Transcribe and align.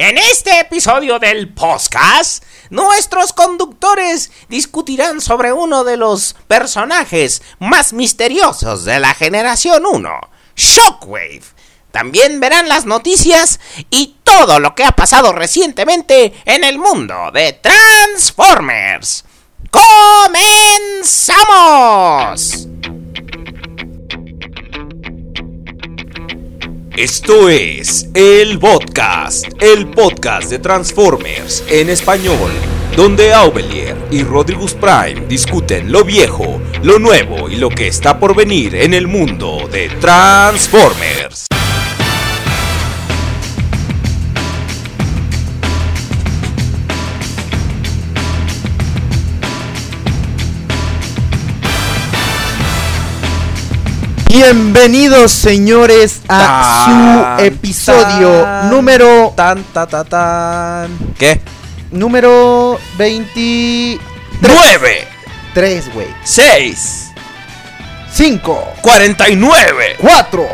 En 0.00 0.16
este 0.16 0.60
episodio 0.60 1.18
del 1.18 1.52
podcast, 1.52 2.44
nuestros 2.70 3.32
conductores 3.32 4.30
discutirán 4.48 5.20
sobre 5.20 5.52
uno 5.52 5.82
de 5.82 5.96
los 5.96 6.36
personajes 6.46 7.42
más 7.58 7.92
misteriosos 7.92 8.84
de 8.84 9.00
la 9.00 9.12
generación 9.14 9.84
1, 9.84 10.20
Shockwave. 10.54 11.42
También 11.90 12.38
verán 12.38 12.68
las 12.68 12.86
noticias 12.86 13.58
y 13.90 14.18
todo 14.22 14.60
lo 14.60 14.76
que 14.76 14.84
ha 14.84 14.92
pasado 14.92 15.32
recientemente 15.32 16.32
en 16.44 16.62
el 16.62 16.78
mundo 16.78 17.32
de 17.34 17.54
Transformers. 17.54 19.24
¡Comenzamos! 19.72 22.68
Esto 26.98 27.48
es 27.48 28.08
el 28.12 28.58
podcast, 28.58 29.46
el 29.60 29.86
podcast 29.86 30.50
de 30.50 30.58
Transformers 30.58 31.62
en 31.68 31.90
español, 31.90 32.50
donde 32.96 33.32
Aubelier 33.32 33.96
y 34.10 34.24
Rodrigus 34.24 34.74
Prime 34.74 35.24
discuten 35.28 35.92
lo 35.92 36.02
viejo, 36.02 36.60
lo 36.82 36.98
nuevo 36.98 37.48
y 37.48 37.54
lo 37.54 37.70
que 37.70 37.86
está 37.86 38.18
por 38.18 38.34
venir 38.34 38.74
en 38.74 38.94
el 38.94 39.06
mundo 39.06 39.68
de 39.70 39.90
Transformers. 40.00 41.46
Bienvenidos 54.42 55.32
señores 55.32 56.20
a 56.28 56.38
Tan, 56.86 57.38
su 57.38 57.44
episodio 57.44 58.30
tan, 58.44 58.70
número 58.70 59.32
Tan, 59.34 59.64
ta, 59.64 59.84
ta, 59.84 60.04
tan. 60.04 60.96
¿Qué? 61.18 61.40
número 61.90 62.78
23, 62.96 64.00
9, 64.40 65.84
güey. 65.92 66.06
6, 66.22 67.10
5, 68.12 68.72
49, 68.80 69.96
4, 70.00 70.46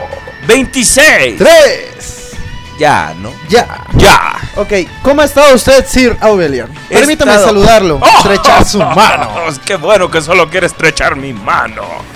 26. 0.48 1.36
3. 1.36 2.30
Ya, 2.78 3.12
¿no? 3.20 3.30
Ya. 3.50 3.84
Ya. 3.96 4.32
Ok, 4.56 4.72
¿cómo 5.02 5.20
ha 5.20 5.26
estado 5.26 5.54
usted, 5.54 5.84
Sir 5.86 6.16
Aubelian? 6.22 6.72
He 6.88 6.94
Permítame 7.00 7.32
estado- 7.32 7.48
saludarlo, 7.48 7.96
¡Oh! 8.02 8.16
estrechar 8.16 8.64
su 8.64 8.78
mano. 8.78 9.30
Qué 9.66 9.76
bueno 9.76 10.10
que 10.10 10.22
solo 10.22 10.48
quiere 10.48 10.68
estrechar 10.68 11.16
mi 11.16 11.34
mano. 11.34 12.13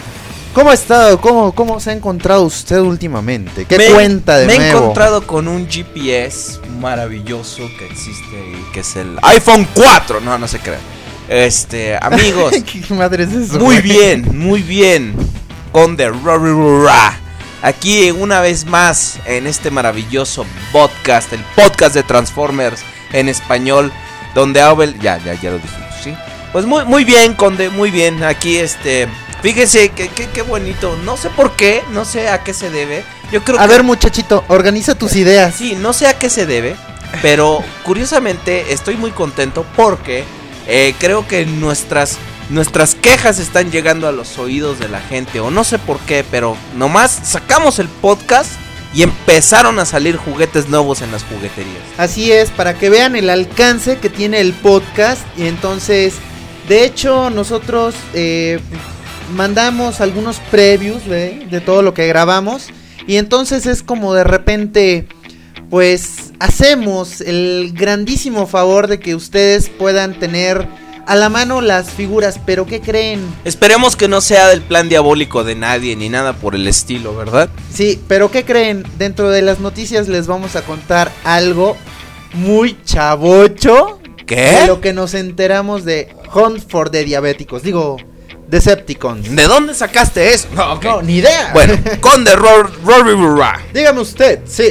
¿Cómo 0.59 0.71
ha 0.71 0.75
estado? 0.75 1.21
¿Cómo, 1.21 1.53
cómo 1.53 1.79
se 1.79 1.91
ha 1.91 1.93
encontrado 1.93 2.43
usted 2.43 2.81
últimamente? 2.81 3.65
¿Qué 3.65 3.79
Me- 3.79 3.91
cuenta 3.91 4.39
de 4.39 4.47
Me 4.49 4.57
he 4.57 4.59
nuevo? 4.59 4.79
encontrado 4.79 5.25
con 5.25 5.47
un 5.47 5.69
GPS 5.69 6.59
maravilloso 6.81 7.63
que 7.79 7.87
existe 7.87 8.37
ahí, 8.37 8.67
que 8.73 8.81
es 8.81 8.97
el 8.97 9.17
iPhone 9.23 9.69
4. 9.73 10.21
No, 10.21 10.37
no 10.37 10.49
se 10.49 10.59
crean. 10.59 10.81
Este, 11.29 11.97
amigos, 12.03 12.55
¿Qué 12.89 12.93
madre 12.93 13.23
es 13.23 13.33
eso? 13.35 13.61
muy 13.61 13.81
bien, 13.81 14.37
muy 14.37 14.63
bien. 14.63 15.15
Con 15.71 15.97
The. 15.97 16.11
Aquí 17.63 18.11
una 18.11 18.41
vez 18.41 18.67
más 18.67 19.21
en 19.27 19.47
este 19.47 19.71
maravilloso 19.71 20.45
podcast, 20.73 21.33
el 21.35 21.45
podcast 21.55 21.95
de 21.95 22.03
Transformers 22.03 22.81
en 23.13 23.29
español, 23.29 23.93
donde 24.35 24.61
Abel, 24.61 24.99
ya, 24.99 25.19
ya, 25.19 25.35
ya 25.35 25.53
lo 25.53 25.59
dijimos, 25.61 25.95
¿sí? 26.03 26.15
Pues 26.51 26.67
muy, 26.67 26.85
muy 26.85 27.05
bien, 27.05 27.35
Conde, 27.35 27.71
muy 27.71 27.93
bien. 27.93 28.25
Aquí, 28.25 28.57
este, 28.57 29.07
fíjese 29.43 29.91
que, 29.91 30.09
que- 30.09 30.29
qué 30.29 30.43
bonito. 30.43 30.97
No 31.05 31.17
sé 31.17 31.31
por 31.31 31.53
qué, 31.57 31.83
no 31.93 32.05
sé 32.05 32.29
a 32.29 32.43
qué 32.45 32.55
se 32.55 32.71
debe. 32.71 33.05
Yo 33.33 33.43
creo 33.45 33.59
A 33.59 33.63
que 33.63 33.69
ver, 33.69 33.83
muchachito, 33.83 34.45
organiza 34.49 34.95
tus 34.97 35.15
ideas. 35.17 35.55
Sí, 35.55 35.77
no 35.79 35.93
sé 35.93 36.07
a 36.07 36.19
qué 36.19 36.31
se 36.31 36.47
debe, 36.47 36.77
pero 37.23 37.63
curiosamente 37.85 38.73
estoy 38.73 38.97
muy 38.97 39.11
contento 39.11 39.67
porque 39.77 40.25
eh, 40.67 40.95
creo 40.99 41.27
que 41.29 41.45
nuestras, 41.45 42.17
nuestras 42.51 42.95
quejas 42.95 43.39
están 43.39 43.71
llegando 43.71 44.09
a 44.09 44.13
los 44.13 44.39
oídos 44.39 44.79
de 44.79 44.89
la 44.89 45.01
gente, 45.01 45.41
o 45.41 45.51
no 45.51 45.65
sé 45.65 45.79
por 45.79 45.99
qué, 46.01 46.25
pero 46.31 46.57
nomás 46.77 47.11
sacamos 47.25 47.79
el 47.79 47.89
podcast 47.89 48.51
y 48.95 49.03
empezaron 49.03 49.79
a 49.79 49.85
salir 49.85 50.17
juguetes 50.17 50.69
nuevos 50.71 51.03
en 51.03 51.13
las 51.13 51.23
jugueterías. 51.25 51.83
Así 51.99 52.33
es, 52.33 52.49
para 52.51 52.73
que 52.79 52.89
vean 52.89 53.15
el 53.17 53.29
alcance 53.29 53.99
que 53.99 54.09
tiene 54.09 54.41
el 54.41 54.55
podcast. 54.55 55.21
Y 55.37 55.47
entonces, 55.47 56.15
de 56.69 56.85
hecho, 56.85 57.29
nosotros 57.29 57.95
eh, 58.15 58.59
mandamos 59.35 60.01
algunos 60.01 60.39
previews 60.51 61.07
¿ve? 61.07 61.47
de 61.51 61.61
todo 61.61 61.83
lo 61.83 61.95
que 61.95 62.07
grabamos. 62.07 62.69
Y 63.07 63.17
entonces 63.17 63.67
es 63.67 63.83
como 63.83 64.15
de 64.15 64.25
repente, 64.25 65.09
pues 65.71 66.33
hacemos 66.41 67.21
el 67.21 67.73
grandísimo 67.75 68.47
favor 68.47 68.87
de 68.87 69.01
que 69.01 69.15
ustedes 69.15 69.71
puedan 69.71 70.19
tener 70.19 70.67
a 71.07 71.17
la 71.17 71.31
mano 71.31 71.63
las 71.63 71.91
figuras. 71.91 72.39
Pero 72.45 72.67
¿qué 72.67 72.81
creen? 72.81 73.21
Esperemos 73.45 73.97
que 73.97 74.09
no 74.09 74.21
sea 74.21 74.49
del 74.49 74.61
plan 74.61 74.89
diabólico 74.89 75.43
de 75.43 75.55
nadie 75.55 75.97
ni 75.97 76.11
nada 76.11 76.35
por 76.35 76.55
el 76.55 76.69
estilo, 76.69 77.17
¿verdad? 77.17 77.49
Sí, 77.73 77.99
pero 78.09 78.31
¿qué 78.31 78.45
creen? 78.45 78.85
Dentro 78.99 79.31
de 79.31 79.43
las 79.43 79.59
noticias 79.59 80.09
les 80.09 80.27
vamos 80.27 80.55
a 80.55 80.63
contar 80.63 81.11
algo 81.25 81.77
muy 82.35 82.77
chavocho. 82.85 84.01
De 84.19 84.25
¿Qué? 84.27 84.65
lo 84.67 84.83
que 84.83 84.93
nos 84.93 85.15
enteramos 85.15 85.87
de 85.87 86.15
Hunt 86.35 86.61
for 86.69 86.91
the 86.91 87.03
Diabéticos. 87.05 87.63
Digo, 87.63 87.97
Decepticons. 88.49 89.35
¿De 89.35 89.47
dónde 89.47 89.75
sacaste 89.75 90.33
eso? 90.33 90.49
No. 90.55 90.81
No, 90.81 91.03
ni 91.03 91.17
idea. 91.17 91.51
Bueno, 91.53 91.75
con 92.01 92.25
The 92.25 92.35
Rory 92.35 93.15
dígame 93.73 94.01
usted, 94.01 94.41
sí. 94.47 94.71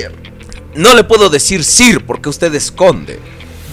No 0.75 0.93
le 0.93 1.03
puedo 1.03 1.29
decir 1.29 1.63
Sir 1.63 2.05
porque 2.05 2.29
usted 2.29 2.53
esconde. 2.55 3.19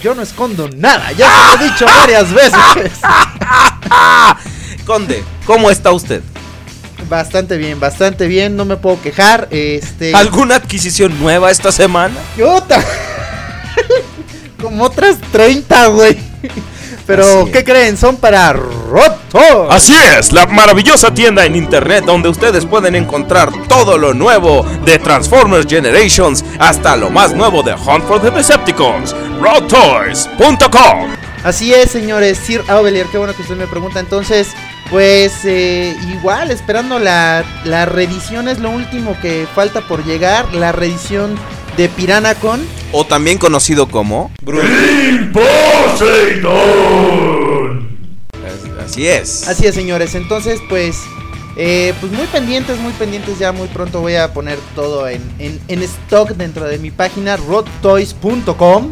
Yo 0.01 0.13
no 0.13 0.21
escondo 0.21 0.69
nada, 0.69 1.11
ya 1.11 1.31
se 1.31 1.57
lo 1.57 1.63
he 1.63 1.69
dicho 1.69 1.85
varias 1.85 2.31
veces. 2.31 2.53
Conde, 4.85 5.23
¿cómo 5.45 5.71
está 5.71 5.91
usted? 5.91 6.21
bastante 7.09 7.57
bien, 7.57 7.79
bastante 7.79 8.27
bien, 8.27 8.55
no 8.55 8.65
me 8.65 8.77
puedo 8.77 9.01
quejar. 9.01 9.47
Este. 9.51 10.13
¿Alguna 10.13 10.55
adquisición 10.55 11.19
nueva 11.19 11.51
esta 11.51 11.71
semana? 11.71 12.15
Como 14.61 14.83
otras 14.83 15.17
30, 15.31 15.87
güey. 15.87 16.17
Pero, 17.05 17.45
¿qué 17.51 17.63
creen? 17.63 17.97
Son 17.97 18.17
para 18.17 18.53
roto. 18.53 19.69
Así 19.69 19.93
es, 20.17 20.31
la 20.33 20.47
maravillosa 20.47 21.13
tienda 21.13 21.45
en 21.45 21.55
internet 21.55 22.03
donde 22.05 22.29
ustedes 22.29 22.65
pueden 22.65 22.95
encontrar 22.95 23.51
todo 23.67 23.97
lo 23.97 24.13
nuevo 24.13 24.63
de 24.85 24.97
Transformers 24.97 25.67
Generations 25.67 26.43
hasta 26.59 26.95
lo 26.95 27.09
más 27.09 27.33
nuevo 27.33 27.61
de 27.61 27.73
Hunt 27.73 28.05
for 28.05 28.21
the 28.21 28.31
Decepticons, 28.31 29.15
roadtoys.com. 29.39 31.15
Así 31.43 31.73
es, 31.75 31.91
señores. 31.91 32.39
Sir 32.39 32.63
Aubelier, 32.67 33.05
qué 33.11 33.19
bueno 33.19 33.35
que 33.35 33.43
usted 33.43 33.55
me 33.55 33.67
pregunta. 33.67 33.99
Entonces, 33.99 34.47
pues 34.89 35.45
eh, 35.45 35.95
igual, 36.11 36.49
esperando 36.49 36.97
la, 36.97 37.45
la 37.65 37.85
reedición 37.85 38.47
es 38.47 38.59
lo 38.59 38.71
último 38.71 39.15
que 39.21 39.47
falta 39.53 39.81
por 39.81 40.03
llegar. 40.05 40.51
La 40.55 40.71
reedición 40.71 41.37
de 41.77 41.89
Piranacon. 41.89 42.65
O 42.91 43.05
también 43.05 43.37
conocido 43.37 43.87
como... 43.87 44.31
Así 48.83 49.07
es. 49.07 49.47
Así 49.47 49.65
es, 49.65 49.75
señores. 49.75 50.15
Entonces, 50.15 50.59
pues, 50.69 51.01
eh, 51.57 51.93
pues 51.99 52.11
muy 52.11 52.27
pendientes, 52.27 52.77
muy 52.79 52.93
pendientes. 52.93 53.39
Ya 53.39 53.51
muy 53.51 53.67
pronto 53.67 54.01
voy 54.01 54.15
a 54.15 54.33
poner 54.33 54.59
todo 54.75 55.07
en, 55.07 55.21
en, 55.39 55.59
en 55.67 55.83
stock 55.83 56.29
dentro 56.31 56.65
de 56.65 56.77
mi 56.77 56.91
página 56.91 57.37
rodtoys.com. 57.37 58.91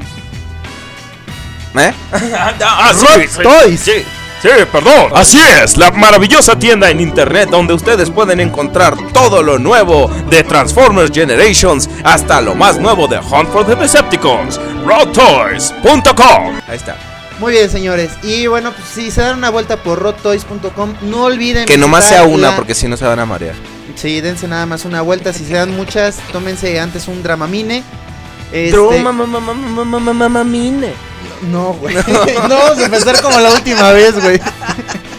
¿Eh? 1.75 1.93
Ah, 2.61 2.93
Toys. 3.41 3.79
Sí, 3.79 4.03
sí, 4.43 4.49
perdón. 4.71 5.11
Así 5.15 5.39
es, 5.63 5.75
la 5.77 5.89
maravillosa 5.91 6.57
tienda 6.59 6.91
en 6.91 7.01
internet 7.01 7.49
donde 7.49 7.73
ustedes 7.73 8.11
pueden 8.11 8.39
encontrar 8.39 8.95
todo 9.11 9.41
lo 9.41 9.57
nuevo 9.57 10.07
de 10.29 10.43
Transformers 10.43 11.09
Generations 11.11 11.89
hasta 12.03 12.39
lo 12.41 12.53
más 12.53 12.77
nuevo 12.79 13.07
de 13.07 13.17
Hunt 13.17 13.49
for 13.51 13.65
the 13.65 13.75
Decepticons, 13.75 14.59
roadtoys.com. 14.85 16.59
Ahí 16.67 16.75
está. 16.75 16.95
Muy 17.39 17.53
bien, 17.53 17.69
señores. 17.69 18.11
Y 18.21 18.47
bueno, 18.47 18.71
pues 18.71 18.87
si 18.89 19.11
se 19.11 19.21
dan 19.21 19.37
una 19.39 19.49
vuelta 19.49 19.77
por 19.77 19.99
rodtoys.com, 19.99 20.93
no 21.01 21.23
olviden. 21.23 21.65
Que 21.65 21.77
nomás 21.77 22.05
sea 22.05 22.23
una 22.23 22.51
la- 22.51 22.55
porque 22.55 22.75
si 22.75 22.87
no 22.87 22.95
se 22.95 23.05
van 23.05 23.19
a 23.19 23.25
marear. 23.25 23.55
Sí, 23.95 24.21
dense 24.21 24.47
nada 24.47 24.65
más 24.65 24.85
una 24.85 25.01
vuelta. 25.01 25.33
Si 25.33 25.45
se 25.45 25.53
dan 25.53 25.75
muchas, 25.75 26.17
tómense 26.31 26.79
antes 26.79 27.07
un 27.07 27.23
Dramamine. 27.23 27.83
Este, 28.51 28.77
Dramamine. 28.77 30.93
No, 31.51 31.73
güey. 31.73 31.95
No. 31.95 32.57
vamos 32.57 32.77
a 32.79 32.85
empezar 32.85 33.21
como 33.21 33.39
la 33.39 33.51
última 33.51 33.91
vez, 33.91 34.19
güey. 34.21 34.39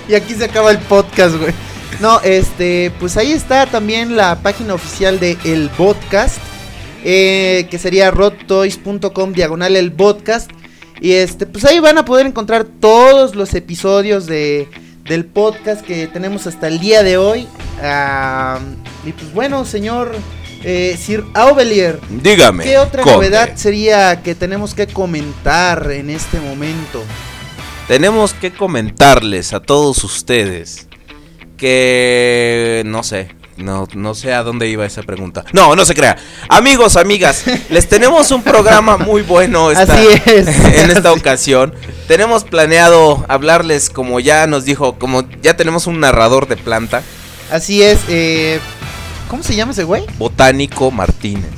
Y 0.09 0.15
aquí 0.15 0.35
se 0.35 0.45
acaba 0.45 0.71
el 0.71 0.79
podcast, 0.79 1.37
güey. 1.37 1.53
No, 2.01 2.21
este, 2.21 2.93
pues 2.99 3.17
ahí 3.17 3.33
está 3.33 3.67
también 3.67 4.17
la 4.17 4.37
página 4.43 4.75
oficial 4.75 5.21
de 5.21 5.39
El 5.45 5.71
Podcast. 5.71 6.39
eh, 7.05 7.67
que 7.71 7.79
sería 7.79 8.11
rodtoys.com 8.11 9.33
diagonal 9.33 9.77
el 9.77 9.93
podcast. 9.93 10.51
Y 11.01 11.13
este, 11.13 11.47
pues 11.47 11.65
ahí 11.65 11.79
van 11.79 11.99
a 11.99 12.05
poder 12.05 12.27
encontrar 12.27 12.65
todos 12.65 13.35
los 13.35 13.53
episodios 13.55 14.27
de, 14.27 14.69
del 15.05 15.25
podcast 15.27 15.85
que 15.85 16.07
tenemos 16.07 16.47
hasta 16.47 16.67
el 16.69 16.81
día 16.81 17.03
de 17.03 17.19
hoy. 17.19 17.47
Ah, 17.83 18.59
y 19.05 19.13
pues 19.13 19.33
bueno, 19.35 19.65
señor 19.65 20.15
Eh, 20.65 20.99
Sir 21.01 21.25
Aubelier, 21.35 22.01
Dígame. 22.09 22.65
¿qué 22.65 22.79
otra 22.79 23.03
conde. 23.03 23.17
novedad 23.17 23.51
sería 23.57 24.23
que 24.23 24.35
tenemos 24.35 24.75
que 24.75 24.87
comentar 24.87 25.91
en 25.93 26.09
este 26.11 26.41
momento? 26.41 27.03
Tenemos 27.87 28.33
que 28.33 28.51
comentarles 28.53 29.53
a 29.53 29.61
todos 29.61 30.03
ustedes 30.05 30.89
que 31.59 32.83
no 32.87 33.03
sé, 33.03 33.29
no, 33.57 33.87
no 33.95 34.15
sé 34.15 34.33
a 34.33 34.43
dónde 34.43 34.69
iba 34.69 34.85
esa 34.87 35.03
pregunta. 35.03 35.45
No, 35.53 35.77
no 35.77 35.85
se 35.85 35.95
crea. 35.95 36.17
Amigos, 36.49 36.97
amigas, 36.97 37.45
les 37.71 37.89
tenemos 37.89 38.31
un 38.31 38.43
programa 38.43 38.97
muy 38.97 39.23
bueno 39.23 39.71
esta- 39.71 39.83
Así 39.95 40.07
es. 40.27 40.47
en 40.49 40.91
esta 40.91 41.11
Así. 41.11 41.19
ocasión. 41.21 41.75
Tenemos 42.09 42.45
planeado 42.45 43.25
hablarles, 43.29 43.91
como 43.91 44.19
ya 44.21 44.47
nos 44.47 44.65
dijo, 44.65 44.99
como 44.99 45.25
ya 45.43 45.57
tenemos 45.57 45.87
un 45.87 46.01
narrador 46.01 46.49
de 46.49 46.57
planta, 46.57 47.03
Así 47.51 47.83
es, 47.83 47.99
eh, 48.09 48.59
¿cómo 49.35 49.43
se 49.43 49.57
llama 49.57 49.73
ese 49.73 49.83
güey? 49.83 50.05
Botánico 50.17 50.93
Martínez. 50.93 51.51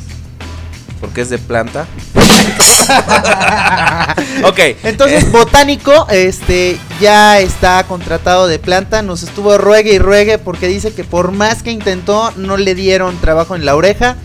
Porque 0.99 1.21
es 1.21 1.29
de 1.29 1.37
planta. 1.37 1.87
ok. 4.45 4.59
Entonces, 4.83 5.25
eh, 5.25 5.29
Botánico, 5.31 6.07
este, 6.09 6.79
ya 7.03 7.39
está 7.39 7.85
contratado 7.85 8.49
de 8.49 8.59
planta, 8.59 9.03
nos 9.03 9.23
estuvo 9.23 9.59
ruegue 9.59 9.93
y 9.93 9.99
ruegue 9.99 10.39
porque 10.39 10.69
dice 10.69 10.95
que 10.95 11.05
por 11.05 11.33
más 11.33 11.63
que 11.63 11.71
intentó, 11.71 12.33
no 12.37 12.57
le 12.57 12.75
dieron 12.75 13.19
trabajo 13.19 13.55
en 13.55 13.67
la 13.67 13.77
oreja. 13.77 14.17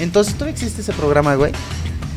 Entonces, 0.00 0.34
¿todavía 0.34 0.54
existe 0.54 0.80
ese 0.80 0.92
programa, 0.92 1.36
güey? 1.36 1.52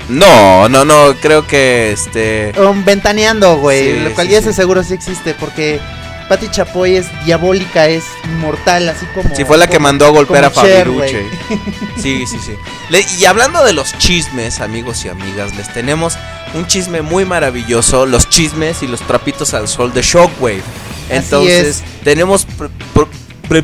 no, 0.10 0.68
no, 0.70 0.86
no, 0.86 1.14
creo 1.22 1.46
que 1.46 1.92
este... 1.92 2.52
Um, 2.60 2.84
ventaneando, 2.84 3.60
güey, 3.60 3.94
Sí, 3.94 4.00
lo 4.00 4.16
cual 4.16 4.26
sí, 4.26 4.34
ya 4.34 4.40
sí. 4.40 4.46
se 4.46 4.54
seguro 4.54 4.84
sí 4.84 4.96
existe 4.96 5.36
porque 5.36 5.80
Patti 6.30 6.48
Chapoy 6.50 6.96
es 6.96 7.08
diabólica, 7.26 7.88
es 7.88 8.04
inmortal, 8.26 8.88
así 8.88 9.06
como... 9.16 9.36
Sí, 9.36 9.44
fue 9.44 9.58
la 9.58 9.68
que 9.68 9.80
mandó 9.80 10.06
a 10.06 10.10
golpear 10.12 10.46
a 10.46 10.50
Fabiruche. 10.52 11.26
Sí, 12.02 12.26
sí, 12.28 12.38
sí. 12.46 12.54
Le- 12.90 13.06
y 13.20 13.26
hablando 13.26 13.64
de 13.66 13.74
los 13.74 13.98
chismes, 13.98 14.62
amigos 14.62 15.04
y 15.04 15.10
amigas, 15.10 15.54
les 15.58 15.68
tenemos 15.74 16.14
un 16.54 16.66
chisme 16.68 17.02
muy 17.02 17.26
maravilloso, 17.26 18.06
los 18.06 18.30
chismes 18.30 18.82
y 18.84 18.88
los 18.88 19.02
trapitos 19.02 19.54
al 19.54 19.68
sol 19.68 19.92
de 19.94 20.02
Shockwave. 20.02 20.62
Entonces, 21.10 21.84
tenemos 22.04 22.46
pre- 22.46 22.70
pre- 22.94 23.64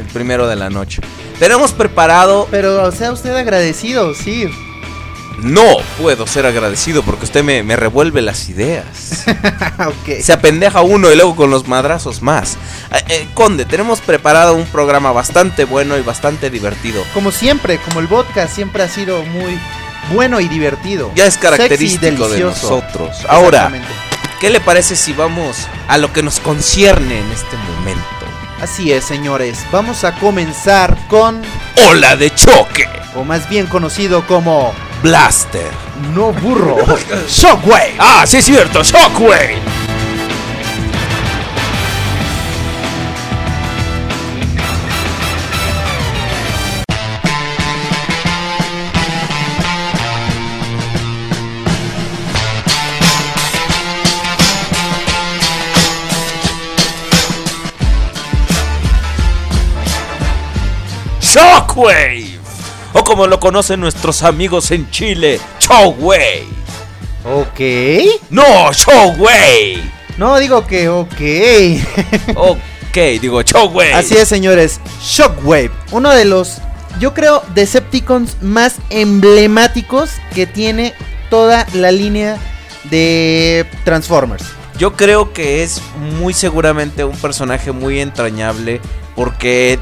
el 0.00 0.06
primero 0.14 0.46
de 0.46 0.56
la 0.56 0.70
noche. 0.70 1.02
Tenemos 1.38 1.72
preparado, 1.72 2.48
Pero 2.50 2.90
sea 2.92 3.12
usted 3.12 3.34
agradecido, 3.36 4.14
sí. 4.14 4.48
No 5.38 5.76
puedo 6.00 6.26
ser 6.26 6.46
agradecido 6.46 7.02
porque 7.02 7.24
usted 7.24 7.44
me, 7.44 7.62
me 7.62 7.76
revuelve 7.76 8.22
las 8.22 8.48
ideas. 8.48 8.86
Se 10.22 10.32
apendeja 10.32 10.82
uno 10.82 11.10
y 11.12 11.16
luego 11.16 11.36
con 11.36 11.50
los 11.50 11.68
madrazos 11.68 12.22
más. 12.22 12.56
Eh, 12.92 13.04
eh, 13.08 13.28
Conde, 13.34 13.64
tenemos 13.64 14.00
preparado 14.00 14.54
un 14.54 14.66
programa 14.66 15.12
bastante 15.12 15.64
bueno 15.64 15.96
y 15.96 16.02
bastante 16.02 16.50
divertido. 16.50 17.02
Como 17.14 17.30
siempre, 17.30 17.78
como 17.78 18.00
el 18.00 18.06
vodka 18.06 18.48
siempre 18.48 18.82
ha 18.82 18.88
sido 18.88 19.22
muy 19.24 19.58
bueno 20.12 20.40
y 20.40 20.48
divertido. 20.48 21.10
Ya 21.14 21.26
es 21.26 21.34
Sexy, 21.34 21.46
característico 21.46 22.28
de 22.28 22.40
nosotros. 22.40 23.16
Ahora. 23.28 23.70
¿qué 24.40 24.50
le 24.50 24.60
parece 24.60 24.94
si 24.94 25.12
vamos 25.12 25.66
a 25.88 25.98
lo 25.98 26.12
que 26.12 26.22
nos 26.22 26.38
concierne 26.40 27.18
en 27.18 27.30
este 27.32 27.56
momento? 27.56 28.04
Así 28.60 28.92
es, 28.92 29.04
señores. 29.04 29.58
Vamos 29.70 30.04
a 30.04 30.14
comenzar 30.14 30.96
con, 31.08 31.42
Ola 31.90 32.16
de 32.16 32.32
choque. 32.34 32.88
o 33.14 33.24
más 33.24 33.48
bien 33.48 33.66
conocido 33.66 34.26
como 34.26 34.72
Blaster. 35.02 35.70
No 36.14 36.32
Burro, 36.32 36.76
Shockwave. 37.28 37.94
Ah, 37.98 38.24
sí 38.26 38.38
es 38.38 38.44
cierto, 38.44 38.82
Shockwave. 38.82 39.56
Shockwave. 61.20 62.27
O 62.98 63.04
como 63.04 63.28
lo 63.28 63.38
conocen 63.38 63.78
nuestros 63.80 64.24
amigos 64.24 64.72
en 64.72 64.90
Chile, 64.90 65.40
Shockwave. 65.60 66.46
Ok. 67.24 67.60
No, 68.30 68.72
Shockwave. 68.72 69.82
No, 70.16 70.36
digo 70.38 70.66
que 70.66 70.88
ok. 70.88 71.20
Ok, 72.36 72.96
digo 73.20 73.40
Shockwave. 73.42 73.94
Así 73.94 74.16
es, 74.16 74.26
señores. 74.26 74.80
Shockwave. 75.00 75.70
Uno 75.92 76.10
de 76.10 76.24
los, 76.24 76.58
yo 76.98 77.14
creo, 77.14 77.44
Decepticons 77.54 78.42
más 78.42 78.76
emblemáticos 78.90 80.10
que 80.34 80.46
tiene 80.46 80.92
toda 81.30 81.68
la 81.74 81.92
línea 81.92 82.36
de 82.90 83.64
Transformers. 83.84 84.44
Yo 84.76 84.94
creo 84.94 85.32
que 85.32 85.62
es 85.62 85.80
muy 86.18 86.34
seguramente 86.34 87.04
un 87.04 87.16
personaje 87.16 87.70
muy 87.70 88.00
entrañable 88.00 88.80
porque 89.14 89.78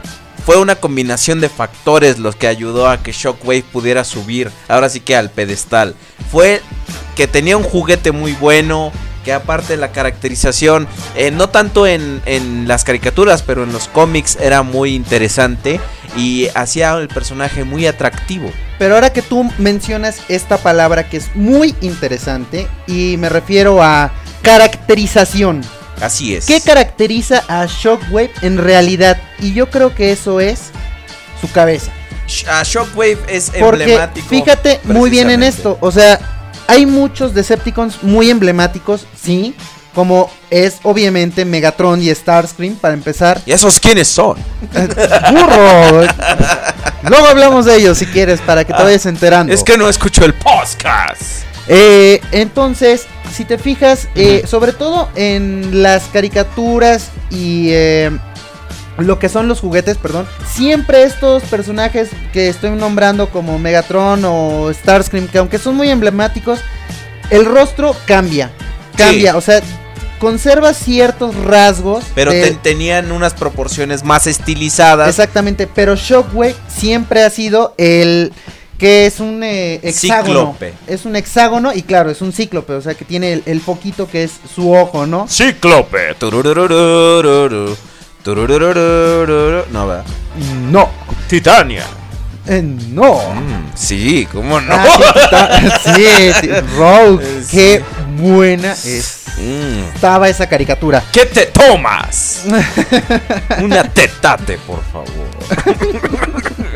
fue 0.46 0.58
una 0.58 0.76
combinación 0.76 1.40
de 1.40 1.48
factores 1.48 2.20
los 2.20 2.36
que 2.36 2.46
ayudó 2.46 2.88
a 2.88 3.02
que 3.02 3.10
Shockwave 3.10 3.64
pudiera 3.64 4.04
subir, 4.04 4.52
ahora 4.68 4.88
sí 4.88 5.00
que 5.00 5.16
al 5.16 5.28
pedestal. 5.28 5.96
Fue 6.30 6.62
que 7.16 7.26
tenía 7.26 7.56
un 7.56 7.64
juguete 7.64 8.12
muy 8.12 8.32
bueno, 8.34 8.92
que 9.24 9.32
aparte 9.32 9.72
de 9.72 9.78
la 9.78 9.90
caracterización, 9.90 10.86
eh, 11.16 11.32
no 11.32 11.48
tanto 11.48 11.84
en, 11.88 12.22
en 12.26 12.68
las 12.68 12.84
caricaturas, 12.84 13.42
pero 13.42 13.64
en 13.64 13.72
los 13.72 13.88
cómics 13.88 14.38
era 14.40 14.62
muy 14.62 14.94
interesante 14.94 15.80
y 16.16 16.46
hacía 16.54 16.92
el 16.94 17.08
personaje 17.08 17.64
muy 17.64 17.88
atractivo. 17.88 18.48
Pero 18.78 18.94
ahora 18.94 19.12
que 19.12 19.22
tú 19.22 19.50
mencionas 19.58 20.20
esta 20.28 20.58
palabra 20.58 21.08
que 21.08 21.16
es 21.16 21.34
muy 21.34 21.74
interesante 21.80 22.68
y 22.86 23.16
me 23.16 23.28
refiero 23.28 23.82
a 23.82 24.12
caracterización. 24.42 25.62
Así 26.00 26.34
es. 26.34 26.46
¿Qué 26.46 26.60
caracteriza 26.60 27.42
a 27.48 27.66
Shockwave 27.66 28.30
en 28.42 28.58
realidad? 28.58 29.20
Y 29.40 29.52
yo 29.54 29.70
creo 29.70 29.94
que 29.94 30.12
eso 30.12 30.40
es 30.40 30.70
su 31.40 31.50
cabeza. 31.50 31.90
A 32.50 32.62
Shockwave 32.64 33.18
es 33.28 33.50
Porque 33.58 33.82
emblemático. 33.84 34.28
fíjate 34.28 34.80
muy 34.84 35.10
bien 35.10 35.30
en 35.30 35.42
esto. 35.42 35.78
O 35.80 35.90
sea, 35.92 36.18
hay 36.66 36.84
muchos 36.86 37.34
Decepticons 37.34 38.02
muy 38.02 38.30
emblemáticos, 38.30 39.06
sí. 39.22 39.54
Como 39.94 40.30
es 40.50 40.76
obviamente 40.82 41.46
Megatron 41.46 42.02
y 42.02 42.14
Starscream, 42.14 42.74
para 42.76 42.92
empezar. 42.92 43.40
¿Y 43.46 43.52
esos 43.52 43.80
quiénes 43.80 44.08
son? 44.08 44.36
¡Burro! 45.30 46.02
Luego 47.08 47.26
hablamos 47.28 47.64
de 47.64 47.76
ellos 47.76 47.96
si 47.96 48.04
quieres, 48.06 48.40
para 48.42 48.64
que 48.64 48.72
te 48.74 48.80
Ah, 48.80 48.84
vayas 48.84 49.06
enterando. 49.06 49.54
Es 49.54 49.62
que 49.64 49.78
no 49.78 49.88
escucho 49.88 50.24
el 50.26 50.34
podcast. 50.34 51.22
Eh, 51.68 52.20
entonces, 52.32 53.06
si 53.36 53.44
te 53.44 53.58
fijas, 53.58 54.08
eh, 54.14 54.44
sobre 54.46 54.72
todo 54.72 55.08
en 55.14 55.82
las 55.82 56.04
caricaturas 56.04 57.10
y 57.30 57.68
eh, 57.70 58.10
lo 58.98 59.18
que 59.18 59.28
son 59.28 59.46
los 59.46 59.60
juguetes, 59.60 59.98
perdón, 59.98 60.26
siempre 60.50 61.02
estos 61.02 61.42
personajes 61.44 62.08
que 62.32 62.48
estoy 62.48 62.70
nombrando 62.70 63.28
como 63.28 63.58
Megatron 63.58 64.22
o 64.24 64.72
Starscream, 64.72 65.28
que 65.28 65.38
aunque 65.38 65.58
son 65.58 65.76
muy 65.76 65.90
emblemáticos, 65.90 66.60
el 67.30 67.44
rostro 67.44 67.94
cambia, 68.06 68.50
cambia, 68.96 69.32
Sí. 69.32 69.36
o 69.36 69.40
sea, 69.42 69.60
conserva 70.18 70.72
ciertos 70.72 71.34
rasgos. 71.34 72.04
Pero 72.14 72.32
de- 72.32 72.40
te- 72.40 72.54
tenían 72.54 73.12
unas 73.12 73.34
proporciones 73.34 74.02
más 74.02 74.26
estilizadas. 74.26 75.08
Exactamente, 75.10 75.66
pero 75.66 75.94
Shockwave 75.94 76.54
siempre 76.74 77.22
ha 77.22 77.28
sido 77.28 77.74
el 77.76 78.32
que 78.78 79.06
es 79.06 79.20
un 79.20 79.42
eh, 79.42 79.80
hexágono. 79.82 80.52
Cíclope. 80.58 80.74
Es 80.86 81.04
un 81.06 81.16
hexágono 81.16 81.72
y 81.72 81.82
claro, 81.82 82.10
es 82.10 82.20
un 82.20 82.32
cíclope, 82.32 82.74
o 82.74 82.80
sea 82.80 82.94
que 82.94 83.04
tiene 83.04 83.32
el, 83.32 83.42
el 83.46 83.60
foquito 83.60 84.08
que 84.08 84.24
es 84.24 84.32
su 84.54 84.72
ojo, 84.72 85.06
¿no? 85.06 85.26
Cíclope. 85.28 86.14
Turururururu, 86.18 87.76
turururururu. 88.22 89.64
No, 89.72 89.86
va. 89.86 90.04
No, 90.70 90.90
Titania. 91.28 91.84
eh, 92.46 92.62
no. 92.62 93.14
Mm, 93.34 93.70
sí, 93.74 94.28
¿cómo 94.30 94.60
no? 94.60 94.74
Ah, 94.74 95.78
sí, 95.82 95.90
sí, 95.94 96.32
sí, 96.42 96.48
Rogue, 96.76 97.24
Sí. 97.42 97.56
qué 97.56 97.82
buena 98.18 98.72
es- 98.72 99.22
Mm. 99.38 99.94
estaba 99.94 100.30
esa 100.30 100.46
caricatura. 100.48 101.02
¿Qué 101.12 101.26
te 101.26 101.44
tomas? 101.46 102.44
Una 103.62 103.82
tetate, 103.84 104.56
por 104.66 104.82
favor. 104.84 105.06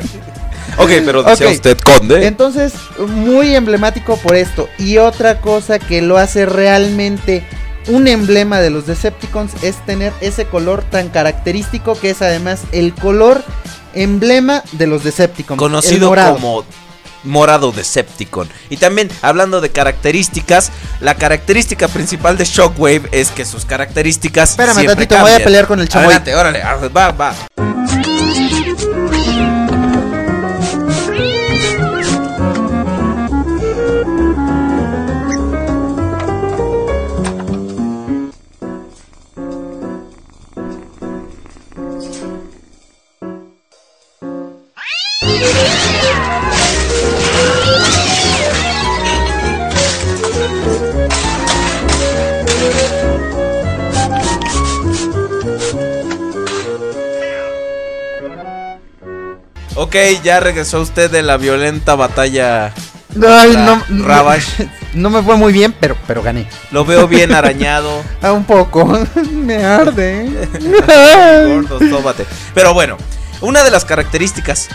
ok, 0.82 0.90
pero 1.04 1.22
decía 1.22 1.46
Ok. 1.48 1.52
usted, 1.54 1.78
conde. 1.78 2.26
Entonces, 2.26 2.72
muy 2.98 3.54
emblemático 3.54 4.16
por 4.16 4.34
esto. 4.36 4.68
Y 4.78 4.98
otra 4.98 5.40
cosa 5.40 5.78
que 5.78 6.02
lo 6.02 6.18
hace 6.18 6.46
realmente 6.46 7.44
un 7.88 8.06
emblema 8.08 8.60
de 8.60 8.70
los 8.70 8.86
Decepticons 8.86 9.52
es 9.62 9.76
tener 9.86 10.12
ese 10.20 10.44
color 10.46 10.82
tan 10.82 11.08
característico 11.08 11.98
que 11.98 12.10
es 12.10 12.22
además 12.22 12.60
el 12.72 12.94
color 12.94 13.42
emblema 13.94 14.62
de 14.72 14.86
los 14.86 15.02
Decepticons. 15.02 15.58
conocido 15.58 16.08
morado. 16.08 16.34
como 16.34 16.64
morado 17.24 17.72
Decepticon. 17.72 18.48
Y 18.68 18.76
también, 18.76 19.10
hablando 19.22 19.60
de 19.60 19.70
características, 19.70 20.70
la 21.00 21.14
característica 21.16 21.88
principal 21.88 22.36
de 22.38 22.44
Shockwave 22.44 23.02
es 23.12 23.30
que 23.30 23.44
sus 23.44 23.64
características. 23.64 24.50
Espérame 24.50 24.86
tantito, 24.86 25.18
voy 25.18 25.32
a 25.32 25.44
pelear 25.44 25.66
con 25.66 25.80
el 25.80 25.88
chamoy. 25.88 26.06
Adelante, 26.14 26.34
órale, 26.34 26.62
va, 26.94 27.12
va. 27.12 27.34
Ok, 59.82 59.96
ya 60.22 60.40
regresó 60.40 60.82
usted 60.82 61.10
de 61.10 61.22
la 61.22 61.38
violenta 61.38 61.94
batalla. 61.94 62.74
Ay, 63.26 63.56
no, 63.56 63.82
Ravage. 64.04 64.68
no 64.92 65.08
me 65.08 65.22
fue 65.22 65.38
muy 65.38 65.54
bien, 65.54 65.74
pero, 65.80 65.96
pero 66.06 66.22
gané. 66.22 66.46
Lo 66.70 66.84
veo 66.84 67.08
bien 67.08 67.32
arañado. 67.34 68.02
Ah, 68.20 68.32
un 68.32 68.44
poco. 68.44 68.84
me 69.32 69.64
arde. 69.64 70.28
Gordo, 71.48 71.78
tómate. 71.78 72.26
Pero 72.52 72.74
bueno, 72.74 72.98
una 73.40 73.64
de 73.64 73.70
las 73.70 73.86
características, 73.86 74.68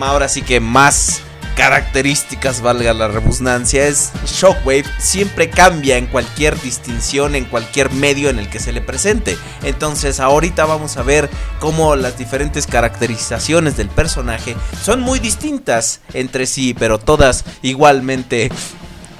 ahora 0.00 0.30
sí 0.30 0.40
que 0.40 0.60
más 0.60 1.20
características, 1.58 2.62
valga 2.62 2.94
la 2.94 3.08
redundancia, 3.08 3.88
es 3.88 4.12
Shockwave 4.26 4.84
siempre 4.98 5.50
cambia 5.50 5.96
en 5.96 6.06
cualquier 6.06 6.58
distinción, 6.60 7.34
en 7.34 7.46
cualquier 7.46 7.90
medio 7.90 8.30
en 8.30 8.38
el 8.38 8.48
que 8.48 8.60
se 8.60 8.72
le 8.72 8.80
presente. 8.80 9.36
Entonces 9.64 10.20
ahorita 10.20 10.66
vamos 10.66 10.96
a 10.96 11.02
ver 11.02 11.28
cómo 11.58 11.96
las 11.96 12.16
diferentes 12.16 12.68
caracterizaciones 12.68 13.76
del 13.76 13.88
personaje 13.88 14.54
son 14.84 15.00
muy 15.00 15.18
distintas 15.18 16.00
entre 16.14 16.46
sí, 16.46 16.74
pero 16.78 17.00
todas 17.00 17.44
igualmente 17.62 18.52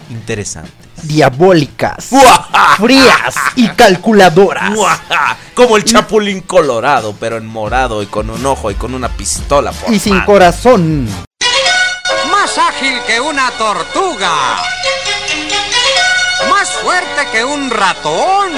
interesantes. 0.09 0.73
Diabólicas, 1.03 2.11
frías 2.77 3.35
y 3.57 3.67
calculadoras. 3.71 4.73
Como 5.55 5.77
el 5.77 5.85
Chapulín 5.85 6.43
Colorado, 6.43 7.17
pero 7.19 7.37
en 7.37 7.47
morado 7.47 8.01
y 8.01 8.07
con 8.07 8.31
un 8.31 8.47
ojo 8.47 8.71
y 8.71 8.77
con 8.77 8.95
una 8.95 9.09
pistola 9.09 9.73
por 9.73 9.93
Y 9.93 9.99
sin 9.99 10.15
mano. 10.15 10.27
corazón. 10.27 11.28
Más 12.59 12.75
ágil 12.75 13.01
que 13.07 13.21
una 13.21 13.53
tortuga. 13.53 14.57
Más 16.51 16.69
fuerte 16.83 17.29
que 17.31 17.45
un 17.45 17.71
ratón. 17.71 18.51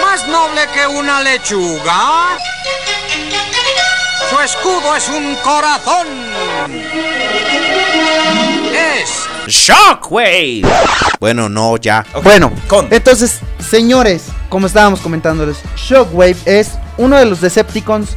Más 0.00 0.26
noble 0.26 0.68
que 0.72 0.86
una 0.86 1.20
lechuga. 1.20 2.38
Su 4.30 4.40
escudo 4.40 4.96
es 4.96 5.06
un 5.10 5.36
corazón. 5.44 6.06
Es 8.74 9.28
Shockwave. 9.46 10.62
Bueno, 11.20 11.50
no, 11.50 11.76
ya. 11.76 12.06
Bueno, 12.22 12.50
con- 12.68 12.88
entonces, 12.90 13.40
señores, 13.70 14.22
como 14.48 14.66
estábamos 14.66 15.00
comentándoles, 15.00 15.58
Shockwave 15.76 16.36
es 16.46 16.70
uno 16.96 17.18
de 17.18 17.26
los 17.26 17.42
Decepticons. 17.42 18.16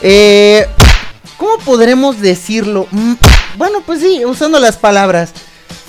Eh, 0.00 0.66
¿Cómo 1.42 1.58
podremos 1.64 2.20
decirlo? 2.20 2.86
Mm, 2.92 3.14
Bueno, 3.56 3.82
pues 3.84 3.98
sí, 3.98 4.24
usando 4.24 4.60
las 4.60 4.76
palabras 4.76 5.32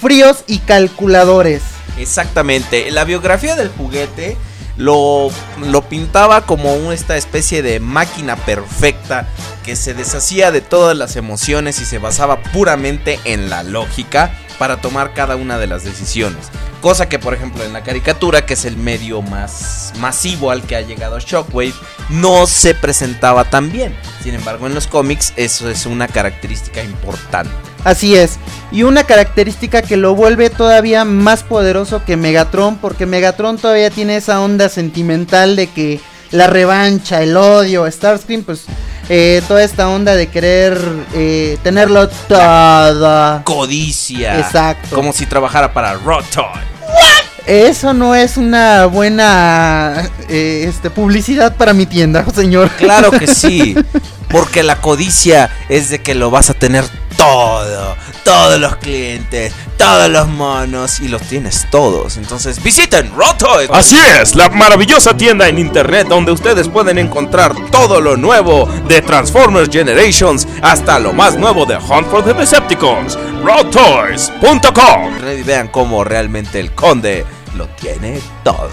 fríos 0.01 0.43
y 0.47 0.57
calculadores. 0.57 1.61
Exactamente. 1.95 2.89
La 2.89 3.03
biografía 3.03 3.55
del 3.55 3.69
juguete 3.69 4.35
lo, 4.77 5.29
lo 5.67 5.83
pintaba 5.83 6.47
como 6.47 6.91
esta 6.91 7.17
especie 7.17 7.61
de 7.61 7.79
máquina 7.79 8.35
perfecta 8.35 9.27
que 9.63 9.75
se 9.75 9.93
deshacía 9.93 10.49
de 10.51 10.61
todas 10.61 10.97
las 10.97 11.17
emociones 11.17 11.79
y 11.79 11.85
se 11.85 11.99
basaba 11.99 12.41
puramente 12.41 13.19
en 13.23 13.51
la 13.51 13.61
lógica 13.61 14.35
para 14.57 14.81
tomar 14.81 15.13
cada 15.13 15.35
una 15.35 15.59
de 15.59 15.67
las 15.67 15.83
decisiones. 15.83 16.47
Cosa 16.81 17.07
que, 17.07 17.19
por 17.19 17.33
ejemplo, 17.33 17.63
en 17.63 17.73
la 17.73 17.83
caricatura, 17.83 18.45
que 18.45 18.55
es 18.55 18.65
el 18.65 18.75
medio 18.75 19.21
más 19.21 19.93
masivo 19.99 20.51
al 20.51 20.63
que 20.63 20.75
ha 20.75 20.81
llegado 20.81 21.19
Shockwave, 21.19 21.73
no 22.09 22.47
se 22.47 22.75
presentaba 22.75 23.45
tan 23.45 23.71
bien. 23.71 23.95
Sin 24.21 24.33
embargo, 24.35 24.67
en 24.67 24.73
los 24.73 24.87
cómics 24.87 25.33
eso 25.35 25.69
es 25.69 25.85
una 25.85 26.07
característica 26.07 26.83
importante. 26.83 27.51
Así 27.83 28.15
es. 28.15 28.37
Y 28.71 28.83
una 28.83 29.03
característica 29.03 29.81
que 29.81 29.97
lo 29.97 30.15
vuelve 30.15 30.49
todavía 30.49 31.05
más 31.05 31.43
poderoso 31.43 32.05
que 32.05 32.17
Megatron, 32.17 32.77
porque 32.77 33.05
Megatron 33.05 33.57
todavía 33.57 33.89
tiene 33.89 34.17
esa 34.17 34.41
onda 34.41 34.69
sentimental 34.69 35.55
de 35.55 35.67
que 35.67 35.99
la 36.31 36.47
revancha, 36.47 37.21
el 37.21 37.37
odio, 37.37 37.89
Starscream, 37.89 38.43
pues 38.43 38.65
eh, 39.09 39.41
toda 39.47 39.63
esta 39.63 39.89
onda 39.89 40.15
de 40.15 40.27
querer 40.27 40.79
eh, 41.13 41.57
tenerlo 41.61 42.07
todo. 42.09 43.43
Codicia. 43.43 44.39
Exacto. 44.39 44.95
Como 44.95 45.13
si 45.13 45.25
trabajara 45.25 45.73
para 45.73 45.93
Rotoy. 45.93 46.72
Eso 47.45 47.93
no 47.93 48.15
es 48.15 48.37
una 48.37 48.85
buena 48.85 50.09
eh, 50.29 50.65
este, 50.67 50.89
publicidad 50.89 51.55
para 51.55 51.73
mi 51.73 51.85
tienda, 51.85 52.25
señor. 52.33 52.69
Claro 52.77 53.11
que 53.11 53.27
sí, 53.27 53.75
porque 54.29 54.63
la 54.63 54.81
codicia 54.81 55.49
es 55.69 55.89
de 55.89 56.01
que 56.01 56.15
lo 56.15 56.31
vas 56.31 56.49
a 56.49 56.53
tener 56.53 56.85
todo, 57.17 57.95
todos 58.23 58.59
los 58.59 58.75
clientes, 58.77 59.53
todos 59.77 60.09
los 60.09 60.27
monos 60.27 60.99
y 60.99 61.07
los 61.07 61.21
tienes 61.23 61.67
todos. 61.69 62.17
Entonces 62.17 62.61
visiten 62.61 63.11
Rotoid. 63.15 63.69
Así 63.71 63.97
es, 63.97 64.35
la 64.35 64.49
maravillosa 64.49 65.15
tienda 65.15 65.47
en 65.47 65.59
internet 65.59 66.07
donde 66.07 66.31
ustedes 66.31 66.67
pueden 66.67 66.97
encontrar 66.97 67.53
todo 67.71 68.01
lo 68.01 68.17
nuevo 68.17 68.67
de 68.87 69.01
Transformers 69.01 69.69
Generations 69.69 70.47
hasta 70.61 70.99
lo 70.99 71.13
más 71.13 71.37
nuevo 71.37 71.65
de 71.65 71.77
Hunt 71.77 72.07
for 72.09 72.23
the 72.23 72.33
Decepticons. 72.33 73.17
RoadToys.com 73.43 75.17
Y 75.37 75.43
vean 75.43 75.67
cómo 75.67 76.03
realmente 76.03 76.59
el 76.59 76.71
conde 76.73 77.25
lo 77.55 77.67
tiene 77.67 78.19
todo. 78.43 78.71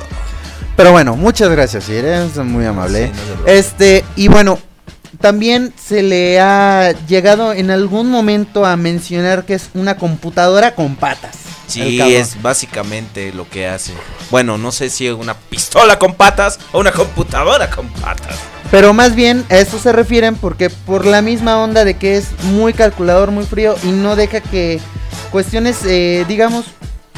Pero 0.76 0.92
bueno, 0.92 1.14
muchas 1.14 1.50
gracias, 1.50 1.84
Sir, 1.84 2.06
es 2.06 2.36
muy 2.38 2.64
amable. 2.64 3.08
Sí, 3.08 3.12
no 3.44 3.46
este, 3.46 4.04
y 4.16 4.28
bueno, 4.28 4.58
también 5.20 5.72
se 5.76 6.02
le 6.02 6.40
ha 6.40 6.92
llegado 7.06 7.52
en 7.52 7.70
algún 7.70 8.10
momento 8.10 8.64
a 8.64 8.76
mencionar 8.76 9.44
que 9.44 9.54
es 9.54 9.70
una 9.74 9.96
computadora 9.96 10.74
con 10.74 10.96
patas. 10.96 11.36
Sí, 11.66 12.00
es 12.00 12.42
básicamente 12.42 13.32
lo 13.32 13.48
que 13.48 13.68
hace. 13.68 13.92
Bueno, 14.30 14.58
no 14.58 14.72
sé 14.72 14.90
si 14.90 15.06
es 15.06 15.14
una 15.14 15.34
pistola 15.34 15.98
con 15.98 16.14
patas 16.14 16.58
o 16.72 16.80
una 16.80 16.90
computadora 16.90 17.70
con 17.70 17.88
patas. 17.88 18.36
Pero 18.72 18.92
más 18.92 19.14
bien 19.14 19.44
a 19.50 19.58
eso 19.58 19.78
se 19.78 19.92
refieren 19.92 20.34
porque 20.36 20.70
por 20.70 21.06
la 21.06 21.22
misma 21.22 21.62
onda 21.62 21.84
de 21.84 21.94
que 21.94 22.16
es 22.16 22.26
muy 22.44 22.72
calculador, 22.72 23.30
muy 23.30 23.44
frío 23.44 23.76
y 23.84 23.88
no 23.88 24.16
deja 24.16 24.40
que 24.40 24.80
cuestiones, 25.30 25.78
eh, 25.84 26.24
digamos, 26.26 26.64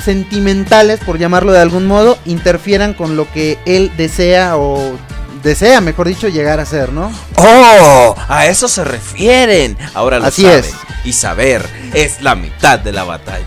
sentimentales, 0.02 1.00
por 1.00 1.18
llamarlo 1.18 1.52
de 1.52 1.60
algún 1.60 1.86
modo, 1.86 2.18
interfieran 2.26 2.92
con 2.92 3.16
lo 3.16 3.30
que 3.32 3.58
él 3.64 3.90
desea 3.96 4.56
o 4.56 4.98
desea, 5.42 5.80
mejor 5.80 6.08
dicho, 6.08 6.28
llegar 6.28 6.60
a 6.60 6.66
ser, 6.66 6.92
¿no? 6.92 7.12
¡Oh! 7.36 8.14
A 8.28 8.46
eso 8.46 8.68
se 8.68 8.84
refieren. 8.84 9.76
Ahora 9.94 10.18
lo 10.18 10.26
Así 10.26 10.42
saben. 10.42 10.60
es. 10.64 10.72
Y 11.04 11.12
saber 11.12 11.68
es 11.94 12.22
la 12.22 12.34
mitad 12.34 12.78
de 12.78 12.92
la 12.92 13.04
batalla. 13.04 13.46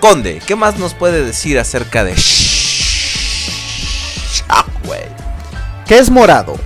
Conde, 0.00 0.40
¿qué 0.46 0.54
más 0.54 0.76
nos 0.78 0.94
puede 0.94 1.24
decir 1.24 1.58
acerca 1.58 2.04
de 2.04 2.14
Shockwave? 4.32 5.10
Que 5.86 5.98
es 5.98 6.10
morado. 6.10 6.56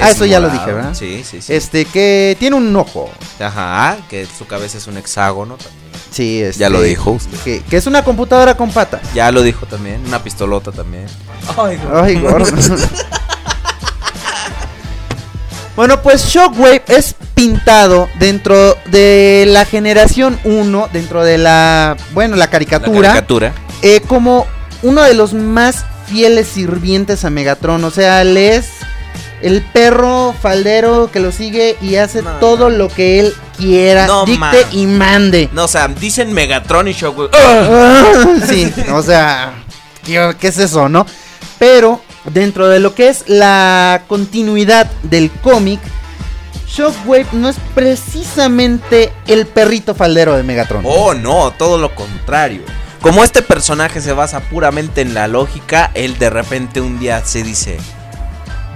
ah, 0.00 0.08
Es 0.10 0.16
eso 0.16 0.24
ya 0.24 0.40
lo 0.40 0.48
dije, 0.48 0.72
¿verdad? 0.72 0.94
Sí, 0.94 1.22
sí, 1.28 1.40
sí. 1.42 1.52
Este, 1.54 1.84
que 1.84 2.36
tiene 2.40 2.56
un 2.56 2.74
ojo. 2.74 3.10
Ajá, 3.38 3.98
que 4.08 4.26
su 4.26 4.46
cabeza 4.46 4.78
es 4.78 4.86
un 4.88 4.96
hexágono 4.96 5.56
también. 5.58 5.87
Sí, 6.10 6.42
este, 6.42 6.60
Ya 6.60 6.70
lo 6.70 6.80
dijo 6.82 7.10
usted. 7.12 7.38
Que, 7.40 7.60
que 7.62 7.76
es 7.76 7.86
una 7.86 8.02
computadora 8.04 8.56
con 8.56 8.70
patas. 8.70 9.00
Ya 9.14 9.30
lo 9.30 9.42
dijo 9.42 9.66
también, 9.66 10.02
una 10.06 10.22
pistolota 10.22 10.72
también. 10.72 11.06
Ay, 11.56 11.78
Ay, 11.92 12.14
gordo. 12.20 12.46
bueno, 15.76 16.02
pues 16.02 16.24
Shockwave 16.26 16.82
es 16.88 17.14
pintado 17.34 18.08
dentro 18.18 18.76
de 18.86 19.44
la 19.48 19.64
generación 19.64 20.38
1, 20.44 20.88
dentro 20.92 21.22
de 21.24 21.38
la, 21.38 21.96
bueno, 22.12 22.34
la 22.36 22.46
La 22.46 22.50
caricatura, 22.50 23.08
caricatura. 23.08 23.52
eh, 23.82 24.00
como 24.00 24.46
uno 24.82 25.02
de 25.02 25.14
los 25.14 25.34
más 25.34 25.84
fieles 26.06 26.48
sirvientes 26.48 27.24
a 27.24 27.30
Megatron. 27.30 27.84
O 27.84 27.90
sea, 27.92 28.24
le 28.24 28.56
es 28.56 28.66
el 29.42 29.62
perro 29.62 30.34
faldero 30.40 31.10
que 31.12 31.20
lo 31.20 31.30
sigue 31.32 31.76
y 31.80 31.96
hace 31.96 32.22
No, 32.22 32.30
todo 32.38 32.70
no. 32.70 32.76
lo 32.76 32.88
que 32.88 33.20
él 33.20 33.34
quiera, 33.56 34.06
No, 34.06 34.24
dicte 34.24 34.38
man. 34.38 34.54
y 34.72 34.86
mande. 34.86 35.48
No, 35.52 35.64
o 35.64 35.68
sea, 35.68 35.88
dicen 35.88 36.32
Megatron 36.32 36.88
y 36.88 36.92
Shockwave. 36.92 37.30
sí, 38.48 38.72
o 38.92 39.02
sea, 39.02 39.52
¿qué, 40.04 40.34
qué 40.40 40.48
es 40.48 40.58
eso, 40.58 40.88
no? 40.88 41.06
Pero 41.58 42.00
dentro 42.24 42.68
de 42.68 42.80
lo 42.80 42.94
que 42.94 43.08
es 43.08 43.24
la 43.28 44.02
continuidad 44.08 44.90
del 45.02 45.30
cómic, 45.30 45.80
Shockwave 46.68 47.26
no 47.32 47.48
es 47.48 47.56
precisamente 47.74 49.12
el 49.26 49.46
perrito 49.46 49.94
faldero 49.94 50.36
de 50.36 50.42
Megatron. 50.42 50.82
Oh, 50.86 51.14
no, 51.14 51.52
todo 51.52 51.78
lo 51.78 51.94
contrario. 51.94 52.62
Como 53.00 53.22
este 53.24 53.42
personaje 53.42 54.00
se 54.00 54.12
basa 54.12 54.40
puramente 54.40 55.00
en 55.00 55.14
la 55.14 55.28
lógica, 55.28 55.90
él 55.94 56.18
de 56.18 56.30
repente 56.30 56.80
un 56.80 56.98
día 56.98 57.24
se 57.24 57.42
dice, 57.44 57.78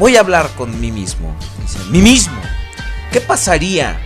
voy 0.03 0.17
a 0.17 0.21
hablar 0.21 0.51
con 0.57 0.81
mí 0.81 0.91
mismo. 0.91 1.33
Dice, 1.61 1.79
mí 1.91 2.03
mismo. 2.03 2.41
¿Qué 3.13 3.21
pasaría 3.21 4.01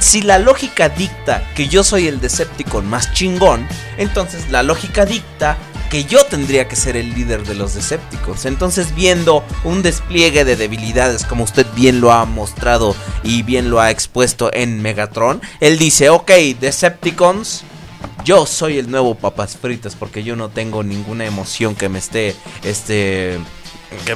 si 0.00 0.22
la 0.22 0.40
lógica 0.40 0.88
dicta 0.88 1.48
que 1.54 1.68
yo 1.68 1.84
soy 1.84 2.08
el 2.08 2.20
Decepticon 2.20 2.84
más 2.90 3.12
chingón? 3.12 3.64
Entonces 3.96 4.50
la 4.50 4.64
lógica 4.64 5.04
dicta 5.04 5.56
que 5.88 6.02
yo 6.02 6.24
tendría 6.24 6.66
que 6.66 6.74
ser 6.74 6.96
el 6.96 7.14
líder 7.14 7.44
de 7.44 7.54
los 7.54 7.74
Decepticons. 7.74 8.44
Entonces 8.44 8.92
viendo 8.96 9.44
un 9.62 9.82
despliegue 9.82 10.44
de 10.44 10.56
debilidades 10.56 11.24
como 11.24 11.44
usted 11.44 11.64
bien 11.76 12.00
lo 12.00 12.10
ha 12.10 12.24
mostrado 12.24 12.96
y 13.22 13.44
bien 13.44 13.70
lo 13.70 13.80
ha 13.80 13.92
expuesto 13.92 14.52
en 14.52 14.82
Megatron, 14.82 15.40
él 15.60 15.78
dice, 15.78 16.10
ok, 16.10 16.32
Decepticons, 16.58 17.62
yo 18.24 18.46
soy 18.46 18.78
el 18.78 18.90
nuevo 18.90 19.14
papas 19.14 19.56
fritas 19.56 19.94
porque 19.94 20.24
yo 20.24 20.34
no 20.34 20.48
tengo 20.48 20.82
ninguna 20.82 21.24
emoción 21.24 21.76
que 21.76 21.88
me 21.88 22.00
esté 22.00 22.34
este 22.64 23.38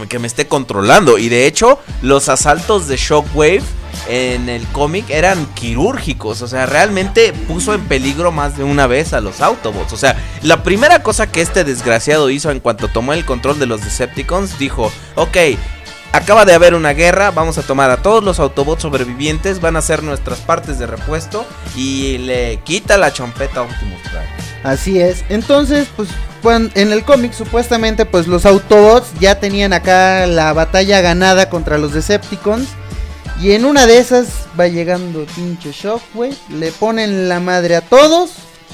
que, 0.08 0.18
me 0.18 0.26
esté 0.26 0.46
controlando. 0.46 1.18
Y 1.18 1.28
de 1.28 1.46
hecho, 1.46 1.78
los 2.02 2.28
asaltos 2.28 2.88
de 2.88 2.96
Shockwave 2.96 3.62
en 4.08 4.48
el 4.48 4.66
cómic 4.68 5.08
eran 5.10 5.46
quirúrgicos. 5.54 6.42
O 6.42 6.48
sea, 6.48 6.66
realmente 6.66 7.32
puso 7.32 7.74
en 7.74 7.86
peligro 7.86 8.32
más 8.32 8.56
de 8.56 8.64
una 8.64 8.86
vez 8.86 9.12
a 9.12 9.20
los 9.20 9.40
Autobots. 9.40 9.92
O 9.92 9.96
sea, 9.96 10.16
la 10.42 10.62
primera 10.62 11.02
cosa 11.02 11.30
que 11.30 11.40
este 11.40 11.64
desgraciado 11.64 12.30
hizo 12.30 12.50
en 12.50 12.60
cuanto 12.60 12.88
tomó 12.88 13.12
el 13.12 13.24
control 13.24 13.58
de 13.58 13.66
los 13.66 13.82
Decepticons, 13.82 14.58
dijo, 14.58 14.92
ok. 15.14 15.36
Acaba 16.12 16.44
de 16.46 16.54
haber 16.54 16.74
una 16.74 16.94
guerra, 16.94 17.30
vamos 17.30 17.58
a 17.58 17.62
tomar 17.62 17.90
a 17.90 17.98
todos 17.98 18.24
los 18.24 18.40
Autobots 18.40 18.82
sobrevivientes, 18.82 19.60
van 19.60 19.76
a 19.76 19.82
ser 19.82 20.02
nuestras 20.02 20.38
partes 20.38 20.78
de 20.78 20.86
repuesto 20.86 21.44
y 21.76 22.18
le 22.18 22.60
quita 22.64 22.96
la 22.96 23.12
chompeta 23.12 23.60
a 23.60 23.62
Optimus 23.64 24.00
Prime. 24.02 24.26
Así 24.64 25.00
es. 25.00 25.24
Entonces, 25.28 25.86
pues 25.94 26.08
en 26.74 26.92
el 26.92 27.04
cómic 27.04 27.32
supuestamente 27.32 28.06
pues 28.06 28.26
los 28.26 28.46
Autobots 28.46 29.08
ya 29.20 29.40
tenían 29.40 29.72
acá 29.72 30.26
la 30.26 30.52
batalla 30.52 31.00
ganada 31.00 31.50
contra 31.50 31.78
los 31.78 31.92
Decepticons. 31.92 32.68
Y 33.40 33.52
en 33.52 33.64
una 33.64 33.86
de 33.86 33.98
esas 33.98 34.28
va 34.58 34.66
llegando 34.66 35.24
pinche 35.36 35.70
Shockwave, 35.70 36.34
le 36.50 36.72
ponen 36.72 37.28
la 37.28 37.38
madre 37.38 37.76
a 37.76 37.82
todos 37.82 38.30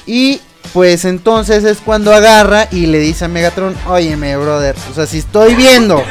y 0.07 0.41
pues 0.73 1.05
entonces 1.05 1.65
es 1.65 1.79
cuando 1.85 2.15
agarra 2.15 2.69
y 2.71 2.87
le 2.87 2.99
dice 2.99 3.27
a 3.27 3.29
Megatron, 3.29 3.77
óyeme 3.87 4.37
brother, 4.39 4.75
o 4.91 4.95
sea 4.95 5.07
si 5.07 5.19
estoy 5.19 5.55
viendo 5.55 6.03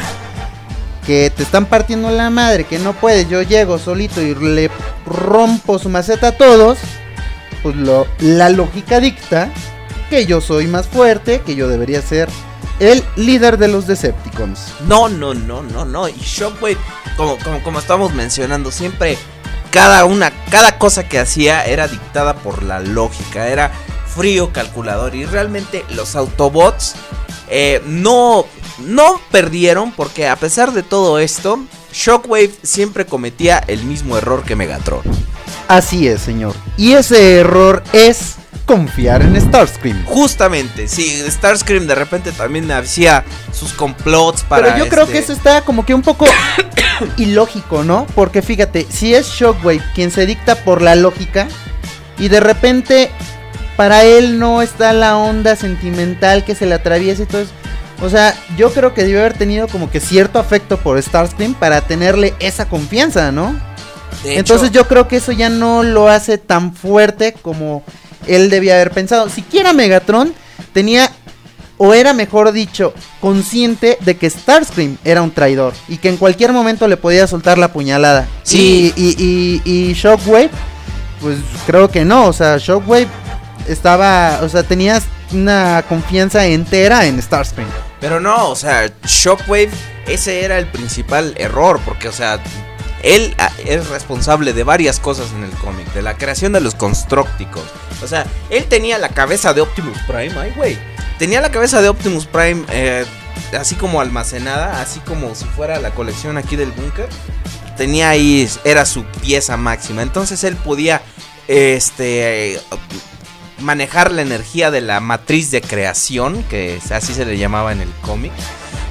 que 1.06 1.30
te 1.30 1.44
están 1.44 1.66
partiendo 1.66 2.10
la 2.12 2.30
madre, 2.30 2.64
que 2.64 2.80
no 2.80 2.94
puedes, 2.94 3.30
yo 3.30 3.42
llego 3.42 3.78
solito 3.78 4.22
y 4.22 4.36
le 4.36 4.70
rompo 5.06 5.80
su 5.80 5.90
maceta 5.90 6.30
a 6.30 6.38
todos, 6.38 6.80
pues 7.62 7.76
lo, 7.76 8.08
la 8.20 8.50
lógica 8.50 9.00
dicta 9.00 9.50
que 10.10 10.26
yo 10.26 10.42
soy 10.42 10.68
más 10.68 10.88
fuerte, 10.88 11.42
que 11.42 11.56
yo 11.56 11.68
debería 11.68 12.02
ser 12.02 12.30
el 12.80 13.04
líder 13.16 13.58
de 13.58 13.68
los 13.68 13.88
Decepticons. 13.88 14.74
No, 14.88 15.10
no, 15.10 15.34
no, 15.34 15.64
no, 15.64 15.86
no. 15.86 16.10
Y 16.10 16.18
Shockwave, 16.20 16.78
como, 17.16 17.38
como, 17.40 17.64
como 17.64 17.80
estamos 17.80 18.14
mencionando, 18.14 18.72
siempre 18.72 19.18
cada 19.72 20.06
una, 20.06 20.32
cada 20.52 20.78
cosa 20.78 21.08
que 21.08 21.20
hacía 21.20 21.66
era 21.66 21.88
dictada 21.88 22.36
por 22.36 22.64
la 22.64 22.80
lógica, 22.80 23.48
era 23.48 23.72
frío 24.16 24.52
calculador. 24.52 25.16
Y 25.16 25.26
realmente 25.26 25.86
los 25.90 26.16
Autobots 26.16 26.96
eh, 27.50 27.82
no, 27.86 28.46
no 28.80 29.22
perdieron 29.32 29.92
porque 29.92 30.28
a 30.28 30.36
pesar 30.36 30.74
de 30.74 30.84
todo 30.84 31.20
esto, 31.20 31.60
Shockwave 31.92 32.52
siempre 32.64 33.06
cometía 33.06 33.64
el 33.68 33.84
mismo 33.84 34.18
error 34.18 34.44
que 34.44 34.56
Megatron. 34.56 35.02
Así 35.68 36.08
es, 36.08 36.22
señor. 36.22 36.56
Y 36.78 36.94
ese 36.94 37.38
error 37.38 37.84
es 37.94 38.36
confiar 38.66 39.22
en 39.22 39.40
Starscream. 39.40 40.06
Justamente, 40.06 40.88
sí, 40.88 41.22
Starscream 41.30 41.86
de 41.86 41.96
repente 41.96 42.32
también 42.32 42.72
hacía 42.72 43.24
sus 43.52 43.74
complots 43.74 44.44
para... 44.44 44.74
Pero 44.74 44.86
yo 44.86 44.90
creo 44.90 45.04
este, 45.04 45.14
que 45.14 45.20
eso 45.20 45.34
está 45.34 45.62
como 45.62 45.86
que 45.86 45.94
un 45.94 46.02
poco 46.02 46.26
ilógico, 47.18 47.84
¿no? 47.84 48.08
Porque 48.16 48.42
fíjate, 48.42 48.88
si 48.90 49.14
es 49.14 49.28
Shockwave 49.28 49.84
quien 49.94 50.12
se 50.12 50.26
dicta 50.26 50.56
por 50.64 50.82
la 50.82 50.96
lógica 50.96 51.48
y 52.18 52.30
de 52.30 52.40
repente 52.40 53.12
para 53.76 54.04
él 54.04 54.40
no 54.40 54.62
está 54.62 54.94
la 54.94 55.18
onda 55.18 55.56
sentimental 55.56 56.46
que 56.46 56.56
se 56.56 56.66
le 56.66 56.76
atraviesa 56.76 57.24
y 57.24 57.26
todo 57.26 57.42
eso. 57.42 57.52
O 58.02 58.10
sea, 58.10 58.36
yo 58.58 58.72
creo 58.74 58.94
que 58.94 59.04
debe 59.04 59.20
haber 59.20 59.38
tenido 59.38 59.68
como 59.68 59.90
que 59.90 60.00
cierto 60.00 60.40
afecto 60.40 60.78
por 60.78 61.02
Starscream 61.02 61.54
para 61.54 61.82
tenerle 61.82 62.34
esa 62.40 62.68
confianza, 62.68 63.32
¿no? 63.32 63.56
de 64.24 64.32
hecho, 64.32 64.40
Entonces 64.40 64.72
yo 64.72 64.88
creo 64.88 65.08
que 65.08 65.18
eso 65.18 65.32
ya 65.32 65.50
no 65.50 65.84
lo 65.84 66.10
hace 66.10 66.38
tan 66.38 66.74
fuerte 66.74 67.34
como 67.42 67.84
él 68.28 68.50
debía 68.50 68.76
haber 68.76 68.92
pensado. 68.92 69.30
Siquiera 69.30 69.74
Megatron 69.74 70.34
tenía, 70.74 71.12
o 71.78 71.94
era 71.94 72.14
mejor 72.14 72.52
dicho, 72.52 72.94
consciente 73.22 73.98
de 74.02 74.18
que 74.18 74.30
Starscream 74.30 74.98
era 75.04 75.22
un 75.22 75.32
traidor 75.32 75.74
y 75.88 75.98
que 75.98 76.10
en 76.10 76.18
cualquier 76.18 76.52
momento 76.52 76.88
le 76.88 76.98
podía 76.98 77.26
soltar 77.26 77.58
la 77.58 77.72
puñalada. 77.72 78.28
Sí. 78.44 78.94
Y, 78.96 79.02
y, 79.02 79.62
y, 79.64 79.90
y 79.90 79.94
Shockwave, 79.94 80.50
pues 81.22 81.38
creo 81.66 81.90
que 81.90 82.04
no. 82.04 82.28
O 82.28 82.34
sea, 82.34 82.58
Shockwave 82.58 83.08
estaba, 83.68 84.40
o 84.42 84.50
sea, 84.50 84.64
tenía 84.64 85.02
una 85.32 85.84
confianza 85.88 86.46
entera 86.46 87.06
en 87.06 87.22
Starscream. 87.22 87.70
Pero 88.00 88.20
no, 88.20 88.50
o 88.50 88.56
sea, 88.56 88.92
Shockwave, 89.06 89.72
ese 90.08 90.44
era 90.44 90.58
el 90.58 90.68
principal 90.68 91.34
error, 91.38 91.80
porque, 91.86 92.08
o 92.08 92.12
sea, 92.12 92.40
él 93.04 93.36
ah, 93.38 93.52
es 93.66 93.88
responsable 93.90 94.54
de 94.54 94.64
varias 94.64 95.00
cosas 95.00 95.32
en 95.34 95.44
el 95.44 95.52
cómic, 95.52 95.92
de 95.94 96.02
la 96.02 96.18
creación 96.18 96.54
de 96.54 96.62
los 96.62 96.76
constructicos. 96.76 97.64
O 98.02 98.08
sea, 98.08 98.26
él 98.50 98.66
tenía 98.66 98.98
la 98.98 99.10
cabeza 99.10 99.54
de 99.54 99.62
Optimus 99.62 99.98
Prime, 100.08 100.34
ay, 100.38 100.54
güey. 100.56 100.78
Tenía 101.20 101.42
la 101.42 101.52
cabeza 101.52 101.82
de 101.82 101.90
Optimus 101.90 102.26
Prime 102.26 102.66
eh, 102.70 103.06
así 103.58 103.76
como 103.76 104.02
almacenada, 104.02 104.82
así 104.82 105.00
como 105.02 105.36
si 105.36 105.46
fuera 105.46 105.80
la 105.80 105.92
colección 105.92 106.38
aquí 106.38 106.56
del 106.56 106.72
búnker. 106.72 107.08
Tenía 107.78 108.10
ahí, 108.10 108.50
era 108.64 108.86
su 108.86 109.04
pieza 109.22 109.58
máxima. 109.58 110.02
Entonces 110.02 110.44
él 110.44 110.56
podía, 110.56 111.02
este, 111.48 112.60
manejar 113.60 114.12
la 114.12 114.22
energía 114.22 114.72
de 114.72 114.82
la 114.82 115.00
matriz 115.00 115.52
de 115.52 115.62
creación, 115.62 116.44
que 116.50 116.80
así 116.92 117.14
se 117.14 117.26
le 117.26 117.38
llamaba 117.38 117.72
en 117.72 117.82
el 117.82 117.90
cómic, 118.02 118.32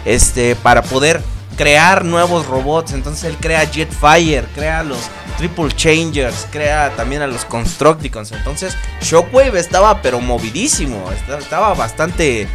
este, 0.04 0.56
para 0.56 0.82
poder 0.82 1.22
crear 1.56 2.04
nuevos 2.04 2.46
robots. 2.46 2.92
Entonces 2.92 3.24
él 3.24 3.36
crea 3.40 3.66
Jetfire, 3.66 4.44
crea 4.54 4.82
los 4.82 4.98
Triple 5.38 5.70
Changers, 5.74 6.46
crea 6.50 6.90
también 6.96 7.22
a 7.22 7.26
los 7.26 7.44
Constructicons. 7.44 8.32
Entonces 8.32 8.76
Shockwave 9.00 9.58
estaba 9.58 10.00
pero 10.02 10.20
movidísimo, 10.20 11.10
esta- 11.12 11.38
estaba 11.38 11.74
bastante, 11.74 12.46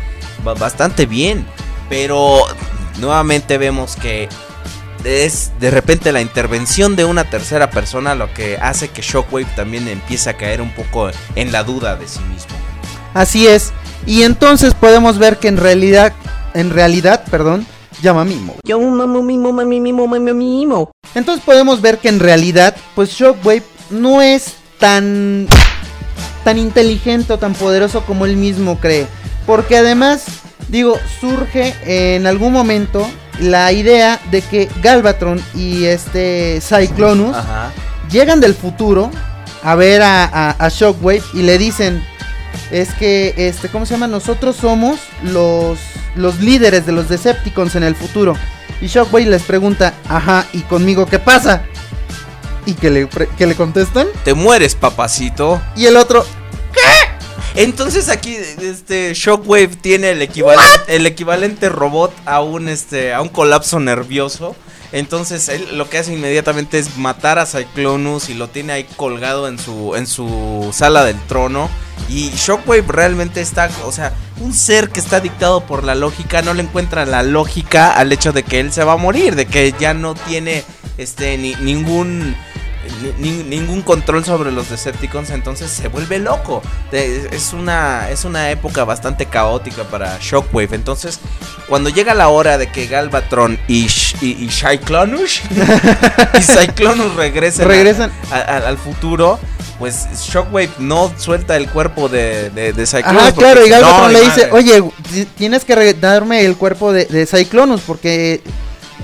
ba- 0.43 0.53
bastante 0.55 1.05
bien. 1.05 1.45
Pero 1.89 2.39
nuevamente 2.99 3.57
vemos 3.57 3.95
que 3.95 4.27
es 5.07 5.51
de 5.59 5.71
repente 5.71 6.11
la 6.11 6.21
intervención 6.21 6.95
de 6.95 7.05
una 7.05 7.29
tercera 7.29 7.69
persona 7.69 8.13
lo 8.13 8.33
que 8.33 8.57
hace 8.57 8.89
que 8.89 9.01
Shockwave 9.01 9.47
también 9.55 9.87
empiece 9.87 10.29
a 10.29 10.37
caer 10.37 10.61
un 10.61 10.71
poco 10.73 11.09
en 11.35 11.51
la 11.51 11.63
duda 11.63 11.95
de 11.95 12.07
sí 12.07 12.19
mismo. 12.31 12.55
Así 13.13 13.47
es. 13.47 13.71
Y 14.05 14.23
entonces 14.23 14.73
podemos 14.73 15.17
ver 15.17 15.37
que 15.37 15.47
en 15.47 15.57
realidad, 15.57 16.13
en 16.53 16.69
realidad, 16.69 17.23
perdón, 17.31 17.65
llama 18.01 18.25
Mimo. 18.25 18.55
Yo 18.63 18.79
mamo 18.79 19.23
mimo 19.23 19.51
mami 19.51 19.79
mimo 19.79 20.07
mami 20.07 20.33
mimo. 20.33 20.91
Entonces 21.15 21.43
podemos 21.43 21.81
ver 21.81 21.97
que 21.97 22.09
en 22.09 22.19
realidad, 22.19 22.75
pues 22.93 23.09
Shockwave 23.09 23.63
no 23.89 24.21
es 24.21 24.55
tan 24.77 25.47
tan 26.43 26.57
inteligente 26.57 27.33
o 27.33 27.39
tan 27.39 27.53
poderoso 27.53 28.05
como 28.05 28.25
él 28.25 28.37
mismo 28.37 28.79
cree, 28.79 29.05
porque 29.45 29.77
además, 29.77 30.23
digo, 30.69 30.97
surge 31.19 31.75
en 31.83 32.25
algún 32.25 32.53
momento 32.53 33.05
la 33.39 33.71
idea 33.71 34.19
de 34.31 34.41
que 34.41 34.69
Galvatron 34.81 35.41
y 35.55 35.85
este 35.85 36.59
Cyclonus 36.61 37.35
Ajá. 37.35 37.71
llegan 38.09 38.39
del 38.41 38.53
futuro 38.55 39.11
a 39.63 39.75
ver 39.75 40.01
a, 40.01 40.23
a- 40.25 40.55
a 40.57 40.69
Shockwave 40.69 41.21
y 41.33 41.41
le 41.43 41.57
dicen 41.57 42.03
es 42.71 42.89
que 42.95 43.33
este 43.37 43.69
cómo 43.69 43.85
se 43.85 43.93
llama 43.93 44.07
nosotros 44.07 44.55
somos 44.55 44.99
los 45.23 45.77
los 46.15 46.39
líderes 46.39 46.85
de 46.85 46.91
los 46.91 47.09
Decepticons 47.09 47.75
en 47.75 47.83
el 47.83 47.95
futuro 47.95 48.35
y 48.81 48.87
Shockwave 48.87 49.25
les 49.27 49.43
pregunta 49.43 49.93
ajá 50.09 50.45
y 50.53 50.61
conmigo 50.61 51.05
qué 51.05 51.19
pasa 51.19 51.63
y 52.65 52.73
que 52.73 52.89
le 52.89 53.07
que 53.37 53.47
le 53.47 53.55
contestan 53.55 54.07
Te 54.25 54.33
mueres, 54.33 54.75
papacito. 54.75 55.61
y 55.75 55.85
el 55.85 55.95
otro 55.97 56.25
Entonces 57.57 58.09
aquí 58.09 58.35
este 58.35 59.13
Shockwave 59.15 59.75
tiene 59.81 60.11
el 60.11 60.21
equivalente 60.21 60.95
el 60.95 61.07
equivalente 61.07 61.69
robot 61.69 62.13
a 62.25 62.41
un 62.41 62.69
este 62.69 63.13
a 63.13 63.21
un 63.21 63.29
colapso 63.29 63.79
nervioso. 63.79 64.55
Entonces 64.91 65.49
él 65.49 65.67
lo 65.77 65.89
que 65.89 65.97
hace 65.97 66.13
inmediatamente 66.13 66.77
es 66.77 66.97
matar 66.97 67.39
a 67.39 67.45
Cyclonus 67.45 68.29
y 68.29 68.35
lo 68.35 68.47
tiene 68.47 68.73
ahí 68.73 68.83
colgado 68.95 69.47
en 69.47 69.57
su 69.57 69.95
en 69.95 70.05
su 70.05 70.69
sala 70.71 71.03
del 71.03 71.19
trono 71.27 71.67
y 72.09 72.29
Shockwave 72.29 72.85
realmente 72.87 73.41
está, 73.41 73.69
o 73.85 73.91
sea, 73.91 74.13
un 74.39 74.53
ser 74.53 74.89
que 74.89 74.99
está 74.99 75.19
dictado 75.19 75.61
por 75.61 75.83
la 75.83 75.95
lógica 75.95 76.41
no 76.41 76.53
le 76.53 76.63
encuentra 76.63 77.05
la 77.05 77.23
lógica 77.23 77.91
al 77.91 78.11
hecho 78.11 78.31
de 78.31 78.43
que 78.43 78.59
él 78.59 78.71
se 78.71 78.83
va 78.83 78.93
a 78.93 78.97
morir, 78.97 79.35
de 79.35 79.45
que 79.45 79.73
ya 79.77 79.93
no 79.93 80.15
tiene 80.15 80.63
este 80.97 81.37
ni, 81.37 81.55
ningún 81.55 82.35
ni- 83.19 83.31
ni- 83.31 83.43
ningún 83.43 83.81
control 83.81 84.23
sobre 84.25 84.51
los 84.51 84.69
Decepticons, 84.69 85.29
entonces 85.29 85.69
se 85.71 85.87
vuelve 85.87 86.19
loco. 86.19 86.61
Es 86.91 87.53
una, 87.53 88.09
es 88.09 88.25
una 88.25 88.51
época 88.51 88.83
bastante 88.83 89.25
caótica 89.25 89.83
para 89.85 90.17
Shockwave. 90.21 90.75
Entonces, 90.75 91.19
cuando 91.67 91.89
llega 91.89 92.13
la 92.13 92.29
hora 92.29 92.57
de 92.57 92.71
que 92.71 92.87
Galvatron 92.87 93.59
y, 93.67 93.87
y, 94.21 94.43
y 94.45 94.49
Cyclonus 94.49 95.41
y 96.39 96.41
Cyclonus 96.41 97.15
regresen, 97.15 97.65
a- 97.65 97.67
Regresan. 97.67 98.11
a- 98.31 98.35
a- 98.37 98.67
al 98.67 98.77
futuro, 98.77 99.39
pues 99.79 100.07
Shockwave 100.27 100.69
no 100.79 101.11
suelta 101.17 101.55
el 101.55 101.69
cuerpo 101.69 102.09
de, 102.09 102.49
de, 102.49 102.73
de 102.73 102.85
Cyclonus. 102.87 103.21
Porque 103.33 103.39
claro, 103.39 103.65
y 103.65 103.69
Galvatron 103.69 104.01
"No, 104.01 104.09
le 104.09 104.21
dice, 104.21 104.47
madre". 104.47 104.51
oye, 104.51 104.83
ti- 105.13 105.27
tienes 105.37 105.63
que 105.65 105.93
darme 105.93 106.45
el 106.45 106.55
cuerpo 106.57 106.91
de, 106.91 107.05
de 107.05 107.25
Cyclonus 107.27 107.81
porque 107.81 108.41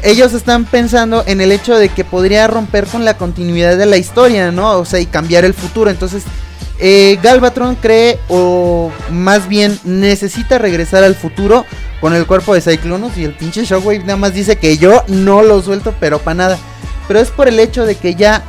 ellos 0.03 0.33
están 0.33 0.65
pensando 0.65 1.23
en 1.25 1.41
el 1.41 1.51
hecho 1.51 1.75
de 1.77 1.89
que 1.89 2.03
podría 2.03 2.47
romper 2.47 2.85
con 2.87 3.05
la 3.05 3.17
continuidad 3.17 3.77
de 3.77 3.85
la 3.85 3.97
historia, 3.97 4.51
¿no? 4.51 4.77
O 4.79 4.85
sea, 4.85 4.99
y 4.99 5.05
cambiar 5.05 5.45
el 5.45 5.53
futuro. 5.53 5.89
Entonces, 5.89 6.23
eh, 6.79 7.17
Galvatron 7.23 7.75
cree 7.75 8.19
o 8.29 8.91
más 9.11 9.47
bien 9.47 9.79
necesita 9.83 10.57
regresar 10.57 11.03
al 11.03 11.15
futuro 11.15 11.65
con 12.01 12.13
el 12.13 12.25
cuerpo 12.25 12.53
de 12.53 12.61
Cyclonus 12.61 13.15
y 13.17 13.23
el 13.23 13.33
pinche 13.33 13.63
Shockwave 13.63 13.99
nada 13.99 14.17
más 14.17 14.33
dice 14.33 14.57
que 14.57 14.77
yo 14.77 15.03
no 15.07 15.41
lo 15.43 15.61
suelto 15.61 15.93
pero 15.99 16.19
para 16.19 16.35
nada. 16.35 16.57
Pero 17.07 17.19
es 17.19 17.29
por 17.29 17.47
el 17.47 17.59
hecho 17.59 17.85
de 17.85 17.95
que 17.95 18.15
ya 18.15 18.43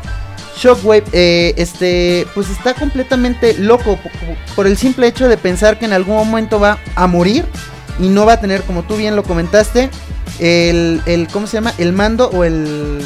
Shockwave 0.57 1.05
eh, 1.13 1.55
este 1.57 2.27
pues 2.35 2.49
está 2.51 2.75
completamente 2.75 3.55
loco 3.59 3.97
po- 3.97 4.09
po- 4.09 4.55
por 4.57 4.67
el 4.67 4.77
simple 4.77 5.07
hecho 5.07 5.29
de 5.29 5.37
pensar 5.37 5.79
que 5.79 5.85
en 5.85 5.93
algún 5.93 6.17
momento 6.17 6.59
va 6.59 6.79
a 6.97 7.07
morir 7.07 7.45
y 8.01 8.09
no 8.09 8.25
va 8.27 8.35
a 8.35 8.41
tener 8.41 8.63
como 8.63 8.83
tú 8.85 8.97
bien 8.97 9.15
lo 9.17 9.23
comentaste 9.23 9.91
el, 10.39 11.03
el 11.07 11.29
¿cómo 11.29 11.47
se 11.47 11.55
llama? 11.59 11.73
el 11.79 11.93
mando 11.93 12.29
o 12.31 12.45
el 12.45 13.05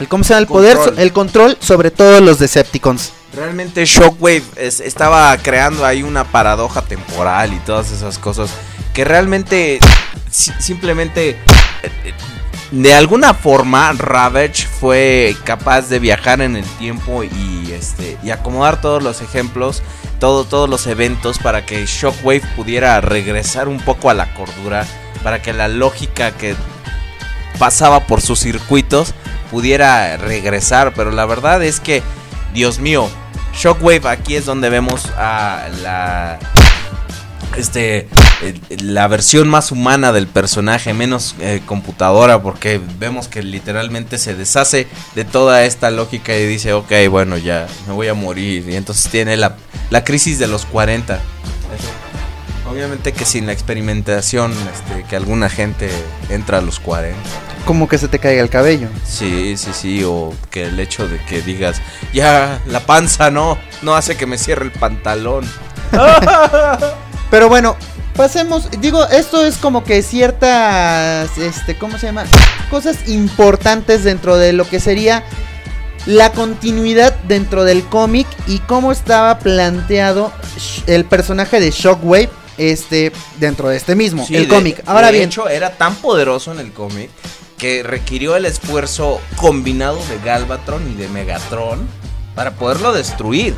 el 0.00 0.08
cómo 0.08 0.24
se 0.24 0.30
llama 0.30 0.40
el 0.40 0.46
poder 0.46 0.76
Control. 0.76 0.98
el 0.98 1.12
control 1.12 1.56
sobre 1.60 1.90
todos 1.90 2.20
los 2.20 2.38
Decepticons. 2.38 3.12
Realmente 3.34 3.84
Shockwave 3.84 4.42
es- 4.56 4.80
estaba 4.80 5.36
creando 5.38 5.84
ahí 5.84 6.02
una 6.02 6.24
paradoja 6.24 6.82
temporal 6.82 7.52
y 7.52 7.58
todas 7.60 7.90
esas 7.92 8.18
cosas 8.18 8.50
que 8.92 9.04
realmente 9.04 9.78
si- 10.30 10.52
simplemente 10.60 11.30
eh, 11.30 11.36
eh, 12.04 12.14
de 12.70 12.94
alguna 12.94 13.34
forma 13.34 13.92
Ravage 13.92 14.66
fue 14.80 15.36
capaz 15.44 15.82
de 15.88 15.98
viajar 16.00 16.40
en 16.40 16.56
el 16.56 16.64
tiempo 16.78 17.22
y 17.22 17.70
este 17.72 18.16
y 18.24 18.30
acomodar 18.30 18.80
todos 18.80 19.00
los 19.02 19.20
ejemplos, 19.20 19.82
todo, 20.18 20.44
todos 20.44 20.68
los 20.68 20.86
eventos 20.88 21.38
para 21.38 21.64
que 21.66 21.86
Shockwave 21.86 22.42
pudiera 22.56 23.00
regresar 23.00 23.68
un 23.68 23.78
poco 23.80 24.10
a 24.10 24.14
la 24.14 24.32
cordura, 24.34 24.86
para 25.24 25.42
que 25.42 25.52
la 25.52 25.66
lógica 25.66 26.30
que 26.30 26.54
pasaba 27.58 28.06
por 28.06 28.20
sus 28.20 28.38
circuitos 28.38 29.14
pudiera 29.50 30.16
regresar, 30.16 30.92
pero 30.94 31.10
la 31.10 31.26
verdad 31.26 31.64
es 31.64 31.80
que 31.80 32.02
Dios 32.52 32.78
mío, 32.78 33.08
Shockwave 33.54 34.08
aquí 34.08 34.36
es 34.36 34.44
donde 34.44 34.70
vemos 34.70 35.06
a 35.16 35.68
la 35.82 36.38
este 37.56 38.08
eh, 38.42 38.54
la 38.82 39.06
versión 39.08 39.48
más 39.48 39.72
humana 39.72 40.12
del 40.12 40.26
personaje, 40.26 40.92
menos 40.92 41.34
eh, 41.40 41.62
computadora, 41.64 42.42
porque 42.42 42.80
vemos 42.98 43.28
que 43.28 43.42
literalmente 43.42 44.18
se 44.18 44.34
deshace 44.34 44.86
de 45.14 45.24
toda 45.24 45.64
esta 45.64 45.90
lógica 45.90 46.36
y 46.36 46.46
dice, 46.46 46.72
ok, 46.72 46.92
bueno, 47.08 47.38
ya 47.38 47.66
me 47.86 47.94
voy 47.94 48.08
a 48.08 48.14
morir. 48.14 48.68
Y 48.68 48.76
entonces 48.76 49.10
tiene 49.10 49.36
la, 49.36 49.56
la 49.90 50.04
crisis 50.04 50.38
de 50.38 50.48
los 50.48 50.66
40. 50.66 51.14
Eso. 51.14 52.13
Obviamente 52.70 53.12
que 53.12 53.24
sin 53.24 53.46
la 53.46 53.52
experimentación, 53.52 54.52
este, 54.52 55.04
que 55.04 55.16
alguna 55.16 55.48
gente 55.48 55.90
entra 56.28 56.58
a 56.58 56.60
los 56.60 56.80
40. 56.80 57.18
Como 57.66 57.88
que 57.88 57.98
se 57.98 58.08
te 58.08 58.18
caiga 58.18 58.42
el 58.42 58.50
cabello. 58.50 58.88
Sí, 59.06 59.56
sí, 59.56 59.70
sí, 59.72 60.04
o 60.04 60.34
que 60.50 60.64
el 60.64 60.80
hecho 60.80 61.08
de 61.08 61.18
que 61.24 61.42
digas, 61.42 61.80
ya, 62.12 62.60
la 62.66 62.80
panza 62.80 63.30
no, 63.30 63.58
no 63.82 63.94
hace 63.94 64.16
que 64.16 64.26
me 64.26 64.38
cierre 64.38 64.64
el 64.64 64.72
pantalón. 64.72 65.44
Pero 67.30 67.48
bueno, 67.48 67.76
pasemos. 68.16 68.70
Digo, 68.80 69.06
esto 69.08 69.44
es 69.44 69.56
como 69.56 69.84
que 69.84 70.02
ciertas. 70.02 71.36
Este, 71.38 71.76
¿cómo 71.76 71.98
se 71.98 72.06
llama? 72.06 72.24
Cosas 72.70 73.08
importantes 73.08 74.04
dentro 74.04 74.36
de 74.36 74.52
lo 74.52 74.68
que 74.68 74.80
sería 74.80 75.24
la 76.06 76.32
continuidad 76.32 77.14
dentro 77.28 77.64
del 77.64 77.82
cómic 77.84 78.26
y 78.46 78.58
cómo 78.58 78.92
estaba 78.92 79.38
planteado 79.38 80.32
el 80.86 81.04
personaje 81.04 81.60
de 81.60 81.70
Shockwave. 81.70 82.30
Este, 82.56 83.12
dentro 83.38 83.68
de 83.68 83.76
este 83.76 83.96
mismo, 83.96 84.24
Sí, 84.26 84.36
el 84.36 84.48
cómic. 84.48 84.82
Ahora 84.86 85.08
de 85.08 85.14
bien, 85.14 85.28
hecho, 85.28 85.48
era 85.48 85.76
tan 85.76 85.96
poderoso 85.96 86.52
en 86.52 86.60
el 86.60 86.72
cómic 86.72 87.10
que 87.58 87.82
requirió 87.82 88.36
el 88.36 88.46
esfuerzo 88.46 89.20
combinado 89.36 89.98
de 90.06 90.18
Galvatron 90.24 90.90
y 90.90 90.94
de 90.94 91.08
Megatron 91.08 91.88
para 92.34 92.52
poderlo 92.52 92.92
destruir. 92.92 93.54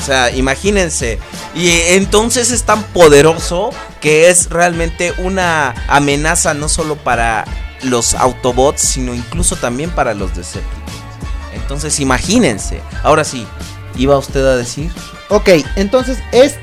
O 0.00 0.04
sea, 0.04 0.30
imagínense. 0.34 1.18
Y 1.54 1.68
entonces 1.88 2.50
es 2.50 2.64
tan 2.64 2.82
poderoso 2.82 3.70
que 4.00 4.30
es 4.30 4.50
realmente 4.50 5.12
una 5.18 5.74
amenaza 5.86 6.54
no 6.54 6.68
solo 6.68 6.96
para 6.96 7.44
los 7.82 8.14
Autobots, 8.14 8.80
sino 8.80 9.14
incluso 9.14 9.56
también 9.56 9.90
para 9.90 10.14
los 10.14 10.34
Decepticons. 10.34 10.72
Entonces 11.54 12.00
imagínense. 12.00 12.80
Ahora 13.02 13.24
sí, 13.24 13.46
¿iba 13.96 14.18
usted 14.18 14.44
a 14.44 14.56
decir? 14.56 14.90
Ok, 15.28 15.50
entonces 15.76 16.18
es 16.32 16.56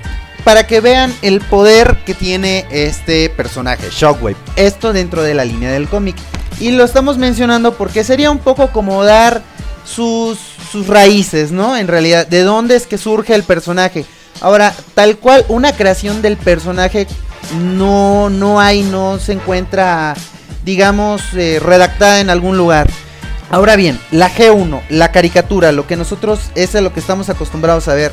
para 0.43 0.67
que 0.67 0.81
vean 0.81 1.13
el 1.21 1.41
poder 1.41 1.97
que 2.05 2.13
tiene 2.13 2.65
este 2.71 3.29
personaje, 3.29 3.89
Shockwave. 3.91 4.37
Esto 4.55 4.93
dentro 4.93 5.23
de 5.23 5.33
la 5.33 5.45
línea 5.45 5.71
del 5.71 5.87
cómic. 5.87 6.15
Y 6.59 6.71
lo 6.71 6.83
estamos 6.83 7.17
mencionando 7.17 7.75
porque 7.75 8.03
sería 8.03 8.31
un 8.31 8.39
poco 8.39 8.71
como 8.71 9.03
dar 9.03 9.41
sus, 9.85 10.39
sus 10.71 10.87
raíces, 10.87 11.51
¿no? 11.51 11.77
En 11.77 11.87
realidad, 11.87 12.27
de 12.27 12.43
dónde 12.43 12.75
es 12.75 12.85
que 12.85 12.97
surge 12.97 13.33
el 13.33 13.43
personaje. 13.43 14.05
Ahora, 14.41 14.73
tal 14.93 15.17
cual, 15.17 15.45
una 15.49 15.73
creación 15.73 16.21
del 16.21 16.37
personaje 16.37 17.07
no, 17.61 18.29
no 18.29 18.59
hay, 18.59 18.83
no 18.83 19.19
se 19.19 19.33
encuentra, 19.33 20.15
digamos, 20.63 21.21
eh, 21.33 21.59
redactada 21.61 22.19
en 22.19 22.29
algún 22.29 22.57
lugar. 22.57 22.89
Ahora 23.51 23.75
bien, 23.75 23.99
la 24.11 24.29
G1, 24.29 24.81
la 24.89 25.11
caricatura, 25.11 25.71
lo 25.71 25.87
que 25.87 25.95
nosotros 25.95 26.39
es 26.55 26.75
a 26.75 26.81
lo 26.81 26.93
que 26.93 26.99
estamos 26.99 27.29
acostumbrados 27.29 27.87
a 27.87 27.95
ver. 27.95 28.11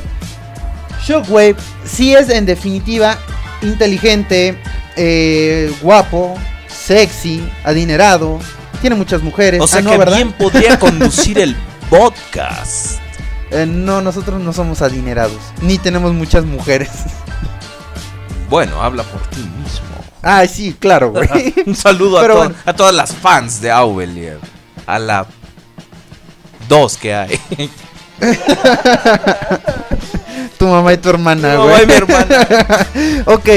Shockwave 1.07 1.55
sí 1.85 2.13
es 2.15 2.29
en 2.29 2.45
definitiva 2.45 3.17
inteligente, 3.61 4.59
eh, 4.95 5.73
guapo, 5.81 6.35
sexy, 6.67 7.47
adinerado, 7.63 8.39
tiene 8.81 8.95
muchas 8.95 9.21
mujeres. 9.21 9.61
O 9.61 9.67
sea 9.67 9.79
Ah, 9.79 9.81
no, 9.83 9.91
que 9.91 9.97
¿verdad? 9.97 10.15
bien 10.17 10.31
podría 10.33 10.77
conducir 10.79 11.39
el 11.39 11.55
podcast. 11.89 12.99
Eh, 13.51 13.65
no, 13.65 14.01
nosotros 14.01 14.41
no 14.41 14.51
somos 14.51 14.81
adinerados, 14.81 15.37
ni 15.61 15.77
tenemos 15.77 16.13
muchas 16.13 16.43
mujeres. 16.45 16.89
Bueno, 18.49 18.81
habla 18.81 19.03
por 19.03 19.21
ti 19.27 19.39
mismo. 19.39 19.87
Ah, 20.21 20.45
sí, 20.45 20.75
claro, 20.77 21.11
güey. 21.11 21.53
Un 21.65 21.75
saludo 21.75 22.17
a, 22.17 22.21
Pero 22.21 22.33
to- 22.33 22.39
bueno. 22.39 22.55
a 22.65 22.73
todas 22.73 22.93
las 22.93 23.13
fans 23.13 23.61
de 23.61 23.71
Aubelier. 23.71 24.39
A 24.85 24.99
la 24.99 25.25
dos 26.67 26.97
que 26.97 27.13
hay. 27.15 27.39
tu 30.47 30.67
mamá 30.67 30.93
y 30.93 30.97
tu 30.97 31.09
hermana, 31.09 31.55
güey. 31.55 31.75
ay, 31.75 31.85
mi 31.87 31.93
hermana. 31.93 32.47
ok. 33.25 33.49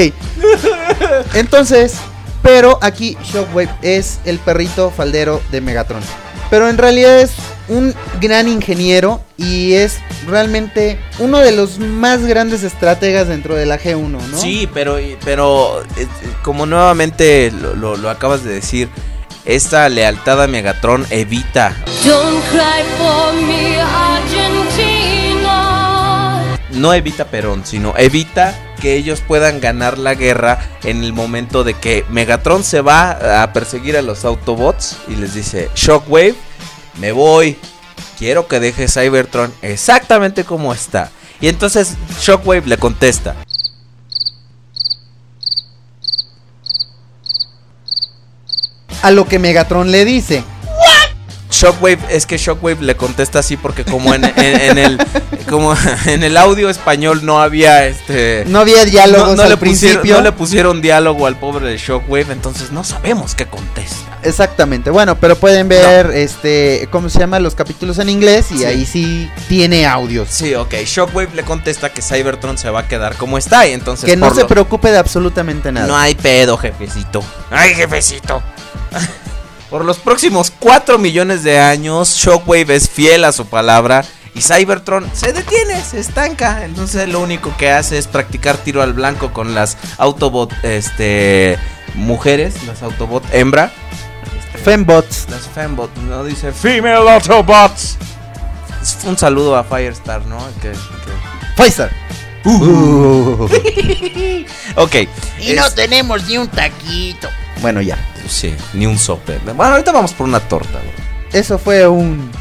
Entonces, 1.33 1.93
pero 2.41 2.77
aquí 2.81 3.17
Shockwave 3.23 3.69
es 3.81 4.19
el 4.25 4.39
perrito 4.39 4.91
faldero 4.91 5.41
de 5.51 5.61
Megatron. 5.61 6.01
Pero 6.49 6.67
en 6.67 6.77
realidad 6.77 7.19
es 7.21 7.31
un 7.69 7.95
gran 8.19 8.47
ingeniero 8.49 9.21
y 9.37 9.73
es 9.73 9.99
realmente 10.27 10.99
uno 11.19 11.37
de 11.39 11.53
los 11.53 11.79
más 11.79 12.25
grandes 12.25 12.63
estrategas 12.63 13.29
dentro 13.29 13.55
de 13.55 13.65
la 13.65 13.79
G1, 13.79 14.09
¿no? 14.09 14.37
Sí, 14.37 14.67
pero, 14.73 14.97
pero 15.23 15.81
eh, 15.95 16.07
como 16.43 16.65
nuevamente 16.65 17.51
lo, 17.51 17.73
lo- 17.75 17.95
lo 17.95 18.09
acabas 18.09 18.43
de 18.43 18.51
decir, 18.53 18.89
esta 19.45 19.87
lealtad 19.87 20.41
a 20.43 20.47
Megatron 20.47 21.05
evita, 21.09 21.73
Don't 22.05 22.43
cry 22.51 22.83
for 22.97 23.33
me, 23.33 23.80
no 26.81 26.93
evita 26.93 27.25
Perón, 27.25 27.65
sino 27.65 27.93
evita 27.97 28.57
que 28.81 28.95
ellos 28.95 29.21
puedan 29.21 29.61
ganar 29.61 29.97
la 29.97 30.15
guerra 30.15 30.59
en 30.83 31.03
el 31.03 31.13
momento 31.13 31.63
de 31.63 31.75
que 31.75 32.03
Megatron 32.09 32.63
se 32.63 32.81
va 32.81 33.43
a 33.43 33.53
perseguir 33.53 33.95
a 33.95 34.01
los 34.01 34.25
Autobots 34.25 34.97
y 35.07 35.15
les 35.15 35.33
dice, 35.35 35.69
Shockwave, 35.75 36.35
me 36.99 37.11
voy, 37.11 37.57
quiero 38.17 38.47
que 38.47 38.59
dejes 38.59 38.93
Cybertron 38.95 39.53
exactamente 39.61 40.43
como 40.43 40.73
está. 40.73 41.11
Y 41.39 41.47
entonces 41.47 41.95
Shockwave 42.19 42.67
le 42.67 42.77
contesta, 42.77 43.35
A 49.03 49.09
lo 49.09 49.27
que 49.27 49.39
Megatron 49.39 49.91
le 49.91 50.05
dice. 50.05 50.43
Shockwave, 51.61 51.99
es 52.09 52.25
que 52.25 52.37
Shockwave 52.37 52.81
le 52.81 52.95
contesta 52.95 53.39
así 53.39 53.57
porque 53.57 53.85
como 53.85 54.13
en, 54.13 54.23
en- 54.25 54.33
en 54.61 54.77
el 54.77 54.97
como 55.49 55.75
en 56.05 56.23
el 56.23 56.37
audio 56.37 56.69
español 56.69 57.25
no 57.25 57.41
había 57.41 57.85
este 57.87 58.43
No 58.47 58.59
había 58.59 58.85
diálogos 58.85 59.29
no, 59.29 59.35
no 59.35 59.43
al 59.43 59.49
le 59.49 59.57
pusieron, 59.57 59.97
principio. 60.01 60.15
no 60.17 60.21
le 60.23 60.31
pusieron 60.31 60.81
diálogo 60.81 61.27
al 61.27 61.37
pobre 61.37 61.67
de 61.67 61.77
Shockwave, 61.77 62.31
entonces 62.31 62.71
no 62.71 62.83
sabemos 62.83 63.35
qué 63.35 63.45
contesta. 63.45 63.95
Exactamente. 64.23 64.91
Bueno, 64.91 65.15
pero 65.15 65.35
pueden 65.35 65.67
ver 65.67 66.11
este 66.11 66.87
cómo 66.91 67.09
se 67.09 67.19
llama 67.19 67.39
los 67.39 67.55
capítulos 67.55 67.97
en 67.99 68.09
inglés 68.09 68.51
y 68.51 68.59
Sí. 68.59 68.65
ahí 68.65 68.85
sí 68.85 69.29
tiene 69.49 69.85
audios. 69.87 70.29
Sí, 70.29 70.53
ok, 70.55 70.73
Shockwave 70.85 71.29
le 71.35 71.43
contesta 71.43 71.89
que 71.91 72.01
Cybertron 72.01 72.57
se 72.57 72.69
va 72.69 72.81
a 72.81 72.87
quedar 72.87 73.15
como 73.15 73.37
está 73.37 73.67
y 73.67 73.71
entonces 73.73 74.07
Que 74.09 74.15
no 74.15 74.33
se 74.33 74.45
preocupe 74.45 74.91
de 74.91 74.97
absolutamente 74.99 75.71
nada. 75.71 75.87
no 75.87 75.97
hay 75.97 76.13
pedo, 76.15 76.57
jefecito. 76.57 77.23
Ay, 77.49 77.73
jefecito. 77.73 78.41
Por 79.71 79.83
los 79.85 79.97
próximos 79.97 80.51
4 80.59 80.97
millones 80.99 81.43
de 81.43 81.57
años, 81.59 82.15
Shockwave 82.17 82.75
es 82.75 82.89
fiel 82.89 83.23
a 83.23 83.31
su 83.31 83.45
palabra 83.47 84.03
y 84.35 84.41
Cybertron 84.41 85.09
se 85.13 85.31
detiene, 85.33 85.81
se 85.83 85.99
estanca. 85.99 86.63
Entonces 86.65 87.07
lo 87.09 87.21
único 87.21 87.55
que 87.57 87.71
hace 87.71 87.97
es 87.97 88.05
practicar 88.07 88.57
tiro 88.57 88.81
al 88.83 88.91
blanco 88.93 89.31
con 89.31 89.55
las 89.55 89.77
Autobot 89.97 90.53
este, 90.63 91.57
mujeres, 91.95 92.61
las 92.65 92.83
Autobot 92.83 93.23
hembra. 93.33 93.71
Este, 94.37 94.57
Fembots. 94.59 95.27
las 95.29 95.47
Fembot, 95.47 95.89
no 96.07 96.23
dice 96.25 96.51
Female 96.51 97.09
Autobots. 97.09 97.97
Un 99.05 99.17
saludo 99.17 99.55
a 99.55 99.63
Firestar, 99.63 100.25
¿no? 100.25 100.37
Que, 100.61 100.71
que- 100.71 101.55
Pfizer. 101.63 101.91
Uh. 102.43 103.47
Ok. 104.75 104.95
Y 105.39 105.53
no 105.53 105.65
es- 105.67 105.75
tenemos 105.75 106.25
ni 106.27 106.37
un 106.37 106.47
taquito. 106.47 107.29
Bueno, 107.61 107.81
ya. 107.81 107.97
Sí, 108.27 108.55
ni 108.73 108.85
un 108.85 108.97
sope. 108.97 109.37
Bueno, 109.39 109.63
ahorita 109.63 109.91
vamos 109.91 110.13
por 110.13 110.27
una 110.27 110.39
torta, 110.39 110.79
güey. 110.79 111.11
Eso 111.31 111.57
fue 111.57 111.87
un. 111.87 112.31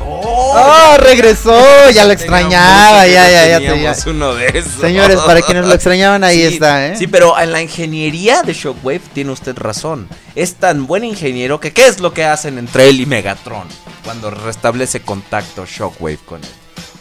¡Oh! 0.00 0.96
Regresó. 0.98 1.90
Ya 1.90 2.04
lo 2.04 2.12
extrañaba. 2.12 3.06
Ya, 3.06 3.28
ya, 3.30 3.58
ya. 3.58 3.76
ya. 3.76 3.96
Uno 4.06 4.34
de 4.34 4.46
esos. 4.48 4.72
Señores, 4.80 5.18
para 5.20 5.42
quienes 5.42 5.66
lo 5.66 5.74
extrañaban, 5.74 6.22
ahí 6.22 6.36
Sí, 6.46 6.54
está, 6.54 6.86
¿eh? 6.86 6.96
Sí, 6.96 7.06
pero 7.06 7.38
en 7.38 7.50
la 7.50 7.62
ingeniería 7.62 8.42
de 8.42 8.52
Shockwave 8.52 9.00
tiene 9.12 9.32
usted 9.32 9.56
razón. 9.56 10.08
Es 10.34 10.54
tan 10.54 10.86
buen 10.86 11.04
ingeniero 11.04 11.58
que 11.60 11.72
¿qué 11.72 11.86
es 11.86 12.00
lo 12.00 12.12
que 12.12 12.24
hacen 12.24 12.58
entre 12.58 12.88
él 12.88 13.00
y 13.00 13.06
Megatron? 13.06 13.66
Cuando 14.04 14.30
restablece 14.30 15.00
contacto 15.00 15.66
Shockwave 15.66 16.18
con 16.24 16.42
él. 16.42 16.50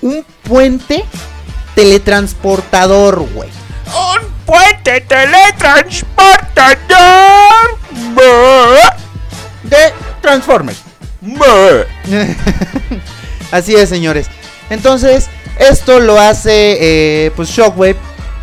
Un 0.01 0.25
puente 0.43 1.03
teletransportador, 1.75 3.19
güey. 3.33 3.49
¡Un 3.87 4.32
puente 4.45 5.01
teletransportador! 5.01 7.77
De 9.63 9.93
Transformers. 10.21 10.77
Así 13.51 13.75
es, 13.75 13.89
señores. 13.89 14.27
Entonces, 14.69 15.29
esto 15.59 15.99
lo 15.99 16.19
hace 16.19 16.77
eh, 17.25 17.31
pues 17.35 17.49
Shockwave 17.49 17.95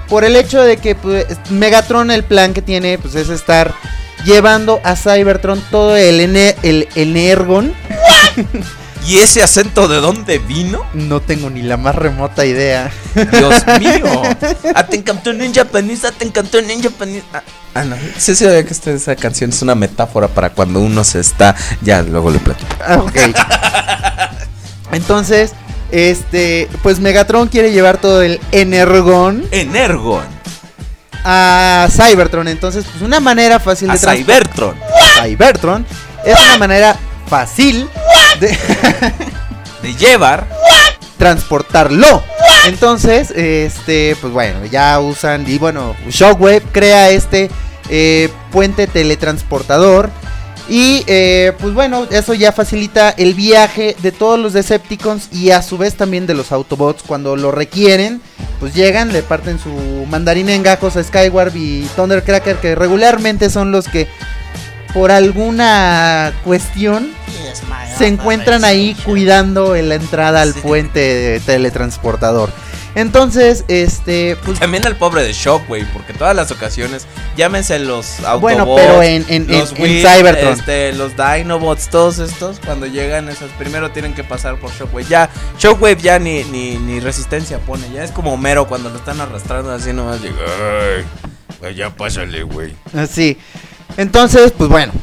por 0.08 0.24
el 0.24 0.36
hecho 0.36 0.62
de 0.62 0.76
que 0.76 0.94
pues, 0.94 1.26
Megatron 1.50 2.10
el 2.10 2.24
plan 2.24 2.52
que 2.54 2.62
tiene 2.62 2.98
pues 2.98 3.14
es 3.14 3.28
estar 3.28 3.74
llevando 4.24 4.80
a 4.84 4.96
Cybertron 4.96 5.60
todo 5.70 5.96
el, 5.96 6.20
ene- 6.20 6.56
el 6.62 6.88
Energon. 6.94 7.74
¿Y 9.06 9.18
ese 9.18 9.42
acento 9.42 9.88
de 9.88 9.96
dónde 10.00 10.38
vino? 10.38 10.84
No 10.94 11.20
tengo 11.20 11.50
ni 11.50 11.62
la 11.62 11.76
más 11.76 11.94
remota 11.94 12.44
idea. 12.46 12.90
Dios 13.14 13.64
mío. 13.80 14.22
Ah, 14.74 14.86
te 14.86 14.96
encantó 14.96 15.30
en 15.30 15.52
japonés, 15.54 16.04
ah, 16.04 16.12
te 16.16 16.24
encantó 16.24 16.58
en 16.58 16.82
japonés. 16.82 17.22
Ah, 17.32 17.42
ah, 17.74 17.84
no. 17.84 17.96
Sí, 18.18 18.34
sí, 18.36 18.44
sabía 18.44 18.62
que 18.64 18.72
esta, 18.72 18.90
esa 18.90 19.16
canción 19.16 19.50
es 19.50 19.62
una 19.62 19.74
metáfora 19.74 20.28
para 20.28 20.50
cuando 20.50 20.80
uno 20.80 21.02
se 21.02 21.18
está. 21.20 21.56
Ya, 21.82 22.02
luego 22.02 22.30
le 22.30 22.38
platico. 22.38 22.68
Ah, 22.86 22.98
Ok. 22.98 23.16
Entonces, 24.92 25.52
este, 25.92 26.68
pues 26.82 27.00
Megatron 27.00 27.48
quiere 27.48 27.72
llevar 27.72 27.98
todo 27.98 28.22
el 28.22 28.40
Energon 28.52 29.44
Energon. 29.50 30.24
a 31.24 31.88
Cybertron. 31.90 32.48
Entonces, 32.48 32.84
pues 32.90 33.02
una 33.02 33.20
manera 33.20 33.60
fácil 33.60 33.90
A 33.90 33.94
de 33.94 33.98
trans- 34.00 34.18
Cybertron. 34.18 34.74
Cybertron 35.22 35.86
es 36.24 36.38
una 36.40 36.58
manera 36.58 36.96
fácil 37.31 37.88
de 38.40 38.49
De 39.83 39.95
llevar. 39.95 40.47
transportarlo. 41.16 42.23
Entonces, 42.66 43.31
este, 43.31 44.16
pues 44.21 44.33
bueno, 44.33 44.66
ya 44.66 44.99
usan 45.01 45.49
y 45.49 45.57
bueno, 45.57 45.95
Shockwave 46.09 46.62
crea 46.73 47.09
este 47.11 47.51
eh, 47.88 48.29
puente 48.51 48.87
teletransportador 48.87 50.11
y 50.69 51.03
eh, 51.07 51.53
pues 51.59 51.73
bueno, 51.73 52.07
eso 52.11 52.35
ya 52.35 52.53
facilita 52.53 53.11
el 53.11 53.35
viaje 53.35 53.97
de 54.03 54.12
todos 54.12 54.38
los 54.38 54.53
Decepticons 54.53 55.29
y 55.33 55.51
a 55.51 55.62
su 55.62 55.79
vez 55.79 55.95
también 55.97 56.27
de 56.27 56.35
los 56.35 56.53
Autobots 56.53 57.03
cuando 57.03 57.37
lo 57.37 57.51
requieren, 57.51 58.21
pues 58.61 58.75
llegan, 58.75 59.12
le 59.12 59.23
parten 59.23 59.59
su 59.59 59.71
mandarín 60.09 60.49
en 60.49 60.62
gajos 60.62 60.97
a 60.97 61.03
Skywarp 61.03 61.57
y 61.57 61.88
Thundercracker 61.97 62.57
que 62.57 62.75
regularmente 62.75 63.51
son 63.51 63.73
los 63.73 63.88
que 63.88 64.09
por 64.94 65.11
alguna 65.11 66.33
cuestión 66.44 67.11
se 67.96 68.07
encuentran 68.07 68.64
ahí 68.64 68.94
cuidando 69.05 69.76
en 69.76 69.88
la 69.88 69.94
entrada 69.96 70.42
al 70.42 70.55
Sí. 70.55 70.61
puente 70.61 71.00
de 71.00 71.40
teletransportador. 71.40 72.50
Entonces, 72.96 73.64
este, 73.68 74.37
pues 74.44 74.59
También 74.59 74.85
al 74.85 74.96
pobre 74.96 75.22
de 75.22 75.33
Shockwave, 75.33 75.87
porque 75.92 76.12
todas 76.12 76.35
las 76.35 76.50
ocasiones, 76.50 77.07
llámense 77.37 77.79
los 77.79 78.18
Autobots, 78.24 78.40
Bueno, 78.40 78.74
pero 78.74 79.00
en- 79.03 79.24
en- 79.29 79.46
los 79.46 79.72
en- 79.76 80.03
Cybertron. 80.05 80.55
este, 80.55 80.92
los 80.94 81.12
Dinobots, 81.16 81.88
todos 81.88 82.18
estos, 82.18 82.59
cuando 82.59 82.87
llegan 82.87 83.29
esos, 83.29 83.48
primero 83.59 83.92
tienen 83.92 84.12
que 84.12 84.24
pasar 84.24 84.57
por 84.59 84.72
Shockwave. 84.72 85.07
Ya, 85.09 85.31
Shockwave 85.59 86.00
ya 86.03 86.18
ni, 86.18 86.42
ni, 86.44 86.79
ni 86.79 86.98
resistencia 86.98 87.59
pone, 87.61 87.85
ya 87.94 88.03
es 88.03 88.11
como 88.11 88.33
Homero 88.35 88.66
cuando 88.66 88.88
lo 88.90 88.96
están 88.96 89.20
arrastrando 89.20 89.70
así 89.72 89.92
nomás. 89.92 90.20
Digo, 90.20 90.35
Ay, 90.40 91.05
pues 91.61 91.76
ya 91.76 91.90
pásale, 91.90 92.42
güey. 92.42 92.74
así. 92.96 93.38
Entonces, 94.00 94.54
pues 94.56 94.70
bueno. 94.70 94.94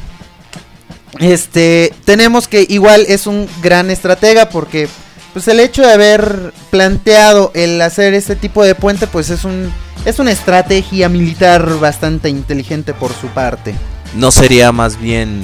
Este, 1.20 1.94
tenemos 2.04 2.48
que 2.48 2.66
igual 2.68 3.04
es 3.06 3.28
un 3.28 3.48
gran 3.62 3.90
estratega 3.90 4.48
porque 4.48 4.88
pues 5.32 5.46
el 5.46 5.60
hecho 5.60 5.82
de 5.82 5.92
haber 5.92 6.52
planteado 6.70 7.52
el 7.54 7.80
hacer 7.80 8.14
este 8.14 8.34
tipo 8.34 8.64
de 8.64 8.74
puente 8.74 9.06
pues 9.06 9.30
es 9.30 9.44
un 9.44 9.72
es 10.04 10.18
una 10.18 10.32
estrategia 10.32 11.08
militar 11.08 11.78
bastante 11.78 12.28
inteligente 12.28 12.92
por 12.92 13.12
su 13.12 13.28
parte. 13.28 13.74
no 14.14 14.30
sería 14.30 14.72
más 14.72 15.00
bien... 15.00 15.42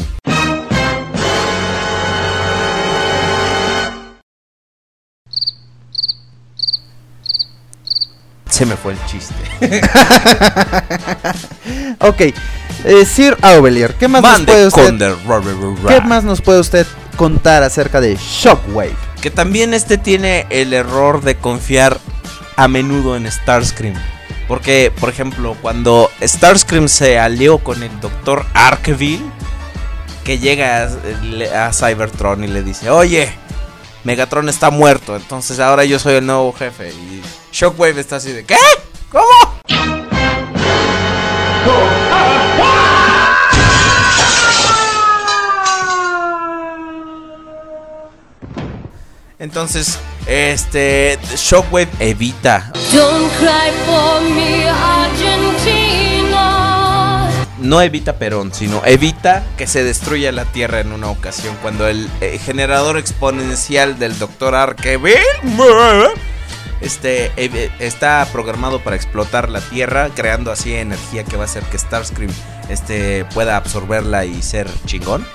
Se 8.50 8.66
me 8.66 8.76
fue 8.76 8.92
el 8.92 8.98
chiste. 9.06 9.34
Ok, 12.00 12.20
eh, 12.20 13.04
Sir 13.06 13.36
Aubelier, 13.40 13.94
¿qué 13.94 14.08
más 14.08 14.22
nos 14.22 14.40
puede 14.42 14.66
usted. 14.66 14.94
¿Qué 15.88 16.00
más 16.02 16.24
nos 16.24 16.42
puede 16.42 16.60
usted 16.60 16.86
contar 17.16 17.62
acerca 17.62 18.00
de 18.00 18.16
Shockwave? 18.16 18.96
Que 19.22 19.30
también 19.30 19.72
este 19.72 19.96
tiene 19.96 20.46
el 20.50 20.74
error 20.74 21.22
de 21.22 21.36
confiar 21.36 21.98
a 22.56 22.68
menudo 22.68 23.16
en 23.16 23.30
Starscream. 23.30 23.94
Porque, 24.48 24.92
por 25.00 25.08
ejemplo, 25.08 25.56
cuando 25.62 26.10
Starscream 26.20 26.88
se 26.88 27.18
alió 27.18 27.58
con 27.58 27.82
el 27.82 28.00
Dr. 28.00 28.44
Arkeville, 28.52 29.24
que 30.24 30.38
llega 30.38 30.88
a, 31.54 31.68
a 31.68 31.72
Cybertron 31.72 32.44
y 32.44 32.48
le 32.48 32.62
dice, 32.62 32.90
oye, 32.90 33.32
Megatron 34.04 34.50
está 34.50 34.70
muerto, 34.70 35.16
entonces 35.16 35.58
ahora 35.58 35.84
yo 35.84 35.98
soy 35.98 36.16
el 36.16 36.26
nuevo 36.26 36.52
jefe. 36.52 36.90
Y 36.90 37.22
Shockwave 37.52 38.00
está 38.00 38.16
así 38.16 38.32
de, 38.32 38.44
¿qué? 38.44 38.56
¿Cómo? 39.10 39.24
Entonces, 49.38 49.98
este, 50.26 51.18
Shockwave 51.36 51.88
evita 51.98 52.72
Don't 52.92 53.30
cry 53.38 53.70
for 53.84 54.22
me, 54.22 54.68
Argentina. 54.68 56.03
No 57.64 57.80
evita 57.82 58.18
Perón, 58.18 58.52
sino 58.54 58.82
evita 58.84 59.42
que 59.56 59.66
se 59.66 59.82
destruya 59.82 60.30
la 60.32 60.44
Tierra 60.44 60.80
en 60.80 60.92
una 60.92 61.08
ocasión 61.10 61.56
cuando 61.62 61.88
el 61.88 62.08
eh, 62.20 62.38
generador 62.38 62.96
exponencial 62.98 63.98
del 63.98 64.18
Dr. 64.18 64.54
Arkeville 64.54 65.18
este, 66.80 67.32
ev- 67.36 67.70
está 67.78 68.26
programado 68.30 68.80
para 68.80 68.96
explotar 68.96 69.48
la 69.48 69.60
Tierra, 69.60 70.10
creando 70.14 70.52
así 70.52 70.74
energía 70.74 71.24
que 71.24 71.36
va 71.36 71.44
a 71.44 71.46
hacer 71.46 71.62
que 71.64 71.78
Starscream 71.78 72.30
este, 72.68 73.24
pueda 73.32 73.56
absorberla 73.56 74.24
y 74.26 74.42
ser 74.42 74.68
chingón. 74.84 75.26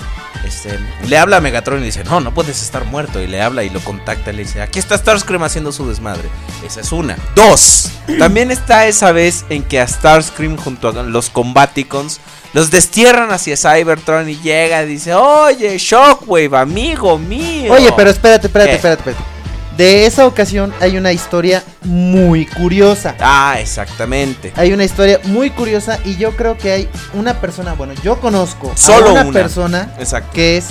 Este, 0.45 0.79
le 1.07 1.17
habla 1.17 1.37
a 1.37 1.41
Megatron 1.41 1.81
y 1.81 1.85
dice, 1.85 2.03
no, 2.03 2.19
no 2.19 2.33
puedes 2.33 2.61
estar 2.61 2.85
muerto. 2.85 3.21
Y 3.21 3.27
le 3.27 3.41
habla 3.41 3.63
y 3.63 3.69
lo 3.69 3.79
contacta 3.81 4.31
y 4.31 4.35
le 4.35 4.43
dice, 4.43 4.61
aquí 4.61 4.79
está 4.79 4.97
Starscream 4.97 5.43
haciendo 5.43 5.71
su 5.71 5.87
desmadre. 5.87 6.29
Esa 6.65 6.81
es 6.81 6.91
una. 6.91 7.17
Dos. 7.35 7.89
También 8.19 8.51
está 8.51 8.87
esa 8.87 9.11
vez 9.11 9.45
en 9.49 9.63
que 9.63 9.79
a 9.79 9.87
Starscream 9.87 10.57
junto 10.57 10.89
a 10.89 11.03
los 11.03 11.29
Combaticons 11.29 12.19
los 12.53 12.71
destierran 12.71 13.31
hacia 13.31 13.55
Cybertron 13.55 14.29
y 14.29 14.37
llega 14.37 14.83
y 14.83 14.87
dice, 14.87 15.13
oye, 15.13 15.77
Shockwave, 15.77 16.57
amigo 16.57 17.17
mío. 17.17 17.73
Oye, 17.73 17.91
pero 17.95 18.09
espérate, 18.09 18.47
espérate, 18.47 18.71
¿Qué? 18.71 18.75
espérate, 18.77 19.09
espérate. 19.11 19.38
De 19.79 20.05
esa 20.05 20.27
ocasión 20.27 20.73
hay 20.81 20.97
una 20.97 21.13
historia 21.13 21.63
muy 21.85 22.45
curiosa. 22.45 23.15
Ah, 23.21 23.55
exactamente. 23.61 24.51
Hay 24.57 24.73
una 24.73 24.83
historia 24.83 25.21
muy 25.23 25.51
curiosa 25.51 25.99
y 26.03 26.17
yo 26.17 26.35
creo 26.35 26.57
que 26.57 26.73
hay 26.73 26.89
una 27.13 27.39
persona, 27.39 27.75
bueno, 27.75 27.93
yo 28.03 28.19
conozco 28.19 28.73
Solo 28.75 29.07
a 29.07 29.11
una, 29.13 29.21
una. 29.21 29.31
persona 29.31 29.95
Exacto. 29.97 30.31
que 30.33 30.57
es 30.57 30.65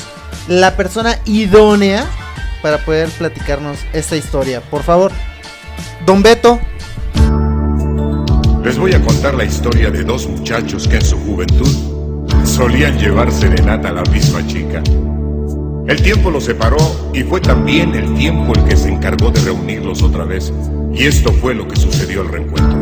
la 0.47 0.77
persona 0.77 1.19
idónea 1.25 2.05
para 2.61 2.85
poder 2.85 3.09
platicarnos 3.09 3.79
esta 3.95 4.15
historia. 4.15 4.61
Por 4.61 4.83
favor, 4.83 5.11
Don 6.05 6.23
Beto, 6.23 6.61
Les 8.63 8.77
voy 8.77 8.93
a 8.93 9.01
contar 9.01 9.33
la 9.33 9.45
historia 9.45 9.91
de 9.91 10.05
dos 10.05 10.27
muchachos 10.27 10.87
que 10.87 10.97
en 10.97 11.05
su 11.07 11.17
juventud 11.25 12.27
solían 12.45 12.99
llevar 12.99 13.33
serenata 13.33 13.89
a 13.89 13.93
la 13.93 14.03
misma 14.03 14.47
chica. 14.47 14.83
El 15.89 16.03
tiempo 16.03 16.31
los 16.31 16.45
separó 16.45 16.77
y 17.15 17.23
fue 17.23 17.41
también 17.41 17.95
el 17.95 18.15
tiempo 18.15 18.53
el 18.55 18.63
que 18.65 18.77
se 18.77 18.91
encargó 18.91 19.31
de 19.31 19.41
reunirlos 19.41 20.03
otra 20.03 20.25
vez. 20.25 20.53
Y 20.93 21.07
esto 21.07 21.33
fue 21.33 21.55
lo 21.55 21.67
que 21.67 21.77
sucedió 21.77 22.21
al 22.21 22.29
reencuentro. 22.29 22.79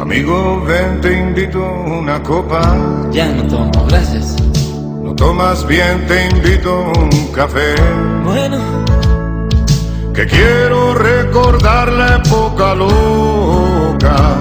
Amigo, 0.00 0.64
ven, 0.66 1.02
te 1.02 1.12
invito 1.12 1.60
una 1.60 2.22
copa. 2.22 3.10
Ya 3.12 3.30
no 3.30 3.42
tomo, 3.46 3.86
gracias. 3.88 4.36
No 5.20 5.34
más 5.34 5.66
bien 5.66 6.06
te 6.06 6.28
invito 6.30 6.90
un 6.98 7.32
café. 7.32 7.74
Bueno, 8.24 8.58
Que 10.14 10.26
quiero 10.26 10.94
recordar 10.94 11.92
la 11.92 12.16
época 12.16 12.74
loca 12.74 14.36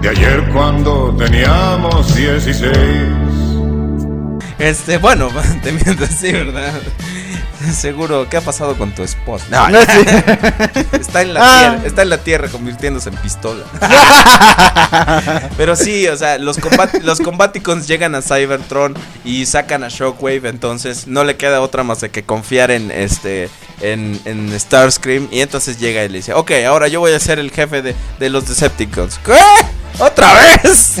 de 0.00 0.08
ayer 0.10 0.48
cuando 0.52 1.12
teníamos 1.18 2.14
16. 2.14 3.29
Este, 4.60 4.98
bueno, 4.98 5.28
te 5.62 5.72
miento 5.72 6.04
así, 6.04 6.30
¿verdad? 6.32 6.72
Seguro, 7.74 8.26
¿qué 8.28 8.38
ha 8.38 8.40
pasado 8.40 8.76
con 8.76 8.94
tu 8.94 9.02
esposa? 9.02 9.44
No, 9.50 9.68
No, 9.68 9.80
sí. 9.82 9.86
está 11.00 11.20
en 11.22 11.34
la 11.34 11.40
Ah. 11.42 11.70
tierra, 11.72 11.86
está 11.86 12.02
en 12.02 12.08
la 12.10 12.18
tierra 12.18 12.48
convirtiéndose 12.48 13.10
en 13.10 13.16
pistola. 13.16 13.64
Pero 15.56 15.76
sí, 15.76 16.08
o 16.08 16.16
sea, 16.16 16.38
los, 16.38 16.56
combat 16.58 16.94
los 17.02 17.20
Combaticons 17.20 17.86
llegan 17.86 18.14
a 18.14 18.22
Cybertron 18.22 18.94
y 19.24 19.44
sacan 19.46 19.84
a 19.84 19.88
Shockwave, 19.88 20.48
entonces 20.48 21.06
no 21.06 21.22
le 21.24 21.36
queda 21.36 21.60
otra 21.60 21.82
más 21.82 22.00
de 22.00 22.08
que 22.10 22.22
confiar 22.22 22.70
en 22.70 22.90
este 22.90 23.50
en, 23.82 24.18
en 24.24 24.58
Starscream 24.58 25.28
y 25.30 25.40
entonces 25.40 25.78
llega 25.78 26.02
y 26.04 26.08
le 26.08 26.18
dice, 26.18 26.32
ok, 26.34 26.52
ahora 26.66 26.88
yo 26.88 27.00
voy 27.00 27.12
a 27.12 27.20
ser 27.20 27.38
el 27.38 27.50
jefe 27.50 27.82
de, 27.82 27.94
de 28.18 28.30
los 28.30 28.48
Decepticons. 28.48 29.18
¿Qué? 29.24 29.34
¿Otra 30.00 30.32
vez? 30.34 30.96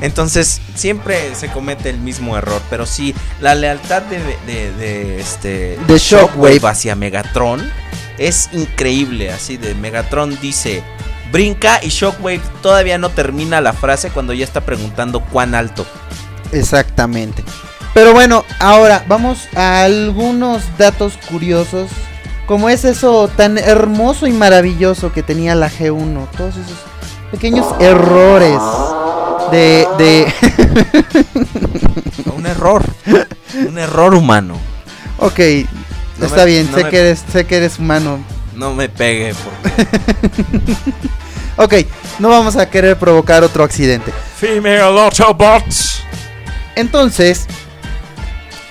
Entonces 0.00 0.60
siempre 0.74 1.34
se 1.34 1.48
comete 1.48 1.88
el 1.90 1.98
mismo 1.98 2.36
error, 2.36 2.60
pero 2.68 2.84
sí, 2.84 3.14
la 3.40 3.54
lealtad 3.54 4.02
de, 4.02 4.18
de, 4.46 4.72
de, 4.72 5.20
este 5.20 5.78
De 5.86 5.98
Shockwave. 5.98 6.60
hacia 6.68 6.94
Megatron 6.94 7.70
es 8.18 8.50
increíble, 8.52 9.32
así 9.32 9.56
de 9.56 9.74
Megatron 9.74 10.38
dice 10.40 10.82
brinca 11.32 11.80
y 11.82 11.88
Shockwave 11.88 12.42
todavía 12.62 12.98
no 12.98 13.08
termina 13.08 13.60
la 13.60 13.72
frase 13.72 14.10
cuando 14.10 14.32
ya 14.32 14.44
está 14.44 14.60
preguntando 14.60 15.20
cuán 15.20 15.54
alto. 15.54 15.86
Exactamente. 16.52 17.42
Pero 17.92 18.12
bueno, 18.12 18.44
ahora 18.58 19.04
vamos 19.08 19.48
a 19.56 19.82
algunos 19.82 20.62
datos 20.78 21.18
curiosos. 21.28 21.90
Como 22.46 22.68
es 22.68 22.84
eso 22.84 23.28
tan 23.36 23.56
hermoso 23.56 24.26
y 24.26 24.32
maravilloso 24.32 25.12
que 25.12 25.22
tenía 25.22 25.54
la 25.54 25.70
G1. 25.70 26.28
Todos 26.36 26.56
esos 26.56 26.76
pequeños 27.30 27.66
errores 27.80 28.60
de... 29.50 29.86
de 29.98 30.32
Un 32.36 32.46
error, 32.46 32.82
un 33.66 33.78
error 33.78 34.14
humano. 34.14 34.54
ok, 35.18 35.38
No 36.18 36.26
está 36.26 36.40
me- 36.40 36.44
bien, 36.46 36.70
no 36.70 36.76
sé, 36.76 36.84
me- 36.84 36.90
que 36.90 36.98
eres, 36.98 37.24
sé 37.32 37.46
que 37.46 37.56
eres 37.56 37.78
humano. 37.78 38.18
No 38.54 38.72
me 38.74 38.88
pegue 38.88 39.34
porque 39.34 39.86
Ok, 41.56 41.74
no 42.18 42.28
vamos 42.28 42.56
a 42.56 42.68
querer 42.68 42.98
provocar 42.98 43.42
otro 43.44 43.64
accidente. 43.64 44.12
Female 44.36 44.80
Autobots. 44.80 46.02
Entonces, 46.76 47.46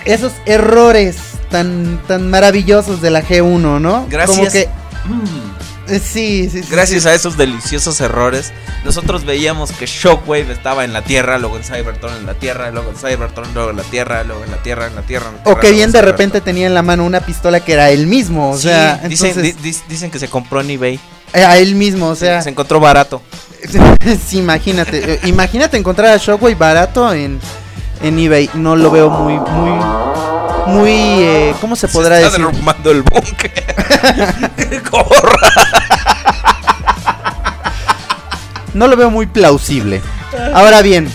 esos 0.05 0.33
errores 0.45 1.15
tan, 1.49 1.99
tan 2.07 2.29
maravillosos 2.29 3.01
de 3.01 3.09
la 3.09 3.23
G1, 3.23 3.79
¿no? 3.79 4.05
Gracias. 4.09 4.37
Como 4.37 4.49
que... 4.51 4.67
Mm. 5.05 5.52
Eh, 5.87 5.99
Sí, 5.99 6.49
sí, 6.51 6.63
sí. 6.63 6.67
Gracias 6.71 7.05
a 7.05 7.13
esos 7.13 7.37
deliciosos 7.37 7.99
errores, 8.01 8.51
nosotros 8.85 9.25
veíamos 9.25 9.71
que 9.71 9.85
Shockwave 9.85 10.51
estaba 10.51 10.83
en 10.83 10.93
la 10.93 11.01
Tierra, 11.03 11.37
luego 11.37 11.57
en 11.57 11.63
Cybertron 11.63 12.15
en 12.17 12.25
la 12.25 12.33
Tierra, 12.35 12.71
luego 12.71 12.89
en 12.91 12.95
Cybertron, 12.97 13.53
luego 13.53 13.69
en 13.71 13.77
la 13.77 13.83
Tierra, 13.83 14.23
luego 14.23 14.43
en 14.43 14.51
la 14.51 14.57
Tierra, 14.57 14.87
en 14.87 14.95
la 14.95 15.01
Tierra. 15.01 15.27
en 15.29 15.35
la 15.43 15.51
O 15.51 15.59
que 15.59 15.71
bien 15.71 15.83
en 15.85 15.91
de 15.91 15.99
Cybertron. 15.99 16.11
repente 16.11 16.41
tenía 16.41 16.67
en 16.67 16.73
la 16.73 16.81
mano 16.81 17.03
una 17.05 17.19
pistola 17.21 17.59
que 17.59 17.73
era 17.73 17.89
él 17.91 18.07
mismo, 18.07 18.51
o 18.51 18.55
Sí, 18.57 18.63
sea, 18.63 18.99
dicen, 19.07 19.29
entonces, 19.31 19.61
di- 19.61 19.71
di- 19.71 19.77
dicen 19.89 20.11
que 20.11 20.19
se 20.19 20.27
compró 20.27 20.61
en 20.61 20.69
eBay. 20.69 20.99
eh, 21.33 21.43
a 21.43 21.57
él 21.57 21.75
mismo, 21.75 22.07
o 22.09 22.15
sea, 22.15 22.41
se 22.41 22.49
encontró 22.49 22.79
barato. 22.79 23.21
sí, 24.27 24.37
imagínate, 24.39 25.13
eh, 25.13 25.19
imagínate 25.23 25.77
encontrar 25.77 26.11
a 26.11 26.17
Shockwave 26.17 26.55
barato 26.55 27.13
en, 27.13 27.39
en 28.01 28.19
eBay, 28.19 28.49
no 28.55 28.75
lo 28.75 28.91
veo 28.91 29.09
muy, 29.09 29.33
muy, 29.39 29.71
muy, 30.67 30.91
eh, 30.91 31.55
¿cómo 31.61 31.75
se 31.75 31.87
podrá 31.87 32.17
se 32.17 32.23
decir? 32.23 32.39
está 32.39 32.47
derrumbando 32.51 32.91
el 32.91 33.01
búnker. 33.03 33.51
Corra. 34.89 35.51
No 38.73 38.87
lo 38.87 38.95
veo 38.95 39.09
muy 39.09 39.27
plausible. 39.27 40.01
Ahora 40.53 40.81
bien, 40.81 41.11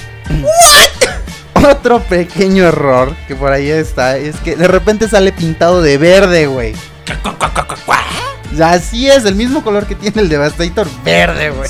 otro 1.55 2.01
pequeño 2.01 2.65
error 2.65 3.15
que 3.27 3.35
por 3.35 3.53
ahí 3.53 3.69
está 3.69 4.17
es 4.17 4.37
que 4.37 4.55
de 4.57 4.69
repente 4.69 5.09
sale 5.09 5.33
pintado 5.33 5.83
de 5.83 5.99
verde, 5.99 6.47
güey. 6.47 6.75
Así 8.63 9.09
es, 9.09 9.25
el 9.25 9.35
mismo 9.35 9.63
color 9.63 9.87
que 9.87 9.95
tiene 9.95 10.23
el 10.23 10.29
Devastator, 10.29 10.89
verde, 11.05 11.51
güey. 11.51 11.69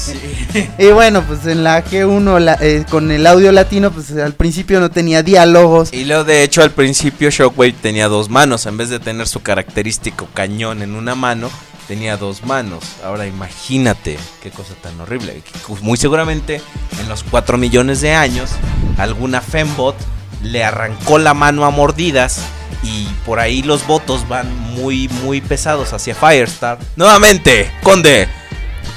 Y 0.79 0.87
bueno, 0.93 1.23
pues 1.23 1.45
en 1.47 1.63
la 1.65 1.85
G1 1.85 2.39
la- 2.39 2.59
eh, 2.61 2.85
con 2.89 3.11
el 3.11 3.27
audio 3.27 3.53
latino, 3.53 3.91
pues 3.91 4.11
al 4.13 4.33
principio 4.35 4.81
no 4.81 4.91
tenía 4.91 5.23
diálogos. 5.23 5.93
Y 5.93 6.05
luego, 6.05 6.25
de 6.25 6.43
hecho, 6.45 6.63
al 6.63 6.71
principio 6.71 7.31
Shockwave 7.31 7.73
tenía 7.73 8.09
dos 8.09 8.29
manos. 8.31 8.65
En 8.67 8.77
vez 8.77 8.89
de 8.91 9.01
tener 9.01 9.27
su 9.29 9.41
característico 9.41 10.29
cañón 10.35 10.83
en 10.83 10.95
una 10.95 11.15
mano, 11.15 11.51
tenía 11.89 12.17
dos 12.17 12.45
manos. 12.45 12.85
Ahora 13.05 13.27
imagínate 13.27 14.17
qué 14.43 14.51
cosa 14.51 14.75
tan 14.83 14.99
horrible. 15.01 15.43
Muy 15.83 15.97
seguramente 15.99 16.61
en 17.01 17.09
los 17.09 17.23
4 17.25 17.59
millones 17.59 18.01
de 18.01 18.13
años, 18.15 18.51
alguna 18.97 19.41
Fembot 19.41 19.97
le 20.43 20.65
arrancó 20.65 21.19
la 21.19 21.35
mano 21.35 21.65
a 21.65 21.71
mordidas. 21.71 22.41
Y 22.83 23.07
por 23.27 23.41
ahí 23.41 23.63
los 23.63 23.87
votos 23.87 24.29
van 24.29 24.55
muy, 24.75 25.09
muy 25.09 25.41
pesados 25.41 25.93
hacia 25.93 26.15
Firestar. 26.15 26.79
Nuevamente, 26.97 27.73
Conde. 27.83 28.29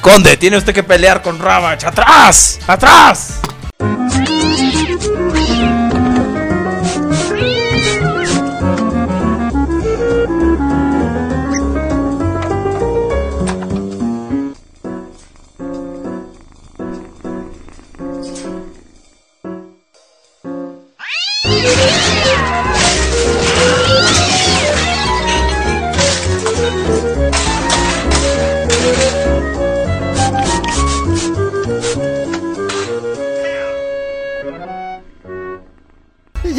Conde, 0.01 0.37
tiene 0.37 0.57
usted 0.57 0.73
que 0.73 0.83
pelear 0.83 1.21
con 1.21 1.39
Ravage. 1.39 1.85
¡Atrás! 1.87 2.59
¡Atrás! 2.67 3.39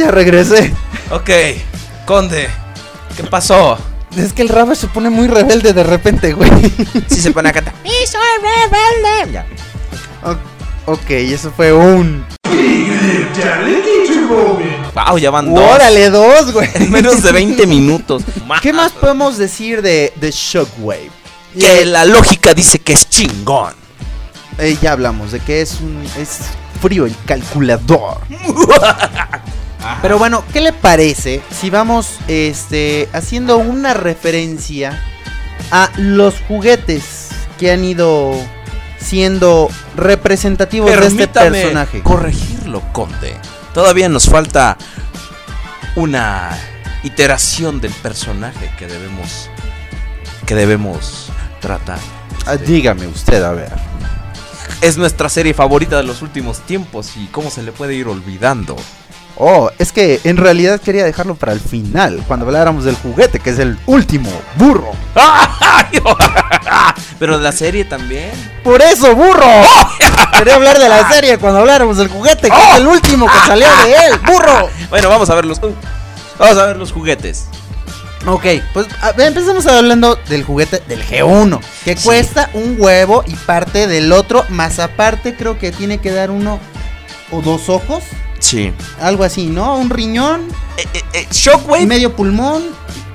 Ya 0.04 0.10
regresé. 0.10 0.72
Ok, 1.10 1.30
Conde, 2.06 2.48
¿qué 3.16 3.24
pasó? 3.24 3.78
Es 4.16 4.32
que 4.32 4.42
el 4.42 4.48
Ravage 4.48 4.82
se 4.82 4.86
pone 4.88 5.08
muy 5.10 5.26
rebelde 5.28 5.72
de 5.72 5.82
repente, 5.84 6.32
güey. 6.34 6.50
Si 7.08 7.20
se 7.22 7.30
pone 7.30 7.48
a 7.48 7.52
cantar. 7.52 7.72
¡Y 7.84 8.06
soy 8.06 8.20
rebelde! 8.42 9.32
Ya. 9.32 9.46
O- 10.24 10.92
ok, 10.92 11.10
eso 11.10 11.50
fue 11.50 11.72
un. 11.72 12.24
Wow, 14.94 15.16
ya 15.18 15.30
van 15.30 15.54
dos. 15.54 15.64
¡Órale, 15.64 16.10
dos, 16.10 16.52
güey! 16.52 16.68
En 16.74 16.90
menos 16.90 17.22
de 17.22 17.32
20 17.32 17.66
minutos. 17.66 18.22
¿Qué 18.60 18.72
más 18.72 18.92
podemos 18.92 19.38
decir 19.38 19.80
de, 19.82 20.12
de 20.16 20.30
Shockwave? 20.30 21.10
Que 21.58 21.84
la 21.86 22.04
lógica 22.04 22.52
dice 22.54 22.78
que 22.78 22.92
es 22.92 23.08
chingón. 23.08 23.72
Eh, 24.58 24.76
ya 24.82 24.92
hablamos 24.92 25.32
de 25.32 25.40
que 25.40 25.62
es 25.62 25.80
un 25.80 26.04
es 26.18 26.40
frío 26.82 27.06
el 27.06 27.14
calculador. 27.26 28.18
Pero 30.00 30.18
bueno, 30.18 30.44
¿qué 30.52 30.60
le 30.60 30.72
parece 30.72 31.42
si 31.50 31.70
vamos 31.70 32.18
este 32.28 33.08
haciendo 33.12 33.58
una 33.58 33.94
referencia 33.94 35.02
a 35.70 35.90
los 35.96 36.40
juguetes 36.48 37.28
que 37.58 37.72
han 37.72 37.84
ido 37.84 38.34
siendo 38.98 39.68
representativos 39.96 40.90
de 40.90 40.94
este 40.96 41.08
Permítame 41.08 41.62
personaje? 41.62 42.02
corregirlo, 42.02 42.82
Conde. 42.92 43.36
Todavía 43.74 44.08
nos 44.08 44.26
falta 44.26 44.76
una 45.96 46.50
iteración 47.02 47.80
del 47.80 47.92
personaje 47.92 48.70
que 48.78 48.86
debemos 48.86 49.50
que 50.46 50.54
debemos 50.54 51.28
tratar. 51.60 51.98
Ah, 52.46 52.56
dígame 52.56 53.06
usted, 53.06 53.42
a 53.42 53.52
ver. 53.52 53.72
Es 54.80 54.96
nuestra 54.98 55.28
serie 55.28 55.54
favorita 55.54 55.96
de 55.96 56.02
los 56.02 56.22
últimos 56.22 56.60
tiempos 56.66 57.16
y 57.16 57.26
cómo 57.26 57.50
se 57.50 57.62
le 57.62 57.72
puede 57.72 57.94
ir 57.94 58.08
olvidando. 58.08 58.76
Oh, 59.36 59.70
es 59.78 59.92
que 59.92 60.20
en 60.24 60.36
realidad 60.36 60.80
quería 60.80 61.04
dejarlo 61.04 61.34
para 61.34 61.52
el 61.52 61.60
final, 61.60 62.22
cuando 62.26 62.46
habláramos 62.46 62.84
del 62.84 62.96
juguete, 62.96 63.40
que 63.40 63.50
es 63.50 63.58
el 63.58 63.78
último 63.86 64.30
burro. 64.56 64.92
Pero 67.18 67.38
de 67.38 67.44
la 67.44 67.52
serie 67.52 67.84
también. 67.84 68.30
Por 68.64 68.82
eso, 68.82 69.14
burro. 69.14 69.46
Quería 70.38 70.56
hablar 70.56 70.78
de 70.78 70.88
la 70.88 71.08
serie 71.08 71.38
cuando 71.38 71.60
habláramos 71.60 71.96
del 71.96 72.08
juguete, 72.08 72.50
que 72.50 72.70
es 72.70 72.76
el 72.76 72.86
último 72.86 73.26
que 73.26 73.46
salió 73.46 73.66
de 73.84 73.92
él, 73.92 74.18
burro. 74.26 74.68
Bueno, 74.90 75.08
vamos 75.08 75.30
a 75.30 75.34
ver 75.34 75.46
los 75.46 75.58
vamos 75.60 76.58
a 76.58 76.66
ver 76.66 76.76
los 76.76 76.92
juguetes. 76.92 77.46
Ok, 78.26 78.44
pues 78.72 78.86
empecemos 79.18 79.66
hablando 79.66 80.16
del 80.28 80.44
juguete 80.44 80.80
del 80.86 81.04
G1, 81.04 81.60
que 81.84 81.96
cuesta 81.96 82.50
un 82.54 82.76
huevo 82.78 83.24
y 83.26 83.34
parte 83.34 83.88
del 83.88 84.12
otro, 84.12 84.44
más 84.48 84.78
aparte 84.78 85.34
creo 85.34 85.58
que 85.58 85.72
tiene 85.72 85.98
que 85.98 86.12
dar 86.12 86.30
uno 86.30 86.60
o 87.32 87.42
dos 87.42 87.68
ojos, 87.68 88.04
Sí. 88.38 88.72
algo 89.00 89.24
así, 89.24 89.46
¿no? 89.46 89.76
Un 89.78 89.90
riñón, 89.90 90.42
Eh, 90.76 90.84
eh, 90.94 91.02
eh, 91.14 91.26
Shockwave 91.30 91.86
medio 91.86 92.14
pulmón, 92.16 92.62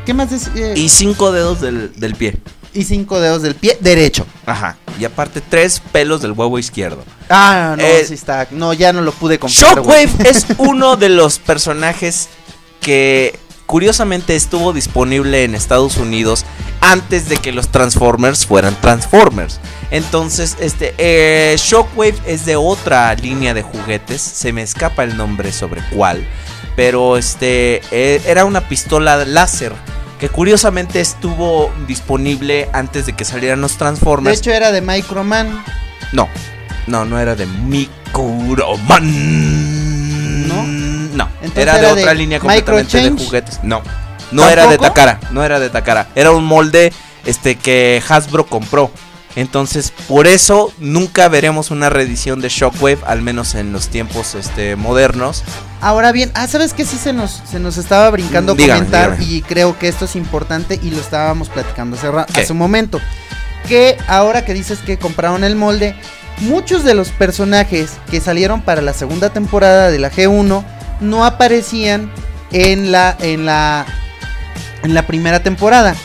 ¿qué 0.06 0.14
más 0.14 0.32
es? 0.32 0.50
Eh, 0.56 0.74
y 0.76 0.90
cinco 0.90 1.32
dedos 1.32 1.62
del, 1.62 1.92
del 1.96 2.16
pie. 2.16 2.38
y 2.74 2.84
cinco 2.84 3.20
dedos 3.20 3.42
del 3.42 3.56
pie 3.56 3.78
derecho. 3.82 4.26
Ajá. 4.46 4.78
Y 5.00 5.06
aparte 5.06 5.42
tres 5.42 5.82
pelos 5.92 6.22
del 6.22 6.34
huevo 6.34 6.60
izquierdo. 6.60 7.04
Ah, 7.30 7.74
no, 7.78 7.84
Eh, 7.84 8.06
sí 8.08 8.14
está. 8.14 8.48
No, 8.52 8.72
ya 8.74 8.94
no 8.94 9.02
lo 9.02 9.12
pude 9.12 9.40
comprar. 9.40 9.76
Shockwave 9.78 10.10
es 10.30 10.46
uno 10.60 10.96
de 10.96 11.10
los 11.10 11.40
personajes 11.40 12.30
que 12.82 13.40
curiosamente 13.68 14.36
estuvo 14.36 14.74
disponible 14.74 15.44
en 15.44 15.54
Estados 15.54 15.98
Unidos 15.98 16.46
antes 16.82 17.30
de 17.30 17.38
que 17.38 17.52
los 17.52 17.68
Transformers 17.68 18.48
fueran 18.48 18.76
Transformers. 18.82 19.60
Entonces, 19.92 20.58
este 20.60 20.96
eh, 20.98 21.56
Shockwave 21.58 22.16
es 22.26 22.46
de 22.46 22.56
otra 22.56 23.14
línea 23.14 23.54
de 23.54 23.62
juguetes. 23.62 24.22
Se 24.22 24.52
me 24.54 24.64
escapa 24.64 25.04
el 25.04 25.16
nombre 25.16 25.52
sobre 25.52 25.82
cuál. 25.94 26.26
Pero 26.76 27.18
este 27.18 27.82
eh, 27.92 28.22
era 28.26 28.46
una 28.46 28.68
pistola 28.68 29.24
láser 29.26 29.74
que 30.20 30.30
curiosamente 30.30 31.00
estuvo 31.00 31.72
disponible 31.88 32.70
antes 32.74 33.06
de 33.06 33.14
que 33.14 33.26
salieran 33.26 33.62
los 33.62 33.74
De 33.74 33.80
Transformers. 33.80 34.40
hecho, 34.40 34.52
era 34.52 34.72
de 34.72 34.82
Microman. 34.82 35.64
No, 36.14 36.28
no, 36.88 37.06
no 37.06 37.20
era 37.20 37.36
de 37.36 37.46
Microman. 37.46 39.08
¿No? 40.48 40.87
No, 41.18 41.28
Entonces 41.42 41.64
era 41.64 41.78
de 41.80 41.88
otra 41.88 42.12
de 42.12 42.16
línea 42.16 42.40
completamente 42.40 43.02
de 43.02 43.10
juguetes. 43.10 43.60
No, 43.64 43.82
no 44.32 44.48
era 44.48 44.68
de. 44.68 44.78
Takara, 44.78 45.20
no 45.32 45.44
era 45.44 45.60
de 45.60 45.70
Takara. 45.70 46.08
Era 46.14 46.32
un 46.32 46.46
molde 46.46 46.94
este 47.26 47.56
que 47.56 48.02
Hasbro 48.08 48.46
compró. 48.46 48.92
Entonces, 49.36 49.94
por 50.08 50.26
eso 50.26 50.74
nunca 50.80 51.28
veremos 51.30 51.70
una 51.70 51.90
reedición 51.90 52.42
de 52.42 52.50
Shockwave, 52.50 53.00
al 53.06 53.22
menos 53.22 53.54
en 53.54 53.72
los 53.72 53.88
tiempos 53.88 54.34
este, 54.34 54.76
modernos. 54.76 55.44
Ahora 55.80 56.12
bien, 56.12 56.32
ah, 56.34 56.48
¿sabes 56.48 56.74
qué? 56.74 56.86
Sí 56.86 56.98
se 56.98 57.14
nos, 57.14 57.44
se 57.50 57.60
nos 57.60 57.78
estaba 57.78 58.10
brincando 58.10 58.56
Dígame, 58.56 58.80
comentar 58.80 59.18
dígame. 59.18 59.38
y 59.38 59.42
creo 59.44 59.78
que 59.78 59.90
esto 59.90 60.06
es 60.06 60.16
importante 60.16 60.80
y 60.82 60.90
lo 60.90 61.00
estábamos 61.00 61.50
platicando 61.50 61.98
hace, 61.98 62.08
hace 62.42 62.52
un 62.52 62.58
momento. 62.58 63.00
Que 63.68 63.98
ahora 64.08 64.44
que 64.44 64.56
dices 64.56 64.80
que 64.80 64.98
compraron 64.98 65.44
el 65.44 65.56
molde, 65.56 65.96
muchos 66.40 66.84
de 66.84 66.96
los 66.96 67.10
personajes 67.10 67.92
que 68.10 68.22
salieron 68.22 68.62
para 68.62 68.82
la 68.82 68.94
segunda 68.94 69.30
temporada 69.30 69.92
de 69.92 70.00
la 70.00 70.12
G1 70.12 70.66
no 71.00 71.26
aparecían 71.26 72.12
en 72.52 72.92
la, 72.92 73.16
en 73.20 73.46
la, 73.46 73.86
en 74.84 74.94
la 74.94 75.08
primera 75.08 75.42
temporada. 75.44 75.96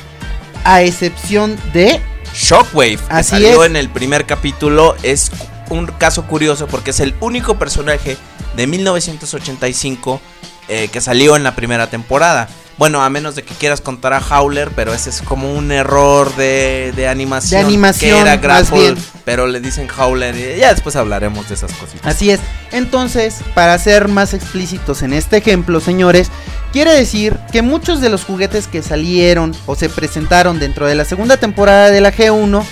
A 0.64 0.82
excepción 0.82 1.58
de 1.72 2.00
Shockwave, 2.34 2.96
que 2.96 3.02
Así 3.08 3.30
salió 3.30 3.64
es. 3.64 3.70
en 3.70 3.76
el 3.76 3.88
primer 3.90 4.26
capítulo, 4.26 4.94
es 5.02 5.30
un 5.70 5.86
caso 5.86 6.24
curioso 6.26 6.66
porque 6.66 6.90
es 6.90 7.00
el 7.00 7.14
único 7.20 7.58
personaje 7.58 8.16
de 8.56 8.66
1985 8.66 10.20
eh, 10.68 10.88
que 10.92 11.00
salió 11.00 11.36
en 11.36 11.42
la 11.42 11.56
primera 11.56 11.88
temporada. 11.88 12.48
Bueno, 12.78 13.02
a 13.02 13.10
menos 13.10 13.34
de 13.34 13.42
que 13.42 13.54
quieras 13.54 13.80
contar 13.80 14.12
a 14.12 14.18
Howler, 14.20 14.70
pero 14.74 14.94
ese 14.94 15.10
es 15.10 15.22
como 15.22 15.52
un 15.52 15.70
error 15.72 16.34
de, 16.36 16.92
de 16.96 17.06
animación. 17.06 17.60
De 17.60 17.66
animación, 17.66 18.16
Que 18.16 18.20
era 18.20 18.36
Grapple, 18.36 18.96
pero 19.24 19.46
le 19.46 19.60
dicen 19.60 19.88
Howler 19.96 20.34
y 20.34 20.58
ya 20.58 20.72
después 20.72 20.96
hablaremos 20.96 21.48
de 21.48 21.54
esas 21.54 21.72
cositas. 21.72 22.06
Así 22.06 22.30
es. 22.30 22.40
Entonces, 22.72 23.36
para 23.54 23.78
ser 23.78 24.08
más 24.08 24.34
explícitos 24.34 25.02
en 25.02 25.12
este 25.12 25.36
ejemplo, 25.36 25.80
señores, 25.80 26.30
quiere 26.72 26.92
decir 26.92 27.38
que 27.52 27.62
muchos 27.62 28.00
de 28.00 28.08
los 28.08 28.24
juguetes 28.24 28.66
que 28.66 28.82
salieron 28.82 29.54
o 29.66 29.76
se 29.76 29.88
presentaron 29.88 30.58
dentro 30.58 30.86
de 30.86 30.94
la 30.94 31.04
segunda 31.04 31.36
temporada 31.36 31.90
de 31.90 32.00
la 32.00 32.12
G1 32.12 32.64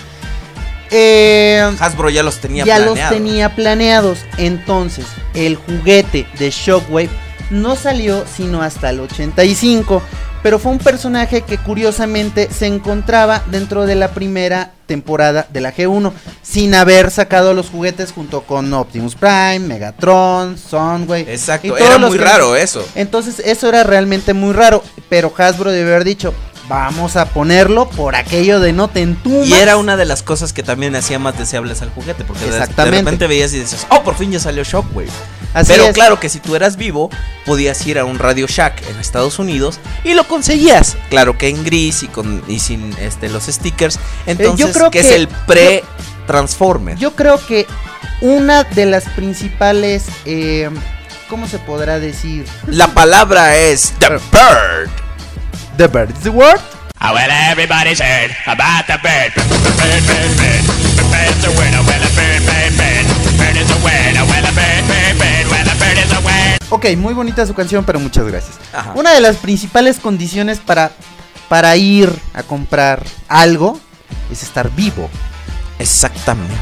eh, 0.92 1.76
Hasbro 1.78 2.10
ya 2.10 2.22
los 2.22 2.38
tenía 2.38 2.64
ya 2.64 2.78
los 2.78 2.98
tenía 3.10 3.54
planeados. 3.54 4.18
Entonces, 4.38 5.06
el 5.34 5.56
juguete 5.56 6.26
de 6.38 6.50
Shockwave 6.50 7.10
no 7.50 7.76
salió 7.76 8.24
sino 8.36 8.62
hasta 8.62 8.90
el 8.90 9.00
85. 9.00 10.02
Pero 10.42 10.58
fue 10.58 10.72
un 10.72 10.78
personaje 10.78 11.42
que 11.42 11.58
curiosamente 11.58 12.48
se 12.50 12.64
encontraba 12.66 13.42
dentro 13.50 13.84
de 13.84 13.94
la 13.94 14.12
primera 14.12 14.72
temporada 14.86 15.46
de 15.52 15.60
la 15.60 15.74
G1. 15.74 16.12
Sin 16.40 16.74
haber 16.74 17.10
sacado 17.10 17.52
los 17.52 17.68
juguetes 17.68 18.12
junto 18.12 18.40
con 18.42 18.72
Optimus 18.72 19.16
Prime, 19.16 19.58
Megatron, 19.58 20.56
Soundwave. 20.56 21.26
y 21.28 21.30
Exacto, 21.32 21.76
era 21.76 21.98
muy 21.98 22.16
que- 22.16 22.24
raro 22.24 22.56
eso. 22.56 22.82
Entonces 22.94 23.40
eso 23.40 23.68
era 23.68 23.82
realmente 23.84 24.32
muy 24.32 24.54
raro. 24.54 24.82
Pero 25.10 25.30
Hasbro 25.36 25.72
debe 25.72 25.90
haber 25.90 26.04
dicho, 26.04 26.32
vamos 26.70 27.16
a 27.16 27.26
ponerlo 27.26 27.90
por 27.90 28.16
aquello 28.16 28.60
de 28.60 28.72
no 28.72 28.88
te 28.88 29.02
entumas. 29.02 29.46
Y 29.46 29.52
era 29.52 29.76
una 29.76 29.98
de 29.98 30.06
las 30.06 30.22
cosas 30.22 30.54
que 30.54 30.62
también 30.62 30.96
hacía 30.96 31.18
más 31.18 31.36
deseables 31.36 31.82
al 31.82 31.90
juguete. 31.90 32.24
Porque 32.24 32.46
de- 32.50 32.90
repente 32.90 33.26
veías 33.26 33.52
y 33.52 33.58
dices, 33.58 33.86
oh, 33.90 34.02
por 34.02 34.14
fin 34.14 34.32
ya 34.32 34.40
salió 34.40 34.64
Shockwave. 34.64 35.10
Así 35.54 35.72
Pero 35.72 35.86
es. 35.86 35.94
claro 35.94 36.20
que 36.20 36.28
si 36.28 36.38
tú 36.38 36.54
eras 36.54 36.76
vivo, 36.76 37.10
podías 37.44 37.84
ir 37.86 37.98
a 37.98 38.04
un 38.04 38.18
Radio 38.18 38.46
Shack 38.46 38.82
en 38.88 39.00
Estados 39.00 39.38
Unidos 39.38 39.80
y 40.04 40.14
lo 40.14 40.26
conseguías. 40.28 40.96
Claro 41.08 41.36
que 41.36 41.48
en 41.48 41.64
gris 41.64 42.02
y 42.04 42.08
con 42.08 42.42
y 42.46 42.60
sin 42.60 42.94
este 43.00 43.28
los 43.28 43.44
stickers. 43.46 43.98
Entonces, 44.26 44.68
Eh, 44.68 44.72
creo 44.72 44.90
que, 44.90 45.00
es 45.00 45.06
que- 45.06 45.14
el 45.16 45.28
pre 45.28 45.84
Transformer. 46.26 46.96
Yo 46.96 47.16
creo 47.16 47.44
que 47.44 47.66
una 48.20 48.62
de 48.62 48.86
las 48.86 49.04
principales, 49.10 50.04
eh, 50.24 50.70
¿cómo 51.28 51.48
se 51.48 51.58
podrá 51.58 51.98
decir? 51.98 52.46
La 52.66 52.88
palabra 52.94 53.56
es 53.56 53.92
The 53.98 54.08
Bird. 54.30 54.90
The 55.76 55.86
Bird 55.88 56.10
is 56.10 56.20
the 56.22 56.30
word. 56.30 56.60
Ah, 57.02 57.12
well, 57.14 57.30
everybody's 57.50 57.98
heard 58.00 58.30
about 58.46 58.86
the 58.86 58.98
bird. 59.02 59.32
Bird, 59.34 60.06
bird, 60.06 60.36
bird. 60.36 60.62
The 60.96 61.02
bird's 61.04 61.44
a 61.46 61.50
winner. 61.58 61.80
Well, 61.80 62.02
a 62.02 62.08
bird, 62.14 62.44
bird, 62.44 62.76
bird. 62.76 63.06
Bird 63.38 63.56
is 63.56 63.70
a 63.70 63.76
winner. 63.82 64.24
Well, 64.28 64.44
a 64.44 64.52
bird, 64.52 64.84
bird, 64.86 65.09
Ok, 66.70 66.86
muy 66.96 67.14
bonita 67.14 67.44
su 67.46 67.54
canción, 67.54 67.84
pero 67.84 67.98
muchas 68.00 68.26
gracias. 68.26 68.56
Ajá. 68.72 68.92
Una 68.94 69.12
de 69.12 69.20
las 69.20 69.36
principales 69.36 69.98
condiciones 69.98 70.58
para, 70.60 70.92
para 71.48 71.76
ir 71.76 72.12
a 72.32 72.42
comprar 72.42 73.04
algo 73.28 73.78
es 74.30 74.42
estar 74.42 74.70
vivo. 74.70 75.10
Exactamente. 75.78 76.54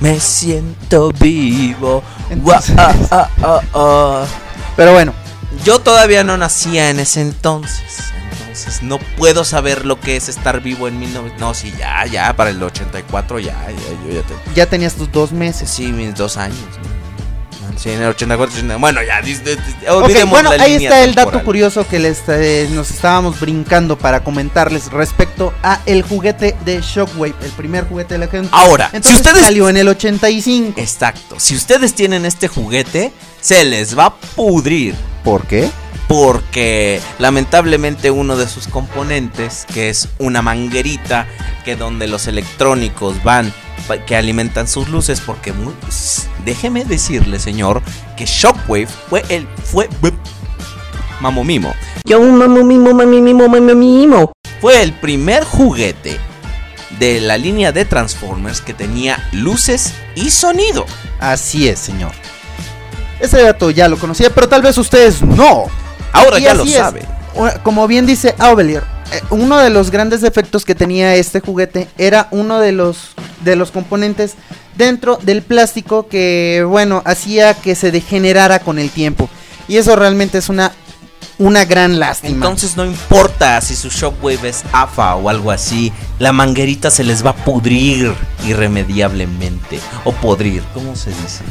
Me 0.00 0.18
siento 0.20 1.12
vivo. 1.12 2.02
Entonces- 2.28 2.74
ah, 2.78 3.28
ah, 3.42 3.60
ah. 3.74 4.24
Pero 4.76 4.92
bueno, 4.92 5.14
Yo 5.64 5.80
todavía 5.80 6.24
no 6.24 6.36
nacía 6.38 6.88
en 6.90 6.98
ese 6.98 7.20
entonces. 7.20 8.12
Entonces 8.40 8.82
no 8.82 8.98
puedo 9.16 9.44
saber 9.44 9.84
lo 9.86 10.00
que 10.00 10.16
es 10.16 10.28
estar 10.28 10.60
vivo 10.60 10.88
en 10.88 10.98
19... 10.98 11.34
No, 11.38 11.52
sí, 11.54 11.72
ya, 11.78 12.04
ya, 12.06 12.34
para 12.34 12.50
el 12.50 12.62
84 12.62 13.38
ya, 13.38 13.52
ya, 13.52 14.06
yo 14.06 14.12
ya 14.20 14.22
te... 14.26 14.34
ya 14.54 14.66
tenías 14.66 14.94
tus 14.94 15.12
dos 15.12 15.30
meses. 15.32 15.68
Sí, 15.70 15.86
mis 15.92 16.14
dos 16.14 16.36
años. 16.38 16.58
¿no? 16.58 17.01
Sí, 17.76 17.90
en 17.90 18.02
el 18.02 18.08
84, 18.10 18.52
89. 18.52 18.80
Bueno, 18.80 19.00
ya, 19.02 19.20
dis- 19.22 19.42
dis- 19.42 19.56
dis- 19.58 19.88
Ok, 19.88 20.02
olvidemos 20.04 20.30
bueno, 20.30 20.54
la 20.54 20.62
ahí 20.64 20.72
línea 20.74 20.88
está 20.90 21.04
el 21.04 21.14
dato 21.14 21.42
curioso 21.44 21.86
que 21.88 21.98
les, 21.98 22.22
eh, 22.28 22.68
nos 22.72 22.90
estábamos 22.90 23.40
brincando 23.40 23.98
para 23.98 24.22
comentarles 24.22 24.90
respecto 24.92 25.52
a 25.62 25.80
el 25.86 26.02
juguete 26.02 26.56
de 26.64 26.80
Shockwave, 26.80 27.34
el 27.42 27.50
primer 27.52 27.88
juguete 27.88 28.14
de 28.14 28.18
la 28.18 28.28
gente. 28.28 28.48
Ahora, 28.52 28.90
si 28.90 28.96
Entonces 28.96 29.20
ustedes... 29.26 29.44
salió 29.44 29.68
en 29.68 29.76
el 29.76 29.88
85. 29.88 30.80
Exacto. 30.80 31.36
Si 31.38 31.54
ustedes 31.54 31.94
tienen 31.94 32.24
este 32.26 32.48
juguete, 32.48 33.12
se 33.40 33.64
les 33.64 33.98
va 33.98 34.06
a 34.06 34.14
pudrir. 34.14 34.94
¿Por 35.24 35.46
qué? 35.46 35.70
porque 36.08 37.00
lamentablemente 37.18 38.10
uno 38.10 38.36
de 38.36 38.46
sus 38.46 38.66
componentes, 38.68 39.64
que 39.72 39.88
es 39.88 40.08
una 40.18 40.42
manguerita 40.42 41.26
que 41.64 41.74
donde 41.74 42.06
los 42.06 42.26
electrónicos 42.26 43.22
van 43.24 43.50
que 43.98 44.16
alimentan 44.16 44.68
sus 44.68 44.88
luces, 44.88 45.20
porque 45.20 45.52
déjeme 46.44 46.84
decirle, 46.84 47.38
señor, 47.38 47.82
que 48.16 48.24
Shockwave 48.26 48.86
fue 48.86 49.24
el 49.28 49.46
fue 49.64 49.88
mamomimo, 51.20 51.72
Yo 52.04 52.20
mamo 52.20 52.64
mimo 52.64 52.92
mami 52.92 53.20
mimo 53.20 53.48
mami 53.48 53.74
mimo. 53.74 54.32
fue 54.60 54.82
el 54.82 54.92
primer 54.92 55.44
juguete 55.44 56.18
de 56.98 57.20
la 57.20 57.38
línea 57.38 57.72
de 57.72 57.84
Transformers 57.84 58.60
que 58.60 58.74
tenía 58.74 59.28
luces 59.32 59.92
y 60.14 60.30
sonido. 60.30 60.84
Así 61.20 61.68
es, 61.68 61.78
señor. 61.78 62.12
Ese 63.20 63.40
dato 63.42 63.70
ya 63.70 63.88
lo 63.88 63.98
conocía, 63.98 64.30
pero 64.30 64.48
tal 64.48 64.62
vez 64.62 64.76
ustedes 64.78 65.22
no. 65.22 65.66
Ahora 66.12 66.38
Y 66.38 66.42
ya 66.42 66.54
lo 66.54 66.64
es. 66.64 66.72
sabe. 66.72 67.06
Como 67.62 67.86
bien 67.86 68.04
dice 68.04 68.34
Aubelier, 68.38 68.82
eh, 68.82 68.91
uno 69.30 69.58
de 69.58 69.70
los 69.70 69.90
grandes 69.90 70.20
defectos 70.20 70.64
que 70.64 70.74
tenía 70.74 71.14
este 71.16 71.40
juguete 71.40 71.88
era 71.98 72.28
uno 72.30 72.58
de 72.60 72.72
los 72.72 73.10
de 73.44 73.56
los 73.56 73.70
componentes 73.70 74.34
dentro 74.76 75.18
del 75.22 75.42
plástico 75.42 76.08
que 76.08 76.64
bueno 76.68 77.02
hacía 77.04 77.54
que 77.54 77.74
se 77.74 77.90
degenerara 77.90 78.60
con 78.60 78.78
el 78.78 78.90
tiempo 78.90 79.28
y 79.68 79.76
eso 79.76 79.96
realmente 79.96 80.38
es 80.38 80.48
una 80.48 80.72
una 81.38 81.64
gran 81.64 81.98
lástima. 81.98 82.34
Entonces 82.34 82.76
no 82.76 82.84
importa 82.84 83.60
si 83.60 83.74
su 83.74 83.88
shockwave 83.88 84.48
es 84.50 84.62
AFA 84.72 85.16
o 85.16 85.28
algo 85.28 85.50
así, 85.50 85.92
la 86.20 86.32
manguerita 86.32 86.90
se 86.90 87.02
les 87.02 87.24
va 87.24 87.30
a 87.30 87.34
pudrir 87.36 88.14
irremediablemente. 88.46 89.80
O 90.04 90.12
podrir, 90.12 90.62
¿cómo 90.74 90.94
se 90.94 91.10
dice? 91.10 91.42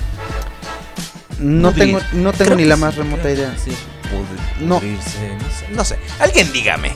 no 1.40 1.72
Pudrir. 1.72 1.98
tengo 1.98 2.00
no 2.14 2.32
tengo 2.32 2.46
Creo 2.46 2.58
ni 2.58 2.66
la 2.66 2.76
más 2.78 2.96
remota 2.96 3.30
idea. 3.30 3.54
sí, 3.64 3.72
no 4.62 4.80
sé, 4.80 5.38
no 5.72 5.84
sé. 5.84 5.98
Alguien 6.20 6.52
dígame. 6.54 6.94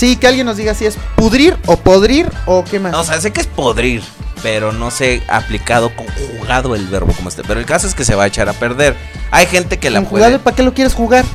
Sí, 0.00 0.16
que 0.16 0.26
alguien 0.26 0.46
nos 0.46 0.56
diga 0.56 0.72
si 0.72 0.86
es 0.86 0.96
pudrir 1.14 1.58
o 1.66 1.76
podrir 1.76 2.26
o 2.46 2.64
qué 2.64 2.80
más. 2.80 2.90
No, 2.90 3.00
o 3.00 3.04
sea, 3.04 3.20
sé 3.20 3.34
que 3.34 3.42
es 3.42 3.46
podrir, 3.46 4.02
pero 4.42 4.72
no 4.72 4.90
sé 4.90 5.22
aplicado, 5.28 5.94
conjugado 5.94 6.74
el 6.74 6.86
verbo 6.86 7.12
como 7.12 7.28
este. 7.28 7.42
Pero 7.46 7.60
el 7.60 7.66
caso 7.66 7.86
es 7.86 7.94
que 7.94 8.06
se 8.06 8.14
va 8.14 8.24
a 8.24 8.26
echar 8.28 8.48
a 8.48 8.54
perder. 8.54 8.96
Hay 9.30 9.44
gente 9.44 9.78
que 9.78 9.90
la 9.90 10.00
puede. 10.00 10.38
¿Para 10.38 10.56
qué 10.56 10.62
lo 10.62 10.72
quieres 10.72 10.94
jugar? 10.94 11.26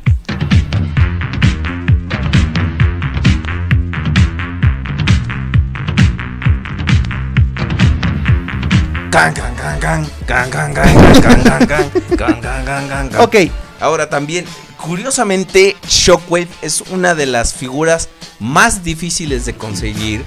Ok. 13.19 13.35
Ahora 13.79 14.09
también 14.09 14.45
curiosamente, 14.81 15.75
Shockwave 15.87 16.47
es 16.61 16.81
una 16.81 17.15
de 17.15 17.25
las 17.25 17.53
figuras 17.53 18.09
más 18.39 18.83
difíciles 18.83 19.45
de 19.45 19.55
conseguir 19.55 20.23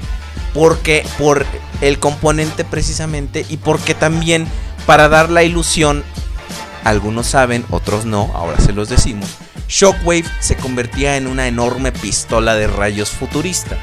porque 0.55 1.07
por 1.19 1.47
el 1.81 1.99
componente 1.99 2.65
precisamente 2.65 3.45
y 3.49 3.59
porque 3.59 3.95
también 3.95 4.47
para 4.87 5.09
dar 5.09 5.31
la 5.31 5.43
ilusión, 5.43 6.03
algunos 6.85 7.27
saben, 7.27 7.65
otros 7.71 8.07
no, 8.07 8.31
ahora 8.35 8.59
se 8.61 8.73
los 8.73 8.89
decimos, 8.89 9.29
Shockwave 9.69 10.25
se 10.41 10.57
convertía 10.57 11.17
en 11.17 11.27
una 11.27 11.47
enorme 11.47 11.93
pistola 11.93 12.55
de 12.55 12.67
rayos 12.67 13.11
futurista. 13.11 13.77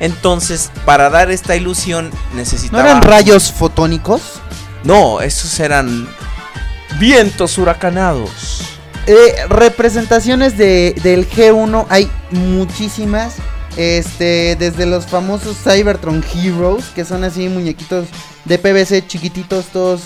Entonces, 0.00 0.70
para 0.84 1.10
dar 1.10 1.30
esta 1.30 1.54
ilusión 1.54 2.10
¿no 2.30 2.36
necesitaba 2.36 2.82
eran 2.82 3.02
rayos 3.02 3.52
fotónicos? 3.52 4.40
No, 4.84 5.20
esos 5.20 5.60
eran 5.60 6.08
vientos 6.98 7.58
huracanados. 7.58 8.71
Eh, 9.06 9.34
representaciones 9.48 10.56
de, 10.56 10.94
del 11.02 11.28
G1 11.28 11.86
hay 11.88 12.10
muchísimas. 12.30 13.34
Este, 13.76 14.54
desde 14.56 14.84
los 14.84 15.06
famosos 15.06 15.56
Cybertron 15.56 16.22
Heroes, 16.34 16.84
que 16.94 17.06
son 17.06 17.24
así 17.24 17.48
muñequitos 17.48 18.06
de 18.44 18.58
PVC 18.58 19.06
chiquititos, 19.06 19.66
todos 19.72 20.02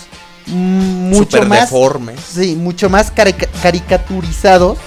mm, 0.46 1.10
mucho 1.10 1.42
más. 1.42 1.62
deformes. 1.62 2.20
Sí, 2.20 2.54
mucho 2.54 2.88
más 2.88 3.10
carica- 3.10 3.48
caricaturizados. 3.62 4.78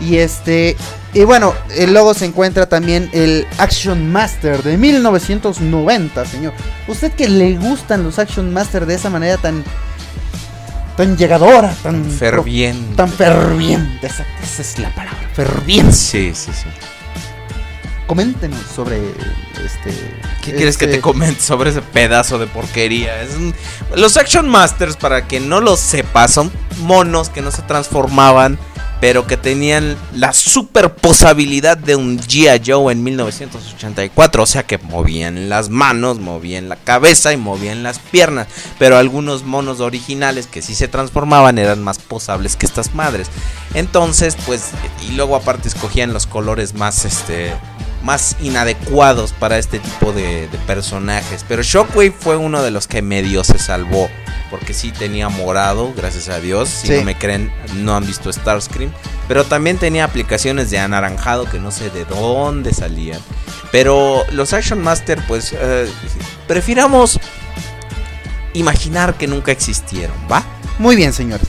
Y 0.00 0.16
este. 0.16 0.76
Y 1.14 1.22
bueno, 1.24 1.54
el 1.76 1.94
logo 1.94 2.12
se 2.12 2.26
encuentra 2.26 2.68
también 2.68 3.08
el 3.12 3.46
Action 3.58 4.10
Master 4.12 4.62
de 4.62 4.76
1990, 4.76 6.26
señor. 6.26 6.52
Usted 6.86 7.12
que 7.12 7.28
le 7.28 7.56
gustan 7.56 8.02
los 8.04 8.18
Action 8.18 8.52
Master 8.52 8.84
de 8.84 8.94
esa 8.94 9.10
manera 9.10 9.36
tan. 9.38 9.64
Tan 10.98 11.16
llegadora, 11.16 11.74
tan. 11.82 12.02
pro- 12.02 12.12
Ferviente. 12.12 12.94
Tan 12.96 13.10
ferviente, 13.10 14.06
esa, 14.06 14.26
esa 14.42 14.60
es 14.62 14.78
la 14.78 14.94
palabra, 14.94 15.30
ferviente. 15.32 15.92
Sí, 15.94 16.32
sí, 16.34 16.50
sí. 16.52 16.66
Coméntenos 18.06 18.60
sobre 18.74 18.96
este. 19.64 19.92
¿Qué 20.42 20.54
quieres 20.54 20.78
que 20.78 20.86
este- 20.86 20.96
te 20.96 21.00
comente 21.02 21.42
sobre 21.42 21.70
ese 21.70 21.82
pedazo 21.82 22.38
de 22.38 22.46
porquería? 22.46 23.22
Es 23.22 23.34
un- 23.34 23.54
Los 23.96 24.16
Action 24.16 24.48
Masters, 24.48 24.96
para 24.96 25.26
que 25.28 25.40
no 25.40 25.60
lo 25.60 25.76
sepa, 25.76 26.26
son 26.26 26.50
monos 26.80 27.28
que 27.28 27.42
no 27.42 27.50
se 27.50 27.60
transformaban, 27.62 28.58
pero 29.00 29.26
que 29.26 29.36
tenían 29.36 29.96
la 30.14 30.32
super 30.32 30.94
posibilidad 30.94 31.76
de 31.76 31.96
un 31.96 32.18
G.I. 32.18 32.62
Joe 32.66 32.92
en 32.92 33.02
1984. 33.02 34.42
O 34.42 34.46
sea 34.46 34.64
que 34.64 34.78
movían 34.78 35.48
las 35.48 35.68
manos, 35.68 36.18
movían 36.18 36.68
la 36.68 36.76
cabeza 36.76 37.32
y 37.32 37.36
movían 37.36 37.82
las 37.82 37.98
piernas. 37.98 38.48
Pero 38.78 38.96
algunos 38.96 39.44
monos 39.44 39.80
originales 39.80 40.46
que 40.46 40.62
sí 40.62 40.74
se 40.74 40.88
transformaban 40.88 41.58
eran 41.58 41.82
más 41.82 41.98
posables 41.98 42.56
que 42.56 42.66
estas 42.66 42.94
madres. 42.94 43.28
Entonces, 43.74 44.36
pues, 44.46 44.70
y 45.08 45.12
luego 45.12 45.36
aparte 45.36 45.68
escogían 45.68 46.12
los 46.12 46.26
colores 46.26 46.74
más, 46.74 47.04
este, 47.04 47.52
más 48.02 48.36
inadecuados 48.40 49.32
para 49.32 49.58
este 49.58 49.78
tipo 49.78 50.12
de, 50.12 50.48
de 50.48 50.58
personajes. 50.66 51.44
Pero 51.48 51.62
Shockwave 51.62 52.12
fue 52.12 52.36
uno 52.36 52.62
de 52.62 52.70
los 52.70 52.86
que 52.86 53.02
medio 53.02 53.44
se 53.44 53.58
salvó. 53.58 54.08
Porque 54.50 54.72
sí 54.72 54.92
tenía 54.92 55.28
morado, 55.28 55.92
gracias 55.94 56.30
a 56.30 56.40
Dios. 56.40 56.70
Si 56.70 56.86
Sí. 56.86 56.94
no 56.94 57.02
me 57.04 57.18
creen, 57.18 57.52
no 57.74 57.94
han 57.94 58.06
visto 58.06 58.32
Starscream. 58.32 58.90
Pero 59.28 59.44
también 59.44 59.76
tenía 59.76 60.04
aplicaciones 60.04 60.70
de 60.70 60.78
anaranjado 60.78 61.44
que 61.44 61.58
no 61.58 61.70
sé 61.70 61.90
de 61.90 62.06
dónde 62.06 62.72
salían. 62.72 63.20
Pero 63.72 64.24
los 64.32 64.54
Action 64.54 64.80
Master, 64.82 65.22
pues, 65.28 65.52
eh, 65.54 65.86
prefiramos 66.46 67.20
imaginar 68.54 69.14
que 69.18 69.26
nunca 69.26 69.52
existieron, 69.52 70.16
¿va? 70.32 70.42
Muy 70.78 70.96
bien, 70.96 71.12
señores. 71.12 71.46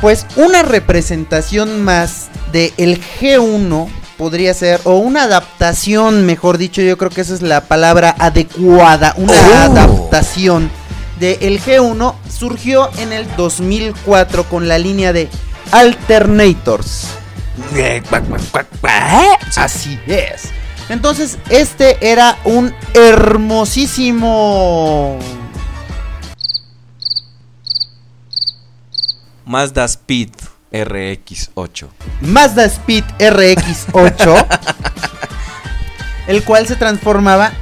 Pues 0.00 0.26
una 0.36 0.62
representación 0.62 1.84
más 1.84 2.28
de 2.52 2.72
el 2.76 3.00
G1 3.20 3.88
podría 4.20 4.52
ser, 4.52 4.82
o 4.84 4.98
una 4.98 5.22
adaptación, 5.22 6.26
mejor 6.26 6.58
dicho, 6.58 6.82
yo 6.82 6.98
creo 6.98 7.10
que 7.10 7.22
esa 7.22 7.32
es 7.32 7.40
la 7.40 7.62
palabra 7.62 8.14
adecuada, 8.18 9.14
una 9.16 9.32
Oh. 9.32 9.72
adaptación 9.72 10.70
de 11.18 11.38
el 11.40 11.58
G1 11.58 12.14
surgió 12.28 12.90
en 12.98 13.14
el 13.14 13.34
2004 13.36 14.44
con 14.44 14.68
la 14.68 14.78
línea 14.78 15.14
de 15.14 15.30
Alternators. 15.72 17.06
Así 19.56 19.98
es. 20.06 20.50
Entonces, 20.90 21.38
este 21.48 21.96
era 22.06 22.36
un 22.44 22.74
hermosísimo 22.92 25.18
Mazda 29.46 29.86
Speed 29.86 30.28
RX8. 30.72 31.88
Mazda 32.22 32.64
Speed 32.66 33.04
RX8, 33.18 34.46
el 36.26 36.42
cual 36.44 36.66
se 36.66 36.76
transformaba 36.76 37.52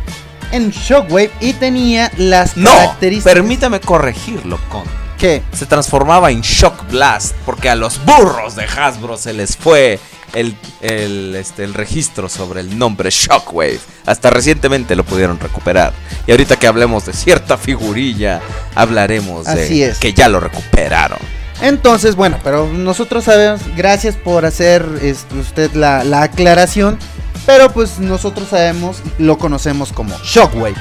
en 0.53 0.71
Shockwave 0.71 1.31
y 1.41 1.53
tenía 1.55 2.11
las 2.17 2.57
No, 2.57 2.71
características. 2.71 3.33
permítame 3.35 3.81
corregirlo, 3.81 4.59
con. 4.69 4.85
¿Qué? 5.19 5.43
Se 5.53 5.67
transformaba 5.67 6.31
en 6.31 6.43
Shock 6.43 6.91
Blast 6.91 7.35
porque 7.45 7.69
a 7.69 7.75
los 7.75 8.05
burros 8.05 8.55
de 8.55 8.65
Hasbro 8.65 9.17
se 9.17 9.33
les 9.33 9.57
fue 9.57 9.99
el, 10.33 10.55
el, 10.81 11.35
este, 11.35 11.65
el 11.65 11.75
registro 11.75 12.29
sobre 12.29 12.61
el 12.61 12.79
nombre 12.79 13.11
Shockwave. 13.11 13.81
Hasta 14.07 14.31
recientemente 14.31 14.95
lo 14.95 15.03
pudieron 15.03 15.41
recuperar. 15.41 15.93
Y 16.27 16.31
ahorita 16.31 16.57
que 16.57 16.69
hablemos 16.69 17.05
de 17.05 17.15
cierta 17.15 17.59
figurilla, 17.59 18.41
hablaremos 18.77 19.49
Así 19.49 19.81
de 19.81 19.89
es. 19.89 19.99
que 19.99 20.13
ya 20.13 20.29
lo 20.29 20.39
recuperaron. 20.39 21.19
Entonces, 21.61 22.15
bueno, 22.15 22.39
pero 22.45 22.73
nosotros 22.73 23.25
sabemos, 23.25 23.61
gracias 23.77 24.17
por 24.17 24.45
hacer 24.47 24.87
este, 25.03 25.37
usted 25.39 25.73
la, 25.75 26.05
la 26.05 26.23
aclaración, 26.23 26.99
pero 27.47 27.73
pues 27.73 27.99
nosotros 27.99 28.49
sabemos, 28.49 29.03
lo 29.19 29.39
conocemos 29.39 29.93
como 29.93 30.17
Shockwave. 30.23 30.77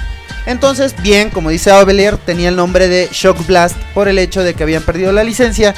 Entonces, 0.46 0.96
bien, 1.02 1.30
como 1.30 1.50
dice 1.50 1.72
Avelier, 1.72 2.18
tenía 2.18 2.50
el 2.50 2.56
nombre 2.56 2.88
de 2.88 3.10
Shock 3.12 3.46
Blast 3.48 3.76
por 3.94 4.08
el 4.08 4.18
hecho 4.18 4.44
de 4.44 4.54
que 4.54 4.64
habían 4.64 4.84
perdido 4.84 5.12
la 5.12 5.24
licencia. 5.24 5.76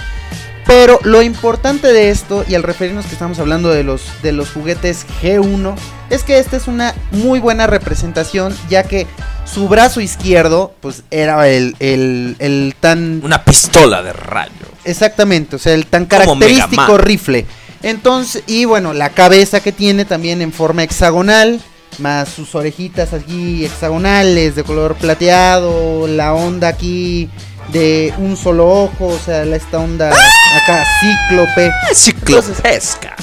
Pero 0.68 1.00
lo 1.04 1.24
importante 1.24 1.92
de 1.92 2.12
esto, 2.12 2.46
y 2.48 2.54
al 2.54 2.62
referirnos 2.62 3.08
que 3.08 3.14
estamos 3.14 3.40
hablando 3.40 3.70
de 3.70 3.84
los, 3.84 4.04
de 4.22 4.32
los 4.32 4.52
juguetes 4.52 5.08
G1, 5.24 5.74
es 6.12 6.24
que 6.24 6.38
esta 6.38 6.58
es 6.58 6.68
una 6.68 6.94
muy 7.10 7.40
buena 7.40 7.66
representación, 7.66 8.56
ya 8.70 8.84
que 8.84 9.08
su 9.46 9.68
brazo 9.68 10.02
izquierdo, 10.02 10.76
pues 10.80 11.02
era 11.10 11.48
el, 11.50 11.76
el, 11.80 12.36
el 12.38 12.76
tan 12.80 13.22
Una 13.24 13.44
pistola 13.44 14.04
de 14.04 14.14
rayo. 14.14 14.52
Exactamente, 14.90 15.56
o 15.56 15.60
sea, 15.60 15.74
el 15.74 15.86
tan 15.86 16.06
característico 16.06 16.98
rifle. 16.98 17.46
Entonces, 17.84 18.44
y 18.48 18.66
bueno, 18.66 18.94
la 18.94 19.10
cabeza 19.10 19.62
que 19.62 19.72
tiene 19.72 20.04
también 20.04 20.42
en 20.42 20.52
forma 20.52 20.84
hexagonal, 20.84 21.62
más 22.00 22.30
sus 22.30 22.56
orejitas 22.56 23.14
aquí 23.14 23.66
hexagonales 23.66 24.56
de 24.56 24.64
color 24.64 24.96
plateado, 24.96 26.08
la 26.08 26.34
onda 26.34 26.70
aquí 26.70 27.30
de 27.72 28.14
un 28.18 28.36
solo 28.36 28.68
ojo, 28.68 29.08
o 29.08 29.20
sea, 29.20 29.44
esta 29.44 29.78
onda 29.78 30.10
acá 30.10 30.84
cíclope. 31.00 31.72
Ciclopesca. 31.94 33.16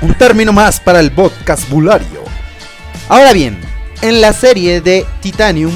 Un 0.00 0.14
término 0.14 0.52
más 0.52 0.80
para 0.80 1.00
el 1.00 1.10
vocabulario. 1.10 2.24
Ahora 3.08 3.32
bien, 3.32 3.60
en 4.00 4.20
la 4.20 4.32
serie 4.32 4.80
de 4.80 5.06
Titanium, 5.20 5.72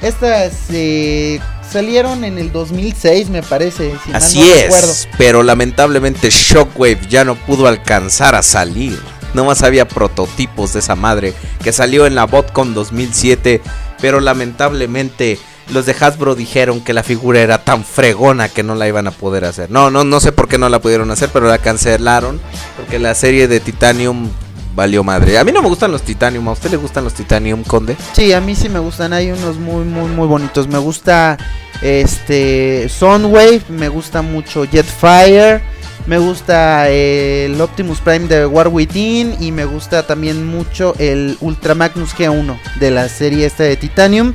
estas 0.00 0.52
eh, 0.70 1.40
salieron 1.72 2.24
en 2.24 2.38
el 2.38 2.52
2006, 2.52 3.30
me 3.30 3.42
parece. 3.42 3.94
Si 4.04 4.10
mal 4.10 4.22
Así 4.22 4.40
no 4.40 4.46
es, 4.46 4.62
recuerdo. 4.64 4.92
pero 5.18 5.42
lamentablemente 5.42 6.30
Shockwave 6.30 7.00
ya 7.08 7.24
no 7.24 7.34
pudo 7.34 7.66
alcanzar 7.66 8.34
a 8.34 8.42
salir. 8.42 8.98
Nomás 9.34 9.62
había 9.62 9.88
prototipos 9.88 10.74
de 10.74 10.80
esa 10.80 10.94
madre 10.94 11.32
que 11.64 11.72
salió 11.72 12.04
en 12.06 12.14
la 12.14 12.26
BotCon 12.26 12.74
2007, 12.74 13.62
pero 14.00 14.20
lamentablemente 14.20 15.38
los 15.70 15.86
de 15.86 15.96
Hasbro 15.98 16.34
dijeron 16.34 16.80
que 16.82 16.92
la 16.92 17.02
figura 17.02 17.40
era 17.40 17.64
tan 17.64 17.82
fregona 17.84 18.48
que 18.50 18.62
no 18.62 18.74
la 18.74 18.88
iban 18.88 19.06
a 19.06 19.10
poder 19.10 19.44
hacer. 19.46 19.70
No, 19.70 19.90
no, 19.90 20.04
no 20.04 20.20
sé 20.20 20.32
por 20.32 20.48
qué 20.48 20.58
no 20.58 20.68
la 20.68 20.80
pudieron 20.80 21.10
hacer, 21.10 21.30
pero 21.32 21.46
la 21.48 21.58
cancelaron 21.58 22.40
porque 22.76 22.98
la 22.98 23.14
serie 23.14 23.48
de 23.48 23.60
Titanium 23.60 24.28
valió 24.74 25.02
madre. 25.04 25.38
A 25.38 25.44
mí 25.44 25.52
no 25.52 25.62
me 25.62 25.68
gustan 25.68 25.92
los 25.92 26.02
Titanium, 26.02 26.48
¿a 26.48 26.52
usted 26.52 26.70
le 26.70 26.76
gustan 26.76 27.04
los 27.04 27.14
Titanium, 27.14 27.62
Conde? 27.64 27.96
Sí, 28.12 28.32
a 28.32 28.40
mí 28.40 28.54
sí 28.54 28.68
me 28.68 28.78
gustan, 28.78 29.12
hay 29.12 29.30
unos 29.30 29.56
muy, 29.58 29.84
muy, 29.84 30.08
muy 30.10 30.26
bonitos. 30.26 30.68
Me 30.68 30.78
gusta 30.78 31.36
este 31.82 32.88
Soundwave, 32.88 33.62
me 33.68 33.88
gusta 33.88 34.22
mucho 34.22 34.64
Jetfire, 34.66 35.60
me 36.06 36.18
gusta 36.18 36.88
eh, 36.88 37.46
el 37.46 37.60
Optimus 37.60 37.98
Prime 38.00 38.26
de 38.28 38.46
War 38.46 38.68
Within 38.68 39.36
y 39.40 39.52
me 39.52 39.64
gusta 39.64 40.06
también 40.06 40.46
mucho 40.46 40.94
el 40.98 41.36
Ultra 41.40 41.74
Magnus 41.74 42.14
G1 42.14 42.58
de 42.80 42.90
la 42.90 43.08
serie 43.08 43.46
esta 43.46 43.64
de 43.64 43.76
Titanium, 43.76 44.32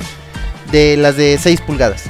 de 0.72 0.98
las 0.98 1.18
de 1.18 1.38
6 1.42 1.62
pulgadas. 1.62 2.04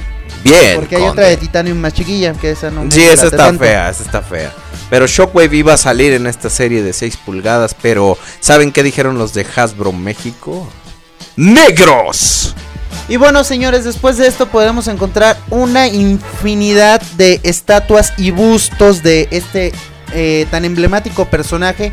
Bien. 0.44 0.76
Porque 0.76 0.96
hay 0.96 1.02
Conde. 1.02 1.12
otra 1.12 1.26
de 1.26 1.36
Titanium 1.36 1.78
más 1.78 1.92
chiquilla, 1.94 2.32
que 2.34 2.50
esa 2.52 2.70
no 2.70 2.84
me 2.84 2.90
Sí, 2.92 3.02
esa 3.02 3.24
está 3.26 3.36
tanto. 3.36 3.64
fea, 3.64 3.88
esa 3.90 4.02
está 4.04 4.22
fea. 4.22 4.52
Pero 4.90 5.06
Shockwave 5.06 5.54
iba 5.56 5.74
a 5.74 5.76
salir 5.76 6.12
en 6.14 6.26
esta 6.26 6.48
serie 6.50 6.82
de 6.82 6.92
6 6.92 7.18
pulgadas, 7.18 7.74
pero 7.80 8.16
¿saben 8.40 8.72
qué 8.72 8.82
dijeron 8.82 9.18
los 9.18 9.34
de 9.34 9.46
Hasbro 9.56 9.92
México? 9.92 10.66
¡Negros! 11.36 12.54
Y 13.08 13.16
bueno, 13.16 13.42
señores, 13.44 13.84
después 13.84 14.18
de 14.18 14.26
esto 14.26 14.48
podemos 14.48 14.86
encontrar 14.88 15.38
una 15.50 15.86
infinidad 15.88 17.00
de 17.16 17.40
estatuas 17.42 18.12
y 18.18 18.30
bustos 18.32 19.02
de 19.02 19.28
este 19.30 19.72
eh, 20.12 20.46
tan 20.50 20.64
emblemático 20.64 21.24
personaje 21.26 21.92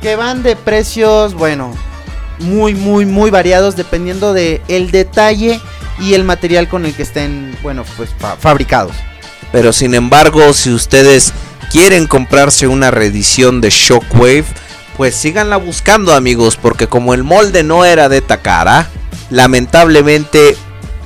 que 0.00 0.16
van 0.16 0.42
de 0.42 0.54
precios, 0.56 1.34
bueno, 1.34 1.74
muy, 2.38 2.74
muy, 2.74 3.04
muy 3.04 3.30
variados 3.30 3.76
dependiendo 3.76 4.32
de 4.32 4.62
el 4.68 4.90
detalle 4.90 5.60
y 5.98 6.14
el 6.14 6.24
material 6.24 6.68
con 6.68 6.86
el 6.86 6.94
que 6.94 7.02
estén, 7.02 7.56
bueno, 7.62 7.84
pues 7.96 8.10
fa- 8.18 8.36
fabricados. 8.36 8.94
Pero 9.54 9.72
sin 9.72 9.94
embargo, 9.94 10.52
si 10.52 10.72
ustedes 10.72 11.32
quieren 11.70 12.08
comprarse 12.08 12.66
una 12.66 12.90
reedición 12.90 13.60
de 13.60 13.70
Shockwave, 13.70 14.46
pues 14.96 15.14
síganla 15.14 15.58
buscando 15.58 16.12
amigos, 16.12 16.56
porque 16.60 16.88
como 16.88 17.14
el 17.14 17.22
molde 17.22 17.62
no 17.62 17.84
era 17.84 18.08
de 18.08 18.20
Takara, 18.20 18.88
lamentablemente 19.30 20.56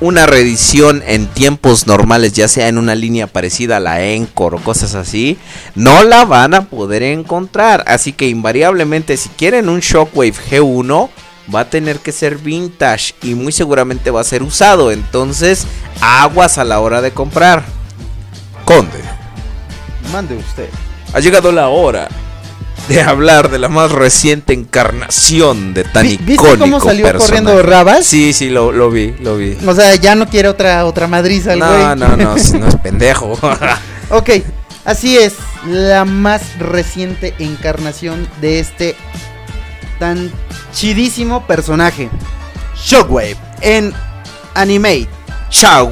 una 0.01 0.25
reedición 0.25 1.03
en 1.07 1.27
tiempos 1.27 1.87
normales, 1.87 2.33
ya 2.33 2.49
sea 2.49 2.69
en 2.69 2.79
una 2.79 2.95
línea 2.95 3.27
parecida 3.27 3.77
a 3.77 3.81
la 3.81 4.03
Encore 4.03 4.57
o 4.57 4.61
cosas 4.61 4.95
así, 4.95 5.37
no 5.75 6.03
la 6.03 6.25
van 6.25 6.55
a 6.55 6.71
poder 6.71 7.03
encontrar. 7.03 7.85
Así 7.87 8.15
que 8.15 8.29
invariablemente 8.29 9.19
si 9.19 9.29
quieren 9.29 9.69
un 9.69 9.81
Shockwave 9.81 10.33
G1, 10.33 11.11
va 11.55 11.61
a 11.61 11.69
tener 11.69 11.99
que 11.99 12.13
ser 12.13 12.39
vintage 12.39 13.13
y 13.23 13.35
muy 13.35 13.53
seguramente 13.53 14.11
va 14.11 14.23
a 14.23 14.25
ser 14.25 14.43
usado. 14.43 14.91
Entonces, 14.91 15.67
aguas 16.01 16.57
a 16.57 16.65
la 16.65 16.81
hora 16.81 17.03
de 17.03 17.11
comprar. 17.11 17.78
Conde. 18.69 19.01
Mande 20.13 20.37
usted. 20.37 20.69
Ha 21.15 21.21
llegado 21.21 21.53
la 21.53 21.69
hora 21.69 22.09
de 22.89 23.01
hablar 23.03 23.51
de 23.51 23.59
la 23.59 23.69
más 23.69 23.93
reciente 23.93 24.53
encarnación 24.53 25.73
de 25.75 25.85
tan 25.85 26.03
Vi- 26.05 26.17
¿viste 26.19 26.33
icónico 26.35 26.59
cómo 26.59 26.81
salió 26.81 27.05
personaje. 27.07 27.43
corriendo 27.45 27.63
Rabas? 27.63 28.07
Sí, 28.07 28.33
sí, 28.33 28.49
lo, 28.51 28.73
lo 28.73 28.91
vi, 28.91 29.15
lo 29.21 29.37
vi. 29.37 29.57
O 29.67 29.75
sea, 29.75 29.95
ya 29.97 30.15
no 30.15 30.27
quiere 30.29 30.49
otra, 30.49 30.85
otra 30.87 31.07
madriza 31.07 31.53
el 31.55 31.59
No, 31.61 31.67
güey. 31.69 31.97
no, 31.97 32.17
no, 32.17 32.39
si 32.39 32.59
no 32.59 32.67
es 32.69 32.77
pendejo. 32.77 33.39
Ok, 34.11 34.31
así 34.87 35.19
es, 35.19 35.35
la 35.67 36.07
más 36.07 36.41
reciente 36.59 37.35
encarnación 37.39 38.27
de 38.41 38.59
este 38.61 38.97
tan 39.99 40.33
chidísimo 40.73 41.47
personaje. 41.47 42.09
Shockwave 42.75 43.37
en 43.61 43.93
Animate. 44.55 45.09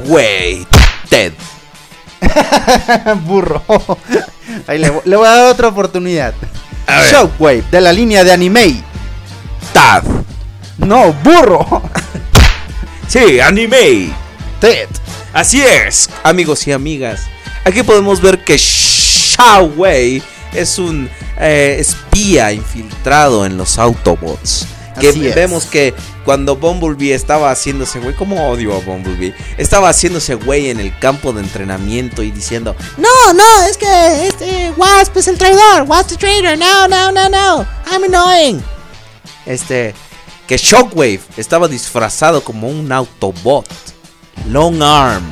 Güey. 0.05 0.65
Ted. 1.09 1.33
Burro. 3.25 3.61
Ahí 4.67 4.77
le, 4.79 4.91
vo- 4.91 5.01
le 5.05 5.15
voy 5.15 5.27
a 5.27 5.31
dar 5.35 5.45
otra 5.51 5.67
oportunidad. 5.69 6.33
Shockwave 7.11 7.63
de 7.71 7.81
la 7.81 7.91
línea 7.93 8.23
de 8.23 8.31
Animate. 8.31 8.81
Tad. 9.73 10.03
No, 10.77 11.13
burro. 11.13 11.81
Sí, 13.07 13.39
anime. 13.39 14.09
Ted. 14.59 14.89
Así 15.33 15.61
es, 15.63 16.09
amigos 16.23 16.67
y 16.67 16.73
amigas. 16.73 17.21
Aquí 17.63 17.81
podemos 17.83 18.19
ver 18.19 18.43
que 18.43 18.57
Shao 18.57 19.65
Wei 19.77 20.21
es 20.53 20.77
un 20.77 21.09
eh, 21.39 21.77
espía 21.79 22.51
infiltrado 22.51 23.45
en 23.45 23.55
los 23.57 23.77
Autobots. 23.79 24.67
Que 24.99 25.09
Así 25.09 25.27
es. 25.27 25.35
vemos 25.35 25.65
que 25.65 25.93
cuando 26.25 26.55
Bumblebee 26.55 27.13
estaba 27.13 27.51
haciéndose 27.51 27.99
güey, 27.99 28.15
como 28.15 28.49
odio 28.49 28.75
a 28.75 28.79
Bumblebee, 28.79 29.33
estaba 29.57 29.89
haciéndose 29.89 30.35
güey 30.35 30.69
en 30.69 30.79
el 30.79 30.97
campo 30.99 31.33
de 31.33 31.41
entrenamiento 31.41 32.23
y 32.23 32.31
diciendo, 32.31 32.75
No, 32.97 33.33
no, 33.33 33.63
es 33.69 33.77
que 33.77 34.27
este 34.27 34.71
Wasp 34.75 35.15
es 35.17 35.27
el 35.27 35.37
traidor. 35.37 35.83
Wasp 35.87 36.09
the 36.09 36.17
traitor. 36.17 36.57
No, 36.57 36.87
no, 36.87 37.11
no, 37.11 37.29
no. 37.29 37.65
I'm 37.91 38.03
annoying. 38.03 38.61
este, 39.45 39.93
que 40.47 40.57
Shockwave 40.57 41.19
estaba 41.37 41.67
disfrazado 41.67 42.41
como 42.43 42.67
un 42.69 42.91
Autobot, 42.91 43.67
Long 44.49 44.81
Arm, 44.81 45.23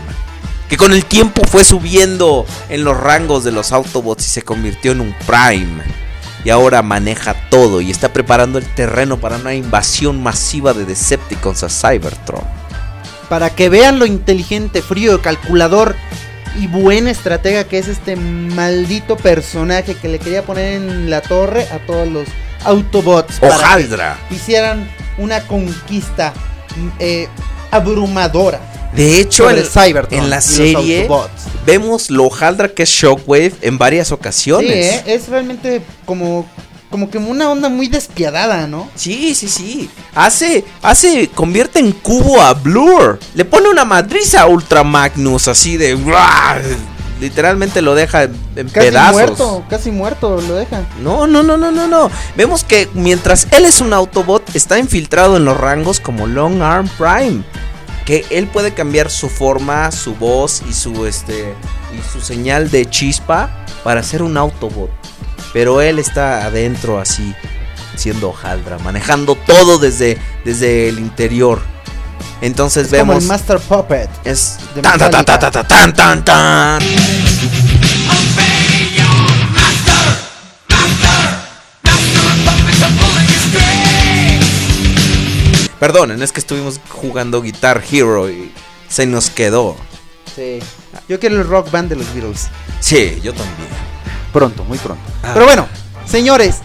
que 0.70 0.78
con 0.78 0.92
el 0.94 1.06
tiempo 1.06 1.42
fue 1.48 1.64
subiendo 1.64 2.46
en 2.70 2.84
los 2.84 2.98
rangos 2.98 3.44
de 3.44 3.52
los 3.52 3.72
Autobots 3.72 4.26
y 4.26 4.30
se 4.30 4.42
convirtió 4.42 4.92
en 4.92 5.02
un 5.02 5.16
Prime. 5.26 5.84
Y 6.46 6.52
ahora 6.52 6.84
maneja 6.84 7.34
todo 7.50 7.82
y 7.82 7.90
está 7.90 8.14
preparando 8.14 8.60
el 8.60 8.66
terreno 8.66 9.18
para 9.20 9.38
una 9.38 9.56
invasión 9.56 10.22
masiva 10.22 10.74
de 10.74 10.86
Decepticons 10.86 11.64
a 11.64 11.70
Cybertron. 11.70 12.44
Para 13.28 13.50
que 13.50 13.68
vean 13.68 13.98
lo 13.98 14.06
inteligente, 14.06 14.84
frío, 14.84 15.22
calculador 15.24 15.96
y 16.60 16.68
buen 16.68 17.08
estratega 17.08 17.64
que 17.64 17.80
es 17.80 17.88
este 17.88 18.16
maldito 18.16 19.18
personaje 19.18 19.96
que 19.96 20.08
le 20.08 20.20
quería 20.20 20.44
poner 20.44 20.76
en 20.76 21.10
la 21.10 21.22
torre 21.22 21.68
a 21.70 21.80
todos 21.80 22.08
los 22.08 22.28
Autobots. 22.64 23.40
para 23.40 23.78
que 23.78 24.36
hicieran 24.36 24.90
una 25.18 25.42
conquista 25.42 26.34
eh, 27.00 27.28
abrumadora. 27.72 28.60
De 28.96 29.20
hecho, 29.20 29.50
en, 29.50 29.64
Cybertron 29.66 30.24
en 30.24 30.30
la 30.30 30.40
serie 30.40 31.08
vemos 31.66 32.10
lo 32.10 32.26
hojaldra 32.26 32.70
que 32.70 32.84
es 32.84 32.90
Shockwave 32.90 33.54
en 33.62 33.78
varias 33.78 34.12
ocasiones. 34.12 34.72
Sí, 34.72 34.96
¿eh? 34.96 35.16
es 35.16 35.28
realmente 35.28 35.82
como, 36.06 36.46
como 36.90 37.10
que 37.10 37.18
una 37.18 37.50
onda 37.50 37.68
muy 37.68 37.88
despiadada, 37.88 38.68
¿no? 38.68 38.90
Sí, 38.96 39.36
sí, 39.36 39.50
sí. 39.50 39.90
Hace, 40.14 40.64
hace, 40.82 41.28
convierte 41.28 41.80
en 41.80 41.92
cubo 41.92 42.42
a 42.42 42.54
Blur. 42.54 43.20
Le 43.34 43.44
pone 43.44 43.68
una 43.68 43.84
madriza 43.84 44.44
a 44.44 44.48
Ultra 44.48 44.84
Magnus 44.84 45.50
así 45.50 45.76
de. 45.76 45.98
Literalmente 47.20 47.82
lo 47.82 47.96
deja 47.96 48.24
en 48.24 48.70
Casi 48.70 48.88
pedazos. 48.90 49.14
muerto, 49.14 49.66
casi 49.70 49.92
muerto 49.92 50.42
lo 50.42 50.56
deja. 50.56 50.84
No, 51.02 51.28
no, 51.28 51.44
no, 51.44 51.56
no, 51.56 51.72
no, 51.72 51.88
no. 51.88 52.12
Vemos 52.36 52.64
que 52.64 52.90
mientras 52.94 53.48
él 53.52 53.66
es 53.66 53.80
un 53.80 53.94
Autobot, 53.94 54.56
está 54.56 54.80
infiltrado 54.80 55.38
en 55.38 55.46
los 55.46 55.58
rangos 55.58 56.00
como 56.00 56.28
Long 56.28 56.62
Arm 56.62 56.90
Prime. 56.98 57.44
Que 58.06 58.26
él 58.30 58.48
puede 58.48 58.74
cambiar 58.74 59.10
su 59.10 59.30
forma, 59.30 59.92
su 59.92 60.14
voz 60.16 60.62
y 60.70 60.74
su 60.74 61.06
este. 61.06 61.56
y 61.94 62.12
su 62.12 62.22
señal 62.22 62.70
de 62.70 62.86
chispa 62.86 63.66
para 63.84 64.04
ser 64.04 64.22
un 64.22 64.38
Autobot. 64.38 64.92
Pero 65.54 65.82
él 65.82 66.00
está 66.00 66.46
adentro 66.46 67.00
así, 67.00 67.34
siendo 67.96 68.30
hojaldra, 68.30 68.78
manejando 68.80 69.36
todo 69.36 69.80
desde, 69.80 70.18
desde 70.44 70.90
el 70.90 71.00
interior. 71.00 71.62
Entonces 72.42 72.92
Es 72.92 73.00
como 73.00 73.14
vemos. 73.14 73.24
el 73.24 73.28
Master 73.30 73.60
Puppet. 73.60 74.10
es 74.24 74.58
tan, 74.82 75.00
tan, 75.00 75.12
tan, 75.12 75.26
tan, 75.26 75.68
tan, 75.68 75.94
tan, 75.94 76.26
tan. 76.26 76.82
Perdonen, 85.80 86.22
es 86.24 86.32
que 86.32 86.40
estuvimos 86.40 86.80
jugando 86.90 87.42
Guitar 87.42 87.84
Hero 87.92 88.30
y 88.30 88.52
se 88.88 89.06
nos 89.06 89.30
quedó. 89.30 89.76
Sí. 90.34 90.60
Yo 91.10 91.20
quiero 91.20 91.36
el 91.36 91.48
rock 91.48 91.70
band 91.70 91.90
de 91.90 91.98
los 91.98 92.12
Beatles. 92.14 92.48
Sí, 92.80 93.20
yo 93.22 93.34
también. 93.34 93.68
Pronto, 94.32 94.64
muy 94.64 94.78
pronto. 94.78 95.04
Ah. 95.22 95.32
Pero 95.34 95.46
bueno, 95.46 95.68
señores, 96.06 96.58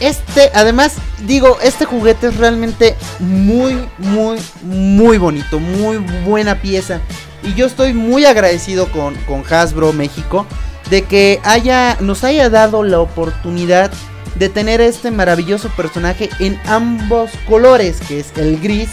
este, 0.00 0.50
además, 0.54 0.94
digo, 1.26 1.58
este 1.62 1.84
juguete 1.84 2.28
es 2.28 2.36
realmente 2.36 2.96
muy, 3.18 3.76
muy, 3.98 4.38
muy 4.62 5.18
bonito, 5.18 5.58
muy 5.58 5.98
buena 6.24 6.60
pieza. 6.60 7.00
Y 7.42 7.54
yo 7.54 7.66
estoy 7.66 7.92
muy 7.92 8.24
agradecido 8.24 8.90
con, 8.90 9.14
con 9.26 9.42
Hasbro 9.48 9.92
México 9.92 10.46
de 10.90 11.02
que 11.02 11.40
haya, 11.44 11.96
nos 12.00 12.24
haya 12.24 12.50
dado 12.50 12.82
la 12.82 13.00
oportunidad 13.00 13.90
de 14.36 14.48
tener 14.48 14.80
este 14.80 15.10
maravilloso 15.10 15.68
personaje 15.70 16.30
en 16.38 16.60
ambos 16.66 17.30
colores, 17.46 18.00
que 18.06 18.20
es 18.20 18.32
el 18.36 18.60
gris, 18.60 18.88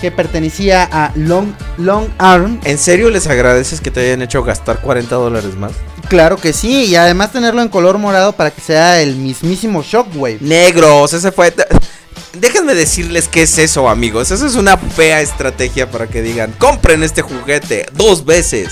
que 0.00 0.10
pertenecía 0.10 0.88
a 0.90 1.12
Long, 1.14 1.52
Long 1.78 2.08
Arm. 2.18 2.60
¿En 2.64 2.78
serio 2.78 3.10
les 3.10 3.26
agradeces 3.26 3.80
que 3.80 3.90
te 3.90 4.00
hayan 4.00 4.22
hecho 4.22 4.42
gastar 4.42 4.80
40 4.80 5.14
dólares 5.14 5.54
más? 5.56 5.72
Claro 6.10 6.38
que 6.38 6.52
sí, 6.52 6.86
y 6.86 6.96
además 6.96 7.30
tenerlo 7.30 7.62
en 7.62 7.68
color 7.68 7.96
morado 7.98 8.32
para 8.32 8.50
que 8.50 8.60
sea 8.60 9.00
el 9.00 9.14
mismísimo 9.14 9.80
Shockwave. 9.80 10.38
Negros, 10.40 11.12
ese 11.12 11.30
fue... 11.30 11.54
Déjenme 12.32 12.74
decirles 12.74 13.28
qué 13.28 13.42
es 13.42 13.56
eso, 13.58 13.88
amigos. 13.88 14.32
Eso 14.32 14.44
es 14.44 14.56
una 14.56 14.76
fea 14.76 15.20
estrategia 15.20 15.88
para 15.88 16.08
que 16.08 16.20
digan, 16.20 16.52
compren 16.58 17.04
este 17.04 17.22
juguete 17.22 17.86
dos 17.92 18.24
veces. 18.24 18.70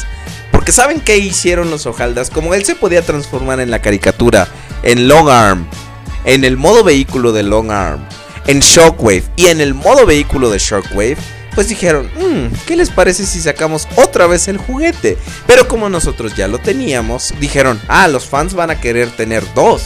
Porque 0.50 0.72
¿saben 0.72 1.00
qué 1.00 1.18
hicieron 1.18 1.70
los 1.70 1.86
hojaldas? 1.86 2.28
Como 2.28 2.54
él 2.54 2.64
se 2.64 2.74
podía 2.74 3.02
transformar 3.02 3.60
en 3.60 3.70
la 3.70 3.82
caricatura, 3.82 4.48
en 4.82 5.06
Long 5.06 5.28
Arm, 5.30 5.68
en 6.24 6.44
el 6.44 6.56
modo 6.56 6.82
vehículo 6.82 7.30
de 7.30 7.44
Long 7.44 7.70
Arm, 7.70 8.04
en 8.48 8.58
Shockwave 8.58 9.22
y 9.36 9.46
en 9.46 9.60
el 9.60 9.74
modo 9.74 10.06
vehículo 10.06 10.50
de 10.50 10.58
Shockwave, 10.58 11.18
pues 11.58 11.66
dijeron, 11.66 12.08
"Mm, 12.14 12.54
¿qué 12.68 12.76
les 12.76 12.88
parece 12.88 13.26
si 13.26 13.40
sacamos 13.40 13.88
otra 13.96 14.28
vez 14.28 14.46
el 14.46 14.58
juguete? 14.58 15.18
Pero 15.44 15.66
como 15.66 15.88
nosotros 15.88 16.36
ya 16.36 16.46
lo 16.46 16.58
teníamos, 16.58 17.34
dijeron, 17.40 17.80
ah, 17.88 18.06
los 18.06 18.26
fans 18.26 18.54
van 18.54 18.70
a 18.70 18.80
querer 18.80 19.10
tener 19.10 19.42
dos. 19.54 19.82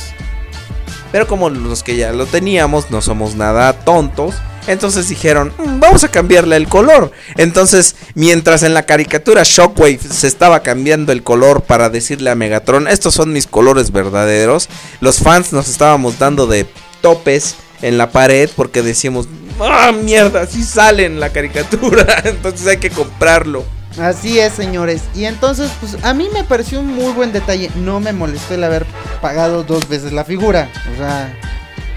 Pero 1.13 1.27
como 1.27 1.49
los 1.49 1.83
que 1.83 1.97
ya 1.97 2.13
lo 2.13 2.27
teníamos 2.27 2.91
no 2.91 3.01
somos 3.01 3.37
nada 3.37 3.73
tontos, 3.73 4.35
Entonces 4.67 5.09
dijeron, 5.09 5.51
"Mm, 5.59 5.81
vamos 5.81 6.05
a 6.05 6.09
cambiarle 6.09 6.57
el 6.57 6.69
color. 6.69 7.11
Entonces, 7.37 7.97
mientras 8.15 8.63
en 8.63 8.75
la 8.75 8.85
caricatura 8.85 9.43
Shockwave 9.43 9.99
se 9.99 10.27
estaba 10.29 10.61
cambiando 10.61 11.11
el 11.11 11.23
color 11.23 11.63
para 11.63 11.89
decirle 11.89 12.31
a 12.31 12.35
Megatron, 12.37 12.87
estos 12.87 13.15
son 13.15 13.33
mis 13.33 13.47
colores 13.49 13.91
verdaderos, 13.93 14.69
los 15.01 15.19
fans 15.19 15.53
nos 15.53 15.69
estábamos 15.69 16.19
dando 16.21 16.47
de 16.47 16.67
topes 17.01 17.57
en 17.83 17.99
la 17.99 18.11
pared 18.11 18.49
porque 18.57 18.83
decíamos, 18.83 19.29
ah, 19.61 19.93
mierda, 19.93 20.43
así 20.43 20.63
sale 20.65 21.05
en 21.05 21.21
la 21.21 21.31
caricatura, 21.31 22.21
entonces 22.25 22.67
hay 22.67 22.79
que 22.79 22.91
comprarlo. 22.91 23.65
Así 24.01 24.39
es, 24.39 24.55
señores. 24.55 25.03
Y 25.15 25.27
entonces, 25.27 25.71
pues 25.79 26.03
a 26.03 26.15
mí 26.15 26.29
me 26.33 26.45
pareció 26.45 26.81
un 26.81 26.87
muy 26.95 27.13
buen 27.13 27.31
detalle. 27.31 27.71
No 27.77 28.01
me 28.01 28.15
molestó 28.15 28.55
el 28.55 28.65
haber 28.65 28.87
pagado 29.21 29.65
dos 29.65 29.87
veces 29.87 30.13
la 30.13 30.25
figura. 30.25 30.71
O 30.95 30.97
sea, 30.97 31.39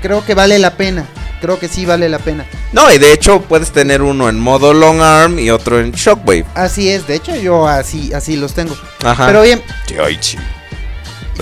creo 0.02 0.26
que 0.26 0.34
vale 0.34 0.60
la 0.60 0.76
pena. 0.76 1.06
Creo 1.40 1.58
que 1.58 1.70
sí 1.70 1.86
vale 1.86 2.10
la 2.10 2.20
pena. 2.20 2.46
No, 2.74 2.92
y 2.92 2.98
de 2.98 3.14
hecho 3.14 3.42
puedes 3.44 3.72
tener 3.72 4.02
uno 4.02 4.28
en 4.28 4.38
modo 4.38 4.74
long 4.74 5.00
arm 5.02 5.40
y 5.40 5.52
otro 5.52 5.80
en 5.80 5.94
Shockwave. 5.94 6.44
Así 6.54 6.90
es, 6.90 7.08
de 7.08 7.16
hecho 7.16 7.34
yo 7.38 7.66
así, 7.66 8.12
así 8.14 8.36
los 8.36 8.54
tengo. 8.54 8.76
Ajá. 9.02 9.28
Pero 9.28 9.44
bien, 9.44 9.62
Yoichi, 9.88 10.38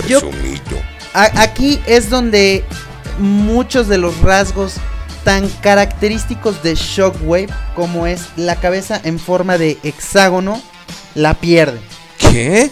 Yo- 0.06 0.20
a- 1.14 1.42
aquí 1.42 1.80
es 1.86 2.10
donde 2.10 2.64
muchos 3.18 3.88
de 3.88 3.98
los 3.98 4.20
rasgos 4.20 4.74
tan 5.24 5.48
característicos 5.48 6.62
de 6.62 6.74
Shockwave, 6.74 7.48
como 7.74 8.06
es 8.06 8.26
la 8.36 8.56
cabeza 8.56 9.00
en 9.02 9.18
forma 9.18 9.58
de 9.58 9.78
hexágono, 9.82 10.60
la 11.14 11.34
pierde. 11.34 11.80
¿Qué? 12.18 12.70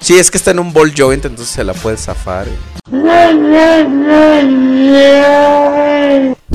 Sí, 0.00 0.16
es 0.16 0.30
que 0.30 0.38
está 0.38 0.52
en 0.52 0.60
un 0.60 0.72
ball 0.72 0.94
joint, 0.96 1.24
entonces 1.24 1.52
se 1.52 1.64
la 1.64 1.74
puede 1.74 1.96
zafar. 1.96 2.46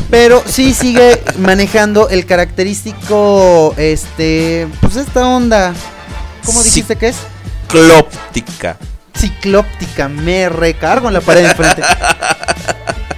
Pero 0.09 0.43
sí 0.45 0.73
sigue 0.73 1.21
manejando 1.39 2.07
el 2.09 2.25
característico, 2.25 3.73
este, 3.77 4.67
pues 4.79 4.95
esta 4.95 5.27
onda. 5.27 5.73
¿Cómo 6.45 6.63
dijiste 6.63 6.95
que 6.95 7.09
es? 7.09 7.17
Clóptica. 7.67 8.77
Ciclóptica, 9.15 10.07
me 10.07 10.49
recargo 10.49 11.07
en 11.07 11.13
la 11.13 11.21
pared 11.21 11.43
de 11.43 11.49
enfrente. 11.49 11.81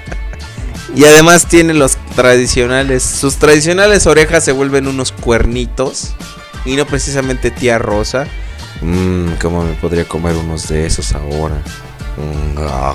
Y 0.96 1.04
además 1.06 1.48
tiene 1.48 1.74
los 1.74 1.98
tradicionales. 2.16 3.04
Sus 3.04 3.36
tradicionales 3.36 4.08
orejas 4.08 4.46
se 4.46 4.54
vuelven 4.54 4.88
unos 4.88 5.12
cuernitos. 5.12 6.14
Y 6.64 6.76
no 6.76 6.86
precisamente 6.86 7.52
tía 7.52 7.78
Rosa. 7.78 8.28
Mmm, 8.82 9.34
¿cómo 9.42 9.64
me 9.64 9.74
podría 9.74 10.06
comer 10.06 10.36
unos 10.36 10.68
de 10.68 10.86
esos 10.86 11.14
ahora? 11.14 11.62
Mm, 12.18 12.58
ah. 12.60 12.94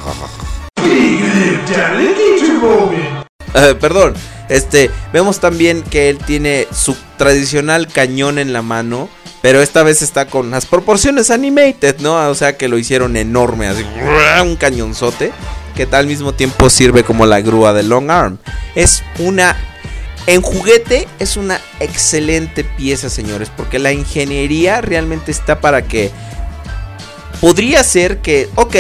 Eh, 3.55 3.75
perdón, 3.81 4.15
este, 4.49 4.91
vemos 5.13 5.41
también 5.41 5.83
que 5.83 6.09
él 6.09 6.19
tiene 6.19 6.69
su 6.73 6.97
tradicional 7.17 7.89
cañón 7.89 8.39
en 8.39 8.53
la 8.53 8.63
mano, 8.63 9.09
pero 9.43 9.61
esta 9.61 9.83
vez 9.83 10.03
está 10.03 10.27
con 10.27 10.51
las 10.51 10.67
proporciones 10.67 11.31
animated, 11.31 11.99
¿no? 11.99 12.29
O 12.29 12.35
sea 12.35 12.57
que 12.57 12.69
lo 12.69 12.79
hicieron 12.79 13.17
enorme, 13.17 13.67
así, 13.69 13.85
un 14.43 14.57
cañonzote, 14.57 15.33
que 15.87 15.97
al 15.97 16.07
mismo 16.07 16.35
tiempo 16.35 16.69
sirve 16.69 17.05
como 17.05 17.25
la 17.25 17.41
grúa 17.41 17.73
de 17.73 17.83
Long 17.83 18.11
Arm. 18.11 18.39
Es 18.75 19.03
una, 19.19 19.57
en 20.27 20.43
juguete 20.43 21.09
es 21.19 21.37
una 21.37 21.61
excelente 21.79 22.65
pieza, 22.65 23.09
señores, 23.09 23.51
porque 23.57 23.79
la 23.79 23.93
ingeniería 23.93 24.81
realmente 24.81 25.31
está 25.31 25.61
para 25.61 25.83
que 25.83 26.11
podría 27.41 27.83
ser 27.83 28.19
que, 28.19 28.51
ok, 28.57 28.77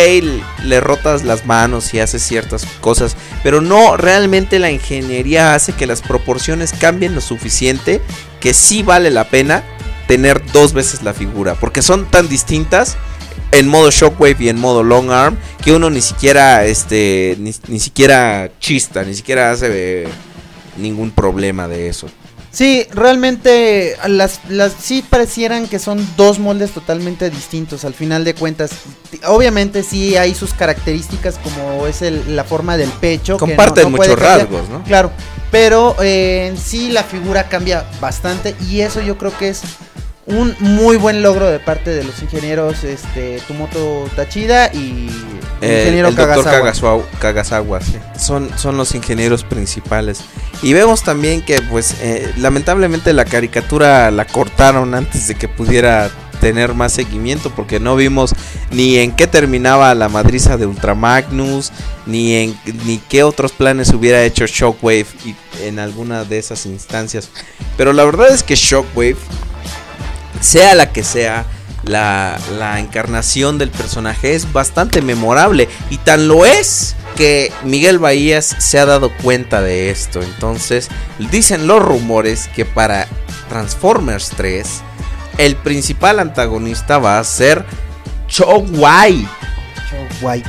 le 0.64 0.80
rotas 0.80 1.24
las 1.24 1.46
manos 1.46 1.94
y 1.94 2.00
haces 2.00 2.22
ciertas 2.22 2.66
cosas, 2.82 3.16
pero 3.42 3.62
no, 3.62 3.96
realmente 3.96 4.58
la 4.58 4.70
ingeniería 4.70 5.54
hace 5.54 5.72
que 5.72 5.86
las 5.86 6.02
proporciones 6.02 6.72
cambien 6.72 7.14
lo 7.14 7.22
suficiente 7.22 8.02
que 8.40 8.52
sí 8.52 8.82
vale 8.82 9.10
la 9.10 9.24
pena 9.24 9.64
tener 10.06 10.42
dos 10.52 10.74
veces 10.74 11.02
la 11.02 11.14
figura, 11.14 11.54
porque 11.54 11.80
son 11.80 12.04
tan 12.10 12.28
distintas 12.28 12.98
en 13.52 13.68
modo 13.68 13.90
shockwave 13.90 14.36
y 14.40 14.48
en 14.48 14.58
modo 14.58 14.82
long 14.82 15.10
arm 15.10 15.36
que 15.62 15.72
uno 15.72 15.90
ni 15.90 16.00
siquiera, 16.00 16.64
este, 16.64 17.36
ni, 17.38 17.52
ni 17.68 17.80
siquiera 17.80 18.50
chista, 18.60 19.02
ni 19.04 19.14
siquiera 19.14 19.50
hace 19.50 20.02
eh, 20.04 20.08
ningún 20.76 21.10
problema 21.10 21.66
de 21.68 21.88
eso. 21.88 22.08
Sí, 22.52 22.84
realmente 22.92 23.96
las, 24.08 24.40
las 24.48 24.72
sí 24.72 25.04
parecieran 25.08 25.68
que 25.68 25.78
son 25.78 26.04
dos 26.16 26.40
moldes 26.40 26.72
totalmente 26.72 27.30
distintos 27.30 27.84
al 27.84 27.94
final 27.94 28.24
de 28.24 28.34
cuentas. 28.34 28.72
Obviamente 29.26 29.84
sí 29.84 30.16
hay 30.16 30.34
sus 30.34 30.52
características 30.54 31.38
como 31.38 31.86
es 31.86 32.02
el- 32.02 32.34
la 32.34 32.42
forma 32.42 32.76
del 32.76 32.88
pecho. 32.90 33.34
no- 33.34 33.38
Comparten 33.38 33.84
no 33.84 33.90
muchos 33.90 34.18
rasgos, 34.18 34.68
¿no? 34.68 34.82
Claro, 34.82 35.12
pero 35.52 35.94
eh, 36.02 36.48
en 36.50 36.58
sí 36.58 36.90
la 36.90 37.04
figura 37.04 37.48
cambia 37.48 37.84
bastante 38.00 38.56
y 38.68 38.80
eso 38.80 39.00
yo 39.00 39.16
creo 39.16 39.36
que 39.38 39.50
es 39.50 39.62
un 40.30 40.54
muy 40.60 40.96
buen 40.96 41.22
logro 41.22 41.48
de 41.50 41.58
parte 41.60 41.90
de 41.90 42.04
los 42.04 42.20
ingenieros 42.22 42.84
este 42.84 43.40
Tumoto 43.48 44.08
Tachida 44.16 44.72
y 44.72 45.08
el 45.60 45.70
Eh, 45.70 45.78
ingeniero 45.80 46.08
el 46.08 46.14
doctor 46.16 46.44
Kagasawa. 46.44 46.58
Kagasawa, 46.60 47.02
Kagasawa, 47.20 47.80
sí. 47.80 47.96
Son, 48.18 48.50
son 48.56 48.76
los 48.76 48.94
ingenieros 48.94 49.44
principales. 49.44 50.20
Y 50.62 50.72
vemos 50.72 51.02
también 51.02 51.42
que, 51.42 51.60
pues, 51.62 51.94
eh, 52.00 52.32
lamentablemente 52.38 53.12
la 53.12 53.24
caricatura 53.24 54.10
la 54.10 54.24
cortaron 54.26 54.94
antes 54.94 55.26
de 55.28 55.34
que 55.34 55.48
pudiera 55.48 56.10
tener 56.40 56.72
más 56.72 56.92
seguimiento, 56.94 57.50
porque 57.54 57.78
no 57.80 57.96
vimos 57.96 58.32
ni 58.70 58.96
en 58.96 59.12
qué 59.12 59.26
terminaba 59.26 59.94
la 59.94 60.08
madriza 60.08 60.56
de 60.56 60.64
Ultramagnus, 60.64 61.70
ni 62.06 62.34
en 62.34 62.58
ni 62.86 62.96
qué 62.96 63.22
otros 63.24 63.52
planes 63.52 63.92
hubiera 63.92 64.22
hecho 64.24 64.46
Shockwave 64.46 65.06
y- 65.26 65.34
en 65.64 65.78
alguna 65.78 66.24
de 66.24 66.38
esas 66.38 66.64
instancias. 66.64 67.28
Pero 67.76 67.92
la 67.92 68.04
verdad 68.06 68.32
es 68.32 68.42
que 68.42 68.54
Shockwave, 68.54 69.16
sea 70.40 70.74
la 70.74 70.92
que 70.92 71.02
sea, 71.02 71.46
la, 71.84 72.38
la 72.58 72.80
encarnación 72.80 73.58
del 73.58 73.70
personaje 73.70 74.34
es 74.34 74.52
bastante 74.52 75.02
memorable. 75.02 75.68
Y 75.90 75.98
tan 75.98 76.28
lo 76.28 76.44
es 76.46 76.96
que 77.16 77.52
Miguel 77.64 77.98
Bahías 77.98 78.56
se 78.58 78.78
ha 78.78 78.86
dado 78.86 79.10
cuenta 79.22 79.60
de 79.60 79.90
esto. 79.90 80.22
Entonces, 80.22 80.88
dicen 81.30 81.66
los 81.66 81.82
rumores 81.82 82.48
que 82.54 82.64
para 82.64 83.06
Transformers 83.48 84.30
3, 84.36 84.66
el 85.38 85.56
principal 85.56 86.18
antagonista 86.18 86.98
va 86.98 87.18
a 87.18 87.24
ser 87.24 87.64
Chowai. 88.28 89.28
Shockwave. 89.90 90.44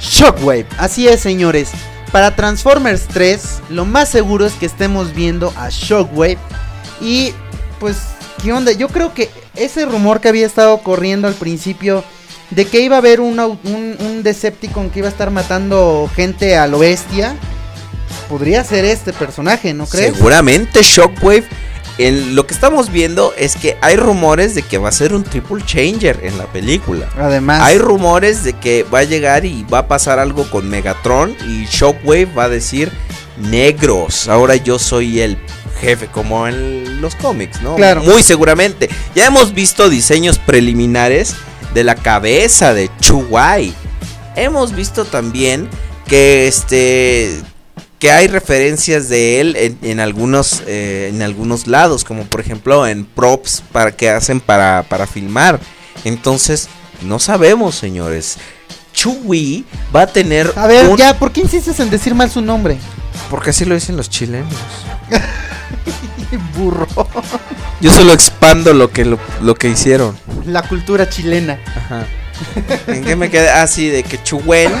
Shockwave. 0.00 0.66
Así 0.78 1.06
es, 1.08 1.20
señores. 1.20 1.70
Para 2.12 2.34
Transformers 2.34 3.06
3, 3.08 3.62
lo 3.68 3.84
más 3.84 4.08
seguro 4.08 4.46
es 4.46 4.54
que 4.54 4.66
estemos 4.66 5.14
viendo 5.14 5.52
a 5.56 5.68
Shockwave. 5.68 6.38
Y 7.00 7.34
pues, 7.78 7.98
¿qué 8.42 8.52
onda? 8.52 8.72
Yo 8.72 8.88
creo 8.88 9.14
que 9.14 9.30
ese 9.54 9.84
rumor 9.86 10.20
que 10.20 10.28
había 10.28 10.46
estado 10.46 10.78
corriendo 10.78 11.28
al 11.28 11.34
principio 11.34 12.04
de 12.50 12.66
que 12.66 12.80
iba 12.80 12.96
a 12.96 12.98
haber 12.98 13.20
un, 13.20 13.38
un, 13.38 13.96
un 13.98 14.22
Decepticon 14.22 14.90
que 14.90 15.00
iba 15.00 15.08
a 15.08 15.10
estar 15.10 15.30
matando 15.30 16.10
gente 16.14 16.56
a 16.56 16.66
lo 16.66 16.80
bestia, 16.80 17.36
podría 18.28 18.64
ser 18.64 18.84
este 18.84 19.12
personaje, 19.12 19.74
¿no 19.74 19.86
crees? 19.86 20.14
Seguramente 20.14 20.82
Shockwave. 20.82 21.44
En 21.98 22.34
lo 22.34 22.46
que 22.46 22.54
estamos 22.54 22.90
viendo 22.90 23.34
es 23.36 23.56
que 23.56 23.76
hay 23.82 23.96
rumores 23.96 24.54
de 24.54 24.62
que 24.62 24.78
va 24.78 24.88
a 24.88 24.92
ser 24.92 25.12
un 25.12 25.22
triple 25.22 25.62
changer 25.66 26.20
en 26.22 26.38
la 26.38 26.46
película. 26.46 27.06
Además, 27.18 27.60
Hay 27.60 27.76
rumores 27.76 28.42
de 28.42 28.54
que 28.54 28.84
va 28.84 29.00
a 29.00 29.04
llegar 29.04 29.44
y 29.44 29.64
va 29.64 29.80
a 29.80 29.88
pasar 29.88 30.18
algo 30.18 30.48
con 30.48 30.66
Megatron 30.70 31.36
y 31.46 31.66
Shockwave 31.66 32.24
va 32.26 32.44
a 32.44 32.48
decir 32.48 32.90
negros. 33.36 34.28
Ahora 34.28 34.56
yo 34.56 34.78
soy 34.78 35.20
el 35.20 35.36
jefe, 35.80 36.06
como 36.06 36.46
en 36.46 37.00
los 37.00 37.14
cómics, 37.16 37.60
¿no? 37.62 37.76
Claro. 37.76 38.02
Muy 38.02 38.22
seguramente. 38.22 38.88
Ya 39.14 39.26
hemos 39.26 39.54
visto 39.54 39.88
diseños 39.88 40.38
preliminares 40.38 41.34
de 41.74 41.84
la 41.84 41.94
cabeza 41.94 42.74
de 42.74 42.90
Chuwai. 43.00 43.72
Hemos 44.36 44.72
visto 44.74 45.04
también 45.04 45.68
que 46.06 46.46
este 46.48 47.40
que 47.98 48.10
hay 48.10 48.28
referencias 48.28 49.08
de 49.10 49.40
él 49.40 49.56
en, 49.56 49.78
en 49.82 50.00
algunos 50.00 50.62
eh, 50.66 51.10
en 51.12 51.20
algunos 51.20 51.66
lados 51.66 52.02
como 52.02 52.24
por 52.24 52.40
ejemplo 52.40 52.86
en 52.86 53.04
props 53.04 53.62
para 53.72 53.92
que 53.94 54.08
hacen 54.08 54.40
para, 54.40 54.84
para 54.88 55.06
filmar 55.06 55.60
entonces 56.04 56.68
no 57.02 57.18
sabemos 57.18 57.74
señores 57.74 58.38
Chewie 58.94 59.64
va 59.94 60.02
a 60.02 60.06
tener 60.06 60.50
a 60.56 60.66
ver, 60.66 60.88
un- 60.88 60.96
ya, 60.96 61.18
¿por 61.18 61.30
qué 61.30 61.42
insistes 61.42 61.78
en 61.78 61.90
decir 61.90 62.14
mal 62.14 62.30
su 62.30 62.40
nombre? 62.40 62.78
porque 63.28 63.50
así 63.50 63.66
lo 63.66 63.74
dicen 63.74 63.96
los 63.98 64.08
chilenos 64.08 64.50
Burro. 66.56 66.86
yo 67.80 67.90
solo 67.90 68.12
expando 68.12 68.72
lo 68.72 68.90
que 68.90 69.04
lo, 69.04 69.18
lo 69.42 69.54
que 69.56 69.68
hicieron 69.68 70.16
La 70.46 70.62
cultura 70.62 71.08
chilena. 71.08 71.58
Ajá. 71.76 72.06
¿En 72.86 73.04
qué 73.04 73.16
me 73.16 73.30
quedé? 73.30 73.50
Así 73.50 73.88
de 73.88 74.02
que 74.02 74.22
Chuwen 74.22 74.72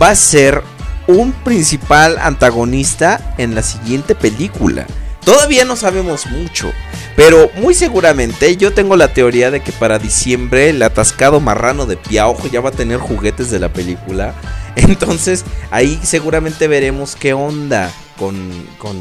va 0.00 0.10
a 0.10 0.14
ser 0.14 0.62
un 1.06 1.32
principal 1.32 2.18
antagonista 2.20 3.34
en 3.38 3.54
la 3.54 3.62
siguiente 3.62 4.14
película. 4.14 4.86
Todavía 5.24 5.64
no 5.64 5.76
sabemos 5.76 6.26
mucho, 6.26 6.72
pero 7.14 7.50
muy 7.56 7.74
seguramente 7.74 8.56
yo 8.56 8.72
tengo 8.72 8.96
la 8.96 9.12
teoría 9.12 9.50
de 9.50 9.60
que 9.60 9.72
para 9.72 9.98
diciembre 9.98 10.70
el 10.70 10.82
atascado 10.82 11.40
marrano 11.40 11.86
de 11.86 11.96
Piaujo 11.96 12.48
ya 12.48 12.60
va 12.60 12.70
a 12.70 12.72
tener 12.72 12.98
juguetes 12.98 13.50
de 13.50 13.58
la 13.58 13.72
película. 13.72 14.34
Entonces 14.76 15.44
ahí 15.70 16.00
seguramente 16.02 16.68
veremos 16.68 17.16
qué 17.16 17.34
onda 17.34 17.92
con, 18.20 18.36
con 18.78 18.96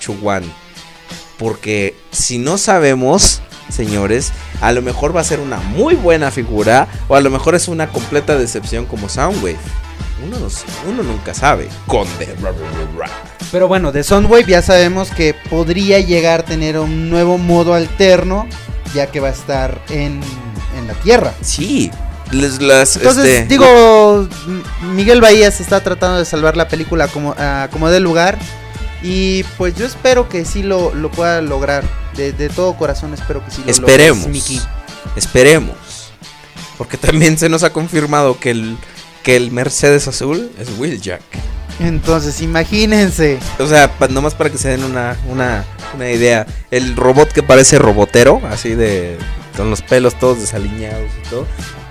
Chuwan. 0.00 0.42
Porque 1.38 1.96
si 2.10 2.38
no 2.38 2.58
sabemos, 2.58 3.40
señores, 3.70 4.32
a 4.60 4.72
lo 4.72 4.82
mejor 4.82 5.16
va 5.16 5.20
a 5.20 5.24
ser 5.24 5.40
una 5.40 5.56
muy 5.58 5.94
buena 5.94 6.30
figura 6.30 6.88
o 7.08 7.14
a 7.16 7.20
lo 7.20 7.30
mejor 7.30 7.54
es 7.54 7.68
una 7.68 7.88
completa 7.88 8.36
decepción 8.36 8.84
como 8.84 9.08
Soundwave. 9.08 9.56
Uno, 10.24 10.38
no 10.38 10.46
uno 10.88 11.02
nunca 11.02 11.34
sabe. 11.34 11.68
Conde. 11.86 12.34
Pero 13.52 13.68
bueno, 13.68 13.92
de 13.92 14.02
Soundwave 14.04 14.44
ya 14.46 14.62
sabemos 14.62 15.10
que 15.10 15.34
podría 15.50 16.00
llegar 16.00 16.40
a 16.40 16.44
tener 16.44 16.78
un 16.78 17.10
nuevo 17.10 17.36
modo 17.38 17.74
alterno, 17.74 18.46
ya 18.94 19.06
que 19.08 19.20
va 19.20 19.28
a 19.28 19.32
estar 19.32 19.80
en, 19.90 20.20
en 20.78 20.86
la 20.86 20.94
Tierra. 20.94 21.34
Sí. 21.42 21.90
les- 22.30 22.60
las, 22.62 22.96
Entonces, 22.96 23.24
este, 23.26 23.46
digo, 23.48 24.28
Miguel 24.94 25.20
Bahías 25.20 25.60
está 25.60 25.82
tratando 25.82 26.18
de 26.18 26.24
salvar 26.24 26.56
la 26.56 26.68
película 26.68 27.08
como, 27.08 27.34
ah, 27.38 27.68
como 27.70 27.90
de 27.90 28.00
lugar. 28.00 28.38
Y 29.06 29.42
pues 29.58 29.74
yo 29.76 29.84
espero 29.84 30.28
que 30.30 30.44
sí 30.46 30.62
lo, 30.62 30.94
lo 30.94 31.10
pueda 31.10 31.40
lograr. 31.42 31.84
De, 32.16 32.32
de 32.32 32.48
todo 32.48 32.74
corazón 32.76 33.12
espero 33.12 33.44
que 33.44 33.50
sí 33.50 33.62
lo 33.64 33.70
Esperemos. 33.70 34.24
logres, 34.24 34.32
Miki. 34.50 34.60
Esperemos. 35.14 35.76
Porque 36.78 36.96
también 36.96 37.36
se 37.38 37.48
nos 37.48 37.62
ha 37.64 37.70
confirmado 37.72 38.38
que 38.40 38.50
el, 38.50 38.76
que 39.22 39.36
el 39.36 39.50
Mercedes 39.52 40.08
azul 40.08 40.50
es 40.58 40.70
Wheeljack. 40.78 41.20
Entonces, 41.80 42.40
imagínense. 42.40 43.38
O 43.58 43.66
sea, 43.66 43.90
pa- 43.98 44.08
nomás 44.08 44.34
para 44.34 44.48
que 44.50 44.58
se 44.58 44.68
den 44.70 44.84
una, 44.84 45.16
una, 45.28 45.64
una 45.94 46.10
idea. 46.10 46.46
El 46.70 46.96
robot 46.96 47.30
que 47.32 47.42
parece 47.42 47.78
robotero, 47.78 48.40
así 48.48 48.74
de. 48.76 49.18
con 49.56 49.70
los 49.70 49.82
pelos 49.82 50.18
todos 50.18 50.38
desaliñados 50.40 51.10
y 51.24 51.28
todo. 51.28 51.46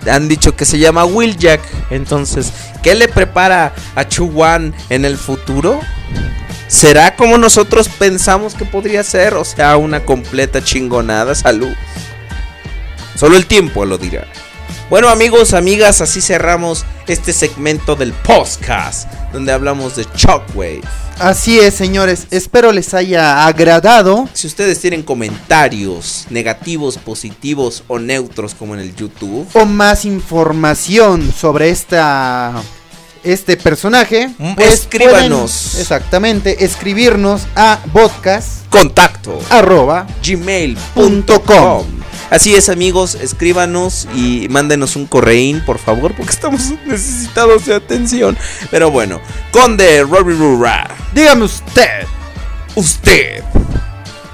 Han 0.10 0.28
dicho 0.30 0.56
que 0.56 0.66
se 0.66 0.80
llama 0.80 1.06
Wheeljack. 1.06 1.62
Entonces, 1.92 2.52
¿qué 2.82 2.96
le 2.96 3.08
prepara 3.10 3.74
a 3.96 4.08
Chuwan 4.08 4.74
en 4.90 5.04
el 5.06 5.18
futuro? 5.18 5.80
¿Será 6.74 7.16
como 7.16 7.38
nosotros 7.38 7.88
pensamos 7.88 8.56
que 8.56 8.66
podría 8.66 9.04
ser? 9.04 9.36
O 9.36 9.46
sea, 9.46 9.78
una 9.78 10.04
completa 10.06 10.64
chingonada. 10.64 11.36
Salud. 11.36 11.72
Solo 13.16 13.38
el 13.38 13.46
tiempo 13.46 13.86
lo 13.86 14.00
dirá. 14.00 14.26
Bueno 14.90 15.10
amigos, 15.10 15.54
amigas, 15.54 16.02
así 16.02 16.20
cerramos 16.20 16.84
este 17.08 17.32
segmento 17.32 17.96
del 17.96 18.12
podcast 18.12 19.08
donde 19.32 19.52
hablamos 19.52 19.96
de 19.96 20.08
Shockwave. 20.16 20.82
Así 21.20 21.60
es, 21.60 21.76
señores. 21.76 22.26
Espero 22.32 22.72
les 22.72 22.96
haya 22.96 23.46
agradado. 23.46 24.28
Si 24.34 24.48
ustedes 24.48 24.80
tienen 24.80 25.04
comentarios 25.04 26.26
negativos, 26.32 26.98
positivos 26.98 27.84
o 27.88 28.00
neutros 28.00 28.56
como 28.56 28.74
en 28.74 28.80
el 28.80 28.96
YouTube, 28.96 29.48
O 29.54 29.66
más 29.66 30.06
información 30.06 31.32
sobre 31.32 31.70
esta 31.70 32.64
este 33.24 33.58
personaje, 33.58 34.30
Mm, 34.38 34.54
pues 34.56 34.74
escríbanos. 34.74 35.52
pueden, 35.72 35.82
exactamente, 35.82 36.64
escribirnos 36.66 37.44
a 37.56 37.80
podcast 37.94 38.68
contacto 38.70 39.40
arroba 39.50 40.08
gmail.com. 40.26 41.86
Así 42.30 42.56
es 42.56 42.70
amigos, 42.70 43.16
escríbanos 43.16 44.08
y 44.16 44.48
mándenos 44.50 44.96
un 44.96 45.06
correín 45.06 45.64
por 45.66 45.78
favor 45.78 46.14
porque 46.16 46.32
estamos 46.32 46.72
necesitados 46.86 47.66
de 47.66 47.76
atención. 47.76 48.38
Pero 48.72 48.90
bueno, 48.92 49.20
Conde 49.52 50.04
Rory 50.04 50.34
Rura, 50.36 50.88
Dígame 51.14 51.44
usted. 51.46 52.06
usted, 52.76 53.44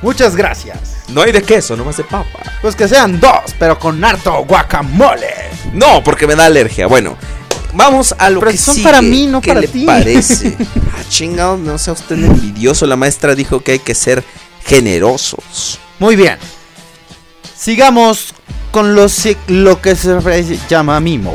Muchas 0.02 0.36
gracias. 0.36 0.80
no 1.10 1.22
hay 1.24 1.34
de 1.34 1.42
queso, 1.42 1.76
nomás 1.76 1.98
de 1.98 2.04
papa. 2.06 2.40
Pues 2.62 2.74
que 2.76 2.88
sean 2.88 3.20
dos, 3.20 3.54
pero 3.58 3.78
con 3.78 4.02
harto 4.04 4.46
guacamole. 4.46 5.34
No, 5.74 6.02
porque 6.04 6.26
me 6.26 6.36
da 6.36 6.46
alergia. 6.46 6.88
Bueno, 6.88 7.18
vamos 7.74 8.14
a 8.18 8.30
lo 8.30 8.40
Pero 8.40 8.52
que 8.52 8.58
son 8.58 8.76
sigue. 8.76 8.84
para 8.84 9.02
mí, 9.02 9.28
no 9.28 9.42
¿Qué 9.42 9.50
para 9.50 9.62
le 9.62 9.68
ti. 9.68 9.86
parece? 9.86 10.58
Ah, 10.94 11.04
chingado, 11.08 11.56
no 11.58 11.78
sea 11.78 11.94
usted 11.94 12.16
envidioso. 12.18 12.86
La 12.86 12.96
maestra 12.96 13.36
dijo 13.36 13.62
que 13.62 13.74
hay 13.74 13.80
que 13.80 13.96
ser 13.96 14.24
generosos. 14.66 15.80
Muy 16.00 16.16
bien. 16.16 16.38
Sigamos 17.58 18.34
con 18.72 18.96
lo, 18.96 19.08
si- 19.10 19.38
lo 19.48 19.82
que 19.82 19.96
se 19.96 20.20
llama 20.70 21.00
mimo. 21.00 21.34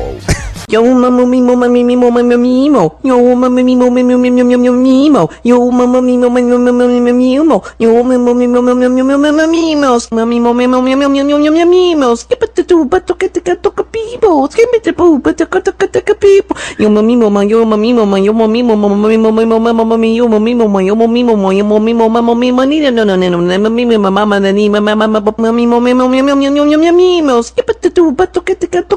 Yo 0.69 0.83
mamo 0.83 1.27
mimo 1.27 1.57
mami 1.57 1.85
mimo 1.85 2.11
mami 2.11 2.37
mimo. 2.37 2.97
Yo 3.05 3.21
mamo 3.37 3.63
mimo 3.63 3.91
mimo 3.91 4.17
mimo 4.17 4.45
mimo 4.45 4.73
mimo. 4.73 5.29
Yo 5.45 5.61
mamo 5.71 6.01
mimo 6.01 6.31
mimo 6.31 6.59
mimo 6.59 6.89
mimo 6.89 7.13
mimo. 7.13 7.63
Yo 7.79 8.03
mamo 8.03 8.35
mimo 8.35 8.63
mimo 8.63 8.85
mimo 8.85 9.19
mimo 9.19 9.47
mimos. 9.47 10.11
Mami 10.11 10.41
mimo 10.41 10.55
mimo 10.55 10.81
mimo 10.81 11.09
mimo 11.09 11.39
mimo 11.39 11.67
mimos. 11.67 12.25
Que 12.25 12.37
pate 12.37 12.65
tu 12.65 12.89
pato 12.89 13.17
que 13.17 13.29
te 13.29 13.43
cato 13.43 13.73
capibos. 13.75 14.55
Que 14.55 14.67
me 14.73 14.81
te 14.81 14.93
pu 14.93 15.21
pato 15.21 15.47
que 15.49 15.61
te 15.61 15.73
cato 15.73 16.01
capipo. 16.03 16.57
Yo 16.79 16.89
mami 16.91 17.17
mimo 17.17 17.43
yo 17.43 17.67
mami 17.67 17.93
mimo 17.93 18.17
yo 18.17 18.33
mami 18.33 18.63
mimo 18.63 18.77
mami 18.77 19.19
mimo 19.19 19.33
mimo 19.33 19.61
mimo 19.61 19.85
mami 19.85 20.17
yo 20.17 20.29
mami 20.29 20.55
mimo 20.55 20.81
yo 20.81 20.97
mami 20.97 21.25
mimo 21.25 21.53
yo 21.53 21.65
mami 21.65 21.93
mimo 21.93 22.09
mamo 22.09 22.35
mimo 22.35 22.65
ni 22.65 22.81
no 22.81 22.91
no 22.91 23.05
no 23.05 23.17
no 23.17 23.31
no 23.31 23.59
mami 23.59 23.85
mimo 23.85 24.11
mamá 24.11 24.41
ni 24.41 24.71
mamá 24.71 24.97
mamá 24.97 25.21
mami 25.37 25.67
mimo 25.67 25.81
mimo 25.81 26.09
mimo 26.09 26.37
mimo 26.37 26.65
mimo 26.65 26.93
mimos. 26.93 27.53
Que 27.53 27.63
pate 27.63 27.91
tu 27.91 28.15
pato 28.17 28.43
que 28.43 28.57
te 28.57 28.69
cato 28.69 28.97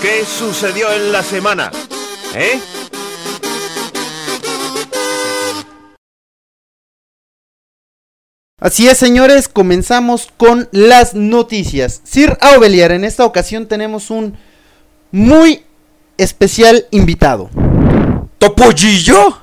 ¿Qué 0.00 0.24
sucedió 0.24 0.90
en 0.92 1.12
la 1.12 1.22
semana? 1.22 1.70
¿Eh? 2.34 2.58
Así 8.58 8.88
es, 8.88 8.96
señores, 8.96 9.48
comenzamos 9.48 10.28
con 10.38 10.68
las 10.72 11.14
noticias. 11.14 12.00
Sir 12.04 12.38
Aubelier, 12.40 12.92
en 12.92 13.04
esta 13.04 13.24
ocasión 13.26 13.68
tenemos 13.68 14.10
un 14.10 14.38
muy 15.12 15.64
especial 16.16 16.86
invitado. 16.90 17.50
¿Topollillo? 18.38 19.38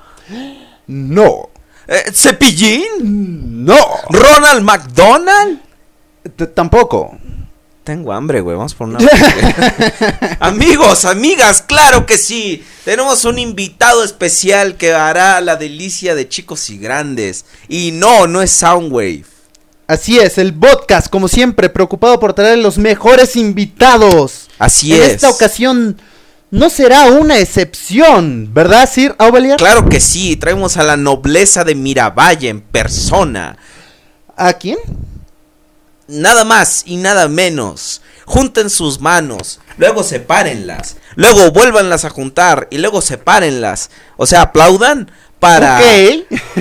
No, 0.88 1.50
Eh, 1.88 2.12
¿Cepillín? 2.14 3.66
no, 3.66 3.78
¿Ronald 4.10 4.62
McDonald? 4.64 5.60
t- 6.36 6.48
tampoco. 6.48 7.18
Tengo 7.86 8.12
hambre, 8.12 8.42
güey. 8.42 8.58
Vamos 8.58 8.76
por 8.76 8.90
una. 8.90 9.00
Amigos, 10.42 11.06
amigas, 11.06 11.62
claro 11.62 12.06
que 12.06 12.18
sí. 12.18 12.64
Tenemos 12.84 13.24
un 13.24 13.40
invitado 13.40 14.04
especial 14.04 14.76
que 14.76 14.92
hará 14.94 15.40
la 15.40 15.56
delicia 15.56 16.14
de 16.14 16.28
chicos 16.28 16.70
y 16.70 16.78
grandes. 16.78 17.46
Y 17.70 17.92
no, 17.94 18.28
no 18.28 18.42
es 18.42 18.52
Soundwave. 18.52 19.24
Así 19.88 20.20
es, 20.20 20.38
el 20.38 20.54
podcast, 20.54 21.08
como 21.08 21.30
siempre, 21.30 21.70
preocupado 21.70 22.20
por 22.20 22.34
traer 22.34 22.58
los 22.58 22.78
mejores 22.78 23.38
invitados. 23.38 24.47
Así 24.60 24.94
en 24.94 25.04
es. 25.04 25.10
esta 25.10 25.30
ocasión 25.30 25.98
no 26.50 26.70
será 26.70 27.06
una 27.06 27.40
excepción, 27.40 28.54
¿verdad, 28.54 28.90
Sir 28.90 29.16
Aubelier? 29.18 29.58
Claro 29.58 29.90
que 29.90 30.00
sí. 30.00 30.38
Traemos 30.38 30.78
a 30.78 30.84
la 30.84 30.96
nobleza 30.96 31.64
de 31.64 31.76
Miravalle 31.76 32.50
en 32.50 32.62
persona. 32.62 33.58
¿A 34.36 34.54
quién? 34.54 34.78
Nada 36.08 36.46
más 36.46 36.84
y 36.86 36.98
nada 36.98 37.28
menos. 37.28 38.02
Junten 38.26 38.70
sus 38.70 39.00
manos, 39.00 39.62
luego 39.78 40.04
sepárenlas, 40.04 40.98
luego 41.16 41.50
vuélvanlas 41.52 42.04
a 42.04 42.10
juntar 42.10 42.68
y 42.72 42.78
luego 42.78 43.02
sepárenlas. 43.02 43.90
O 44.18 44.26
sea, 44.26 44.42
aplaudan 44.42 45.10
para 45.40 45.80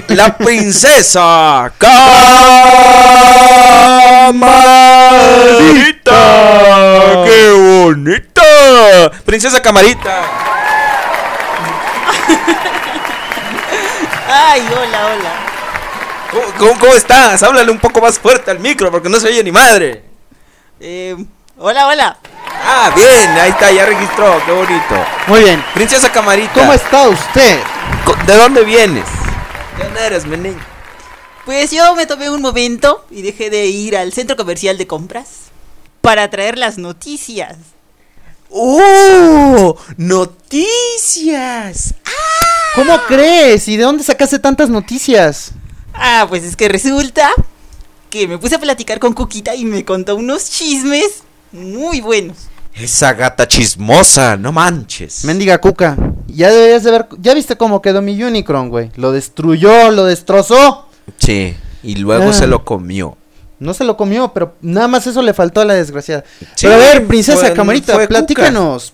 la 0.09 0.37
princesa 0.39 1.73
Camarita. 1.79 2.17
¡Qué 7.25 7.51
bonita! 7.53 9.11
Princesa 9.25 9.61
Camarita. 9.63 10.23
Ay, 14.29 14.67
hola, 14.71 15.07
hola. 15.07 15.33
¿Cómo, 16.31 16.45
cómo, 16.59 16.79
cómo 16.81 16.95
estás? 16.95 17.43
Háblale 17.43 17.71
un 17.71 17.79
poco 17.79 18.01
más 18.01 18.19
fuerte 18.19 18.51
al 18.51 18.59
micro 18.59 18.91
porque 18.91 19.09
no 19.09 19.19
se 19.19 19.29
oye 19.29 19.43
ni 19.43 19.53
madre. 19.53 20.05
Eh, 20.81 21.17
hola, 21.57 21.87
hola. 21.87 22.19
Ah, 22.65 22.91
bien, 22.95 23.31
ahí 23.39 23.51
está, 23.51 23.71
ya 23.71 23.87
registró, 23.87 24.43
qué 24.45 24.53
bonito. 24.53 25.07
Muy 25.29 25.41
bien. 25.41 25.65
Princesa 25.73 26.11
Camarita. 26.11 26.53
¿Cómo 26.55 26.73
está 26.73 27.09
usted? 27.09 27.61
¿De 28.27 28.37
dónde 28.37 28.65
vienes? 28.65 29.05
¿De 29.79 29.85
dónde 29.85 30.07
eres, 30.07 30.27
menín? 30.27 30.57
Pues 31.45 31.71
yo 31.71 31.95
me 31.95 32.07
tomé 32.07 32.29
un 32.29 32.43
momento 32.43 33.07
y 33.11 33.23
dejé 33.23 33.51
de 33.51 33.67
ir 33.67 33.97
al 33.97 34.13
centro 34.13 34.37
comercial 34.37 34.79
de 34.79 34.87
compras 34.87 35.29
para 36.01 36.29
traer 36.29 36.59
las 36.59 36.77
noticias. 36.77 37.57
¡Oh! 38.51 39.77
¡Noticias! 39.97 41.95
¿Cómo 42.75 43.01
crees? 43.07 43.69
¿Y 43.69 43.77
de 43.77 43.85
dónde 43.85 44.03
sacaste 44.03 44.39
tantas 44.39 44.71
noticias? 44.71 45.53
Ah, 45.95 46.27
pues 46.29 46.45
es 46.45 46.57
que 46.57 46.69
resulta 46.69 47.31
que 48.11 48.27
me 48.29 48.39
puse 48.39 48.57
a 48.57 48.61
platicar 48.61 48.99
con 48.99 49.13
Cuquita 49.13 49.55
y 49.55 49.65
me 49.65 49.85
contó 49.85 50.17
unos 50.17 50.51
chismes 50.51 51.23
muy 51.53 52.01
buenos. 52.01 52.49
Esa 52.75 53.13
gata 53.15 53.49
chismosa, 53.49 54.37
no 54.37 54.53
manches. 54.53 55.25
Mendiga 55.25 55.59
Cuca. 55.59 55.97
Ya 56.29 56.51
deberías 56.51 56.83
de 56.85 56.91
ver, 56.91 57.07
ya 57.19 57.35
viste 57.35 57.57
cómo 57.57 57.81
quedó 57.83 58.03
mi 58.03 58.21
Unicron, 58.23 58.69
güey. 58.69 58.91
Lo 58.97 59.13
destruyó, 59.13 59.91
lo 59.91 60.05
destrozó. 60.05 60.89
Sí, 61.19 61.57
y 61.83 61.97
luego 61.97 62.31
Ah. 62.31 62.33
se 62.33 62.47
lo 62.47 62.65
comió. 62.65 63.17
No 63.59 63.73
se 63.73 63.85
lo 63.85 63.97
comió, 63.97 64.33
pero 64.35 64.55
nada 64.61 64.87
más 64.89 65.07
eso 65.07 65.23
le 65.23 65.33
faltó 65.33 65.61
a 65.61 65.65
la 65.65 65.75
desgraciada. 65.75 66.25
Sí, 66.41 66.67
pero 66.67 66.75
a 66.75 66.79
ver, 66.79 67.07
princesa 67.07 67.39
fue- 67.41 67.55
Camarita, 67.55 67.95
fue 67.95 68.07
cuca. 68.07 68.25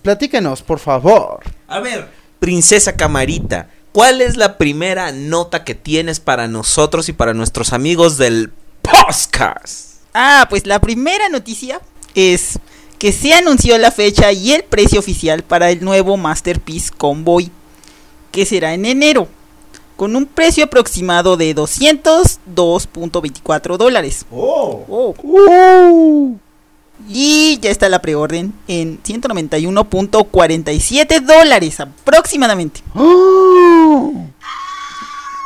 platícanos, 0.02 0.62
por 0.62 0.78
favor. 0.78 1.40
A 1.66 1.80
ver, 1.80 2.08
princesa 2.38 2.94
Camarita, 2.94 3.68
¿cuál 3.92 4.20
es 4.20 4.36
la 4.36 4.58
primera 4.58 5.10
nota 5.10 5.64
que 5.64 5.74
tienes 5.74 6.20
para 6.20 6.46
nosotros 6.46 7.08
y 7.08 7.12
para 7.12 7.34
nuestros 7.34 7.72
amigos 7.72 8.18
del 8.18 8.52
podcast? 8.82 9.96
Ah, 10.14 10.46
pues 10.48 10.66
la 10.66 10.80
primera 10.80 11.28
noticia 11.28 11.80
es 12.14 12.58
que 13.02 13.10
se 13.10 13.34
anunció 13.34 13.76
la 13.78 13.90
fecha 13.90 14.30
y 14.30 14.52
el 14.52 14.62
precio 14.62 15.00
oficial 15.00 15.42
para 15.42 15.72
el 15.72 15.84
nuevo 15.84 16.16
Masterpiece 16.16 16.92
Convoy, 16.96 17.50
que 18.30 18.46
será 18.46 18.74
en 18.74 18.86
enero, 18.86 19.26
con 19.96 20.14
un 20.14 20.24
precio 20.24 20.66
aproximado 20.66 21.36
de 21.36 21.52
202.24 21.52 23.76
dólares. 23.76 24.24
Oh. 24.30 25.16
Y 27.08 27.58
ya 27.60 27.72
está 27.72 27.88
la 27.88 28.00
preorden 28.00 28.54
en 28.68 29.02
191.47 29.02 31.22
dólares 31.22 31.80
aproximadamente. 31.80 32.82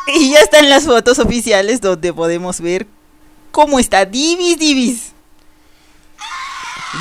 Y 0.08 0.30
ya 0.30 0.40
están 0.40 0.70
las 0.70 0.84
fotos 0.84 1.18
oficiales 1.18 1.80
donde 1.80 2.12
podemos 2.12 2.60
ver 2.60 2.86
cómo 3.50 3.80
está 3.80 4.04
Divis 4.04 4.56
Divis. 4.56 5.05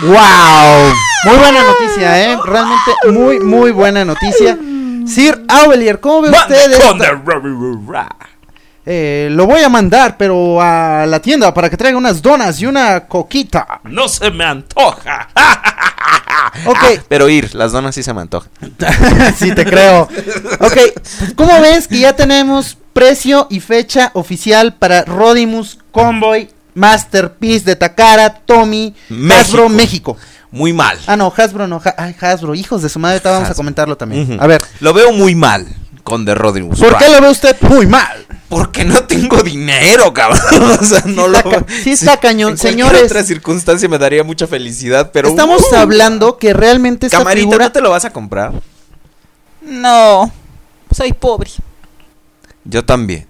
¡Wow! 0.02 0.93
Muy 1.26 1.38
buena 1.38 1.64
noticia, 1.64 2.22
¿eh? 2.34 2.38
Realmente 2.43 2.91
muy, 3.12 3.39
muy 3.39 3.72
buena 3.72 4.04
noticia. 4.06 4.58
Sir 5.08 5.43
Aubelier, 5.48 6.00
¿cómo 6.00 6.22
ve 6.24 6.30
usted 6.32 6.72
esta- 6.72 7.22
Eh, 8.88 9.30
lo 9.32 9.48
voy 9.48 9.62
a 9.62 9.70
mandar, 9.70 10.16
pero 10.18 10.62
a 10.62 11.06
la 11.08 11.20
tienda 11.20 11.52
para 11.54 11.70
que 11.70 11.78
traiga 11.78 11.98
unas 11.98 12.22
donas 12.22 12.62
y 12.62 12.68
una 12.68 13.08
coquita. 13.08 13.82
No 13.84 14.08
se 14.08 14.30
me 14.32 14.46
antoja. 14.46 15.28
Ok, 16.66 16.78
Pero 17.10 17.28
ir, 17.28 17.54
las 17.56 17.72
donas 17.74 17.96
sí 17.96 18.02
se 18.04 18.14
me 18.14 18.22
antojan. 18.22 18.50
sí 19.38 19.54
te 19.54 19.66
creo. 19.66 20.04
Ok, 20.60 20.78
¿cómo 21.36 21.60
ves 21.60 21.88
que 21.88 22.00
ya 22.00 22.14
tenemos 22.16 22.78
precio 22.93 23.48
y 23.50 23.60
fecha 23.60 24.12
oficial 24.14 24.74
para 24.76 25.04
Rodimus 25.04 25.80
Convoy 25.91 26.50
Masterpiece 26.76 27.66
de 27.66 27.76
Takara, 27.76 28.30
Tommy, 28.46 28.94
Hasbro, 29.32 29.70
México? 29.70 30.16
Muy 30.52 30.72
mal. 30.72 30.98
Ah, 31.08 31.18
no, 31.18 31.34
Hasbro 31.36 31.68
no, 31.68 31.82
Ha- 31.84 31.96
ay, 31.98 32.16
Hasbro, 32.22 32.54
hijos 32.56 32.82
de 32.84 32.90
su 32.90 33.00
madre, 33.00 33.20
vamos 33.24 33.50
a 33.50 33.54
comentarlo 33.56 33.98
también. 33.98 34.38
A 34.40 34.46
ver, 34.48 34.62
Lo 34.80 34.94
veo 34.94 35.12
muy 35.12 35.34
mal 35.36 35.66
con 36.04 36.24
The 36.26 36.36
Rodimus. 36.36 36.80
¿por 36.80 36.98
qué 36.98 37.10
lo 37.10 37.20
ve 37.20 37.30
usted 37.30 37.58
muy 37.62 37.88
mal? 37.88 38.26
Porque 38.48 38.86
no 38.86 39.04
tengo 39.06 39.42
dinero, 39.42 40.14
cabrón. 40.14 40.40
O 40.80 40.86
sea, 40.86 41.02
no 41.08 41.26
está 41.26 41.50
lo. 41.50 41.50
ca- 41.50 41.66
sí 41.84 41.92
está 41.92 42.18
cañón, 42.18 42.52
en 42.52 42.58
señores. 42.60 43.06
otra 43.06 43.24
circunstancia 43.24 43.90
me 43.90 43.98
daría 43.98 44.24
mucha 44.24 44.46
felicidad, 44.46 45.10
pero. 45.12 45.30
Estamos 45.30 45.64
uh, 45.72 45.76
hablando 45.76 46.38
que 46.38 46.54
realmente 46.54 47.08
esta 47.08 47.18
Camarita, 47.18 47.42
figura 47.48 47.66
¿no 47.66 47.72
te 47.72 47.82
lo 47.82 47.90
vas 47.90 48.06
a 48.06 48.12
comprar? 48.12 48.54
No, 49.62 50.32
soy 50.92 51.12
pobre. 51.14 51.50
Yo 52.64 52.86
también. 52.86 53.28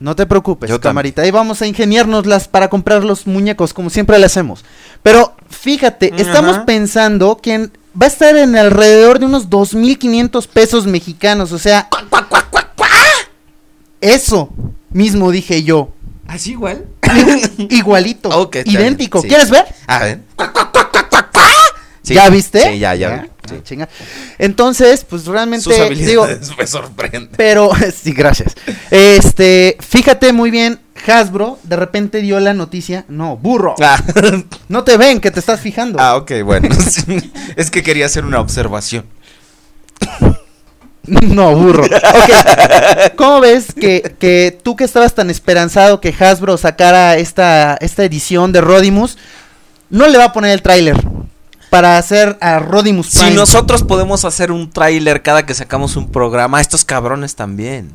No 0.00 0.14
te 0.14 0.26
preocupes, 0.26 0.68
Yo 0.70 0.76
también. 0.78 0.90
camarita. 0.90 1.22
Ahí 1.22 1.30
vamos 1.30 1.60
a 1.60 1.66
ingeniárnoslas 1.66 2.46
para 2.48 2.68
comprar 2.70 3.02
los 3.04 3.26
muñecos, 3.26 3.72
como 3.74 3.90
siempre 3.90 4.18
le 4.18 4.26
hacemos. 4.26 4.64
Pero 5.02 5.34
fíjate, 5.50 6.12
estamos 6.16 6.58
pensando 6.58 7.36
que 7.42 7.54
en- 7.54 7.72
va 8.00 8.06
a 8.06 8.08
estar 8.08 8.36
en 8.36 8.56
alrededor 8.56 9.18
de 9.18 9.26
unos 9.26 9.50
2.500 9.50 10.46
pesos 10.46 10.86
mexicanos. 10.86 11.50
O 11.52 11.58
sea, 11.58 11.88
eso 14.00 14.50
mismo 14.90 15.30
dije 15.30 15.62
yo. 15.64 15.90
¿Así 16.26 16.52
igual? 16.52 16.84
Igualito, 17.70 18.50
idéntico. 18.64 19.22
sí. 19.22 19.28
¿Quieres 19.28 19.50
ver? 19.50 19.64
A 19.86 19.98
ver. 20.00 20.20
Sí. 22.02 22.14
¿Ya 22.14 22.28
viste? 22.30 22.72
Sí, 22.72 22.78
ya, 22.78 22.94
ya. 22.94 23.08
vi, 23.10 23.14
Ah, 23.14 23.26
sí. 23.48 23.60
chinga. 23.62 23.88
Entonces, 24.38 25.04
pues 25.04 25.26
realmente 25.26 25.64
Sus 25.64 25.98
digo, 25.98 26.26
me 26.58 26.66
sorprenden. 26.66 27.30
Pero, 27.36 27.70
sí, 27.94 28.12
gracias. 28.12 28.54
Este, 28.90 29.76
fíjate 29.80 30.32
muy 30.32 30.50
bien, 30.50 30.80
Hasbro 31.06 31.58
de 31.62 31.76
repente 31.76 32.20
dio 32.20 32.40
la 32.40 32.54
noticia. 32.54 33.04
No, 33.08 33.36
burro. 33.36 33.74
Ah, 33.82 34.02
No 34.68 34.84
te 34.84 34.96
ven, 34.96 35.20
que 35.20 35.30
te 35.30 35.40
estás 35.40 35.60
fijando. 35.60 35.98
ah, 36.00 36.16
ok, 36.16 36.32
bueno. 36.44 36.68
Es 37.56 37.70
que 37.70 37.82
quería 37.82 38.06
hacer 38.06 38.24
una 38.24 38.40
observación. 38.40 39.06
No, 41.06 41.56
burro. 41.56 41.84
Ok. 41.84 43.14
¿Cómo 43.16 43.40
ves 43.40 43.72
que, 43.72 44.14
que 44.18 44.58
tú 44.62 44.76
que 44.76 44.84
estabas 44.84 45.14
tan 45.14 45.30
esperanzado 45.30 46.00
que 46.00 46.14
Hasbro 46.18 46.58
sacara 46.58 47.16
esta, 47.16 47.78
esta 47.80 48.04
edición 48.04 48.52
de 48.52 48.60
Rodimus, 48.60 49.16
no 49.90 50.06
le 50.06 50.18
va 50.18 50.24
a 50.24 50.32
poner 50.32 50.50
el 50.50 50.60
tráiler 50.60 50.96
para 51.70 51.98
hacer 51.98 52.36
a 52.40 52.58
Rodimus 52.58 53.08
Si 53.08 53.18
Prime? 53.18 53.34
nosotros 53.34 53.82
podemos 53.82 54.24
hacer 54.24 54.50
un 54.52 54.70
tráiler 54.70 55.22
cada 55.22 55.44
que 55.46 55.54
sacamos 55.54 55.96
un 55.96 56.10
programa, 56.10 56.60
estos 56.60 56.84
cabrones 56.84 57.34
también. 57.34 57.92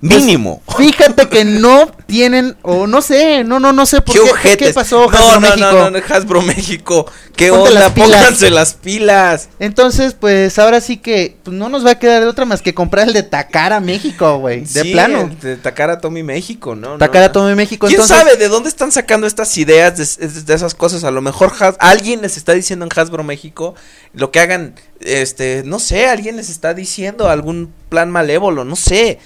Pues, 0.00 0.24
Mínimo. 0.24 0.62
Fíjate 0.78 1.28
que 1.28 1.44
no 1.44 1.86
tienen, 2.06 2.56
o 2.62 2.86
no 2.86 3.02
sé, 3.02 3.44
no, 3.44 3.60
no, 3.60 3.74
no 3.74 3.84
sé 3.84 4.00
por 4.00 4.14
¿Qué, 4.40 4.56
qué, 4.56 4.72
pasó 4.72 5.10
Hasbro 5.10 5.34
no, 5.34 5.40
México. 5.40 5.58
no, 5.60 5.72
no, 5.72 5.90
no, 5.90 5.98
Hasbro 6.08 6.40
México. 6.40 7.04
¿Qué 7.36 7.50
Ponte 7.50 7.68
onda? 7.68 7.80
las. 7.80 7.92
Pónganse 7.92 8.48
las 8.48 8.72
pilas. 8.72 9.50
Entonces, 9.58 10.14
pues 10.18 10.58
ahora 10.58 10.80
sí 10.80 10.96
que 10.96 11.36
pues, 11.42 11.54
no 11.54 11.68
nos 11.68 11.84
va 11.84 11.90
a 11.90 11.98
quedar 11.98 12.22
de 12.22 12.28
otra 12.28 12.46
más 12.46 12.62
que 12.62 12.72
comprar 12.72 13.08
el 13.08 13.12
de 13.12 13.24
Takara 13.24 13.78
México, 13.80 14.38
güey. 14.38 14.60
De 14.60 14.82
Sí, 14.84 14.92
plano. 14.92 15.20
el 15.20 15.38
De 15.38 15.56
Takara 15.58 15.98
Tommy 16.00 16.22
México, 16.22 16.74
¿no? 16.74 16.96
Takara 16.96 17.26
no. 17.26 17.32
Tomy 17.32 17.54
México. 17.54 17.86
¿Quién 17.86 18.00
entonces, 18.00 18.16
sabe 18.16 18.36
de 18.38 18.48
dónde 18.48 18.70
están 18.70 18.92
sacando 18.92 19.26
estas 19.26 19.54
ideas 19.58 19.98
de, 20.18 20.26
de- 20.28 20.42
de 20.44 20.54
esas 20.54 20.74
cosas? 20.74 21.04
A 21.04 21.10
lo 21.10 21.20
mejor 21.20 21.52
Has- 21.60 21.76
alguien 21.78 22.22
les 22.22 22.38
está 22.38 22.54
diciendo 22.54 22.86
en 22.86 22.90
Hasbro 22.98 23.22
México 23.22 23.74
lo 24.14 24.30
que 24.30 24.40
hagan, 24.40 24.76
este, 25.00 25.62
no 25.66 25.78
sé, 25.78 26.06
alguien 26.08 26.36
les 26.36 26.48
está 26.48 26.72
diciendo 26.72 27.28
algún 27.28 27.70
plan 27.90 28.10
malévolo, 28.10 28.64
no 28.64 28.76
sé. 28.76 29.18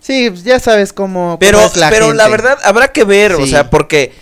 Sí, 0.00 0.30
pues, 0.30 0.44
ya 0.44 0.58
sabes 0.58 0.92
cómo. 0.92 1.36
Pero, 1.38 1.58
cómo 1.58 1.68
es 1.68 1.76
la 1.76 1.90
pero 1.90 2.12
la 2.12 2.28
verdad 2.28 2.58
habrá 2.64 2.88
que 2.88 3.04
ver, 3.04 3.34
o 3.34 3.46
sea, 3.46 3.70
porque 3.70 4.12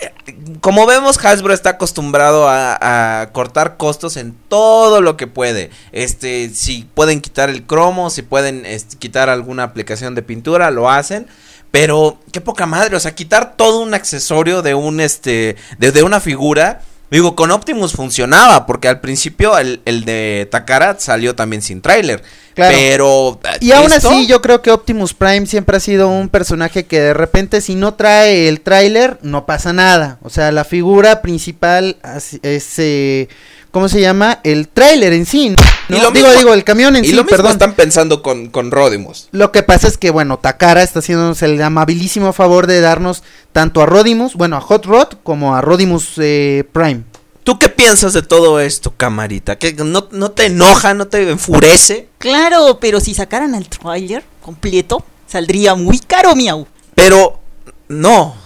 eh, 0.00 0.12
como 0.60 0.86
vemos 0.86 1.24
Hasbro 1.24 1.54
está 1.54 1.70
acostumbrado 1.70 2.48
a, 2.48 3.20
a 3.20 3.32
cortar 3.32 3.76
costos 3.76 4.16
en 4.16 4.34
todo 4.48 5.00
lo 5.00 5.16
que 5.16 5.26
puede. 5.26 5.70
Este, 5.92 6.50
si 6.50 6.88
pueden 6.94 7.20
quitar 7.20 7.50
el 7.50 7.64
cromo, 7.64 8.10
si 8.10 8.22
pueden 8.22 8.66
este, 8.66 8.96
quitar 8.96 9.30
alguna 9.30 9.62
aplicación 9.62 10.14
de 10.14 10.22
pintura, 10.22 10.70
lo 10.70 10.90
hacen. 10.90 11.26
Pero 11.70 12.18
qué 12.32 12.40
poca 12.40 12.66
madre, 12.66 12.96
o 12.96 13.00
sea, 13.00 13.14
quitar 13.14 13.54
todo 13.56 13.80
un 13.80 13.94
accesorio 13.94 14.62
de 14.62 14.74
un 14.74 15.00
este 15.00 15.56
de, 15.78 15.92
de 15.92 16.02
una 16.02 16.20
figura. 16.20 16.80
Digo, 17.10 17.36
con 17.36 17.50
Optimus 17.50 17.92
funcionaba, 17.92 18.66
porque 18.66 18.88
al 18.88 19.00
principio 19.00 19.56
el, 19.56 19.80
el 19.86 20.04
de 20.04 20.46
Takara 20.50 20.98
salió 20.98 21.34
también 21.34 21.62
sin 21.62 21.80
tráiler. 21.80 22.22
Claro. 22.58 22.74
Pero 22.76 23.40
Y 23.60 23.70
aún 23.70 23.92
esto- 23.92 24.10
así, 24.10 24.26
yo 24.26 24.42
creo 24.42 24.62
que 24.62 24.72
Optimus 24.72 25.14
Prime 25.14 25.46
siempre 25.46 25.76
ha 25.76 25.80
sido 25.80 26.08
un 26.08 26.28
personaje 26.28 26.86
que 26.86 26.98
de 27.00 27.14
repente, 27.14 27.60
si 27.60 27.76
no 27.76 27.94
trae 27.94 28.48
el 28.48 28.60
tráiler, 28.62 29.18
no 29.22 29.46
pasa 29.46 29.72
nada. 29.72 30.18
O 30.22 30.28
sea, 30.30 30.50
la 30.50 30.64
figura 30.64 31.22
principal 31.22 31.96
es. 32.42 32.78
eh, 32.78 33.28
¿Cómo 33.70 33.88
se 33.90 34.00
llama? 34.00 34.40
El 34.44 34.66
tráiler 34.66 35.12
en 35.12 35.26
sí. 35.26 35.50
¿no? 35.50 35.96
Y 35.96 36.00
lo 36.00 36.10
digo, 36.10 36.26
mismo- 36.28 36.38
digo, 36.40 36.54
el 36.54 36.64
camión 36.64 36.96
en 36.96 37.04
y 37.04 37.08
sí, 37.08 37.12
lo 37.14 37.22
mismo 37.22 37.36
perdón. 37.36 37.52
están 37.52 37.74
pensando 37.74 38.22
con, 38.22 38.48
con 38.48 38.70
Rodimus. 38.70 39.28
Lo 39.30 39.52
que 39.52 39.62
pasa 39.62 39.86
es 39.88 39.98
que, 39.98 40.10
bueno, 40.10 40.38
Takara 40.38 40.82
está 40.82 40.98
haciéndonos 41.00 41.42
el 41.42 41.62
amabilísimo 41.62 42.32
favor 42.32 42.66
de 42.66 42.80
darnos 42.80 43.22
tanto 43.52 43.82
a 43.82 43.86
Rodimus, 43.86 44.34
bueno, 44.34 44.56
a 44.56 44.60
Hot 44.62 44.86
Rod, 44.86 45.08
como 45.22 45.54
a 45.54 45.60
Rodimus 45.60 46.14
eh, 46.16 46.64
Prime. 46.72 47.02
¿Tú 47.48 47.58
qué 47.58 47.70
piensas 47.70 48.12
de 48.12 48.20
todo 48.20 48.60
esto, 48.60 48.92
camarita? 48.94 49.56
¿Que 49.56 49.72
no, 49.72 50.06
no 50.10 50.30
te 50.32 50.44
enoja, 50.44 50.92
no 50.92 51.06
te 51.08 51.30
enfurece? 51.30 52.10
Claro, 52.18 52.76
pero 52.78 53.00
si 53.00 53.14
sacaran 53.14 53.54
el 53.54 53.70
tráiler 53.70 54.22
completo, 54.42 55.02
saldría 55.26 55.74
muy 55.74 55.98
caro, 55.98 56.36
miau. 56.36 56.66
Pero 56.94 57.40
no, 57.88 58.36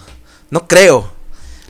no 0.51 0.67
creo. 0.69 1.11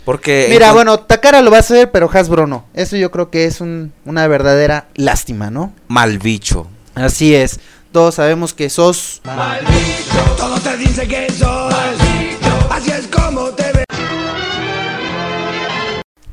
Porque 0.06 0.46
Mira, 0.52 0.74
bueno, 0.74 1.00
Takara 1.00 1.42
lo 1.42 1.50
va 1.50 1.58
a 1.58 1.62
hacer, 1.62 1.90
pero 1.90 2.08
Hasbro 2.14 2.46
no. 2.46 2.66
Eso 2.76 2.98
yo 2.98 3.10
creo 3.10 3.32
que 3.32 3.46
es 3.46 3.62
un- 3.62 3.94
una 4.06 4.28
verdadera 4.28 4.86
lástima, 4.94 5.50
¿no? 5.50 5.74
mal 5.88 6.20
bicho. 6.20 6.68
Así 6.94 7.34
es. 7.34 7.60
Todos 7.92 8.14
sabemos 8.14 8.54
que 8.54 8.70
sos 8.70 9.24
Todo 10.38 10.60
te 10.60 10.78
dice 10.78 11.08
que 11.08 11.34
sos. 11.34 11.74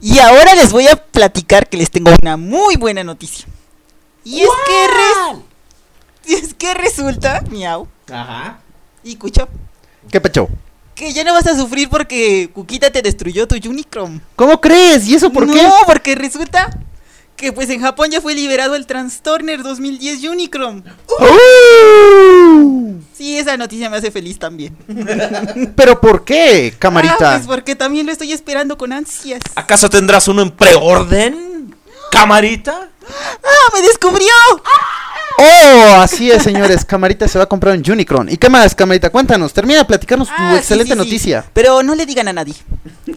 Y 0.00 0.18
ahora 0.18 0.54
les 0.54 0.72
voy 0.72 0.86
a 0.88 0.96
platicar 0.96 1.68
que 1.68 1.76
les 1.76 1.90
tengo 1.90 2.12
una 2.22 2.36
muy 2.36 2.76
buena 2.76 3.04
noticia. 3.04 3.46
Y 4.24 4.40
es 4.40 4.48
que 4.66 4.86
res- 4.86 5.40
y 6.26 6.34
es 6.46 6.54
que 6.54 6.74
resulta, 6.74 7.42
miau, 7.50 7.86
Ajá. 8.10 8.60
y 9.02 9.12
escucha, 9.12 9.48
¿Qué 10.10 10.20
pecho? 10.20 10.48
que 10.94 11.12
ya 11.14 11.24
no 11.24 11.32
vas 11.32 11.46
a 11.46 11.56
sufrir 11.56 11.88
porque 11.88 12.50
Cuquita 12.52 12.90
te 12.90 13.00
destruyó 13.00 13.48
tu 13.48 13.56
Unicron. 13.68 14.20
¿Cómo 14.36 14.60
crees? 14.60 15.06
¿Y 15.06 15.14
eso 15.14 15.30
por 15.32 15.46
no, 15.46 15.52
qué? 15.54 15.66
porque 15.86 16.14
resulta 16.14 16.78
Que 17.40 17.52
pues 17.54 17.70
en 17.70 17.80
Japón 17.80 18.10
ya 18.10 18.20
fue 18.20 18.34
liberado 18.34 18.74
el 18.74 18.84
Transtorner 18.86 19.62
2010 19.62 20.24
Unicron. 20.24 20.84
Sí, 23.16 23.38
esa 23.38 23.56
noticia 23.56 23.88
me 23.88 23.96
hace 23.96 24.10
feliz 24.10 24.38
también. 24.38 24.76
¿Pero 25.76 25.98
por 26.00 26.24
qué, 26.24 26.72
Ah, 26.74 26.76
camarita? 26.78 27.16
pues 27.36 27.46
porque 27.46 27.74
también 27.74 28.04
lo 28.04 28.12
estoy 28.12 28.32
esperando 28.32 28.76
con 28.76 28.92
ansias. 28.92 29.40
¿Acaso 29.54 29.88
tendrás 29.88 30.28
uno 30.28 30.42
en 30.42 30.50
preorden? 30.50 31.74
¿Camarita? 32.10 32.90
¡Ah, 33.42 33.70
me 33.72 33.82
descubrió! 33.82 34.28
Oh, 35.38 36.00
así 36.00 36.30
es, 36.30 36.42
señores. 36.42 36.84
Camarita 36.84 37.26
se 37.26 37.38
va 37.38 37.44
a 37.44 37.48
comprar 37.48 37.76
un 37.76 37.82
Unicron. 37.90 38.28
¿Y 38.28 38.36
qué 38.36 38.48
más, 38.50 38.74
Camarita? 38.74 39.10
Cuéntanos, 39.10 39.52
termina 39.52 39.78
de 39.80 39.84
platicarnos 39.86 40.28
tu 40.28 40.34
Ah, 40.36 40.50
sí, 40.52 40.58
excelente 40.58 40.92
sí, 40.92 40.98
sí. 40.98 41.04
noticia. 41.04 41.44
Pero 41.54 41.82
no 41.82 41.94
le 41.94 42.04
digan 42.04 42.28
a 42.28 42.32
nadie. 42.32 42.54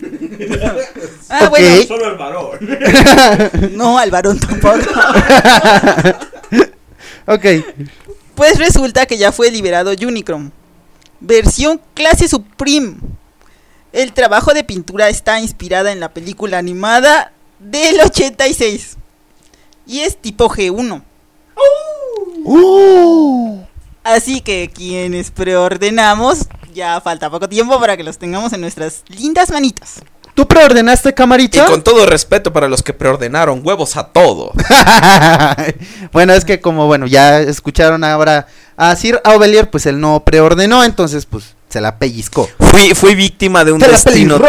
ah, 1.29 1.41
Ok. 1.45 1.49
bueno. 1.49 1.83
Solo 1.87 2.11
el 2.11 2.17
varón. 2.17 2.59
No, 3.77 3.97
al 3.97 4.11
varón 4.11 4.39
tampoco. 4.39 4.77
ok. 7.27 7.45
Pues 8.35 8.57
resulta 8.57 9.05
que 9.05 9.17
ya 9.17 9.31
fue 9.31 9.51
liberado 9.51 9.91
Unicron. 9.91 10.51
Versión 11.19 11.81
clase 11.93 12.27
Supreme. 12.27 12.95
El 13.91 14.13
trabajo 14.13 14.53
de 14.53 14.63
pintura 14.63 15.09
está 15.09 15.39
inspirada 15.39 15.91
en 15.91 15.99
la 15.99 16.09
película 16.13 16.57
animada 16.57 17.31
del 17.59 17.99
86. 18.01 18.97
Y 19.85 19.99
es 19.99 20.17
tipo 20.17 20.49
G1. 20.49 21.03
Uh. 22.43 23.61
Así 24.03 24.41
que 24.41 24.69
quienes 24.73 25.31
preordenamos, 25.31 26.47
ya 26.73 26.99
falta 27.01 27.29
poco 27.29 27.47
tiempo 27.47 27.79
para 27.79 27.95
que 27.95 28.03
los 28.03 28.17
tengamos 28.17 28.51
en 28.53 28.61
nuestras 28.61 29.03
lindas 29.07 29.49
manitas. 29.49 30.01
¿Tú 30.33 30.47
preordenaste, 30.47 31.09
Y 31.09 31.13
Camarita? 31.13 31.65
con 31.65 31.83
todo 31.83 32.05
respeto 32.07 32.51
para 32.51 32.67
los 32.67 32.81
que 32.81 32.93
preordenaron, 32.93 33.61
huevos 33.63 33.95
a 33.97 34.07
todo. 34.07 34.51
bueno, 36.11 36.33
es 36.33 36.43
que 36.43 36.59
como, 36.59 36.87
bueno, 36.87 37.05
ya 37.05 37.39
escucharon 37.39 38.03
ahora 38.03 38.47
a 38.75 38.95
Sir 38.95 39.21
Aubelier, 39.23 39.69
pues 39.69 39.85
él 39.85 39.99
no 39.99 40.23
preordenó, 40.25 40.83
entonces, 40.83 41.27
pues, 41.27 41.55
se 41.69 41.81
la 41.81 41.97
pellizcó. 41.99 42.49
Fui, 42.59 42.95
fui 42.95 43.13
víctima 43.13 43.63
de 43.63 43.73
un 43.73 43.79
¡Te 43.79 43.87
la 43.87 43.93
destino. 43.93 44.39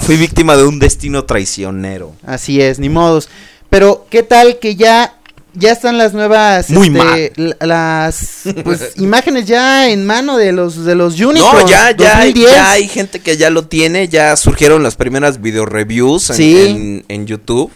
Fui 0.00 0.16
víctima 0.16 0.56
de 0.56 0.64
un 0.64 0.78
destino 0.78 1.24
traicionero. 1.24 2.12
Así 2.26 2.62
es, 2.62 2.78
ni 2.78 2.88
modos. 2.88 3.28
Pero, 3.68 4.06
¿qué 4.08 4.22
tal 4.22 4.58
que 4.58 4.76
ya, 4.76 5.14
ya 5.54 5.72
están 5.72 5.98
las 5.98 6.12
nuevas, 6.12 6.70
Muy 6.70 6.88
este, 6.88 7.32
mal. 7.36 7.56
las, 7.60 8.42
pues, 8.64 8.92
imágenes 8.96 9.46
ya 9.46 9.88
en 9.88 10.04
mano 10.06 10.36
de 10.36 10.52
los, 10.52 10.84
de 10.84 10.94
los 10.94 11.18
Unicron 11.20 11.54
No, 11.62 11.68
ya, 11.68 11.90
ya, 11.92 12.16
2010? 12.24 12.50
ya 12.50 12.70
hay 12.72 12.88
gente 12.88 13.20
que 13.20 13.36
ya 13.36 13.50
lo 13.50 13.66
tiene, 13.66 14.08
ya 14.08 14.36
surgieron 14.36 14.82
las 14.82 14.96
primeras 14.96 15.40
video 15.40 15.66
reviews 15.66 16.30
en, 16.30 16.36
Sí. 16.36 16.66
en- 16.66 17.04
en 17.08 17.26
YouTube. 17.26 17.72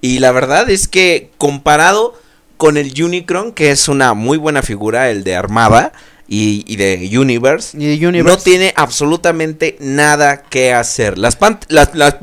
Y 0.00 0.20
la 0.20 0.32
verdad 0.32 0.70
es 0.70 0.88
que 0.88 1.30
comparado 1.38 2.14
con 2.56 2.76
el 2.76 2.92
Unicron, 3.02 3.52
que 3.52 3.70
es 3.70 3.88
una 3.88 4.14
muy 4.14 4.38
buena 4.38 4.62
figura, 4.62 5.10
el 5.10 5.22
de 5.24 5.36
Armada 5.36 5.92
y, 6.28 6.64
y 6.66 6.76
de 6.76 7.08
Universe, 7.18 7.76
Y 7.78 8.04
Universe. 8.04 8.36
no 8.36 8.42
tiene 8.42 8.72
absolutamente 8.76 9.76
nada 9.80 10.42
que 10.42 10.72
hacer. 10.72 11.18
Las, 11.18 11.36
pan- 11.36 11.60
las, 11.68 11.94
las. 11.94 12.14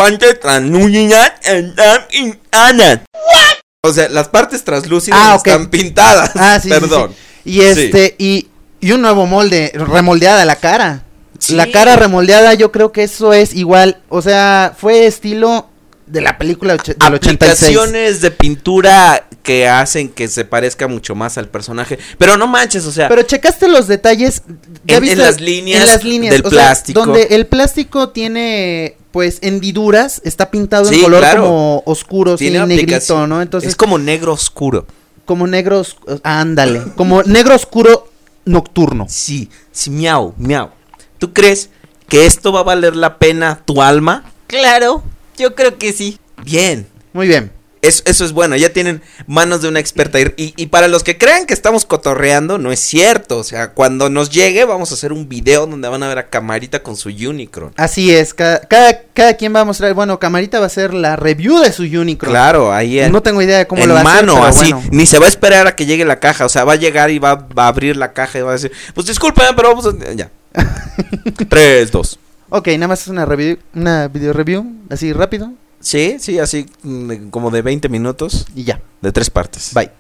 O 3.86 3.94
sea, 3.94 4.10
las 4.10 4.28
partes 4.30 4.64
translúcidas 4.64 5.20
Ah, 5.22 5.36
están 5.36 5.68
pintadas. 5.70 6.32
Ah, 6.36 6.60
sí, 6.62 6.70
Perdón. 6.70 7.12
sí. 7.44 7.52
Y 7.52 7.62
este, 7.62 8.16
y, 8.18 8.48
y 8.80 8.92
un 8.92 9.02
nuevo 9.02 9.26
molde, 9.28 9.72
remoldeada 9.76 10.46
la 10.46 10.56
cara. 10.56 11.04
La 11.50 11.70
cara 11.70 11.96
remoldeada, 11.96 12.54
yo 12.56 12.72
creo 12.72 12.92
que 12.92 13.04
eso 13.04 13.34
es 13.34 13.54
igual, 13.54 13.98
o 14.10 14.22
sea, 14.22 14.74
fue 14.76 15.06
estilo 15.06 15.70
de 16.08 16.22
la 16.22 16.38
película 16.38 16.74
del 16.74 16.82
86. 16.82 16.98
aplicaciones 17.36 18.22
de 18.22 18.32
pintura 18.32 19.26
que 19.46 19.68
hacen 19.70 20.10
que 20.10 20.28
se 20.28 20.44
parezca 20.44 20.88
mucho 20.90 21.16
más 21.16 21.38
al 21.38 21.48
personaje. 21.48 21.98
Pero 22.18 22.36
no 22.36 22.48
manches, 22.48 22.86
o 22.86 22.92
sea, 22.92 23.08
Pero 23.08 23.22
checaste 23.22 23.68
los 23.70 23.88
detalles 23.88 24.42
¿ya 24.84 24.98
En- 24.98 25.02
viste? 25.04 25.14
en 25.14 25.22
las 25.22 25.40
líneas 25.40 25.82
en 25.82 25.88
las 25.88 26.04
líneas, 26.04 26.32
del 26.34 26.42
o 26.46 26.50
sea, 26.50 26.60
plástico. 26.60 27.00
donde 27.06 27.28
el 27.32 27.46
plástico 27.48 28.10
tiene 28.10 28.98
pues 29.12 29.38
hendiduras, 29.42 30.20
está 30.26 30.52
pintado 30.52 30.86
Sí, 30.90 30.96
en 30.96 31.04
color 31.04 31.20
claro. 31.22 31.44
como 31.44 31.84
oscuro, 31.86 32.38
sí, 32.38 32.46
tiene 32.50 32.60
negrito, 32.66 32.82
aplicación. 32.96 33.30
¿no? 33.30 33.42
Entonces 33.42 33.70
es 33.70 33.76
como 33.78 33.98
negro 33.98 34.34
oscuro. 34.34 34.86
como 35.26 35.48
negro, 35.48 35.80
os- 35.80 35.96
ándale, 36.24 36.82
como 36.96 37.24
negro 37.24 37.56
oscuro 37.56 38.12
nocturno. 38.46 39.06
Sí, 39.10 39.50
sí, 39.72 39.90
miau, 39.90 40.34
miau. 40.38 40.70
¿Tú 41.18 41.34
crees 41.34 41.70
que 42.08 42.26
esto 42.26 42.52
va 42.52 42.60
a 42.60 42.64
valer 42.64 42.96
la 42.96 43.18
pena 43.18 43.62
tu 43.66 43.82
alma? 43.82 44.32
Claro, 44.48 45.02
yo 45.38 45.56
creo 45.56 45.78
que 45.78 45.94
sí. 45.94 46.20
Bien. 46.44 46.88
Muy 47.14 47.28
bien. 47.28 47.52
Eso, 47.86 48.04
eso 48.06 48.26
es 48.26 48.32
bueno, 48.32 48.56
ya 48.56 48.74
tienen 48.74 49.02
manos 49.28 49.62
de 49.62 49.68
una 49.68 49.80
experta. 49.80 50.18
Y, 50.38 50.66
para 50.68 50.88
los 50.88 51.04
que 51.04 51.18
crean 51.18 51.46
que 51.46 51.54
estamos 51.54 51.86
cotorreando, 51.86 52.58
no 52.58 52.72
es 52.72 52.80
cierto. 52.80 53.38
O 53.38 53.44
sea, 53.44 53.74
cuando 53.74 54.10
nos 54.10 54.32
llegue, 54.32 54.66
vamos 54.66 54.92
a 54.92 54.96
hacer 54.96 55.14
un 55.14 55.30
video 55.30 55.68
donde 55.68 55.88
van 55.88 56.02
a 56.02 56.08
ver 56.08 56.18
a 56.18 56.30
Camarita 56.30 56.82
con 56.82 56.98
su 56.98 57.10
Unicron. 57.10 57.74
Así 57.78 58.14
es, 58.14 58.34
cada, 58.34 58.62
cada, 58.62 59.02
cada 59.14 59.36
quien 59.36 59.56
va 59.56 59.62
a 59.62 59.66
mostrar, 59.66 59.94
bueno, 59.94 60.20
Camarita 60.20 60.58
va 60.60 60.66
a 60.66 60.68
hacer 60.68 60.94
la 60.94 61.16
review 61.16 61.60
de 61.60 61.72
su 61.72 61.84
Unicron. 61.84 62.32
Claro, 62.32 62.74
ahí 62.74 63.00
en, 63.00 63.12
No 63.12 63.22
tengo 63.22 63.42
idea 63.42 63.60
de 63.60 63.68
cómo 63.68 63.84
en 63.84 63.90
lo 63.90 63.94
va 63.94 64.02
a 64.02 64.04
hacer, 64.04 64.26
mano, 64.26 64.34
pero 64.34 64.46
así. 64.46 64.74
bueno. 64.74 64.90
Ni 64.92 65.06
se 65.06 65.20
va 65.20 65.26
a 65.28 65.30
esperar 65.30 65.68
a 65.68 65.76
que 65.76 65.86
llegue 65.86 66.06
la 66.06 66.20
caja. 66.20 66.46
O 66.46 66.50
sea, 66.50 66.64
va 66.64 66.74
a 66.74 66.78
llegar 66.78 67.12
y 67.12 67.20
va, 67.20 67.36
va 67.36 67.66
a 67.66 67.68
abrir 67.68 67.96
la 67.98 68.14
caja 68.14 68.40
y 68.40 68.42
va 68.42 68.50
a 68.50 68.54
decir, 68.54 68.72
pues 68.94 69.06
disculpen, 69.08 69.56
pero 69.56 69.70
vamos 69.70 69.86
a... 69.86 70.14
Ya. 70.14 70.32
Tres, 71.50 71.92
dos. 71.92 72.20
Ok, 72.50 72.68
nada 72.70 72.88
más 72.88 73.02
es 73.02 73.08
una 73.08 73.26
review, 73.26 73.58
una 73.74 74.08
video 74.08 74.32
review, 74.32 74.66
así 74.90 75.12
rápido, 75.14 75.52
Sí, 75.86 76.18
sí, 76.20 76.40
así 76.40 76.66
mm, 76.82 77.30
como 77.30 77.52
de 77.52 77.62
20 77.62 77.90
minutos. 77.90 78.48
y 78.56 78.64
ya. 78.64 78.82
De 79.02 79.12
tres 79.12 79.30
partes. 79.30 79.72
Bye. 79.72 79.92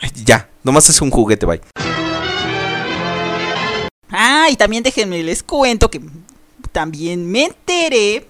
Ay, 0.00 0.10
ya, 0.24 0.48
nomás 0.64 0.90
es 0.90 1.00
un 1.00 1.10
juguete, 1.10 1.46
bye. 1.46 1.60
Ah, 4.10 4.48
y 4.50 4.56
también 4.56 4.82
déjenme 4.82 5.22
les 5.22 5.44
cuento 5.44 5.88
que 5.88 6.00
también 6.72 7.24
me 7.30 7.44
enteré. 7.44 8.26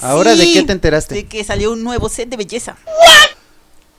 Ahora, 0.00 0.36
¿de 0.36 0.52
qué 0.52 0.62
te 0.64 0.72
enteraste? 0.72 1.14
De 1.14 1.24
que 1.24 1.44
salió 1.44 1.72
un 1.72 1.82
nuevo 1.82 2.10
set 2.10 2.28
de 2.28 2.36
belleza. 2.36 2.76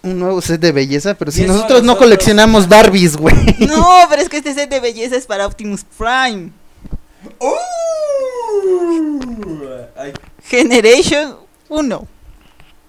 Un 0.03 0.19
nuevo 0.19 0.39
set 0.39 0.61
de 0.61 0.71
belleza, 0.71 1.15
pero 1.15 1.31
si 1.31 1.45
nosotros 1.45 1.81
no 1.81 1.97
coleccionamos 1.97 2.69
Barbies, 2.69 3.17
güey. 3.17 3.35
No, 3.59 3.87
pero 4.09 4.21
es 4.21 4.29
que 4.29 4.37
este 4.37 4.53
set 4.53 4.69
de 4.69 4.79
belleza 4.79 5.15
es 5.15 5.25
para 5.25 5.47
Optimus 5.47 5.83
Prime. 5.97 6.51
Generation 10.43 11.35
1. 11.69 12.07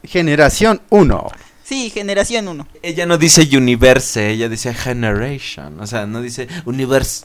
Generación 0.05 0.81
1. 0.91 1.31
Sí, 1.65 1.91
generación 1.91 2.49
1. 2.49 2.67
Ella 2.83 3.07
no 3.07 3.19
dice 3.19 3.49
universe, 3.57 4.31
ella 4.31 4.49
dice 4.49 4.75
generation. 4.75 5.81
O 5.81 5.87
sea, 5.87 6.07
no 6.07 6.21
dice 6.21 6.49
universe. 6.65 7.25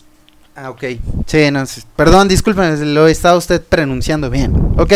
Ah, 0.56 0.70
ok. 0.70 0.84
Sí, 1.26 1.52
no, 1.52 1.64
perdón, 1.96 2.28
disculpen, 2.28 2.94
lo 2.94 3.08
está 3.08 3.36
usted 3.36 3.62
pronunciando 3.62 4.30
bien. 4.30 4.56
Ok. 4.78 4.94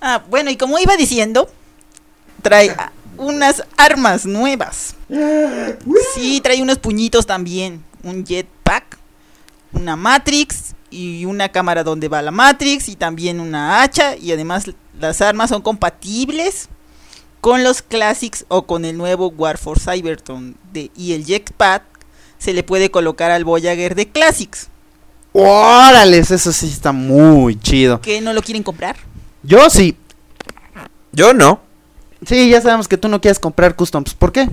Ah, 0.00 0.22
bueno, 0.28 0.50
y 0.50 0.56
como 0.56 0.78
iba 0.78 0.96
diciendo, 0.96 1.50
trae 2.42 2.74
unas 3.16 3.64
armas 3.76 4.26
nuevas. 4.26 4.94
Sí, 6.14 6.40
trae 6.40 6.62
unos 6.62 6.78
puñitos 6.78 7.26
también. 7.26 7.84
Un 8.02 8.24
jetpack, 8.24 8.98
una 9.72 9.96
Matrix 9.96 10.74
y 10.96 11.24
una 11.26 11.50
cámara 11.50 11.84
donde 11.84 12.08
va 12.08 12.22
la 12.22 12.30
Matrix 12.30 12.88
y 12.88 12.96
también 12.96 13.40
una 13.40 13.82
hacha. 13.82 14.16
Y 14.16 14.32
además 14.32 14.70
las 14.98 15.20
armas 15.20 15.50
son 15.50 15.62
compatibles 15.62 16.68
con 17.40 17.62
los 17.62 17.82
Classics 17.82 18.44
o 18.48 18.66
con 18.66 18.84
el 18.84 18.96
nuevo 18.96 19.28
War 19.28 19.58
for 19.58 19.78
Cybertron. 19.78 20.56
De, 20.72 20.90
y 20.96 21.12
el 21.12 21.24
jetpack 21.24 21.82
se 22.38 22.52
le 22.52 22.62
puede 22.62 22.90
colocar 22.90 23.30
al 23.30 23.44
Voyager 23.44 23.94
de 23.94 24.08
Classics. 24.08 24.68
Órales, 25.32 26.30
eso 26.30 26.50
sí 26.50 26.66
está 26.66 26.92
muy 26.92 27.60
chido. 27.60 28.00
¿Que 28.00 28.20
no 28.20 28.32
lo 28.32 28.42
quieren 28.42 28.62
comprar? 28.62 28.96
Yo 29.42 29.68
sí. 29.68 29.96
Yo 31.12 31.34
no. 31.34 31.60
Sí, 32.24 32.48
ya 32.48 32.60
sabemos 32.60 32.88
que 32.88 32.96
tú 32.96 33.08
no 33.08 33.20
quieres 33.20 33.38
comprar 33.38 33.76
customs. 33.76 34.14
¿Por 34.14 34.32
qué? 34.32 34.48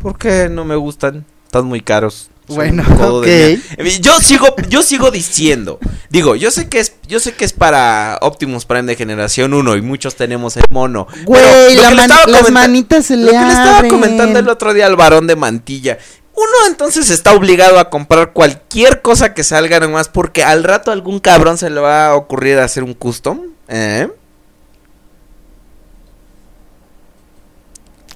Porque 0.00 0.48
no 0.50 0.64
me 0.64 0.76
gustan. 0.76 1.26
Están 1.44 1.66
muy 1.66 1.80
caros. 1.80 2.30
Bueno, 2.54 2.84
un 2.88 2.96
codo 2.96 3.20
de 3.22 3.60
ok. 3.72 3.78
mierda. 3.78 4.00
Yo 4.00 4.20
sigo, 4.20 4.54
yo 4.68 4.82
sigo 4.82 5.10
diciendo. 5.10 5.78
Digo, 6.08 6.34
yo 6.36 6.50
sé 6.50 6.68
que 6.68 6.80
es, 6.80 6.94
yo 7.06 7.20
sé 7.20 7.32
que 7.32 7.44
es 7.44 7.52
para 7.52 8.18
Optimus 8.22 8.64
Prime 8.64 8.82
de 8.84 8.96
generación 8.96 9.54
1 9.54 9.76
y 9.76 9.82
muchos 9.82 10.16
tenemos 10.16 10.56
el 10.56 10.64
mono. 10.70 11.06
Güey, 11.24 11.74
lo 11.76 11.82
la 11.82 11.90
man- 11.90 12.10
las 12.26 12.50
manitas 12.50 13.06
se 13.06 13.16
Lo 13.16 13.26
le 13.26 13.32
que 13.32 13.38
le 13.44 13.48
estaba 13.52 13.88
comentando 13.88 14.38
el 14.38 14.48
otro 14.48 14.74
día 14.74 14.86
al 14.86 14.96
varón 14.96 15.26
de 15.26 15.36
mantilla. 15.36 15.98
Uno 16.34 16.66
entonces 16.68 17.10
está 17.10 17.34
obligado 17.34 17.78
a 17.78 17.90
comprar 17.90 18.32
cualquier 18.32 19.02
cosa 19.02 19.34
que 19.34 19.44
salga 19.44 19.78
nomás 19.80 20.08
porque 20.08 20.42
al 20.42 20.64
rato 20.64 20.90
algún 20.90 21.20
cabrón 21.20 21.58
se 21.58 21.68
le 21.70 21.80
va 21.80 22.06
a 22.08 22.14
ocurrir 22.14 22.58
hacer 22.58 22.82
un 22.82 22.94
custom. 22.94 23.40
¿Eh? 23.68 24.08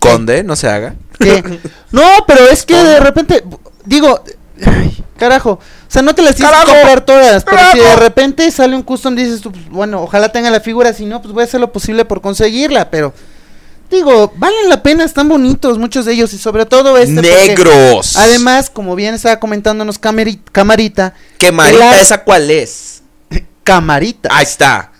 Conde, 0.00 0.42
no 0.42 0.56
se 0.56 0.68
haga. 0.68 0.94
¿Qué? 1.18 1.42
No, 1.92 2.02
pero 2.26 2.46
es 2.48 2.64
que 2.66 2.74
de 2.82 3.00
repente, 3.00 3.42
digo, 3.84 4.22
ay, 4.64 5.04
carajo, 5.16 5.52
o 5.52 5.60
sea, 5.88 6.02
no 6.02 6.14
te 6.14 6.22
las 6.22 6.34
tienes 6.36 6.52
que 6.52 6.58
Carajo. 6.58 6.74
comprar 6.74 7.04
todas, 7.04 7.44
pero 7.44 7.58
si 7.72 7.78
de 7.78 7.84
Carajo. 7.84 8.00
repente 8.00 8.50
sale 8.50 8.74
un 8.76 8.82
custom, 8.82 9.14
dices 9.14 9.40
tú, 9.40 9.52
pues, 9.52 9.68
bueno, 9.70 10.02
ojalá 10.02 10.30
tenga 10.30 10.50
la 10.50 10.60
figura, 10.60 10.92
si 10.92 11.06
no, 11.06 11.20
pues 11.22 11.32
voy 11.32 11.42
a 11.42 11.44
hacer 11.44 11.60
lo 11.60 11.72
posible 11.72 12.04
por 12.04 12.20
conseguirla, 12.20 12.90
pero 12.90 13.12
digo, 13.90 14.32
valen 14.36 14.68
la 14.68 14.82
pena, 14.82 15.04
están 15.04 15.28
bonitos 15.28 15.78
muchos 15.78 16.04
de 16.04 16.12
ellos 16.14 16.32
y 16.34 16.38
sobre 16.38 16.66
todo 16.66 16.96
este. 16.98 17.14
porque, 17.14 17.48
Negros. 17.48 18.16
Además, 18.16 18.70
como 18.70 18.96
bien 18.96 19.14
estaba 19.14 19.38
comentándonos 19.38 19.98
Camarita, 19.98 21.14
¿Qué 21.38 21.52
marita 21.52 21.90
las- 21.90 22.00
esa 22.02 22.24
cuál 22.24 22.50
es? 22.50 23.02
Camarita. 23.62 24.30
Ahí 24.32 24.42
está. 24.44 24.90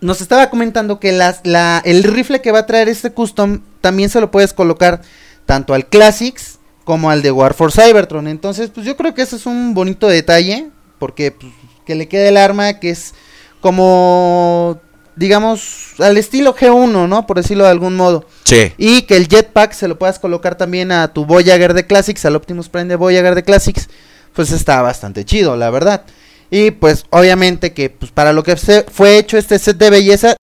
Nos 0.00 0.20
estaba 0.20 0.48
comentando 0.50 1.00
que 1.00 1.10
las, 1.12 1.40
la, 1.42 1.80
el 1.84 2.04
rifle 2.04 2.40
que 2.40 2.52
va 2.52 2.60
a 2.60 2.66
traer 2.66 2.88
este 2.88 3.10
custom 3.12 3.62
también 3.80 4.10
se 4.10 4.20
lo 4.20 4.30
puedes 4.30 4.52
colocar 4.52 5.00
tanto 5.46 5.74
al 5.74 5.86
Classics 5.86 6.57
como 6.88 7.10
al 7.10 7.20
de 7.20 7.30
War 7.30 7.52
for 7.52 7.70
Cybertron. 7.70 8.28
Entonces, 8.28 8.70
pues 8.70 8.86
yo 8.86 8.96
creo 8.96 9.12
que 9.12 9.20
eso 9.20 9.36
es 9.36 9.44
un 9.44 9.74
bonito 9.74 10.08
detalle. 10.08 10.70
Porque 10.98 11.32
pues, 11.32 11.52
que 11.84 11.94
le 11.94 12.08
quede 12.08 12.28
el 12.28 12.38
arma 12.38 12.80
que 12.80 12.88
es 12.88 13.12
como, 13.60 14.80
digamos, 15.14 15.92
al 15.98 16.16
estilo 16.16 16.56
G1, 16.56 17.06
¿no? 17.06 17.26
Por 17.26 17.36
decirlo 17.36 17.64
de 17.64 17.70
algún 17.70 17.94
modo. 17.94 18.24
Sí. 18.44 18.72
Y 18.78 19.02
que 19.02 19.18
el 19.18 19.28
jetpack 19.28 19.72
se 19.72 19.86
lo 19.86 19.98
puedas 19.98 20.18
colocar 20.18 20.56
también 20.56 20.90
a 20.90 21.12
tu 21.12 21.26
Voyager 21.26 21.74
de 21.74 21.86
Classics, 21.86 22.24
al 22.24 22.36
Optimus 22.36 22.70
Prime 22.70 22.88
de 22.88 22.96
Voyager 22.96 23.34
de 23.34 23.42
Classics. 23.42 23.90
Pues 24.32 24.50
está 24.50 24.80
bastante 24.80 25.26
chido, 25.26 25.56
la 25.56 25.68
verdad. 25.68 26.04
Y 26.50 26.70
pues 26.70 27.04
obviamente 27.10 27.74
que 27.74 27.90
pues 27.90 28.12
para 28.12 28.32
lo 28.32 28.42
que 28.42 28.56
se 28.56 28.84
fue 28.84 29.18
hecho 29.18 29.36
este 29.36 29.58
set 29.58 29.76
de 29.76 29.90
belleza, 29.90 30.36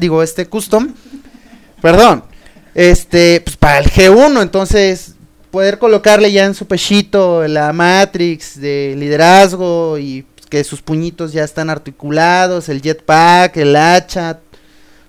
digo, 0.00 0.24
este 0.24 0.46
custom, 0.46 0.94
perdón, 1.80 2.24
este, 2.74 3.40
pues 3.44 3.56
para 3.56 3.78
el 3.78 3.88
G1, 3.88 4.42
entonces 4.42 5.14
poder 5.50 5.78
colocarle 5.78 6.30
ya 6.32 6.44
en 6.44 6.54
su 6.54 6.66
pechito 6.66 7.46
la 7.48 7.72
Matrix 7.72 8.60
de 8.60 8.94
liderazgo 8.96 9.98
y 9.98 10.24
que 10.48 10.64
sus 10.64 10.82
puñitos 10.82 11.32
ya 11.32 11.44
están 11.44 11.70
articulados, 11.70 12.68
el 12.68 12.82
jetpack, 12.82 13.56
el 13.56 13.76
hacha, 13.76 14.40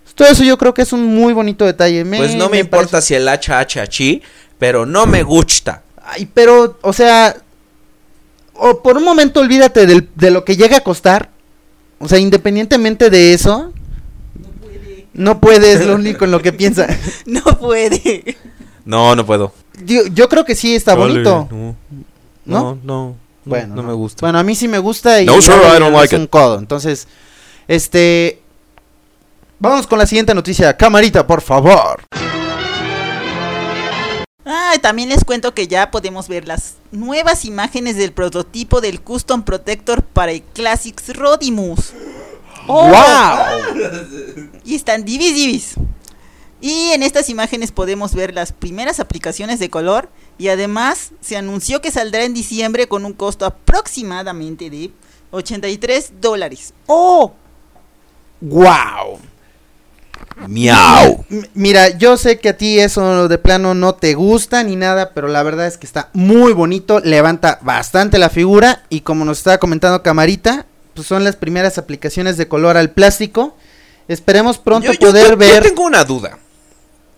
pues, 0.04 0.16
todo 0.16 0.28
eso 0.28 0.44
yo 0.44 0.58
creo 0.58 0.74
que 0.74 0.82
es 0.82 0.94
un 0.94 1.06
muy 1.06 1.34
bonito 1.34 1.66
detalle. 1.66 2.06
Pues 2.06 2.36
no 2.36 2.50
me, 2.50 2.60
importa 2.60 3.02
si 3.02 3.16
el 3.16 3.28
HH 3.28 3.88
chi, 3.88 4.22
pero 4.60 4.86
no 4.86 5.06
me 5.06 5.24
gusta. 5.24 5.84
Ay, 6.04 6.28
pero, 6.32 6.78
o 6.82 6.94
sea, 6.94 7.36
o 8.54 8.82
por 8.84 8.98
un 8.98 9.04
momento 9.04 9.40
olvídate 9.40 9.86
del- 9.88 10.10
de 10.16 10.32
lo 10.32 10.44
que 10.44 10.58
llega 10.58 10.78
a 10.78 10.82
costar. 10.82 11.30
O 11.98 12.08
sea, 12.08 12.20
independientemente 12.20 13.10
de 13.10 13.34
eso, 13.34 13.72
no 15.14 15.40
puede, 15.40 15.74
es 15.74 15.86
lo 15.86 15.96
único 15.96 16.26
en 16.26 16.32
lo 16.32 16.42
que 16.42 16.52
piensa. 16.52 16.88
No 17.26 17.42
puede. 17.60 18.36
No, 18.86 19.16
no 19.16 19.26
puedo. 19.26 19.54
Yo, 19.86 20.06
yo 20.08 20.30
creo 20.30 20.46
que 20.46 20.56
sí 20.56 20.76
está 20.76 20.96
Dale, 20.96 21.14
bonito. 21.14 21.48
No, 21.52 21.76
¿No? 22.46 22.62
no, 22.76 22.80
no. 22.84 23.16
Bueno, 23.46 23.76
no 23.76 23.84
me 23.84 23.94
gusta. 23.94 24.22
Bueno, 24.22 24.40
a 24.40 24.44
mí 24.44 24.56
sí 24.56 24.68
me 24.68 24.78
gusta 24.78 25.22
y 25.22 25.26
No, 25.26 25.42
sir, 25.42 25.56
luego 25.56 25.76
I 25.76 25.80
don't 25.80 26.04
es 26.06 26.14
un 26.14 26.28
codo. 26.28 26.60
Entonces, 26.60 27.08
este 27.68 28.42
vamos 29.60 29.88
con 29.88 29.98
la 29.98 30.06
siguiente 30.06 30.34
noticia. 30.36 30.76
Camarita, 30.78 31.26
por 31.26 31.42
favor. 31.42 32.04
Ah, 34.46 34.74
también 34.82 35.10
les 35.10 35.24
cuento 35.24 35.54
que 35.54 35.68
ya 35.68 35.92
podemos 35.92 36.28
ver 36.28 36.48
las 36.48 36.76
nuevas 36.92 37.46
imágenes 37.46 37.96
del 37.96 38.12
prototipo 38.12 38.82
del 38.82 39.02
Custom 39.02 39.44
Protector 39.44 40.04
para 40.04 40.32
el 40.32 40.42
Classics 40.42 41.16
Rodimus. 41.16 41.94
¡Oh! 42.68 42.92
Y 44.64 44.76
están 44.76 45.04
divis 45.04 45.34
divis. 45.34 45.76
Y 46.62 46.92
en 46.92 47.02
estas 47.04 47.30
imágenes 47.30 47.72
podemos 47.72 48.14
ver 48.14 48.34
las 48.34 48.52
primeras 48.52 49.00
aplicaciones 49.00 49.60
de 49.60 49.70
color 49.72 50.10
y 50.38 50.50
además 50.50 51.12
se 51.20 51.36
anunció 51.36 51.82
que 51.82 51.92
saldrá 51.92 52.24
en 52.24 52.34
diciembre 52.36 52.88
con 52.88 53.04
un 53.06 53.14
costo 53.14 53.46
aproximadamente 53.46 54.70
de 54.70 54.92
83 55.32 56.14
dólares. 56.22 56.74
¡Oh! 56.88 57.34
Wow. 58.42 59.20
Miau. 60.48 61.26
Mira, 61.54 61.90
yo 61.98 62.18
sé 62.18 62.40
que 62.40 62.50
a 62.50 62.58
ti 62.58 62.80
eso 62.80 63.28
de 63.28 63.38
plano 63.38 63.74
no 63.74 63.94
te 63.96 64.14
gusta 64.14 64.64
ni 64.64 64.76
nada, 64.76 65.14
pero 65.14 65.28
la 65.28 65.44
verdad 65.44 65.68
es 65.68 65.78
que 65.78 65.86
está 65.86 66.10
muy 66.14 66.54
bonito, 66.54 67.00
levanta 67.00 67.60
bastante 67.62 68.18
la 68.18 68.30
figura 68.30 68.84
y 68.90 69.02
como 69.02 69.26
nos 69.26 69.40
estaba 69.40 69.58
comentando 69.60 70.02
Camarita, 70.04 70.66
pues 70.94 71.08
son 71.08 71.24
las 71.24 71.36
primeras 71.36 71.78
aplicaciones 71.78 72.38
de 72.38 72.48
color 72.48 72.78
al 72.78 72.92
plástico. 72.92 73.56
Esperemos 74.08 74.58
pronto 74.58 74.88
Yo- 74.94 75.00
yo- 75.00 75.08
poder 75.08 75.24
yo- 75.26 75.32
yo 75.32 75.38
ver. 75.38 75.64
tengo 75.64 75.84
una 75.84 76.04
duda. 76.04 76.38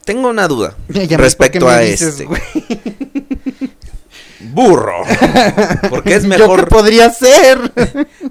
Tengo 0.05 0.29
una 0.29 0.47
duda 0.47 0.75
respecto 0.87 1.67
a 1.69 1.79
dices, 1.79 2.19
este. 2.19 2.27
Burro. 4.51 5.03
Porque 5.89 6.15
es 6.15 6.23
¿Yo 6.23 6.29
qué 6.31 6.37
mejor. 6.37 6.67
podría 6.67 7.09
ser? 7.09 7.59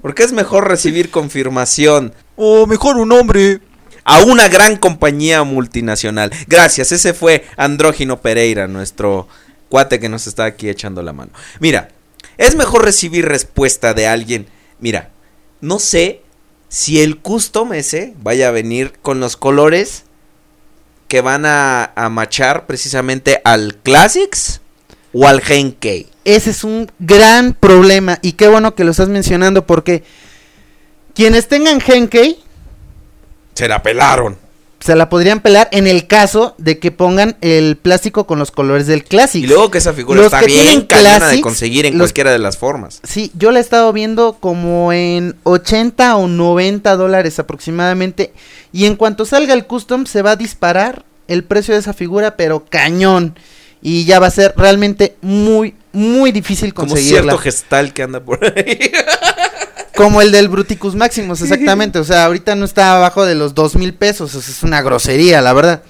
Porque 0.02 0.24
es 0.24 0.32
mejor 0.32 0.68
recibir 0.68 1.10
confirmación 1.10 2.12
O 2.36 2.66
mejor 2.66 2.96
un 2.98 3.12
hombre. 3.12 3.60
a 4.04 4.22
una 4.22 4.48
gran 4.48 4.76
compañía 4.76 5.42
multinacional. 5.44 6.30
Gracias, 6.48 6.92
ese 6.92 7.14
fue 7.14 7.44
Andrógino 7.56 8.20
Pereira, 8.20 8.66
nuestro 8.68 9.26
cuate 9.68 10.00
que 10.00 10.08
nos 10.10 10.26
está 10.26 10.44
aquí 10.44 10.68
echando 10.68 11.02
la 11.02 11.12
mano. 11.14 11.32
Mira, 11.60 11.88
es 12.36 12.56
mejor 12.56 12.84
recibir 12.84 13.26
respuesta 13.26 13.94
de 13.94 14.06
alguien. 14.06 14.46
Mira, 14.80 15.10
no 15.62 15.78
sé 15.78 16.22
si 16.68 17.00
el 17.00 17.18
custom 17.20 17.72
ese 17.72 18.12
vaya 18.22 18.48
a 18.48 18.52
venir 18.52 18.92
con 19.00 19.18
los 19.20 19.36
colores 19.36 20.04
que 21.12 21.20
van 21.20 21.44
a, 21.44 21.92
a 21.94 22.08
machar 22.08 22.64
precisamente 22.64 23.42
al 23.44 23.76
Classics 23.82 24.62
o 25.12 25.28
al 25.28 25.42
Genkei. 25.42 26.06
Ese 26.24 26.48
es 26.48 26.64
un 26.64 26.90
gran 27.00 27.52
problema 27.52 28.18
y 28.22 28.32
qué 28.32 28.48
bueno 28.48 28.74
que 28.74 28.82
lo 28.82 28.92
estás 28.92 29.10
mencionando 29.10 29.66
porque 29.66 30.04
quienes 31.14 31.48
tengan 31.48 31.82
Genkei 31.82 32.38
Se 33.52 33.68
la 33.68 33.82
pelaron. 33.82 34.38
Se 34.84 34.96
la 34.96 35.08
podrían 35.08 35.40
pelar 35.40 35.68
en 35.72 35.86
el 35.86 36.06
caso 36.06 36.54
de 36.58 36.78
que 36.78 36.90
pongan 36.90 37.36
el 37.40 37.76
plástico 37.76 38.26
con 38.26 38.38
los 38.38 38.50
colores 38.50 38.86
del 38.86 39.04
Classic. 39.04 39.42
Y 39.44 39.46
luego 39.46 39.70
que 39.70 39.78
esa 39.78 39.92
figura 39.92 40.16
Los 40.16 40.26
está 40.26 40.40
que 40.40 40.46
bien 40.46 40.82
cañona 40.86 41.28
de 41.28 41.40
conseguir 41.40 41.86
en 41.86 41.98
los- 41.98 42.08
cualquiera 42.08 42.32
de 42.32 42.38
las 42.40 42.56
formas. 42.58 43.00
Sí, 43.04 43.30
yo 43.38 43.52
la 43.52 43.58
he 43.60 43.62
estado 43.62 43.92
viendo 43.92 44.36
como 44.40 44.92
en 44.92 45.36
80 45.44 46.16
o 46.16 46.26
90 46.26 46.96
dólares 46.96 47.38
aproximadamente. 47.38 48.32
Y 48.72 48.86
en 48.86 48.96
cuanto 48.96 49.24
salga 49.24 49.54
el 49.54 49.66
custom 49.66 50.06
se 50.06 50.22
va 50.22 50.32
a 50.32 50.36
disparar 50.36 51.04
el 51.28 51.44
precio 51.44 51.74
de 51.74 51.80
esa 51.80 51.92
figura, 51.94 52.36
pero 52.36 52.64
cañón. 52.68 53.38
Y 53.80 54.04
ya 54.04 54.18
va 54.20 54.28
a 54.28 54.30
ser 54.30 54.54
realmente 54.56 55.16
muy, 55.22 55.74
muy 55.92 56.30
difícil 56.32 56.72
Como 56.74 56.88
conseguirla. 56.90 57.20
cierto 57.22 57.38
gestal 57.38 57.92
que 57.92 58.02
anda 58.02 58.20
por 58.20 58.44
ahí. 58.44 58.90
Como 59.96 60.22
el 60.22 60.32
del 60.32 60.48
Bruticus 60.48 60.94
Maximus, 60.94 61.42
exactamente. 61.42 61.98
O 61.98 62.04
sea, 62.04 62.24
ahorita 62.24 62.54
no 62.54 62.64
está 62.64 62.96
abajo 62.96 63.24
de 63.24 63.34
los 63.34 63.54
dos 63.54 63.74
mil 63.76 63.94
pesos. 63.94 64.34
Es 64.34 64.62
una 64.62 64.80
grosería, 64.82 65.40
la 65.42 65.52
verdad. 65.52 65.82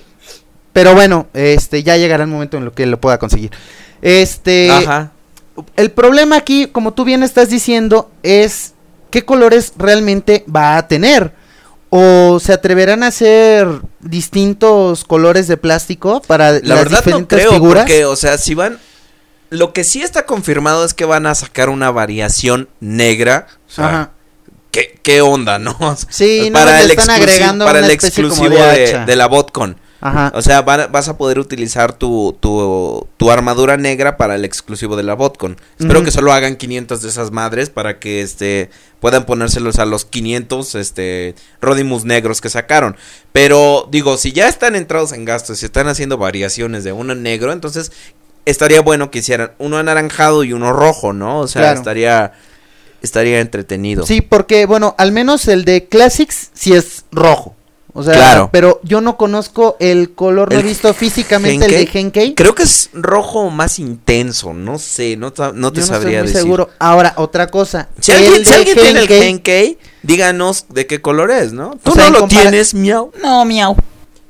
Pero 0.73 0.95
bueno, 0.95 1.29
este, 1.35 1.83
ya 1.83 1.97
llegará 1.97 2.25
el 2.25 2.31
momento 2.31 2.57
en 2.57 2.65
lo 2.65 2.73
que 2.73 2.87
lo 2.87 3.01
pueda 3.01 3.19
conseguir. 3.19 3.51
Este. 4.01 4.71
Ajá. 4.71 5.13
El 5.77 5.91
problema 5.91 6.37
aquí, 6.37 6.67
como 6.67 6.95
tú 6.95 7.05
bien 7.05 7.23
estás 7.23 7.51
diciendo, 7.51 8.11
es 8.23 8.73
qué 9.11 9.25
colores 9.25 9.75
realmente 9.77 10.45
va 10.55 10.77
a 10.77 10.89
tener. 10.89 11.35
O 11.91 12.41
se 12.41 12.55
atreverán 12.55 13.03
a 13.03 13.09
hacer 13.09 13.69
distintos 14.01 15.05
colores 15.05 15.47
de 15.47 15.59
plástico 15.59 16.23
para 16.23 16.53
La 16.53 16.61
las 16.63 16.79
verdad 16.79 16.91
no 16.91 16.97
diferentes 17.05 17.39
creo, 17.39 17.53
figuras. 17.53 17.83
porque, 17.85 18.07
o 18.07 18.17
sea, 18.17 18.39
si 18.39 18.55
van... 18.55 18.79
Lo 19.51 19.75
que 19.75 19.85
sí 19.85 20.01
está 20.01 20.25
confirmado 20.25 20.87
es 20.87 20.95
que 20.95 21.05
van 21.05 21.27
a 21.27 21.35
sacar 21.35 21.69
una 21.69 21.91
variación 21.91 22.71
negra. 22.81 23.47
Sea, 23.75 23.87
Ajá. 23.89 24.11
¿qué, 24.71 24.99
qué 25.03 25.21
onda, 25.21 25.59
no? 25.61 25.77
Sí, 26.09 26.51
no, 26.51 26.65
le 26.65 26.83
están 26.93 27.11
agregando 27.11 27.65
para 27.65 27.79
el 27.81 27.91
exclusivo 27.91 28.49
de 28.57 28.61
de, 28.79 28.85
hacha. 28.89 29.05
de 29.07 29.17
la 29.17 29.27
BotCon. 29.29 29.79
Ajá. 30.05 30.33
O 30.35 30.43
sea, 30.43 30.63
vas 30.63 31.09
a 31.09 31.17
poder 31.17 31.39
utilizar 31.39 31.93
tu, 31.93 32.37
tu, 32.41 33.07
tu 33.19 33.31
armadura 33.31 33.77
negra 33.77 34.17
para 34.17 34.35
el 34.35 34.45
exclusivo 34.45 34.97
de 34.97 35.05
la 35.05 35.15
BotCon. 35.15 35.57
Espero 35.79 36.03
que 36.03 36.11
solo 36.11 36.33
hagan 36.33 36.57
500 36.57 37.03
de 37.03 37.09
esas 37.09 37.31
madres 37.31 37.71
para 37.71 38.01
que 38.01 38.21
este 38.21 38.69
puedan 38.99 39.27
ponérselos 39.27 39.79
a 39.79 39.85
los 39.87 40.05
500 40.05 40.75
este 40.75 41.37
Rodimus 41.61 42.05
negros 42.05 42.41
que 42.41 42.49
sacaron. 42.51 42.97
Pero 43.33 43.89
digo, 43.93 44.17
si 44.17 44.33
ya 44.33 44.49
están 44.49 44.75
entrados 44.75 45.13
en 45.13 45.25
gastos 45.25 45.63
y 45.63 45.67
están 45.67 45.87
haciendo 45.87 46.19
variaciones 46.19 46.83
de 46.83 46.91
uno 46.91 47.15
negro, 47.15 47.53
entonces 47.53 47.93
estaría 48.45 48.81
bueno 48.81 49.13
que 49.13 49.21
hicieran 49.21 49.53
uno 49.59 49.79
anaranjado 49.79 50.43
y 50.43 50.53
uno 50.53 50.73
rojo, 50.73 51.13
¿no? 51.13 51.39
O 51.39 51.47
sea, 51.47 51.63
Claro. 51.63 51.79
estaría 51.79 52.33
estaría 53.03 53.41
entretenido. 53.41 54.07
Sí, 54.07 54.21
porque, 54.21 54.67
bueno, 54.67 54.95
al 54.99 55.13
menos 55.13 55.49
el 55.49 55.65
de 55.65 55.87
Classics 55.87 56.51
sí 56.55 56.73
es 56.73 57.05
rojo. 57.13 57.55
O 57.95 58.03
sea, 58.03 58.15
Claro. 58.15 58.49
pero 58.51 58.81
yo 58.85 59.03
no 59.03 59.19
conozco 59.19 59.77
el 59.79 60.13
color, 60.15 60.51
no 60.51 60.59
he 60.59 60.63
visto 60.63 60.95
físicamente 60.95 61.67
el 61.67 61.73
de 61.73 61.87
Genkei. 61.87 62.35
Creo 62.35 62.55
que 62.55 62.63
es 62.63 62.89
rojo 62.95 63.51
más 63.51 63.79
intenso, 63.79 64.55
no 64.55 64.79
sé, 64.79 65.15
no, 65.19 65.27
no 65.27 65.33
te 65.33 65.37
Yo 65.37 65.53
no 65.53 65.69
estoy 65.69 65.83
sabría 65.85 66.21
muy 66.21 66.29
decir. 66.29 66.41
seguro. 66.41 66.71
Ahora, 66.79 67.13
otra 67.19 67.49
cosa. 67.49 67.91
Si 68.01 68.11
alguien, 68.13 68.47
si 68.47 68.65
tiene 68.73 68.99
el 69.01 69.09
Genkei- 69.09 69.77
díganos 70.03 70.65
de 70.71 70.87
qué 70.87 71.03
color 71.03 71.31
es, 71.33 71.53
¿no? 71.53 71.79
Tú 71.83 71.91
O 71.91 71.95
sea, 71.95 72.05
no 72.05 72.13
lo 72.13 72.19
compara- 72.21 72.41
tienes, 72.51 72.73
miau. 72.73 73.13
No, 73.23 73.45
miau. 73.45 73.77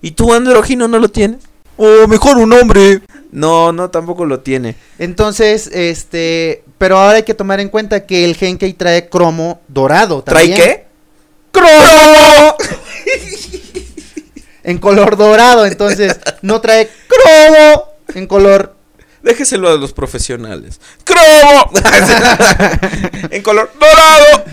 ¿Y 0.00 0.10
tú, 0.10 0.34
androgino, 0.34 0.88
no 0.88 0.98
lo 0.98 1.08
tienes? 1.08 1.38
O 1.84 2.06
mejor 2.06 2.36
un 2.36 2.52
hombre. 2.52 3.00
No, 3.32 3.72
no, 3.72 3.90
tampoco 3.90 4.24
lo 4.24 4.38
tiene. 4.38 4.76
Entonces, 5.00 5.66
este, 5.66 6.62
pero 6.78 6.96
ahora 6.96 7.16
hay 7.16 7.22
que 7.24 7.34
tomar 7.34 7.58
en 7.58 7.70
cuenta 7.70 8.06
que 8.06 8.24
el 8.24 8.36
Genkei 8.36 8.74
trae 8.74 9.08
cromo 9.08 9.60
dorado 9.66 10.22
¿Trae 10.22 10.54
qué? 10.54 10.86
¡Cromo! 11.50 12.54
en 14.62 14.78
color 14.78 15.16
dorado, 15.16 15.66
entonces 15.66 16.20
no 16.40 16.60
trae 16.60 16.88
cromo 17.08 17.88
en 18.14 18.28
color 18.28 18.76
Déjeselo 19.24 19.68
a 19.68 19.74
los 19.74 19.92
profesionales. 19.92 20.80
¡Cromo! 21.02 21.68
en 23.30 23.42
color 23.42 23.72
dorado. 23.80 24.44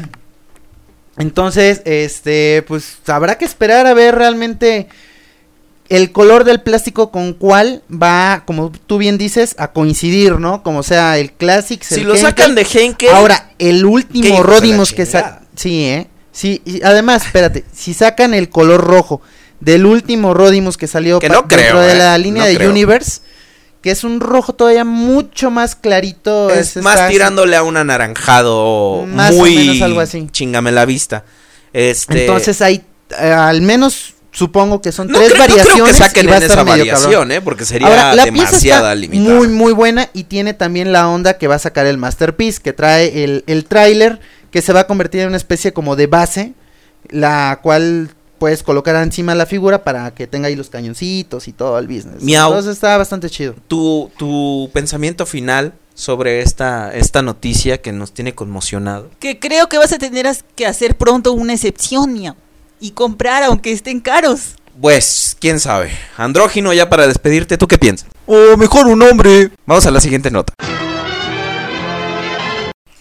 Entonces, 1.18 1.84
este, 1.86 2.64
pues 2.68 2.98
habrá 3.06 3.38
que 3.38 3.46
esperar 3.46 3.86
a 3.86 3.94
ver 3.94 4.16
realmente 4.16 4.88
el 5.90 6.12
color 6.12 6.44
del 6.44 6.62
plástico 6.62 7.10
con 7.12 7.34
cuál 7.34 7.82
va, 7.92 8.44
como 8.46 8.72
tú 8.72 8.98
bien 9.00 9.18
dices, 9.18 9.56
a 9.58 9.72
coincidir, 9.72 10.40
¿no? 10.40 10.62
Como 10.64 10.84
sea 10.84 11.18
el 11.18 11.32
Classics, 11.34 11.88
Si 11.88 12.02
el 12.02 12.08
lo 12.08 12.16
sacan 12.16 12.54
de 12.56 12.66
Henkel. 12.72 13.10
Ahora, 13.10 13.52
el 13.58 13.86
último 13.86 14.44
Rodimus 14.44 14.94
que 14.94 15.06
chingada. 15.06 15.40
sa 15.40 15.46
Sí, 15.56 15.84
¿eh? 15.86 16.08
Sí, 16.32 16.62
y 16.64 16.84
además, 16.84 17.26
espérate, 17.26 17.66
si 17.74 17.94
sacan 17.94 18.34
el 18.34 18.50
color 18.50 18.82
rojo 18.82 19.22
del 19.60 19.86
último 19.86 20.34
Rodimus 20.34 20.78
que 20.78 20.88
salió 20.88 21.20
Que 21.20 21.28
no 21.28 21.48
creo, 21.48 21.60
dentro 21.64 21.82
de 21.82 21.92
¿eh? 21.94 21.98
la 21.98 22.18
línea 22.18 22.44
No 22.44 22.50
de 22.50 22.56
creo. 22.56 22.70
Universe, 22.70 23.22
que 23.82 23.92
es 23.92 24.04
un 24.04 24.20
rojo 24.20 24.54
todavía 24.54 24.86
mucho 24.86 25.50
más 25.52 25.76
clarito. 25.76 26.50
Es 26.52 26.78
es- 26.78 26.84
más 26.84 26.96
está 26.96 27.10
tirándole 27.10 27.56
a 27.56 27.64
un 27.64 27.76
anaranjado 27.78 29.06
Más 29.08 29.32
o 29.34 29.38
muy 29.38 29.56
menos 29.56 29.82
algo 29.82 30.00
así. 30.02 30.28
chingame 30.32 30.72
la 30.72 30.86
vista. 30.86 31.24
Este 31.74 32.22
Entonces 32.22 32.62
hay, 32.62 32.84
eh, 33.20 33.32
al 33.32 33.62
menos 33.62 34.14
supongo 34.32 34.82
que 34.82 34.92
son 34.92 35.08
no 35.08 35.18
tres 35.18 35.32
creo, 35.34 35.40
no 35.40 35.46
creo 35.46 35.58
variaciones. 35.58 35.98
que 35.98 36.04
saquen 36.04 36.26
y 36.26 36.28
va 36.28 36.34
a 36.34 36.38
en 36.38 36.44
estar 36.44 36.58
esa 36.60 36.64
variación, 36.70 37.12
cabrón. 37.12 37.32
eh, 37.32 37.42
porque 37.42 37.66
sería 37.66 37.88
Ahora, 37.88 38.16
la 38.16 38.24
pieza 38.24 38.46
demasiada 38.48 38.80
está 38.94 38.96
limitada. 38.96 39.36
muy 39.36 39.48
muy 39.48 39.74
buena 39.74 40.10
y 40.14 40.26
tiene 40.26 40.54
también 40.54 40.92
la 40.92 41.08
onda 41.10 41.38
que 41.38 41.48
va 41.48 41.56
a 41.56 41.60
sacar 41.60 41.86
el 41.88 41.98
Masterpiece, 41.98 42.60
que 42.62 42.74
trae 42.74 43.24
el, 43.24 43.44
el 43.48 43.66
tráiler 43.66 44.20
que 44.52 44.62
se 44.62 44.74
va 44.74 44.82
a 44.82 44.88
convertir 44.88 45.22
en 45.22 45.28
una 45.30 45.38
especie 45.38 45.74
como 45.74 45.96
de 45.96 46.08
base, 46.08 46.54
la 47.10 47.60
cual 47.62 48.12
puedes 48.38 48.64
colocar 48.64 48.96
encima 48.98 49.34
de 49.34 49.38
la 49.38 49.46
figura 49.46 49.84
para 49.84 50.12
que 50.12 50.26
tenga 50.28 50.48
ahí 50.48 50.56
los 50.56 50.70
cañoncitos 50.70 51.48
y 51.48 51.52
todo 51.54 51.78
el 51.78 51.88
business. 51.88 52.22
Miau. 52.24 52.50
Entonces 52.50 52.74
está 52.74 52.98
bastante 52.98 53.30
chido. 53.30 53.54
tu, 53.68 54.10
tu 54.18 54.70
pensamiento 54.74 55.26
final 55.26 55.74
sobre 55.94 56.42
esta, 56.42 56.94
esta 56.96 57.22
noticia 57.22 57.82
que 57.82 57.92
nos 57.92 58.14
tiene 58.14 58.34
conmocionado. 58.34 59.10
Que 59.20 59.40
creo 59.40 59.68
que 59.68 59.78
vas 59.78 59.92
a 59.92 59.98
tener 59.98 60.26
que 60.56 60.66
hacer 60.66 60.96
pronto 60.96 61.34
una 61.34 61.54
excepción, 61.54 62.14
miau. 62.14 62.36
Y 62.80 62.92
comprar 62.92 63.44
aunque 63.44 63.72
estén 63.72 64.00
caros. 64.00 64.56
Pues, 64.80 65.36
quién 65.40 65.60
sabe. 65.60 65.92
Andrógino, 66.16 66.74
ya 66.74 66.90
para 66.90 67.08
despedirte, 67.08 67.58
¿tú 67.58 67.68
qué 67.68 67.78
piensas? 67.78 68.10
O 68.26 68.56
mejor 68.56 68.88
un 68.88 69.02
hombre. 69.02 69.52
Vamos 69.66 69.86
a 69.86 69.92
la 69.92 70.00
siguiente 70.00 70.32
nota. 70.32 70.54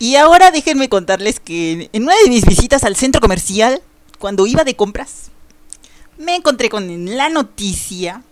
Y 0.00 0.16
ahora 0.16 0.50
déjenme 0.50 0.88
contarles 0.88 1.40
que 1.40 1.90
en 1.92 2.02
una 2.02 2.14
de 2.22 2.30
mis 2.30 2.44
visitas 2.44 2.84
al 2.84 2.96
centro 2.96 3.20
comercial, 3.20 3.82
cuando 4.18 4.46
iba 4.46 4.64
de 4.64 4.76
compras, 4.76 5.30
me 6.16 6.34
encontré 6.34 6.68
con 6.68 7.16
la 7.16 7.28
noticia 7.28 8.22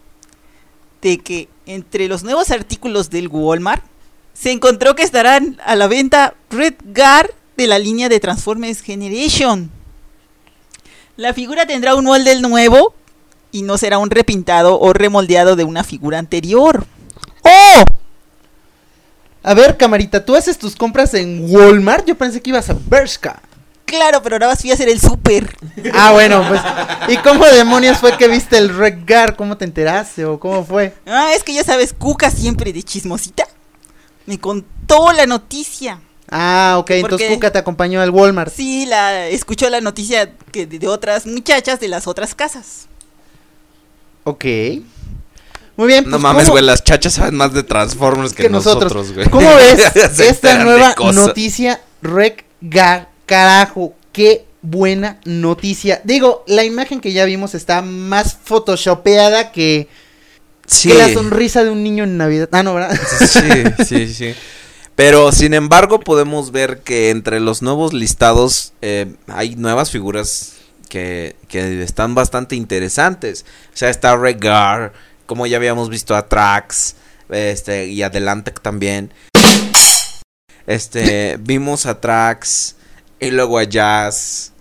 de 1.02 1.18
que 1.18 1.48
entre 1.66 2.08
los 2.08 2.24
nuevos 2.24 2.50
artículos 2.50 3.10
del 3.10 3.28
Walmart 3.28 3.84
se 4.32 4.50
encontró 4.52 4.94
que 4.94 5.02
estarán 5.02 5.60
a 5.64 5.76
la 5.76 5.86
venta 5.86 6.34
Red 6.50 6.74
Guard 6.84 7.30
de 7.56 7.66
la 7.66 7.78
línea 7.78 8.08
de 8.08 8.20
Transformers 8.20 8.80
Generation. 8.80 9.70
La 11.16 11.32
figura 11.32 11.66
tendrá 11.66 11.94
un 11.94 12.04
molde 12.04 12.38
nuevo 12.40 12.94
y 13.50 13.62
no 13.62 13.78
será 13.78 13.98
un 13.98 14.10
repintado 14.10 14.78
o 14.78 14.92
remoldeado 14.92 15.56
de 15.56 15.64
una 15.64 15.82
figura 15.82 16.18
anterior. 16.18 16.86
¡Oh! 17.42 17.84
A 19.42 19.54
ver, 19.54 19.76
camarita, 19.76 20.24
¿tú 20.24 20.34
haces 20.34 20.58
tus 20.58 20.76
compras 20.76 21.14
en 21.14 21.46
Walmart? 21.48 22.06
Yo 22.06 22.16
pensé 22.16 22.42
que 22.42 22.50
ibas 22.50 22.68
a 22.68 22.76
Bershka. 22.86 23.40
Claro, 23.86 24.20
pero 24.20 24.34
ahora 24.34 24.56
fui 24.56 24.72
a 24.72 24.74
hacer 24.74 24.88
el 24.88 25.00
súper. 25.00 25.56
Ah, 25.94 26.12
bueno, 26.12 26.44
pues. 26.48 26.60
¿Y 27.08 27.16
cómo 27.22 27.46
demonios 27.46 27.98
fue 27.98 28.16
que 28.18 28.28
viste 28.28 28.58
el 28.58 28.76
Redgar? 28.76 29.36
¿Cómo 29.36 29.56
te 29.56 29.64
enteraste 29.64 30.24
o 30.24 30.38
cómo 30.40 30.64
fue? 30.64 30.94
Ah, 31.06 31.30
es 31.34 31.44
que 31.44 31.54
ya 31.54 31.62
sabes, 31.62 31.94
Cuca 31.96 32.30
siempre 32.30 32.72
de 32.72 32.82
chismosita. 32.82 33.46
Me 34.26 34.38
contó 34.38 35.12
la 35.12 35.26
noticia. 35.26 36.00
Ah, 36.30 36.76
ok, 36.78 36.90
entonces 36.90 37.28
Cuca 37.32 37.52
te 37.52 37.58
acompañó 37.58 38.00
al 38.00 38.10
Walmart. 38.10 38.52
Sí, 38.52 38.84
la 38.86 39.28
escuchó 39.28 39.70
la 39.70 39.80
noticia 39.80 40.32
que 40.50 40.66
de, 40.66 40.78
de 40.78 40.88
otras 40.88 41.26
muchachas 41.26 41.78
de 41.78 41.88
las 41.88 42.06
otras 42.06 42.34
casas. 42.34 42.86
Ok. 44.24 44.44
Muy 45.76 45.86
bien. 45.88 46.04
No 46.04 46.10
pues, 46.12 46.22
mames, 46.22 46.42
¿cómo- 46.44 46.52
güey, 46.54 46.64
las 46.64 46.82
chachas 46.82 47.12
saben 47.14 47.36
más 47.36 47.52
de 47.52 47.62
Transformers 47.62 48.32
que, 48.32 48.44
que 48.44 48.48
nosotros. 48.48 49.12
güey. 49.12 49.28
¿Cómo 49.28 49.54
ves 49.56 50.18
esta 50.20 50.64
nueva 50.64 50.94
noticia 51.12 51.80
Redgar? 52.02 53.08
Carajo, 53.26 53.94
qué 54.12 54.46
buena 54.62 55.20
noticia. 55.24 56.00
Digo, 56.04 56.44
la 56.46 56.64
imagen 56.64 57.00
que 57.00 57.12
ya 57.12 57.24
vimos 57.24 57.54
está 57.54 57.82
más 57.82 58.36
photoshopeada 58.42 59.52
que, 59.52 59.88
Sí. 60.66 60.88
que 60.88 60.94
la 60.94 61.12
sonrisa 61.12 61.62
de 61.62 61.70
un 61.70 61.82
niño 61.84 62.04
en 62.04 62.16
Navidad. 62.16 62.48
Ah, 62.52 62.62
no, 62.62 62.74
¿verdad? 62.74 62.98
Sí, 63.28 63.84
sí, 63.84 64.12
sí. 64.14 64.34
Pero 64.96 65.30
sin 65.30 65.52
embargo 65.52 66.00
podemos 66.00 66.52
ver 66.52 66.80
que 66.80 67.10
entre 67.10 67.38
los 67.38 67.60
nuevos 67.60 67.92
listados 67.92 68.72
eh, 68.80 69.14
hay 69.28 69.54
nuevas 69.54 69.90
figuras 69.90 70.54
que, 70.88 71.36
que 71.48 71.82
están 71.82 72.14
bastante 72.14 72.56
interesantes. 72.56 73.44
O 73.74 73.76
sea, 73.76 73.90
está 73.90 74.16
Regar, 74.16 74.94
como 75.26 75.46
ya 75.46 75.58
habíamos 75.58 75.90
visto 75.90 76.16
a 76.16 76.28
Trax, 76.28 76.96
este, 77.28 77.86
y 77.86 78.02
Adelantec 78.02 78.60
también. 78.60 79.12
Este, 80.66 81.36
vimos 81.40 81.86
a 81.86 82.00
Trax, 82.00 82.76
y 83.20 83.30
luego 83.30 83.58
a 83.58 83.64
Jazz, 83.64 84.52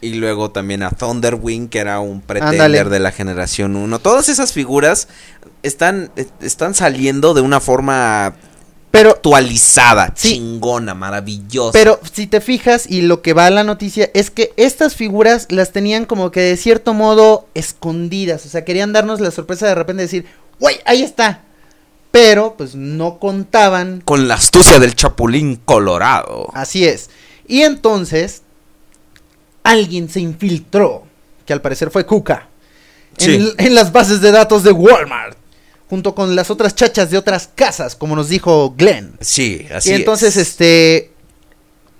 y 0.00 0.14
luego 0.14 0.50
también 0.50 0.82
a 0.82 0.90
Thunderwing, 0.90 1.68
que 1.68 1.78
era 1.78 2.00
un 2.00 2.20
pretender 2.20 2.88
de 2.88 2.98
la 2.98 3.12
generación 3.12 3.76
1. 3.76 3.98
Todas 4.00 4.28
esas 4.28 4.52
figuras 4.52 5.08
están, 5.62 6.10
están 6.40 6.74
saliendo 6.74 7.34
de 7.34 7.40
una 7.40 7.60
forma 7.60 8.34
Pero 8.94 9.10
actualizada, 9.10 10.12
Sí. 10.16 10.34
chingona, 10.34 10.94
maravillosa. 10.94 11.72
Pero 11.72 12.00
si 12.12 12.26
te 12.28 12.40
fijas 12.40 12.86
y 12.88 13.02
lo 13.02 13.22
que 13.22 13.32
va 13.32 13.46
a 13.46 13.50
la 13.50 13.64
noticia 13.64 14.08
es 14.14 14.30
que 14.30 14.52
estas 14.56 14.94
figuras 14.94 15.46
las 15.50 15.72
tenían 15.72 16.04
como 16.04 16.30
que 16.30 16.40
de 16.40 16.56
cierto 16.56 16.94
modo 16.94 17.48
escondidas. 17.54 18.46
O 18.46 18.48
sea, 18.48 18.64
querían 18.64 18.92
darnos 18.92 19.20
la 19.20 19.30
sorpresa 19.32 19.66
de 19.66 19.74
repente 19.74 20.02
decir, 20.04 20.26
¡Güey, 20.60 20.76
ahí 20.86 21.02
está! 21.02 21.40
Pero 22.12 22.54
pues 22.56 22.76
no 22.76 23.18
contaban. 23.18 24.00
con 24.04 24.28
la 24.28 24.34
astucia 24.34 24.78
del 24.78 24.94
Chapulín 24.94 25.56
Colorado. 25.64 26.48
Así 26.54 26.86
es. 26.86 27.10
Y 27.48 27.62
entonces 27.62 28.42
alguien 29.64 30.08
se 30.08 30.20
infiltró, 30.20 31.04
que 31.46 31.52
al 31.52 31.60
parecer 31.60 31.90
fue 31.90 32.06
Sí. 33.18 33.34
en, 33.34 33.66
en 33.66 33.74
las 33.74 33.92
bases 33.92 34.20
de 34.20 34.30
datos 34.30 34.62
de 34.62 34.70
Walmart. 34.72 35.36
Junto 35.90 36.14
con 36.14 36.34
las 36.34 36.50
otras 36.50 36.74
chachas 36.74 37.10
de 37.10 37.18
otras 37.18 37.50
casas, 37.54 37.94
como 37.94 38.16
nos 38.16 38.28
dijo 38.28 38.74
Glenn. 38.76 39.16
Sí, 39.20 39.66
así 39.74 39.90
y 39.90 39.92
entonces, 39.94 40.36
es. 40.36 40.48
este, 40.48 41.12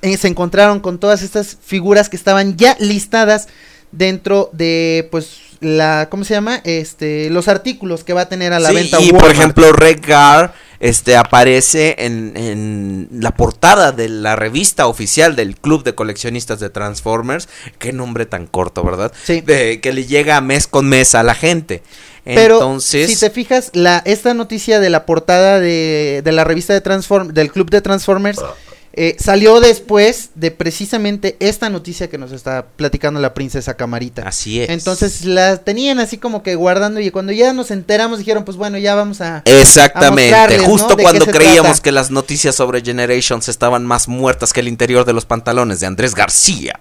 eh, 0.02 0.16
se 0.16 0.28
encontraron 0.28 0.80
con 0.80 0.98
todas 0.98 1.22
estas 1.22 1.58
figuras 1.62 2.08
que 2.08 2.16
estaban 2.16 2.56
ya 2.56 2.76
listadas 2.80 3.46
dentro 3.92 4.50
de, 4.52 5.06
pues, 5.10 5.36
la, 5.60 6.08
¿cómo 6.10 6.24
se 6.24 6.34
llama? 6.34 6.60
Este, 6.64 7.30
los 7.30 7.46
artículos 7.46 8.04
que 8.04 8.12
va 8.14 8.22
a 8.22 8.28
tener 8.28 8.52
a 8.52 8.58
la 8.58 8.70
Sí, 8.70 8.74
venta 8.74 9.00
y 9.00 9.12
por 9.12 9.30
ejemplo, 9.30 9.72
Redgar 9.72 10.54
este, 10.80 11.16
aparece 11.16 11.94
en, 11.98 12.36
en 12.36 13.08
la 13.12 13.34
portada 13.36 13.92
de 13.92 14.08
la 14.08 14.34
revista 14.34 14.86
oficial 14.88 15.36
del 15.36 15.56
Club 15.56 15.84
de 15.84 15.94
Coleccionistas 15.94 16.58
de 16.58 16.70
Transformers. 16.70 17.48
Qué 17.78 17.92
nombre 17.92 18.26
tan 18.26 18.46
corto, 18.46 18.82
¿verdad? 18.82 19.12
Sí. 19.24 19.40
De- 19.42 19.80
que 19.80 19.92
le 19.92 20.04
llega 20.06 20.40
mes 20.40 20.66
con 20.66 20.86
mes 20.88 21.14
a 21.14 21.22
la 21.22 21.34
gente. 21.34 21.82
Pero 22.24 22.54
Entonces, 22.54 23.10
si 23.10 23.20
te 23.20 23.30
fijas, 23.30 23.70
la, 23.74 24.02
esta 24.06 24.32
noticia 24.32 24.80
de 24.80 24.90
la 24.90 25.04
portada 25.04 25.60
de, 25.60 26.22
de 26.24 26.32
la 26.32 26.44
revista 26.44 26.72
de 26.72 26.80
Transform, 26.80 27.28
del 27.28 27.52
club 27.52 27.70
de 27.70 27.82
Transformers 27.82 28.40
eh, 28.96 29.16
salió 29.18 29.58
después 29.58 30.30
de 30.36 30.52
precisamente 30.52 31.36
esta 31.40 31.68
noticia 31.68 32.08
que 32.08 32.16
nos 32.16 32.30
está 32.30 32.66
platicando 32.76 33.18
la 33.18 33.34
princesa 33.34 33.74
Camarita. 33.74 34.22
así 34.22 34.60
es. 34.60 34.70
Entonces 34.70 35.24
la 35.24 35.56
tenían 35.56 35.98
así 35.98 36.16
como 36.16 36.44
que 36.44 36.54
guardando 36.54 37.00
y 37.00 37.10
cuando 37.10 37.32
ya 37.32 37.52
nos 37.52 37.72
enteramos 37.72 38.20
dijeron 38.20 38.44
pues 38.44 38.56
bueno 38.56 38.78
ya 38.78 38.94
vamos 38.94 39.20
a... 39.20 39.42
Exactamente, 39.46 40.32
a 40.32 40.38
mostrarles, 40.38 40.62
¿no? 40.62 40.68
justo 40.68 40.96
cuando 40.96 41.26
creíamos 41.26 41.72
trata. 41.72 41.82
que 41.82 41.90
las 41.90 42.12
noticias 42.12 42.54
sobre 42.54 42.82
Generations 42.82 43.48
estaban 43.48 43.84
más 43.84 44.06
muertas 44.06 44.52
que 44.52 44.60
el 44.60 44.68
interior 44.68 45.04
de 45.04 45.12
los 45.12 45.26
pantalones 45.26 45.80
de 45.80 45.86
Andrés 45.88 46.14
García. 46.14 46.78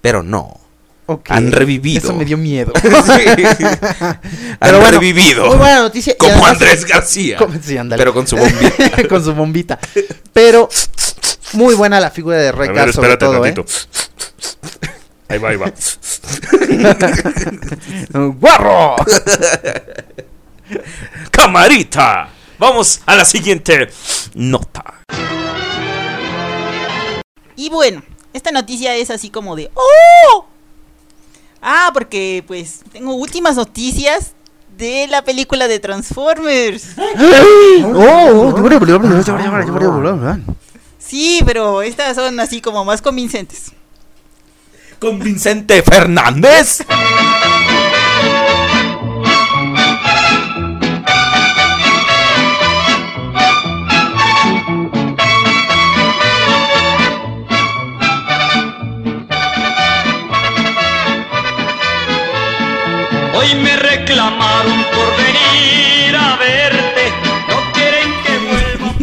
Pero 0.00 0.22
no, 0.22 0.58
Ok. 1.06 1.30
han 1.30 1.50
revivido. 1.50 1.98
Eso 1.98 2.14
me 2.14 2.24
dio 2.24 2.36
miedo. 2.36 2.72
han 2.82 4.18
Pero 4.60 4.78
bueno, 4.80 4.90
revivido. 5.00 5.46
Muy 5.48 5.56
buena 5.56 5.80
noticia. 5.80 6.16
Como 6.16 6.32
además- 6.32 6.52
Andrés 6.52 6.84
García. 6.84 7.36
Como- 7.38 7.54
sí. 7.60 7.76
Pero 7.96 8.14
con 8.14 8.26
su 8.26 8.36
bombita. 8.36 9.08
con 9.08 9.24
su 9.24 9.34
bombita. 9.34 9.78
Pero 10.32 10.68
muy 11.54 11.74
buena 11.74 12.00
la 12.00 12.10
figura 12.10 12.36
de 12.38 12.52
Redgar 12.52 12.92
sobre 12.92 13.16
todo, 13.16 13.44
¿eh? 13.44 13.54
Ahí 15.28 15.38
va, 15.38 15.48
ahí 15.48 15.56
va. 15.56 15.72
¡Guarro! 18.38 18.96
Camarita. 21.30 22.28
Vamos 22.58 23.00
a 23.06 23.16
la 23.16 23.24
siguiente 23.24 23.90
nota. 24.34 24.84
Y 27.56 27.70
bueno, 27.70 28.02
esta 28.32 28.52
noticia 28.52 28.94
es 28.96 29.10
así 29.10 29.30
como 29.30 29.56
de 29.56 29.70
¡Oh! 29.74 30.46
Ah, 31.62 31.90
porque 31.94 32.42
pues 32.46 32.80
tengo 32.92 33.14
últimas 33.14 33.54
noticias 33.56 34.32
de 34.76 35.06
la 35.08 35.22
película 35.22 35.68
de 35.68 35.78
Transformers. 35.78 36.96
Oh, 37.84 38.52
Sí, 40.98 41.40
pero 41.46 41.82
estas 41.82 42.16
son 42.16 42.40
así 42.40 42.60
como 42.60 42.84
más 42.84 43.00
convincentes. 43.00 43.72
Con 44.98 45.18
Vicente 45.18 45.82
Fernández. 45.82 46.84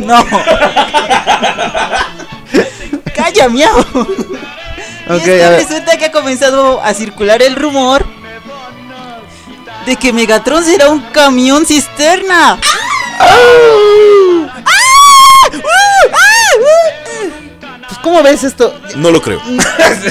No. 0.10 0.26
Calla, 3.16 3.50
miau. 3.50 3.80
Ok, 3.80 4.08
y 5.10 5.16
es 5.18 5.24
que 5.24 5.44
a 5.44 5.50
ver. 5.50 5.60
resulta 5.68 5.98
que 5.98 6.06
ha 6.06 6.12
comenzado 6.12 6.82
a 6.82 6.94
circular 6.94 7.42
el 7.42 7.56
rumor 7.56 8.06
de 9.86 9.96
que 9.96 10.14
Megatron 10.14 10.64
será 10.64 10.90
un 10.90 11.02
camión 11.12 11.66
cisterna. 11.66 12.58
Pues, 17.88 18.00
¿cómo 18.04 18.22
ves 18.24 18.44
esto? 18.44 18.80
No 18.96 19.12
lo 19.12 19.22
creo. 19.22 19.42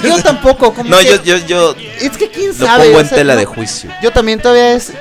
Yo 0.02 0.22
tampoco. 0.22 0.74
como 0.74 0.90
No, 0.90 0.98
que- 0.98 1.06
yo, 1.06 1.22
yo, 1.22 1.36
yo 1.38 1.74
Es 2.00 2.16
que 2.16 2.28
quién 2.30 2.48
lo 2.58 2.66
sabe. 2.66 2.84
pongo 2.86 2.98
o 2.98 3.00
en 3.00 3.08
sea, 3.08 3.18
tela 3.18 3.34
no- 3.34 3.40
de 3.40 3.46
juicio. 3.46 3.90
Yo 4.02 4.10
también 4.12 4.40
todavía 4.40 4.72
es. 4.72 4.92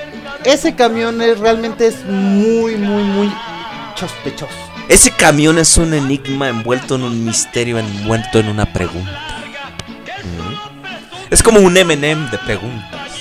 Ese 0.43 0.75
camión 0.75 1.21
es, 1.21 1.39
realmente 1.39 1.87
es 1.87 2.03
muy, 2.05 2.75
muy, 2.75 3.03
muy 3.03 3.33
sospechoso. 3.95 4.53
Ese 4.89 5.11
camión 5.11 5.57
es 5.59 5.77
un 5.77 5.93
enigma 5.93 6.47
envuelto 6.47 6.95
en 6.95 7.03
un 7.03 7.25
misterio, 7.25 7.77
envuelto 7.77 8.39
en 8.39 8.47
una 8.47 8.65
pregunta. 8.71 9.19
Mm. 10.23 11.33
Es 11.33 11.43
como 11.43 11.59
un 11.59 11.75
M&M 11.75 12.29
de 12.31 12.37
preguntas. 12.37 13.11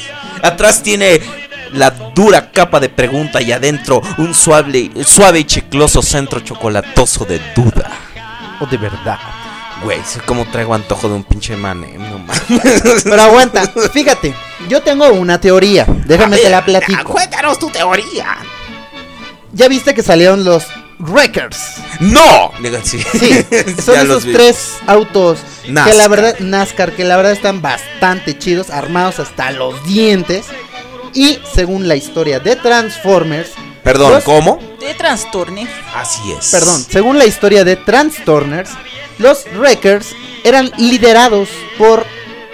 Atrás 0.43 0.82
tiene 0.82 1.20
la 1.72 1.90
dura 1.90 2.52
capa 2.52 2.78
de 2.78 2.88
pregunta 2.88 3.43
y 3.43 3.51
adentro 3.51 4.01
un 4.18 4.32
suave, 4.32 4.90
suave 5.05 5.40
y 5.40 5.44
chicloso 5.44 6.02
centro 6.02 6.40
chocolatoso 6.40 7.24
de 7.24 7.40
duda. 7.56 7.90
O 8.60 8.66
de 8.66 8.76
verdad. 8.76 9.18
Güey, 9.82 9.98
es 9.98 10.18
como 10.24 10.47
traigo 10.47 10.72
antojo 10.72 11.09
de 11.09 11.14
un 11.14 11.24
pinche 11.24 11.55
M&M, 11.55 11.98
no 11.98 12.18
mames. 12.18 13.02
Pero 13.05 13.22
aguanta, 13.22 13.66
fíjate, 13.93 14.34
yo 14.68 14.80
tengo 14.82 15.09
una 15.09 15.40
teoría. 15.40 15.84
Déjame 16.06 16.38
te 16.38 16.48
la 16.48 16.64
platico. 16.64 17.12
Cuéntanos 17.12 17.59
tu 17.59 17.70
teoría. 17.70 18.38
Ya 19.52 19.68
viste 19.68 19.94
que 19.94 20.02
salieron 20.02 20.44
los 20.44 20.64
Wreckers. 20.98 21.59
¡No! 22.01 22.52
Digo, 22.60 22.78
sí. 22.82 22.98
Sí, 23.18 23.44
son 23.85 23.97
esos 23.98 24.23
tres 24.24 24.74
autos 24.86 25.39
que 25.62 25.70
la 25.94 26.09
verdad, 26.09 26.39
NASCAR, 26.39 26.93
que 26.93 27.05
la 27.05 27.16
verdad 27.16 27.32
están 27.32 27.60
bastante 27.62 28.39
chidos, 28.39 28.70
armados 28.70 29.18
hasta 29.18 29.51
los 29.51 29.85
dientes. 29.85 30.47
Y 31.12 31.39
según 31.55 31.89
la 31.89 31.97
historia 31.97 32.40
de 32.40 32.56
Transformers, 32.56 33.51
Perdón, 33.82 34.12
los- 34.12 34.24
¿cómo? 34.24 34.59
De 34.81 34.94
trastorne. 34.94 35.66
Así 35.94 36.32
es. 36.32 36.51
Perdón, 36.51 36.85
según 36.89 37.18
la 37.18 37.24
historia 37.27 37.64
de 37.64 37.77
Transtorners, 37.77 38.70
los 39.18 39.44
Wreckers 39.55 40.09
eran 40.44 40.70
liderados 40.77 41.48
por 41.78 42.05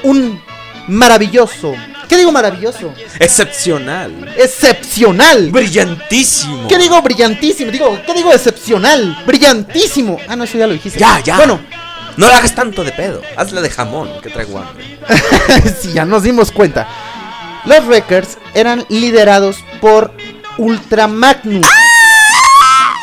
un 0.03 0.41
maravilloso. 0.89 1.75
¿Qué 2.13 2.19
digo 2.19 2.31
maravilloso? 2.31 2.93
Excepcional. 3.21 4.35
Excepcional. 4.37 5.51
Brillantísimo. 5.51 6.69
¿Qué 6.69 6.77
digo 6.77 7.01
brillantísimo? 7.01 7.71
Digo, 7.71 7.99
¿qué 8.05 8.13
digo 8.13 8.31
excepcional? 8.35 9.17
Brillantísimo. 9.25 10.19
Ah, 10.29 10.37
no, 10.37 10.45
eso 10.45 10.59
ya 10.59 10.67
lo 10.67 10.75
dijiste. 10.75 10.99
Ya, 10.99 11.21
ya. 11.21 11.39
Bueno, 11.39 11.59
No 12.19 12.29
la 12.29 12.37
hagas 12.37 12.55
tanto 12.55 12.85
de 12.85 12.93
pedo. 12.93 13.23
Hazla 13.35 13.63
de 13.63 13.71
jamón, 13.71 14.11
que 14.21 14.29
traigo 14.29 14.59
hambre. 14.59 14.99
si 15.81 15.95
ya 15.95 16.05
nos 16.05 16.23
dimos 16.23 16.53
cuenta. 16.53 16.87
Los 17.65 17.87
Wreckers 17.87 18.37
eran 18.53 18.85
liderados 18.91 19.57
por 19.81 20.13
Ultra 20.59 21.09
Magnus. 21.09 21.67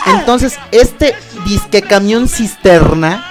Entonces, 0.06 0.54
este 0.70 1.16
disque 1.48 1.82
camión 1.82 2.30
cisterna 2.30 3.28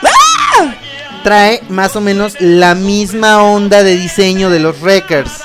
trae 1.22 1.62
más 1.68 1.94
o 1.94 2.00
menos 2.00 2.34
la 2.40 2.74
misma 2.74 3.44
onda 3.44 3.84
de 3.84 3.96
diseño 3.96 4.50
de 4.50 4.58
los 4.58 4.80
Wreckers. 4.80 5.44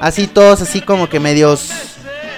Así 0.00 0.26
todos 0.26 0.60
así 0.62 0.80
como 0.80 1.08
que 1.08 1.18
medios 1.20 1.70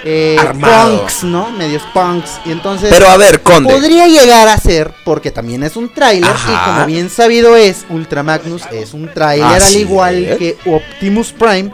eh, 0.03 0.37
punks, 0.59 1.23
¿no? 1.23 1.51
Medios 1.51 1.83
punks. 1.93 2.39
Y 2.45 2.51
entonces 2.51 2.89
Pero 2.89 3.07
a 3.07 3.17
ver, 3.17 3.41
Conde. 3.41 3.71
podría 3.71 4.07
llegar 4.07 4.47
a 4.47 4.57
ser 4.57 4.91
porque 5.03 5.31
también 5.31 5.63
es 5.63 5.75
un 5.75 5.93
tráiler 5.93 6.31
y 6.31 6.65
como 6.65 6.85
bien 6.85 7.09
sabido 7.09 7.55
es, 7.55 7.85
Ultra 7.89 8.23
Magnus 8.23 8.63
es 8.71 8.93
un 8.93 9.11
tráiler 9.13 9.61
al 9.61 9.75
igual 9.75 10.23
es. 10.25 10.37
que 10.37 10.57
Optimus 10.65 11.31
Prime. 11.31 11.71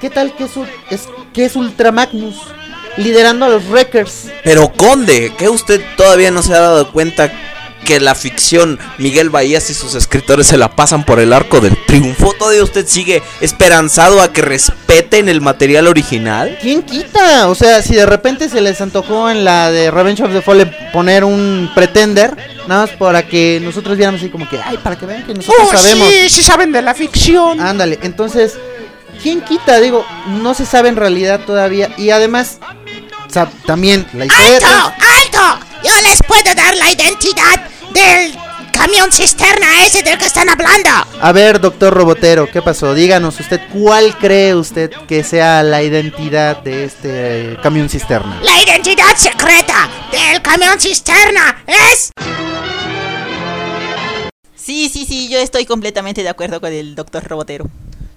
¿Qué 0.00 0.10
tal 0.10 0.34
que 0.34 0.44
es, 0.44 0.50
es 0.90 1.08
que 1.32 1.44
es 1.44 1.54
Ultra 1.54 1.92
Magnus 1.92 2.36
liderando 2.96 3.44
a 3.46 3.48
los 3.48 3.68
Wreckers? 3.68 4.26
Pero 4.42 4.72
Conde, 4.72 5.32
que 5.38 5.48
usted 5.48 5.80
todavía 5.96 6.32
no 6.32 6.42
se 6.42 6.54
ha 6.54 6.60
dado 6.60 6.90
cuenta 6.90 7.30
que 7.84 8.00
la 8.00 8.14
ficción 8.14 8.78
Miguel 8.98 9.30
Bahías 9.30 9.68
y 9.70 9.74
sus 9.74 9.94
escritores 9.94 10.46
se 10.46 10.56
la 10.56 10.74
pasan 10.76 11.04
por 11.04 11.18
el 11.20 11.32
arco 11.32 11.60
del 11.60 11.76
triunfo? 11.86 12.32
¿Todavía 12.38 12.62
usted 12.64 12.86
sigue 12.86 13.22
esperanzado 13.40 14.20
a 14.22 14.32
que 14.32 14.42
respeten 14.42 15.28
el 15.28 15.40
material 15.40 15.88
original? 15.88 16.58
¿Quién 16.60 16.82
quita? 16.82 17.48
O 17.48 17.54
sea, 17.54 17.82
si 17.82 17.94
de 17.94 18.06
repente 18.06 18.48
se 18.48 18.60
les 18.60 18.80
antojó 18.80 19.30
en 19.30 19.44
la 19.44 19.70
de 19.70 19.90
Revenge 19.90 20.22
of 20.22 20.32
the 20.32 20.42
Fallen 20.42 20.74
poner 20.92 21.24
un 21.24 21.70
pretender, 21.74 22.36
nada 22.66 22.82
más 22.86 22.90
para 22.96 23.26
que 23.26 23.60
nosotros 23.62 23.96
viéramos 23.96 24.20
así 24.20 24.30
como 24.30 24.48
que, 24.48 24.58
ay, 24.64 24.78
para 24.78 24.96
que 24.96 25.06
vean 25.06 25.24
que 25.24 25.34
nosotros 25.34 25.66
Oh, 25.68 25.76
sabemos. 25.76 26.08
sí, 26.08 26.28
sí 26.28 26.42
saben 26.42 26.72
de 26.72 26.82
la 26.82 26.94
ficción. 26.94 27.60
Ándale, 27.60 27.98
entonces, 28.02 28.54
¿quién 29.22 29.40
quita? 29.42 29.80
Digo, 29.80 30.04
no 30.42 30.54
se 30.54 30.66
sabe 30.66 30.88
en 30.88 30.96
realidad 30.96 31.40
todavía. 31.46 31.90
Y 31.96 32.10
además, 32.10 32.58
también 33.66 34.06
la 34.12 34.26
historia 34.26 34.56
¡Alto! 34.56 34.94
¡Alto! 35.00 35.64
Yo 35.84 35.90
les 36.02 36.22
puedo 36.26 36.54
dar 36.54 36.76
la 36.76 36.92
identidad 36.92 37.60
del 37.92 38.34
camión 38.72 39.12
cisterna 39.12 39.86
ese 39.86 40.02
del 40.02 40.18
que 40.18 40.26
están 40.26 40.48
hablando. 40.48 40.90
A 41.20 41.32
ver, 41.32 41.60
doctor 41.60 41.94
Robotero, 41.94 42.50
¿qué 42.50 42.62
pasó? 42.62 42.94
Díganos 42.94 43.38
usted, 43.38 43.60
¿cuál 43.72 44.16
cree 44.18 44.54
usted 44.54 44.90
que 45.06 45.22
sea 45.22 45.62
la 45.62 45.82
identidad 45.82 46.62
de 46.62 46.84
este 46.84 47.52
eh, 47.52 47.56
camión 47.62 47.88
cisterna? 47.88 48.40
La 48.42 48.60
identidad 48.62 49.14
secreta 49.16 49.88
del 50.10 50.42
camión 50.42 50.80
cisterna 50.80 51.62
es... 51.66 52.10
Sí, 54.56 54.88
sí, 54.88 55.04
sí, 55.06 55.28
yo 55.28 55.38
estoy 55.38 55.66
completamente 55.66 56.22
de 56.22 56.28
acuerdo 56.28 56.60
con 56.60 56.72
el 56.72 56.94
doctor 56.94 57.24
Robotero. 57.24 57.66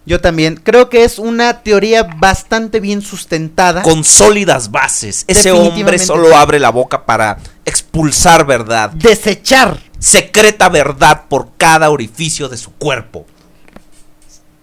Yo 0.06 0.22
también. 0.22 0.56
Creo 0.64 0.90
que 0.90 1.04
es 1.04 1.18
una 1.18 1.62
teoría 1.64 2.04
bastante 2.04 2.80
bien 2.80 3.02
sustentada. 3.02 3.82
Con 3.82 4.04
sólidas 4.04 4.70
bases. 4.72 5.26
Ese 5.28 5.52
hombre 5.52 5.98
solo 5.98 6.36
abre 6.36 6.60
la 6.60 6.70
boca 6.70 7.06
para 7.06 7.38
expulsar 7.66 8.46
verdad. 8.46 8.92
Desechar. 8.92 9.80
Secreta 9.98 10.70
verdad 10.70 11.24
por 11.28 11.50
cada 11.58 11.90
orificio 11.90 12.50
de 12.50 12.58
su 12.58 12.72
cuerpo. 12.74 13.26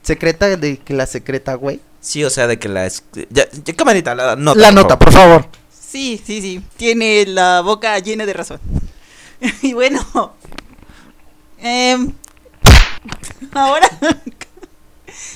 Secreta 0.02 0.56
de 0.56 0.78
que 0.78 0.94
la 0.94 1.06
secreta, 1.06 1.54
güey. 1.54 1.80
Sí, 2.00 2.24
o 2.24 2.30
sea, 2.30 2.46
de 2.46 2.58
que 2.58 2.68
la... 2.68 2.86
es- 2.86 3.04
Ya, 3.30 3.46
ya, 3.64 3.74
camarita, 3.74 4.14
la 4.14 4.36
nota. 4.36 4.58
la 4.60 4.66
por 4.68 4.74
nota, 4.74 4.88
favor. 4.96 4.98
por 4.98 5.12
favor. 5.12 5.48
Sí, 5.70 6.20
sí, 6.24 6.40
sí, 6.40 6.62
tiene 6.76 7.26
la 7.26 7.60
boca 7.60 7.98
llena 7.98 8.24
de 8.26 8.32
razón. 8.32 8.60
y 9.62 9.72
bueno, 9.74 10.34
em, 11.58 12.12
ahora 13.52 13.88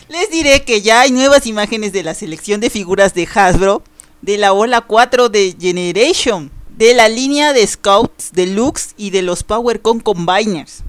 les 0.09 0.31
diré 0.31 0.63
que 0.63 0.83
ya 0.83 1.01
hay 1.01 1.11
nuevas 1.11 1.47
imágenes 1.47 1.93
de 1.93 2.03
la 2.03 2.15
selección 2.15 2.61
de 2.61 2.71
figuras 2.71 3.15
de 3.15 3.29
Hasbro 3.33 3.83
de 4.23 4.39
la 4.39 4.53
ola 4.53 4.81
4 4.81 5.29
de 5.29 5.55
Generation, 5.59 6.51
de 6.77 6.95
la 6.95 7.09
línea 7.09 7.53
de 7.53 7.67
Scouts 7.67 8.33
Deluxe 8.33 8.95
y 8.97 9.11
de 9.11 9.23
los 9.23 9.43
PowerCon 9.43 10.01
Combiners. 10.01 10.83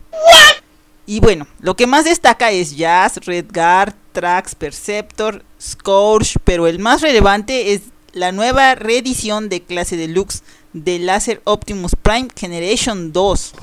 Y 1.06 1.20
bueno, 1.20 1.48
lo 1.60 1.76
que 1.76 1.88
más 1.88 2.06
destaca 2.06 2.52
es 2.52 2.76
Jazz, 2.76 3.18
Redguard, 3.26 3.94
Trax, 4.12 4.56
Perceptor, 4.56 5.44
Scourge, 5.62 6.38
pero 6.44 6.68
el 6.68 6.80
más 6.80 7.02
relevante 7.02 7.74
es 7.74 7.82
la 8.14 8.32
nueva 8.32 8.76
reedición 8.76 9.48
de 9.48 9.62
clase 9.62 9.96
deluxe 9.96 10.44
de 10.74 11.00
Laser 11.00 11.42
Optimus 11.46 11.94
Prime 12.02 12.28
Generation 12.36 13.12
2. 13.12 13.54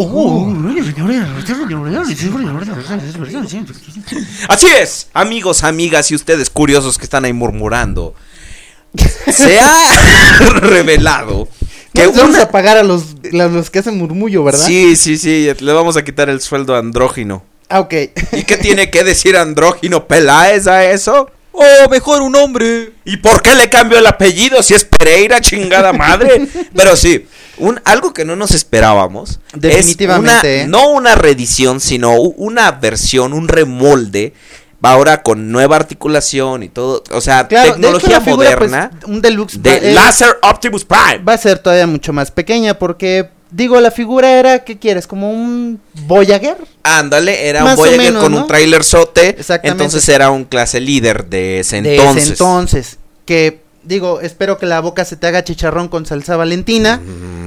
Así 4.48 4.66
es, 4.66 5.08
amigos, 5.12 5.64
amigas 5.64 6.10
y 6.10 6.14
ustedes 6.14 6.50
curiosos 6.50 6.98
que 6.98 7.04
están 7.04 7.24
ahí 7.24 7.32
murmurando. 7.32 8.14
Se 9.32 9.58
ha 9.58 10.38
revelado 10.60 11.48
que 11.92 12.06
vamos 12.06 12.34
una- 12.34 12.42
a 12.42 12.50
pagar 12.50 12.76
a 12.76 12.82
los, 12.82 13.02
a 13.32 13.46
los 13.48 13.70
que 13.70 13.80
hacen 13.80 13.98
murmullo, 13.98 14.44
¿verdad? 14.44 14.64
Sí, 14.66 14.96
sí, 14.96 15.16
sí, 15.18 15.48
le 15.58 15.72
vamos 15.72 15.96
a 15.96 16.04
quitar 16.04 16.28
el 16.28 16.40
sueldo 16.40 16.74
a 16.74 16.78
andrógino. 16.78 17.44
Ah, 17.68 17.80
ok. 17.80 17.94
¿Y 18.32 18.44
qué 18.44 18.56
tiene 18.56 18.90
que 18.90 19.02
decir 19.04 19.36
andrógino 19.36 20.06
Peláez 20.06 20.66
a 20.66 20.84
eso? 20.84 21.30
Oh, 21.56 21.88
mejor 21.88 22.20
un 22.22 22.34
hombre. 22.34 22.92
¿Y 23.04 23.18
por 23.18 23.40
qué 23.40 23.54
le 23.54 23.70
cambio 23.70 23.98
el 23.98 24.06
apellido 24.06 24.60
si 24.62 24.74
es 24.74 24.84
Pereira, 24.84 25.40
chingada 25.40 25.92
madre? 25.92 26.48
Pero 26.74 26.96
sí, 26.96 27.26
un, 27.58 27.80
algo 27.84 28.12
que 28.12 28.24
no 28.24 28.34
nos 28.34 28.50
esperábamos. 28.50 29.38
Definitivamente, 29.54 30.62
Es 30.62 30.66
una, 30.68 30.78
no 30.78 30.88
una 30.88 31.14
reedición, 31.14 31.80
sino 31.80 32.18
una 32.20 32.72
versión, 32.72 33.32
un 33.32 33.46
remolde. 33.46 34.32
Va 34.84 34.90
ahora 34.92 35.22
con 35.22 35.50
nueva 35.52 35.76
articulación 35.76 36.62
y 36.64 36.68
todo. 36.68 37.02
O 37.12 37.20
sea, 37.20 37.46
Claro, 37.48 37.72
tecnología 37.72 38.20
figura, 38.20 38.58
pues, 38.58 38.70
moderna. 38.70 38.90
un 39.06 39.22
deluxe 39.22 39.62
de 39.62 39.76
eh, 39.76 39.94
Laser 39.94 40.36
Optimus 40.42 40.84
Prime. 40.84 41.18
va 41.26 41.34
a 41.34 41.38
ser 41.38 41.58
todavía 41.60 41.86
mucho 41.86 42.12
más 42.12 42.30
pequeña 42.30 42.74
porque 42.78 43.30
digo 43.54 43.80
la 43.80 43.90
figura 43.90 44.32
era 44.38 44.64
qué 44.64 44.78
quieres 44.78 45.06
como 45.06 45.30
un 45.30 45.80
Voyager 46.06 46.56
Ándale, 46.82 47.48
era 47.48 47.62
Más 47.62 47.72
un 47.72 47.76
Voyager 47.78 47.98
menos, 48.00 48.22
con 48.22 48.32
¿no? 48.32 48.38
un 48.42 48.46
trailer 48.46 48.82
sote. 48.84 49.28
Exactamente. 49.30 49.84
Entonces 49.84 50.08
era 50.08 50.30
un 50.30 50.44
clase 50.44 50.80
líder 50.80 51.26
de 51.26 51.60
ese 51.60 51.80
de 51.82 51.96
entonces. 51.96 52.22
ese 52.24 52.32
entonces 52.32 52.98
que 53.24 53.60
digo 53.82 54.20
espero 54.20 54.58
que 54.58 54.66
la 54.66 54.80
boca 54.80 55.04
se 55.04 55.16
te 55.16 55.26
haga 55.26 55.44
chicharrón 55.44 55.88
con 55.88 56.04
salsa 56.06 56.36
valentina 56.36 57.00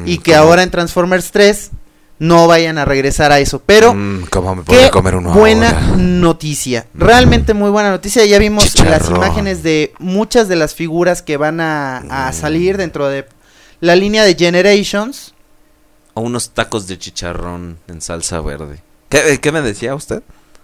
y 0.05 0.19
que 0.19 0.31
Mm, 0.31 0.35
¿cómo? 0.35 0.47
ahora 0.49 0.63
en 0.63 0.71
Transformers 0.71 1.31
3 1.31 1.71
no 2.19 2.47
vayan 2.47 2.77
a 2.79 2.85
regresar 2.85 3.31
a 3.31 3.39
eso 3.39 3.61
pero 3.63 3.93
Mm, 3.93 4.25
¿Cómo 4.31 4.55
me 4.55 4.63
Qué 4.63 4.89
comer 4.89 5.15
uno 5.15 5.31
buena 5.33 5.69
ahora? 5.69 5.97
noticia. 5.97 6.87
Realmente 6.95 7.53
muy 7.53 7.69
buena 7.69 7.91
noticia. 7.91 8.25
Ya 8.25 8.39
vimos 8.39 8.73
las 8.83 9.07
imágenes 9.09 9.61
de 9.61 9.93
muchas 9.99 10.47
de 10.47 10.55
las 10.55 10.73
figuras 10.73 11.21
que 11.21 11.37
van 11.37 11.59
a, 11.61 12.01
Mm. 12.03 12.11
a 12.11 12.33
salir 12.33 12.77
dentro 12.77 13.07
de 13.07 13.25
la 13.81 13.95
línea 13.95 14.23
de 14.23 14.33
Generations. 14.35 15.33
O 16.17 16.21
unos 16.21 16.49
tacos 16.49 16.87
de 16.87 16.97
chicharrón 16.97 17.77
en 17.87 18.01
salsa 18.01 18.41
verde. 18.41 18.81
¿Qué, 19.07 19.33
eh, 19.33 19.39
qué 19.39 19.51
me 19.51 19.61
decía 19.61 19.93
usted? 19.93 20.23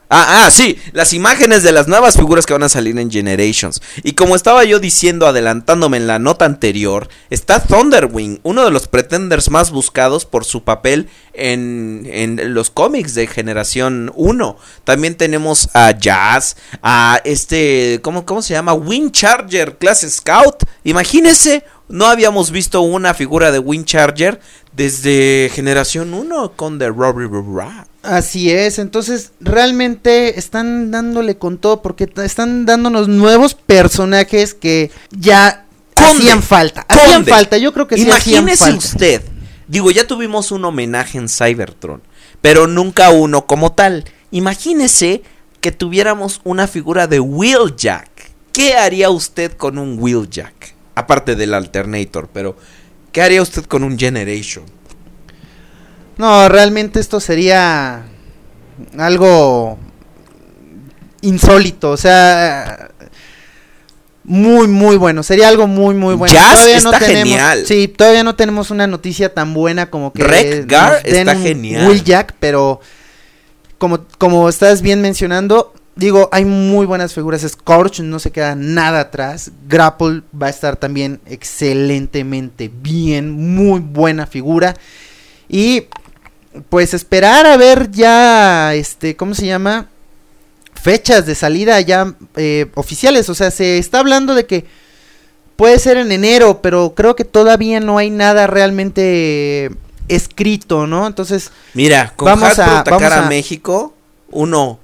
Ah, 0.10 0.46
ah, 0.46 0.52
sí, 0.52 0.80
las 0.94 1.14
imágenes 1.14 1.62
de 1.62 1.72
las 1.72 1.88
nuevas 1.88 2.18
figuras 2.18 2.48
que 2.48 2.54
van 2.54 2.64
a 2.64 2.70
salir 2.70 2.98
en 2.98 3.12
Generations. 3.12 3.80
Y 4.04 4.14
como 4.14 4.36
estaba 4.36 4.64
yo 4.64 4.80
diciendo, 4.80 5.28
adelantándome 5.28 5.98
en 5.98 6.08
la 6.08 6.18
nota 6.18 6.46
anterior, 6.46 7.08
está 7.30 7.60
Thunderwing, 7.60 8.40
uno 8.42 8.64
de 8.64 8.72
los 8.72 8.88
pretenders 8.88 9.52
más 9.52 9.70
buscados 9.70 10.26
por 10.26 10.44
su 10.44 10.64
papel 10.64 11.08
en, 11.34 12.08
en 12.12 12.54
los 12.56 12.72
cómics 12.72 13.14
de 13.14 13.28
Generación 13.28 14.12
1. 14.16 14.58
También 14.84 15.16
tenemos 15.16 15.70
a 15.74 15.92
Jazz, 15.92 16.58
a 16.82 17.22
este, 17.26 18.00
¿cómo, 18.02 18.26
cómo 18.26 18.42
se 18.42 18.54
llama? 18.54 18.74
Wind 18.74 19.12
Charger, 19.12 19.78
clase 19.78 20.10
Scout. 20.10 20.64
Imagínese, 20.84 21.64
no 21.90 22.08
habíamos 22.08 22.52
visto 22.52 22.82
una 22.82 23.14
figura 23.14 23.52
de 23.52 23.60
Wind 23.60 23.86
Charger 23.86 24.40
desde 24.76 25.50
Generación 25.54 26.14
1 26.14 26.54
con 26.56 26.80
The 26.80 26.90
Robbie 26.90 27.28
Ra. 27.56 27.88
Así 28.02 28.52
es, 28.52 28.80
entonces 28.80 29.32
realmente 29.40 30.38
están 30.38 30.92
dándole 30.92 31.38
con 31.38 31.58
todo 31.58 31.82
porque 31.82 32.10
están 32.24 32.66
dándonos 32.66 33.08
nuevos 33.08 33.54
personajes 33.54 34.54
que 34.54 34.92
ya 35.12 35.66
Conde, 35.96 36.12
hacían 36.24 36.44
falta. 36.44 36.86
Hacían 36.90 37.14
Conde. 37.14 37.32
falta, 37.32 37.58
yo 37.58 37.72
creo 37.74 37.88
que 37.88 37.96
sí 37.96 38.10
hacían 38.10 38.44
Imagínese 38.44 38.64
falta. 38.66 38.78
usted. 38.78 39.22
Digo, 39.68 39.90
ya 39.92 40.06
tuvimos 40.06 40.52
un 40.52 40.66
homenaje 40.66 41.18
en 41.18 41.30
Cybertron, 41.30 42.02
pero 42.42 42.68
nunca 42.68 43.10
uno 43.12 43.46
como 43.46 43.72
tal. 43.72 44.04
Imagínese 44.32 45.22
que 45.62 45.72
tuviéramos 45.72 46.42
una 46.44 46.68
figura 46.68 47.08
de 47.08 47.22
Wheeljack. 47.22 48.10
¿Qué 48.52 48.76
haría 48.76 49.10
usted 49.10 49.54
con 49.54 49.78
un 49.78 49.98
Wheeljack? 49.98 50.76
Aparte 50.96 51.36
del 51.36 51.54
Alternator, 51.54 52.28
pero 52.34 52.58
¿qué 53.14 53.22
haría 53.22 53.42
usted 53.42 53.64
con 53.64 53.84
un 53.84 53.98
Generation? 53.98 54.66
No, 56.18 56.50
realmente 56.50 57.00
esto 57.00 57.22
sería 57.22 58.04
algo 58.98 59.78
insólito, 61.22 61.92
o 61.92 61.98
sea, 61.98 62.90
muy 64.26 64.68
muy 64.68 64.98
bueno, 64.98 65.24
sería 65.24 65.48
algo 65.48 65.68
muy 65.68 65.96
muy 65.96 66.16
bueno. 66.16 66.34
Jazz 66.34 66.84
no 66.84 66.92
está 66.92 67.00
tenemos, 67.00 67.30
genial. 67.30 67.66
Sí, 67.66 67.88
todavía 67.88 68.24
no 68.24 68.36
tenemos 68.36 68.72
una 68.72 68.88
noticia 68.88 69.34
tan 69.34 69.54
buena 69.54 69.90
como 69.90 70.12
que 70.12 70.24
den 70.24 71.30
está 71.30 71.36
genial. 71.36 71.88
Wheeljack, 71.88 72.36
pero 72.40 72.82
como 73.78 74.06
como 74.18 74.50
estás 74.50 74.82
bien 74.82 75.02
mencionando, 75.02 75.74
digo, 75.96 76.30
hay 76.32 76.46
muy 76.46 76.86
buenas 76.86 77.14
figuras, 77.14 77.42
Scorch 77.48 78.00
no 78.00 78.20
se 78.20 78.32
queda 78.32 78.56
nada 78.56 79.00
atrás, 79.02 79.52
Grapple 79.68 80.22
va 80.40 80.48
a 80.48 80.50
estar 80.50 80.76
también 80.78 81.20
excelentemente 81.26 82.72
bien, 82.74 83.32
muy 83.32 83.80
buena 83.80 84.26
figura. 84.28 84.76
Y 85.50 85.84
pues 86.70 86.94
esperar 86.94 87.46
a 87.46 87.58
ver 87.58 87.92
ya, 87.92 88.74
este, 88.76 89.16
¿cómo 89.16 89.34
se 89.36 89.46
llama? 89.46 89.88
Fechas 90.82 91.26
de 91.26 91.36
salida 91.36 91.80
ya 91.82 92.14
eh, 92.36 92.68
oficiales. 92.76 93.30
O 93.30 93.36
sea, 93.36 93.52
se 93.52 93.78
está 93.78 94.00
hablando 94.00 94.36
de 94.36 94.46
que 94.46 94.66
puede 95.56 95.80
ser 95.80 95.98
en 95.98 96.12
enero, 96.12 96.62
pero 96.62 96.94
creo 96.96 97.16
que 97.16 97.24
todavía 97.26 97.80
no 97.80 97.98
hay 97.98 98.10
nada 98.10 98.48
realmente 98.48 99.72
escrito, 100.08 100.86
¿no? 100.88 101.08
Entonces, 101.08 101.52
Mira, 101.74 102.14
con 102.16 102.26
Vamos 102.26 102.50
Hasbro 102.50 102.66
a- 102.66 102.80
atacar 102.80 103.02
vamos 103.02 103.18
a, 103.18 103.26
a- 103.26 103.30
México, 103.30 103.96
uno 104.30 104.80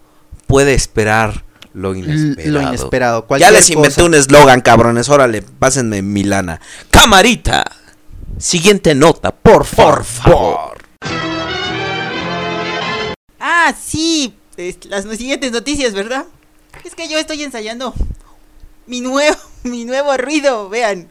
puede 0.50 0.74
esperar 0.74 1.46
lo 1.74 1.94
inesperado. 1.94 2.52
lo 2.52 2.62
inesperado. 2.62 3.28
Ya 3.38 3.52
les 3.52 3.70
inventé 3.70 3.98
cosa. 3.98 4.06
un 4.06 4.16
eslogan, 4.16 4.62
cabrones. 4.62 5.08
Órale, 5.08 5.44
pásenme 5.44 6.02
mi 6.02 6.24
lana. 6.24 6.60
Camarita. 6.90 7.64
Siguiente 8.40 8.96
nota, 8.96 9.32
por, 9.32 9.64
favor. 9.64 10.80
Ah, 13.40 13.76
sí, 13.80 14.34
es- 14.58 14.86
las 14.86 15.04
siguientes 15.18 15.52
noticias, 15.52 15.94
¿verdad? 15.94 16.26
Es 16.84 16.96
que 16.96 17.08
yo 17.08 17.20
estoy 17.20 17.44
ensayando 17.44 17.94
mi 18.88 19.02
nuevo, 19.02 19.38
mi 19.64 19.86
nuevo 19.86 20.18
ruido, 20.18 20.68
vean. 20.68 21.10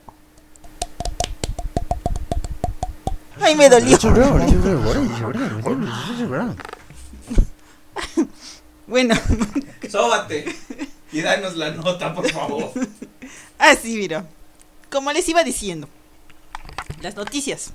Ay, 3.41 3.55
me 3.55 3.69
dolió. 3.69 3.97
Bueno, 8.89 9.15
Sóbate 9.91 10.47
y 11.13 11.21
danos 11.21 11.57
la 11.57 11.71
nota, 11.71 12.15
por 12.15 12.29
favor. 12.31 12.73
así 13.59 13.97
mira. 13.97 14.27
Como 14.91 15.13
les 15.13 15.29
iba 15.29 15.45
diciendo, 15.45 15.89
las 17.03 17.15
noticias. 17.15 17.73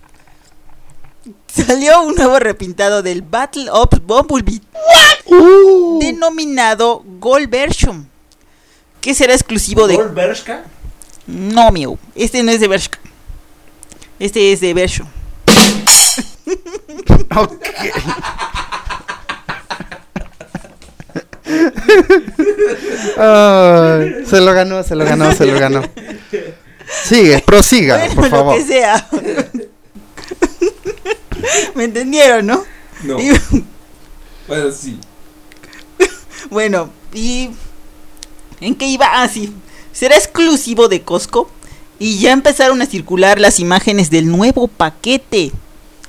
Salió 1.47 2.01
un 2.01 2.15
nuevo 2.15 2.39
repintado 2.39 3.03
del 3.03 3.21
Battle 3.21 3.69
Ops 3.71 4.03
Bumblebee. 4.03 4.61
Denominado 5.99 7.03
Gold 7.19 7.49
Version. 7.49 8.09
Que 8.99 9.13
será 9.13 9.33
exclusivo 9.33 9.87
de. 9.87 9.97
Bershka? 9.97 10.65
No, 11.27 11.71
mío. 11.71 11.97
Este 12.15 12.41
no 12.41 12.51
es 12.51 12.59
de 12.59 12.67
Bershka. 12.67 12.99
Este 14.17 14.51
es 14.51 14.61
de 14.61 14.73
Version. 14.73 15.07
Ay, 23.17 24.25
se 24.25 24.41
lo 24.41 24.53
ganó, 24.53 24.83
se 24.83 24.95
lo 24.95 25.05
ganó, 25.05 25.31
se 25.33 25.45
lo 25.45 25.59
ganó. 25.59 25.81
Sigue, 27.05 27.39
prosiga, 27.39 27.97
Bueno, 27.97 28.15
por 28.15 28.23
lo 28.25 28.29
favor. 28.29 28.55
que 28.57 28.63
sea. 28.65 29.07
¿Me 31.75 31.85
entendieron, 31.85 32.45
no? 32.45 32.63
No. 33.03 33.19
Y- 33.19 33.31
Bueno, 34.47 34.71
sí. 34.71 34.99
bueno, 36.49 36.89
y. 37.13 37.49
¿En 38.59 38.75
qué 38.75 38.85
iba? 38.87 39.07
Ah, 39.11 39.27
sí. 39.27 39.53
Será 39.91 40.15
exclusivo 40.17 40.87
de 40.87 41.01
Costco. 41.01 41.49
Y 41.99 42.19
ya 42.19 42.31
empezaron 42.33 42.81
a 42.81 42.85
circular 42.85 43.39
las 43.39 43.59
imágenes 43.59 44.09
del 44.09 44.27
nuevo 44.29 44.67
paquete. 44.67 45.51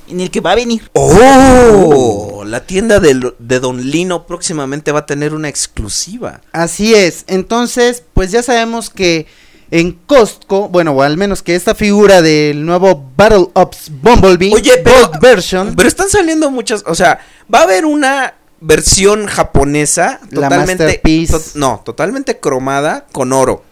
En 0.07 0.19
el 0.21 0.29
que 0.31 0.39
va 0.41 0.51
a 0.51 0.55
venir. 0.55 0.89
¡Oh! 0.93 2.43
La 2.45 2.65
tienda 2.65 2.99
de, 2.99 3.33
de 3.39 3.59
Don 3.59 3.81
Lino 3.89 4.27
próximamente 4.27 4.91
va 4.91 4.99
a 4.99 5.05
tener 5.05 5.33
una 5.33 5.49
exclusiva. 5.49 6.41
Así 6.51 6.93
es. 6.93 7.23
Entonces, 7.27 8.03
pues 8.13 8.31
ya 8.31 8.43
sabemos 8.43 8.89
que 8.89 9.25
en 9.71 9.93
Costco, 9.93 10.69
bueno, 10.69 10.91
o 10.91 11.01
al 11.01 11.17
menos 11.17 11.41
que 11.41 11.55
esta 11.55 11.73
figura 11.73 12.21
del 12.21 12.65
nuevo 12.65 13.11
Battle 13.17 13.47
Ops 13.53 13.89
Bumblebee 13.91 14.53
Oye, 14.53 14.77
pero- 14.83 15.07
Gold 15.07 15.19
version, 15.19 15.73
Pero 15.75 15.89
están 15.89 16.09
saliendo 16.09 16.51
muchas, 16.51 16.83
o 16.85 16.93
sea, 16.93 17.19
va 17.53 17.59
a 17.59 17.63
haber 17.63 17.85
una 17.85 18.35
versión 18.61 19.25
japonesa 19.25 20.19
totalmente 20.33 21.01
to- 21.29 21.41
no, 21.55 21.81
totalmente 21.83 22.39
cromada 22.39 23.07
con 23.11 23.33
oro. 23.33 23.63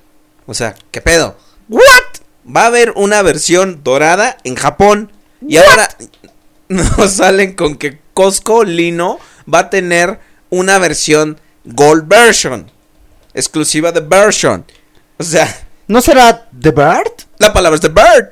O 0.48 0.54
sea, 0.56 0.76
¿qué 0.92 1.00
pedo? 1.00 1.38
What? 1.70 1.82
Va 2.54 2.64
a 2.64 2.68
haber 2.68 2.92
una 2.96 3.22
versión 3.22 3.82
dorada 3.84 4.38
en 4.44 4.56
Japón 4.56 5.12
y 5.48 5.58
ahora 5.58 5.88
nos 6.70 7.14
salen 7.14 7.54
con 7.54 7.76
que 7.76 8.00
Costco 8.14 8.64
Lino 8.64 9.20
va 9.52 9.60
a 9.60 9.70
tener 9.70 10.20
una 10.50 10.78
versión 10.80 11.40
Gold 11.66 12.08
version 12.08 12.72
exclusiva 13.34 13.92
de 13.92 14.02
version. 14.02 14.66
O 15.18 15.24
sea, 15.24 15.48
¿no 15.88 16.02
será 16.02 16.48
The 16.60 16.72
Bird? 16.72 17.12
la 17.40 17.52
palabra 17.52 17.76
es 17.76 17.82
the 17.82 17.90
bird. 17.90 18.30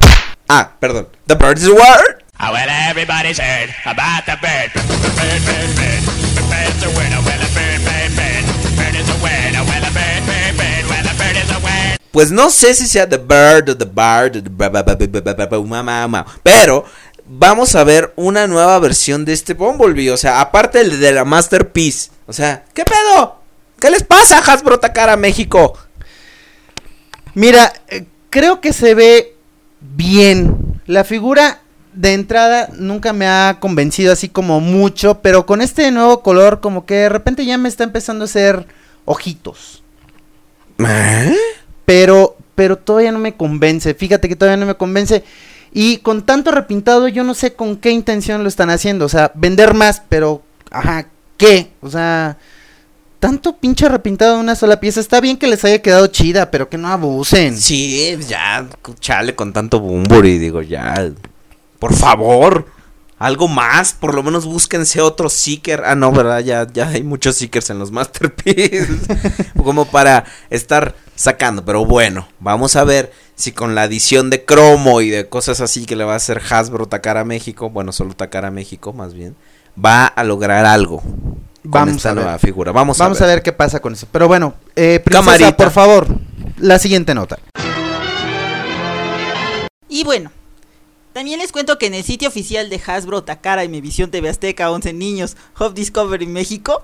Ah, 0.48 0.72
perdón. 0.80 1.08
The 1.28 1.36
bird 1.36 1.58
is 1.58 1.68
a 1.68 1.72
word. 1.72 2.24
Ah, 2.38 2.52
well, 2.52 2.68
everybody's 2.90 3.40
heard 3.40 3.70
about 3.86 4.26
the 4.26 4.38
bird. 4.42 4.72
Bird, 4.74 5.42
bird, 5.46 5.76
bird. 5.76 6.02
The 6.36 6.42
bird's 6.50 6.84
a 6.84 6.90
winner. 6.98 7.22
Well, 7.22 7.42
a 7.42 7.50
bird, 7.54 7.82
bird, 7.86 8.16
bird. 8.16 8.44
Bird 8.76 8.96
is 8.96 9.10
a 9.10 9.18
winner. 9.22 9.64
Well, 9.64 9.84
a 9.84 9.92
bird, 9.92 10.24
bird, 10.26 10.58
bird. 10.58 10.86
Well, 10.90 11.06
a 11.06 11.14
bird 11.18 11.38
is 11.38 11.52
a 11.52 11.60
Pues 12.12 12.32
no 12.32 12.50
sé 12.50 12.74
si 12.74 12.88
sea 12.88 13.08
The 13.08 13.18
Bird 13.18 13.70
o 13.70 13.76
The 13.78 13.86
o 15.58 16.08
ma- 16.08 16.26
pero 16.44 16.84
vamos 17.34 17.76
a 17.76 17.84
ver 17.84 18.14
una 18.18 18.48
nueva 18.48 18.78
versión 18.80 19.24
de 19.24 19.34
este 19.34 19.54
Bumblebee. 19.54 20.12
O 20.12 20.18
sea, 20.18 20.42
aparte 20.42 20.82
el 20.82 21.00
de 21.00 21.12
la 21.14 21.26
Masterpiece. 21.26 22.12
O 22.28 22.34
sea, 22.34 22.66
¿qué 22.74 22.84
pedo? 22.86 23.38
¿Qué 23.80 23.90
les 23.90 24.04
pasa, 24.04 24.40
Hasbro 24.40 24.80
Takara 24.80 25.16
México? 25.16 25.78
Mira, 27.34 27.72
eh, 27.88 28.06
creo 28.30 28.60
que 28.60 28.74
se 28.74 28.94
ve 28.94 29.36
bien. 29.80 30.82
La 30.86 31.04
figura 31.04 31.62
de 31.94 32.14
entrada 32.14 32.70
nunca 32.74 33.14
me 33.14 33.28
ha 33.28 33.58
convencido 33.60 34.12
así 34.12 34.30
como 34.30 34.60
mucho, 34.60 35.22
pero 35.22 35.46
con 35.46 35.62
este 35.62 35.90
nuevo 35.92 36.22
color 36.22 36.60
como 36.60 36.86
que 36.86 36.96
de 36.96 37.10
repente 37.10 37.46
ya 37.46 37.58
me 37.58 37.70
está 37.70 37.84
empezando 37.84 38.24
a 38.24 38.26
hacer 38.26 38.68
ojitos. 39.06 39.84
¿Eh? 40.80 41.36
Pero 41.86 42.36
pero 42.56 42.78
todavía 42.78 43.12
no 43.12 43.20
me 43.20 43.36
convence. 43.36 43.94
Fíjate 43.94 44.28
que 44.28 44.36
todavía 44.36 44.58
no 44.58 44.66
me 44.66 44.76
convence. 44.76 45.24
Y 45.74 45.98
con 45.98 46.24
tanto 46.24 46.52
repintado 46.52 47.08
yo 47.08 47.24
no 47.24 47.34
sé 47.34 47.54
con 47.54 47.78
qué 47.78 47.92
intención 47.92 48.44
lo 48.44 48.50
están 48.50 48.70
haciendo, 48.70 49.06
o 49.06 49.10
sea, 49.10 49.32
vender 49.36 49.74
más, 49.74 50.02
pero 50.10 50.42
ajá, 50.70 51.08
¿qué? 51.38 51.72
O 51.82 51.90
sea, 51.90 52.38
tanto 53.22 53.56
pinche 53.56 53.88
repintado 53.88 54.36
de 54.36 54.42
una 54.42 54.56
sola 54.56 54.80
pieza. 54.80 55.00
Está 55.00 55.22
bien 55.22 55.38
que 55.38 55.48
les 55.48 55.64
haya 55.64 55.82
quedado 55.82 56.08
chida, 56.08 56.52
pero 56.52 56.68
que 56.68 56.78
no 56.78 56.88
abusen. 56.90 57.56
Sí, 57.56 58.18
ya, 58.28 58.68
chale 59.00 59.36
con 59.36 59.54
tanto 59.54 59.80
Bumburi, 59.80 60.40
digo, 60.40 60.62
ya. 60.62 61.12
Por 61.80 61.94
favor, 61.94 62.66
algo 63.22 63.48
más, 63.48 63.94
por 63.94 64.16
lo 64.16 64.24
menos 64.24 64.46
búsquense 64.46 65.00
otro 65.00 65.30
Seeker. 65.30 65.84
Ah, 65.86 65.94
no, 65.96 66.12
¿verdad? 66.12 66.40
Ya, 66.40 66.66
ya 66.74 66.88
hay 66.88 67.04
muchos 67.04 67.36
Seekers 67.36 67.70
en 67.70 67.78
los 67.78 67.92
Masterpiece. 67.92 68.88
Como 69.64 69.86
para 69.86 70.26
estar 70.50 70.96
sacando, 71.16 71.64
pero 71.64 71.86
bueno, 71.86 72.28
vamos 72.40 72.76
a 72.76 72.84
ver 72.84 73.14
si 73.36 73.52
con 73.52 73.76
la 73.76 73.84
adición 73.84 74.32
de 74.32 74.44
cromo 74.44 75.02
y 75.02 75.12
de 75.12 75.30
cosas 75.30 75.62
así 75.62 75.86
que 75.86 75.96
le 75.96 76.04
va 76.04 76.14
a 76.14 76.18
hacer 76.18 76.42
Hasbro 76.50 76.88
Takara 76.88 77.24
México, 77.24 77.70
bueno, 77.70 77.92
solo 77.92 78.16
Takara 78.16 78.50
México 78.50 78.92
más 78.92 79.14
bien, 79.14 79.36
va 79.84 80.08
a 80.08 80.24
lograr 80.24 80.66
algo. 80.66 81.02
Con 81.02 81.72
Vamos 81.72 81.98
esta 81.98 82.10
a 82.10 82.14
ver. 82.16 82.24
nueva 82.24 82.40
figura. 82.40 82.72
Vamos, 82.72 82.98
Vamos 82.98 83.22
a 83.22 83.24
a 83.24 83.28
ver. 83.28 83.36
ver 83.36 83.44
qué 83.44 83.52
pasa 83.54 83.80
con 83.80 83.94
eso. 83.94 84.08
Pero 84.12 84.28
bueno, 84.28 84.56
eh, 84.76 85.00
princesa, 85.00 85.24
Camarita. 85.38 85.58
por 85.58 85.70
favor, 85.72 86.08
la 86.58 86.80
siguiente 86.80 87.14
nota. 87.14 87.38
Y 89.88 90.04
bueno, 90.04 90.32
también 91.14 91.40
les 91.40 91.52
cuento 91.52 91.78
que 91.78 91.88
en 91.88 91.94
el 91.94 92.04
sitio 92.04 92.30
oficial 92.30 92.70
de 92.70 92.82
Hasbro, 92.86 93.24
Takara 93.24 93.64
y 93.64 93.70
Mevisión 93.70 94.12
TV 94.12 94.30
Azteca 94.30 94.72
11 94.72 94.94
Niños, 94.94 95.36
Hub 95.60 95.74
Discovery 95.74 96.28
México, 96.28 96.84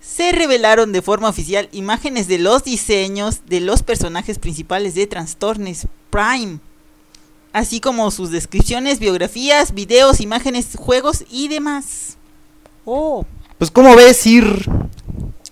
se 0.00 0.32
revelaron 0.32 0.92
de 0.92 1.02
forma 1.02 1.28
oficial 1.28 1.68
imágenes 1.72 2.26
de 2.26 2.38
los 2.38 2.64
diseños 2.64 3.42
de 3.46 3.60
los 3.60 3.82
personajes 3.82 4.38
principales 4.38 4.94
de 4.94 5.06
Trastornes 5.06 5.86
Prime, 6.10 6.58
así 7.52 7.80
como 7.80 8.10
sus 8.10 8.30
descripciones, 8.30 8.98
biografías, 8.98 9.74
videos, 9.74 10.20
imágenes, 10.20 10.70
juegos 10.76 11.24
y 11.30 11.48
demás. 11.48 12.16
Oh, 12.84 13.24
Pues, 13.58 13.70
¿cómo 13.70 13.94
ves 13.94 14.26
ir? 14.26 14.68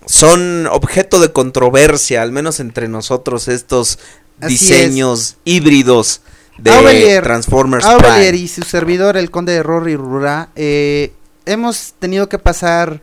son 0.06 0.66
objeto 0.68 1.20
de 1.20 1.32
controversia, 1.32 2.22
al 2.22 2.32
menos 2.32 2.60
entre 2.60 2.88
nosotros, 2.88 3.48
estos 3.48 3.98
Así 4.40 4.52
diseños 4.52 5.36
híbridos 5.44 6.20
de 6.58 7.20
Transformers 7.22 7.84
Aurelier 7.84 8.30
Prime. 8.30 8.44
y 8.44 8.48
su 8.48 8.62
servidor, 8.62 9.16
el 9.16 9.30
conde 9.30 9.52
de 9.52 9.62
Rory 9.62 9.96
Rura, 9.96 10.48
eh, 10.56 11.12
hemos 11.44 11.94
tenido 11.98 12.28
que 12.28 12.38
pasar 12.38 13.00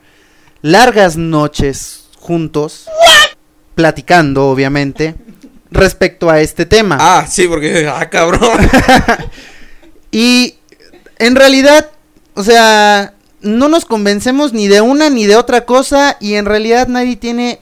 largas 0.62 1.18
noches 1.18 2.10
juntos, 2.20 2.88
platicando, 3.76 4.48
obviamente, 4.48 5.16
respecto 5.72 6.30
a 6.30 6.40
este 6.42 6.66
tema. 6.66 6.98
Ah, 7.00 7.26
sí, 7.28 7.48
porque, 7.48 7.88
ah, 7.88 8.10
cabrón. 8.10 8.60
Y 10.14 10.58
en 11.18 11.36
realidad, 11.36 11.90
o 12.36 12.44
sea, 12.44 13.16
no 13.42 13.68
nos 13.68 13.86
convencemos 13.86 14.54
ni 14.54 14.68
de 14.68 14.80
una 14.80 15.10
ni 15.10 15.26
de 15.26 15.36
otra 15.36 15.66
cosa 15.66 16.18
y 16.20 16.36
en 16.36 16.46
realidad 16.46 16.88
nadie 16.88 17.16
tiene 17.16 17.60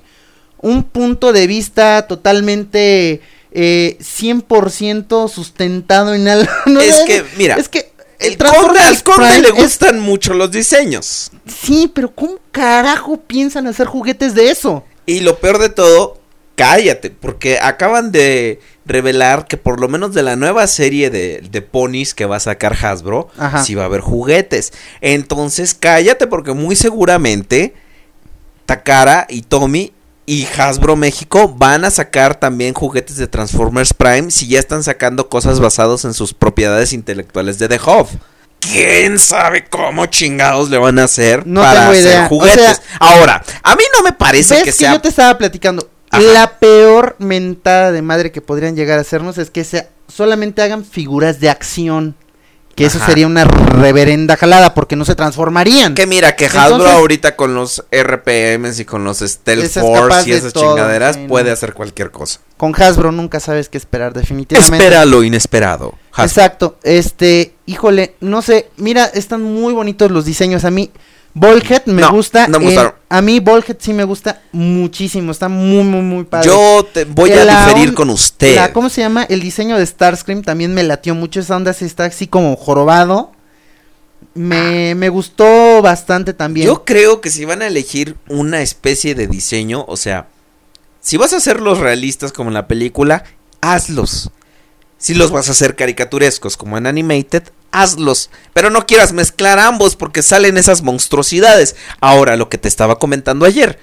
un 0.60 0.84
punto 0.84 1.32
de 1.32 1.48
vista 1.48 2.08
totalmente 2.08 3.22
eh, 3.52 3.98
100% 4.00 5.30
sustentado 5.30 6.14
en 6.14 6.28
algo. 6.28 6.52
No, 6.66 6.80
es 6.82 7.02
que, 7.02 7.24
mira, 7.38 7.56
es 7.56 7.70
que 7.70 7.92
el 8.20 8.38
Transformers 8.38 9.02
conde, 9.04 9.26
al 9.28 9.34
conde 9.34 9.42
le 9.42 9.48
es- 9.50 9.64
gustan 9.64 10.00
mucho 10.00 10.34
los 10.34 10.52
diseños. 10.52 11.32
Sí, 11.48 11.92
pero 11.94 12.12
¿cómo 12.14 12.40
carajo 12.52 13.18
piensan 13.22 13.68
hacer 13.68 13.88
juguetes 13.88 14.36
de 14.36 14.52
eso? 14.52 14.84
Y 15.06 15.22
lo 15.22 15.40
peor 15.40 15.58
de 15.60 15.70
todo, 15.70 16.20
cállate, 16.56 17.10
porque 17.10 17.58
acaban 17.60 18.12
de 18.12 18.60
revelar 18.86 19.48
que 19.48 19.58
por 19.58 19.80
lo 19.80 19.88
menos 19.88 20.14
de 20.14 20.22
la 20.24 20.36
nueva 20.36 20.68
serie 20.68 21.10
de, 21.10 21.42
de 21.50 21.62
ponis 21.62 22.14
que 22.14 22.26
va 22.26 22.36
a 22.38 22.40
sacar 22.40 22.74
Hasbro, 22.82 23.30
Ajá. 23.38 23.64
sí 23.64 23.74
va 23.76 23.84
a 23.84 23.86
haber 23.88 24.02
juguetes. 24.02 24.72
Entonces 25.02 25.74
cállate 25.74 26.28
porque 26.28 26.54
muy 26.54 26.76
seguramente 26.76 27.74
Takara 28.66 29.26
y 29.30 29.42
Tommy 29.42 29.94
y 30.32 30.48
Hasbro 30.58 30.96
México 30.96 31.54
van 31.58 31.84
a 31.84 31.92
sacar 31.92 32.36
también 32.36 32.74
juguetes 32.74 33.18
de 33.18 33.28
Transformers 33.28 33.94
Prime 33.94 34.32
si 34.32 34.48
ya 34.48 34.60
están 34.60 34.82
sacando 34.82 35.28
cosas 35.28 35.60
basadas 35.60 36.06
en 36.06 36.14
sus 36.14 36.34
propiedades 36.34 36.94
intelectuales 36.94 37.60
de 37.60 37.68
The 37.68 37.82
Hub. 37.86 38.08
¿Quién 38.62 39.20
sabe 39.20 39.66
cómo 39.70 40.06
chingados 40.06 40.70
le 40.70 40.78
van 40.78 41.00
a 41.00 41.04
hacer 41.04 41.46
No 41.46 41.60
para 41.60 41.90
hacer 41.90 42.02
idea. 42.06 42.26
O 42.28 42.30
juguetes? 42.30 42.78
sea, 42.78 42.80
Ahora, 43.02 43.44
a 43.62 43.76
mí 43.76 43.84
no 43.94 44.04
me 44.04 44.14
parece 44.14 44.54
¿Ves 44.54 44.64
que 44.64 44.70
que, 44.70 44.78
sea 44.78 44.94
yo 44.94 45.02
te 45.02 45.10
estaba 45.10 45.38
platicando? 45.38 45.90
Ajá. 46.10 46.24
La 46.24 46.60
peor 46.60 47.18
mentada 47.20 47.92
de 47.92 48.02
madre 48.02 48.32
que 48.32 48.40
podrían 48.40 48.78
llegar 48.78 49.00
a 49.00 49.02
hacernos 49.02 49.38
es 49.38 49.50
que 49.50 49.66
sea, 49.66 49.90
solamente 50.08 50.62
hagan 50.62 50.86
figuras 50.86 51.42
de 51.42 51.50
acción. 51.50 52.16
Que 52.82 52.88
eso 52.88 53.06
sería 53.06 53.28
una 53.28 53.44
reverenda 53.46 54.36
jalada 54.38 54.74
porque 54.74 54.96
no 54.96 55.06
se 55.06 55.16
transformarían. 55.16 55.94
Que 55.96 56.08
mira, 56.08 56.36
que 56.36 56.46
Hasbro 56.46 56.76
Entonces- 56.78 56.94
ahorita 56.96 57.36
con 57.36 57.54
los 57.56 57.84
RPMs 57.92 58.80
y 58.80 58.86
con 58.86 59.04
los 59.04 59.20
Stealth 59.20 59.72
Force 59.72 60.30
y 60.30 60.34
esas 60.34 60.54
todo, 60.54 60.64
chingaderas 60.70 61.18
puede 61.28 61.52
hacer 61.52 61.74
cualquier 61.74 62.12
cosa. 62.12 62.40
Con 62.58 62.74
Hasbro 62.80 63.12
nunca 63.12 63.40
sabes 63.40 63.70
qué 63.70 63.78
esperar 63.78 64.14
definitivamente. 64.14 64.76
Espera 64.76 65.06
lo 65.06 65.24
inesperado. 65.24 65.94
Hasbro. 66.12 66.26
Exacto. 66.26 66.78
Este, 66.84 67.56
híjole, 67.66 68.16
no 68.20 68.42
sé, 68.42 68.70
mira, 68.78 69.06
están 69.06 69.42
muy 69.44 69.74
bonitos 69.74 70.12
los 70.12 70.26
diseños. 70.26 70.66
A 70.66 70.72
mí, 70.72 70.92
Volhead 71.34 71.86
me 71.86 72.02
No, 72.02 72.12
gusta. 72.12 72.48
no 72.48 72.60
me 72.60 72.76
a 73.10 73.22
mí, 73.22 73.40
Volhead 73.40 73.78
sí 73.80 73.94
me 73.94 74.04
gusta 74.04 74.42
muchísimo. 74.52 75.32
Está 75.32 75.48
muy, 75.50 75.84
muy, 75.84 76.02
muy 76.02 76.24
padre. 76.26 76.48
Yo 76.48 76.86
te 76.94 77.06
voy 77.06 77.32
a 77.32 77.46
diferir 77.46 77.90
on- 77.90 77.96
con 77.96 78.10
usted. 78.10 78.56
la- 78.56 78.74
¿Cómo 78.74 78.90
se 78.90 79.02
llama? 79.02 79.24
El 79.24 79.40
diseño 79.42 79.78
de 79.78 79.86
Starscream 79.86 80.42
también 80.44 80.74
me 80.74 80.84
latió 80.84 81.16
mucho. 81.16 81.40
Esa 81.40 81.56
onda 81.56 81.74
sí 81.74 81.86
está 81.86 82.06
así 82.06 82.28
como 82.28 82.56
jorobado. 82.56 83.32
Me, 84.34 84.96
me 84.96 85.10
gustó 85.10 85.82
bastante 85.82 86.34
también. 86.34 86.68
Yo 86.68 86.86
creo 86.86 87.20
que 87.22 87.30
si 87.30 87.44
van 87.46 87.62
a 87.62 87.68
elegir 87.68 88.16
una 88.30 88.62
especie 88.62 89.14
de 89.16 89.28
diseño, 89.28 89.84
o 89.88 89.98
sea, 89.98 90.28
si 91.02 91.18
vas 91.18 91.34
a 91.34 91.38
hacerlos 91.38 91.80
realistas 91.80 92.32
como 92.32 92.50
en 92.50 92.54
la 92.54 92.68
película, 92.68 93.24
hazlos. 93.62 94.30
Si 94.98 95.16
los 95.16 95.32
vas 95.32 95.48
a 95.50 95.52
hacer 95.52 95.76
caricaturescos 95.76 96.56
como 96.56 96.78
en 96.78 96.86
Animated, 96.88 97.44
hazlos. 97.72 98.30
Pero 98.54 98.70
no 98.70 98.86
quieras 98.86 99.14
mezclar 99.14 99.60
ambos 99.60 99.96
porque 99.96 100.22
salen 100.22 100.58
esas 100.58 100.82
monstruosidades. 100.82 101.76
Ahora, 102.00 102.36
lo 102.38 102.50
que 102.50 102.58
te 102.58 102.68
estaba 102.68 103.00
comentando 103.00 103.46
ayer. 103.46 103.80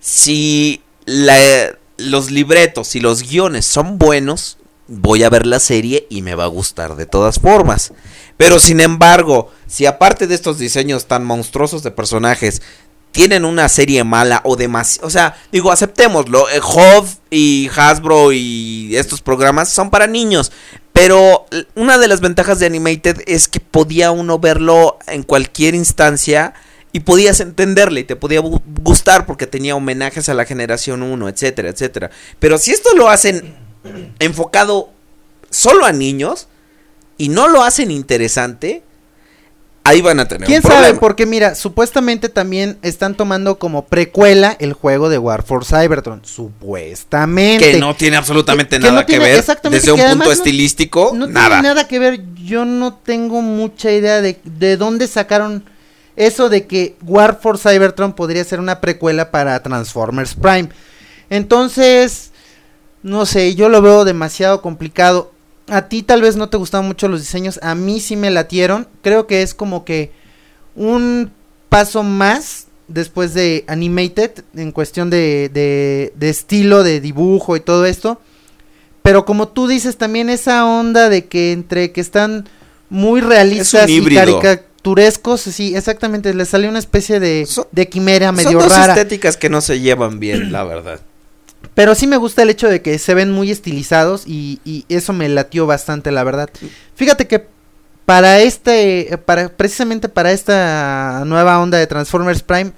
Si 0.00 0.82
la- 1.04 1.76
los 1.96 2.30
libretos 2.30 2.96
y 2.96 3.00
los 3.00 3.22
guiones 3.22 3.66
son 3.66 3.98
buenos, 3.98 4.58
voy 4.88 5.22
a 5.22 5.30
ver 5.30 5.46
la 5.46 5.60
serie 5.60 6.06
y 6.10 6.22
me 6.22 6.34
va 6.34 6.44
a 6.44 6.48
gustar 6.48 6.96
de 6.96 7.06
todas 7.06 7.38
formas. 7.38 7.92
Pero 8.36 8.58
sin 8.58 8.80
embargo, 8.80 9.52
si 9.66 9.86
aparte 9.86 10.26
de 10.26 10.34
estos 10.34 10.58
diseños 10.58 11.06
tan 11.06 11.24
monstruosos 11.24 11.82
de 11.82 11.90
personajes, 11.92 12.62
tienen 13.12 13.44
una 13.44 13.68
serie 13.68 14.04
mala 14.04 14.40
o 14.44 14.56
demasiado... 14.56 15.06
O 15.06 15.10
sea, 15.10 15.36
digo, 15.52 15.70
aceptémoslo. 15.70 16.48
eh, 16.48 16.60
Hov 16.62 17.06
y 17.30 17.68
Hasbro 17.76 18.32
y 18.32 18.96
estos 18.96 19.20
programas 19.20 19.68
son 19.68 19.90
para 19.90 20.06
niños. 20.06 20.50
Pero 21.02 21.46
una 21.74 21.98
de 21.98 22.06
las 22.06 22.20
ventajas 22.20 22.60
de 22.60 22.66
Animated 22.66 23.22
es 23.26 23.48
que 23.48 23.58
podía 23.58 24.12
uno 24.12 24.38
verlo 24.38 25.00
en 25.08 25.24
cualquier 25.24 25.74
instancia 25.74 26.54
y 26.92 27.00
podías 27.00 27.40
entenderle 27.40 27.98
y 27.98 28.04
te 28.04 28.14
podía 28.14 28.40
gu- 28.40 28.62
gustar 28.84 29.26
porque 29.26 29.48
tenía 29.48 29.74
homenajes 29.74 30.28
a 30.28 30.34
la 30.34 30.44
generación 30.44 31.02
1, 31.02 31.28
etcétera, 31.28 31.70
etcétera. 31.70 32.12
Pero 32.38 32.56
si 32.56 32.70
esto 32.70 32.94
lo 32.94 33.08
hacen 33.08 33.52
enfocado 34.20 34.90
solo 35.50 35.86
a 35.86 35.90
niños 35.90 36.46
y 37.18 37.30
no 37.30 37.48
lo 37.48 37.64
hacen 37.64 37.90
interesante, 37.90 38.84
ahí 39.84 40.00
van 40.00 40.20
a 40.20 40.28
tener 40.28 40.46
¿Quién 40.46 40.62
un 40.64 40.70
sabe? 40.70 40.94
Porque 40.94 41.26
mira, 41.26 41.54
supuestamente 41.54 42.28
también 42.28 42.78
están 42.82 43.14
tomando 43.16 43.58
como 43.58 43.86
precuela 43.86 44.56
el 44.60 44.72
juego 44.74 45.08
de 45.08 45.18
War 45.18 45.42
for 45.42 45.64
Cybertron. 45.64 46.22
Supuestamente. 46.24 47.72
Que 47.72 47.78
no 47.78 47.94
tiene 47.96 48.16
absolutamente 48.16 48.76
Que- 48.76 48.82
que 48.82 48.88
nada 48.90 49.06
que 49.06 49.18
ver 49.18 49.38
exactamente, 49.38 49.80
desde 49.86 49.92
un 49.92 50.08
punto 50.10 50.24
no- 50.26 50.32
estilístico, 50.32 51.12
No 51.14 51.26
nada. 51.26 51.48
tiene 51.60 51.62
nada 51.68 51.88
que 51.88 51.98
ver. 51.98 52.20
Yo 52.36 52.64
no 52.64 52.94
tengo 52.94 53.42
mucha 53.42 53.90
idea 53.92 54.20
de, 54.20 54.38
de 54.44 54.76
dónde 54.76 55.06
sacaron 55.08 55.64
eso 56.16 56.48
de 56.48 56.66
que 56.66 56.96
War 57.04 57.38
for 57.40 57.58
Cybertron 57.58 58.12
podría 58.12 58.44
ser 58.44 58.60
una 58.60 58.80
precuela 58.80 59.30
para 59.30 59.60
Transformers 59.62 60.34
Prime. 60.34 60.68
Entonces, 61.30 62.30
no 63.02 63.24
sé, 63.26 63.54
yo 63.54 63.68
lo 63.68 63.80
veo 63.82 64.04
demasiado 64.04 64.60
complicado. 64.62 65.31
A 65.68 65.88
ti 65.88 66.02
tal 66.02 66.22
vez 66.22 66.36
no 66.36 66.48
te 66.48 66.56
gustaban 66.56 66.86
mucho 66.86 67.08
los 67.08 67.20
diseños, 67.20 67.58
a 67.62 67.74
mí 67.74 68.00
sí 68.00 68.16
me 68.16 68.30
latieron. 68.30 68.88
Creo 69.02 69.26
que 69.26 69.42
es 69.42 69.54
como 69.54 69.84
que 69.84 70.12
un 70.74 71.30
paso 71.68 72.02
más 72.02 72.66
después 72.88 73.32
de 73.34 73.64
Animated 73.68 74.32
en 74.54 74.72
cuestión 74.72 75.08
de, 75.08 75.50
de, 75.52 76.12
de 76.16 76.28
estilo, 76.30 76.82
de 76.82 77.00
dibujo 77.00 77.56
y 77.56 77.60
todo 77.60 77.86
esto. 77.86 78.20
Pero 79.02 79.24
como 79.24 79.48
tú 79.48 79.66
dices, 79.66 79.96
también 79.96 80.30
esa 80.30 80.66
onda 80.66 81.08
de 81.08 81.26
que 81.26 81.52
entre 81.52 81.92
que 81.92 82.00
están 82.00 82.48
muy 82.90 83.20
realistas 83.20 83.88
y 83.88 84.00
caricaturescos, 84.14 85.40
sí, 85.40 85.74
exactamente, 85.74 86.34
le 86.34 86.44
salió 86.44 86.68
una 86.68 86.78
especie 86.78 87.18
de, 87.20 87.46
Son- 87.46 87.66
de 87.72 87.88
quimera 87.88 88.32
medio 88.32 88.50
Son 88.52 88.60
dos 88.60 88.72
rara. 88.72 88.92
estéticas 88.94 89.36
que 89.36 89.48
no 89.48 89.60
se 89.60 89.80
llevan 89.80 90.20
bien, 90.20 90.52
la 90.52 90.64
verdad. 90.64 91.00
Pero 91.74 91.94
sí 91.94 92.06
me 92.06 92.16
gusta 92.16 92.42
el 92.42 92.50
hecho 92.50 92.68
de 92.68 92.82
que 92.82 92.98
se 92.98 93.14
ven 93.14 93.30
muy 93.30 93.50
estilizados 93.50 94.24
y, 94.26 94.60
y 94.64 94.84
eso 94.88 95.12
me 95.12 95.28
latió 95.28 95.66
bastante, 95.66 96.10
la 96.10 96.24
verdad. 96.24 96.50
Fíjate 96.94 97.26
que 97.26 97.46
para 98.04 98.40
este, 98.40 99.18
para 99.24 99.48
precisamente 99.48 100.08
para 100.08 100.32
esta 100.32 101.22
nueva 101.24 101.58
onda 101.60 101.78
de 101.78 101.86
Transformers 101.86 102.42
Prime, 102.42 102.72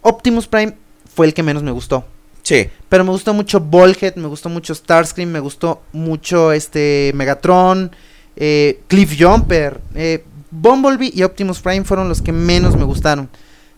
Optimus 0.00 0.46
Prime 0.46 0.74
fue 1.14 1.26
el 1.26 1.34
que 1.34 1.42
menos 1.42 1.62
me 1.62 1.70
gustó. 1.70 2.04
Sí. 2.42 2.68
Pero 2.88 3.04
me 3.04 3.10
gustó 3.10 3.32
mucho 3.32 3.60
Ballhead, 3.60 4.16
me 4.16 4.28
gustó 4.28 4.48
mucho 4.48 4.74
Starscream, 4.74 5.30
me 5.30 5.40
gustó 5.40 5.82
mucho 5.92 6.52
este 6.52 7.12
Megatron, 7.14 7.90
eh, 8.36 8.80
Cliff 8.86 9.16
Jumper, 9.18 9.80
eh, 9.94 10.24
Bumblebee 10.50 11.12
y 11.14 11.22
Optimus 11.22 11.60
Prime 11.60 11.84
fueron 11.84 12.08
los 12.08 12.20
que 12.20 12.32
menos 12.32 12.76
me 12.76 12.84
gustaron. 12.84 13.28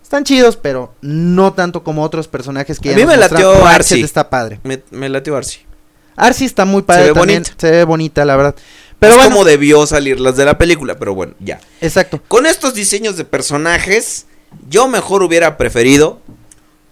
Están 0.07 0.23
chidos, 0.23 0.57
pero 0.57 0.95
no 1.01 1.53
tanto 1.55 1.83
como 1.83 2.05
otros 2.05 2.29
personajes 2.29 2.79
que 2.79 2.91
A 2.91 2.93
ya 2.93 2.97
mí 2.99 3.03
nos 3.03 3.11
me 3.11 3.17
latió 3.17 3.55
Ratchet 3.55 3.67
Arcee. 3.75 4.01
está 4.03 4.31
padre. 4.31 4.61
Me, 4.63 4.81
me 4.93 5.09
latió 5.09 5.37
Arcee. 5.37 5.67
Arcee 6.15 6.47
está 6.47 6.65
muy 6.65 6.83
padre 6.83 7.09
ve 7.09 7.13
también, 7.13 7.43
bonita. 7.43 7.55
se 7.59 7.71
ve 7.73 7.83
bonita, 7.83 8.25
la 8.25 8.37
verdad. 8.37 8.55
Pero 9.01 9.15
es 9.15 9.19
bueno, 9.19 9.33
como 9.33 9.45
debió 9.45 9.85
salir 9.85 10.21
las 10.21 10.37
de 10.37 10.45
la 10.45 10.57
película, 10.59 10.97
pero 10.97 11.13
bueno, 11.13 11.35
ya. 11.41 11.59
exacto. 11.81 12.23
Con 12.29 12.47
estos 12.47 12.73
diseños 12.75 13.17
de 13.17 13.25
personajes, 13.25 14.27
yo 14.69 14.87
mejor 14.87 15.25
hubiera 15.25 15.57
preferido. 15.57 16.21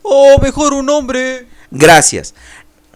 Oh, 0.03 0.41
mejor 0.43 0.73
un 0.74 0.91
hombre. 0.91 1.47
Gracias. 1.70 2.35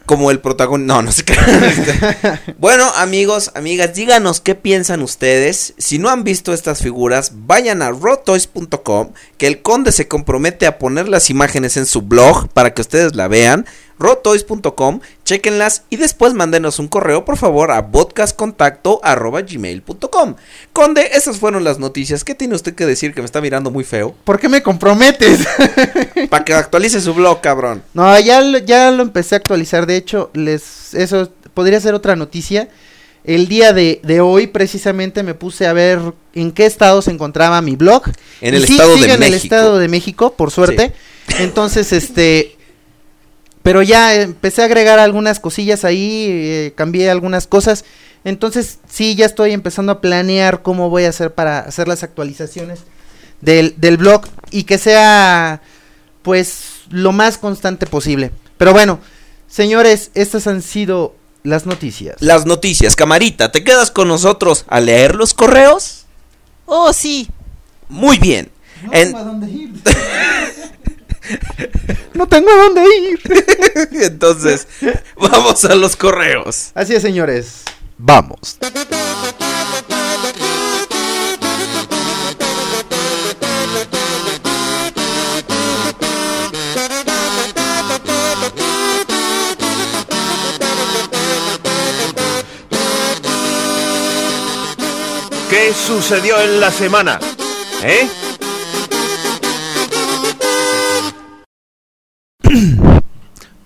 Como 0.08 0.30
el 0.30 0.40
protagonista. 0.40 0.94
No, 0.94 1.02
no 1.02 1.12
sé 1.12 1.22
qué. 1.22 1.34
bueno, 2.58 2.90
amigos, 2.96 3.52
amigas, 3.54 3.94
díganos 3.94 4.40
qué 4.40 4.54
piensan 4.54 5.02
ustedes. 5.02 5.74
Si 5.76 5.98
no 5.98 6.08
han 6.08 6.24
visto 6.24 6.54
estas 6.54 6.80
figuras, 6.80 7.32
vayan 7.46 7.82
a 7.82 7.90
rotoys.com, 7.90 9.12
que 9.36 9.46
el 9.46 9.60
conde 9.60 9.92
se 9.92 10.08
compromete 10.08 10.66
a 10.66 10.78
poner 10.78 11.08
las 11.08 11.28
imágenes 11.28 11.76
en 11.76 11.84
su 11.84 12.00
blog 12.00 12.48
para 12.48 12.72
que 12.72 12.80
ustedes 12.80 13.14
la 13.14 13.28
vean. 13.28 13.66
rotoys.com, 13.98 15.00
chequenlas 15.24 15.82
y 15.90 15.96
después 15.96 16.34
mándenos 16.34 16.78
un 16.78 16.86
correo, 16.88 17.24
por 17.24 17.36
favor, 17.36 17.70
a 17.72 17.88
podcastcontacto@gmail.com. 17.90 20.34
Conde, 20.72 21.10
esas 21.14 21.38
fueron 21.38 21.64
las 21.64 21.78
noticias. 21.78 22.24
¿Qué 22.24 22.34
tiene 22.34 22.54
usted 22.54 22.74
que 22.74 22.86
decir 22.86 23.14
que 23.14 23.20
me 23.20 23.26
está 23.26 23.40
mirando 23.40 23.70
muy 23.70 23.84
feo? 23.84 24.14
¿Por 24.24 24.38
qué 24.38 24.48
me 24.48 24.62
comprometes? 24.62 25.40
Para 26.30 26.44
que 26.44 26.54
actualice 26.54 27.00
su 27.00 27.14
blog, 27.14 27.40
cabrón. 27.40 27.82
no, 27.94 28.18
ya, 28.20 28.40
lo- 28.40 28.58
ya 28.58 28.90
lo 28.90 29.02
empecé 29.02 29.34
a 29.34 29.38
actualizar. 29.38 29.86
De 29.86 29.96
hecho, 29.96 30.30
les 30.34 30.94
eso 30.94 31.30
podría 31.54 31.80
ser 31.80 31.94
otra 31.94 32.16
noticia. 32.16 32.68
El 33.24 33.48
día 33.48 33.72
de, 33.72 34.00
de 34.04 34.20
hoy 34.20 34.46
precisamente 34.46 35.22
me 35.22 35.34
puse 35.34 35.66
a 35.66 35.72
ver 35.74 35.98
en 36.34 36.52
qué 36.52 36.64
estado 36.66 37.02
se 37.02 37.10
encontraba 37.10 37.60
mi 37.60 37.76
blog. 37.76 38.04
En 38.40 38.54
Y 38.54 38.58
el 38.58 38.66
sí, 38.66 38.72
estado 38.74 38.94
sigue 38.94 39.08
de 39.08 39.12
en 39.14 39.22
el 39.22 39.34
estado 39.34 39.78
de 39.78 39.88
México, 39.88 40.32
por 40.34 40.50
suerte. 40.50 40.92
Entonces, 41.40 41.92
este... 41.92 42.54
Pero 43.68 43.82
ya 43.82 44.14
empecé 44.14 44.62
a 44.62 44.64
agregar 44.64 44.98
algunas 44.98 45.40
cosillas 45.40 45.84
ahí, 45.84 46.24
eh, 46.30 46.72
cambié 46.74 47.10
algunas 47.10 47.46
cosas. 47.46 47.84
Entonces, 48.24 48.78
sí, 48.88 49.14
ya 49.14 49.26
estoy 49.26 49.52
empezando 49.52 49.92
a 49.92 50.00
planear 50.00 50.62
cómo 50.62 50.88
voy 50.88 51.04
a 51.04 51.10
hacer 51.10 51.34
para 51.34 51.58
hacer 51.58 51.86
las 51.86 52.02
actualizaciones 52.02 52.78
del, 53.42 53.74
del 53.76 53.98
blog 53.98 54.22
y 54.50 54.62
que 54.62 54.78
sea, 54.78 55.60
pues, 56.22 56.62
lo 56.88 57.12
más 57.12 57.36
constante 57.36 57.84
posible. 57.84 58.30
Pero 58.56 58.72
bueno, 58.72 59.00
señores, 59.48 60.12
estas 60.14 60.46
han 60.46 60.62
sido 60.62 61.14
las 61.42 61.66
noticias. 61.66 62.16
Las 62.20 62.46
noticias, 62.46 62.96
camarita, 62.96 63.52
¿te 63.52 63.64
quedas 63.64 63.90
con 63.90 64.08
nosotros 64.08 64.64
a 64.68 64.80
leer 64.80 65.14
los 65.14 65.34
correos? 65.34 66.06
Oh, 66.64 66.94
sí. 66.94 67.28
Muy 67.90 68.18
bien. 68.18 68.50
En- 68.92 69.12
dónde 69.12 69.50
ir. 69.50 69.67
No 72.18 72.26
tengo 72.26 72.50
a 72.50 72.56
dónde 72.56 72.82
ir. 72.82 73.20
Entonces, 74.02 74.66
vamos 75.16 75.64
a 75.64 75.74
los 75.76 75.94
correos. 75.94 76.72
Así 76.74 76.94
es, 76.94 77.00
señores. 77.00 77.62
Vamos. 77.96 78.58
¿Qué 95.48 95.72
sucedió 95.72 96.38
en 96.40 96.60
la 96.60 96.70
semana? 96.70 97.20
¿Eh? 97.82 98.06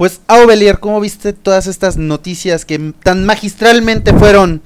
Pues, 0.03 0.21
Aubelier, 0.27 0.81
¿cómo 0.81 0.99
viste 0.99 1.33
todas 1.33 1.69
estas 1.69 1.97
noticias 1.97 2.65
que 2.65 2.77
tan 3.05 3.25
magistralmente 3.25 4.13
fueron 4.13 4.61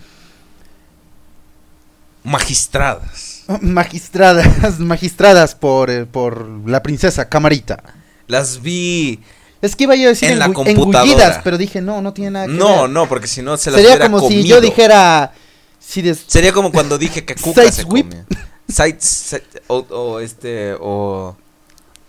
Magistradas. 2.25 3.43
magistradas, 3.61 4.79
magistradas 4.81 5.55
por, 5.55 5.91
eh, 5.91 6.07
por 6.07 6.49
la 6.67 6.83
princesa 6.83 7.29
Camarita? 7.29 7.83
Las 8.29 8.63
vi. 8.63 9.21
Es 9.61 9.77
que 9.77 9.85
iba 9.85 9.95
yo 9.95 10.07
a 10.07 10.09
decir 10.13 10.31
En 10.31 10.39
la 10.39 10.47
engullidas, 10.47 11.41
pero 11.45 11.59
dije, 11.59 11.83
no, 11.83 12.01
no 12.01 12.15
tiene 12.15 12.31
nada 12.31 12.47
que 12.47 12.53
No, 12.53 12.83
ver. 12.85 12.91
no, 12.93 13.07
porque 13.07 13.27
si 13.27 13.43
no 13.43 13.59
se 13.59 13.71
las 13.71 13.79
Sería 13.83 14.01
como 14.01 14.27
si 14.27 14.43
yo 14.43 14.63
dijera... 14.63 15.35
Si 15.79 16.01
des- 16.01 16.25
Sería 16.27 16.55
como 16.55 16.73
cuando 16.73 16.97
dije 16.97 17.27
que 17.27 17.35
Cuca 17.43 17.61
se 17.65 17.73
Sideswipe. 17.73 18.09
comía. 18.09 18.27
Side, 18.71 19.01
side- 19.01 19.43
o, 19.67 19.81
o 19.91 20.21
este, 20.21 20.73
o, 20.81 21.37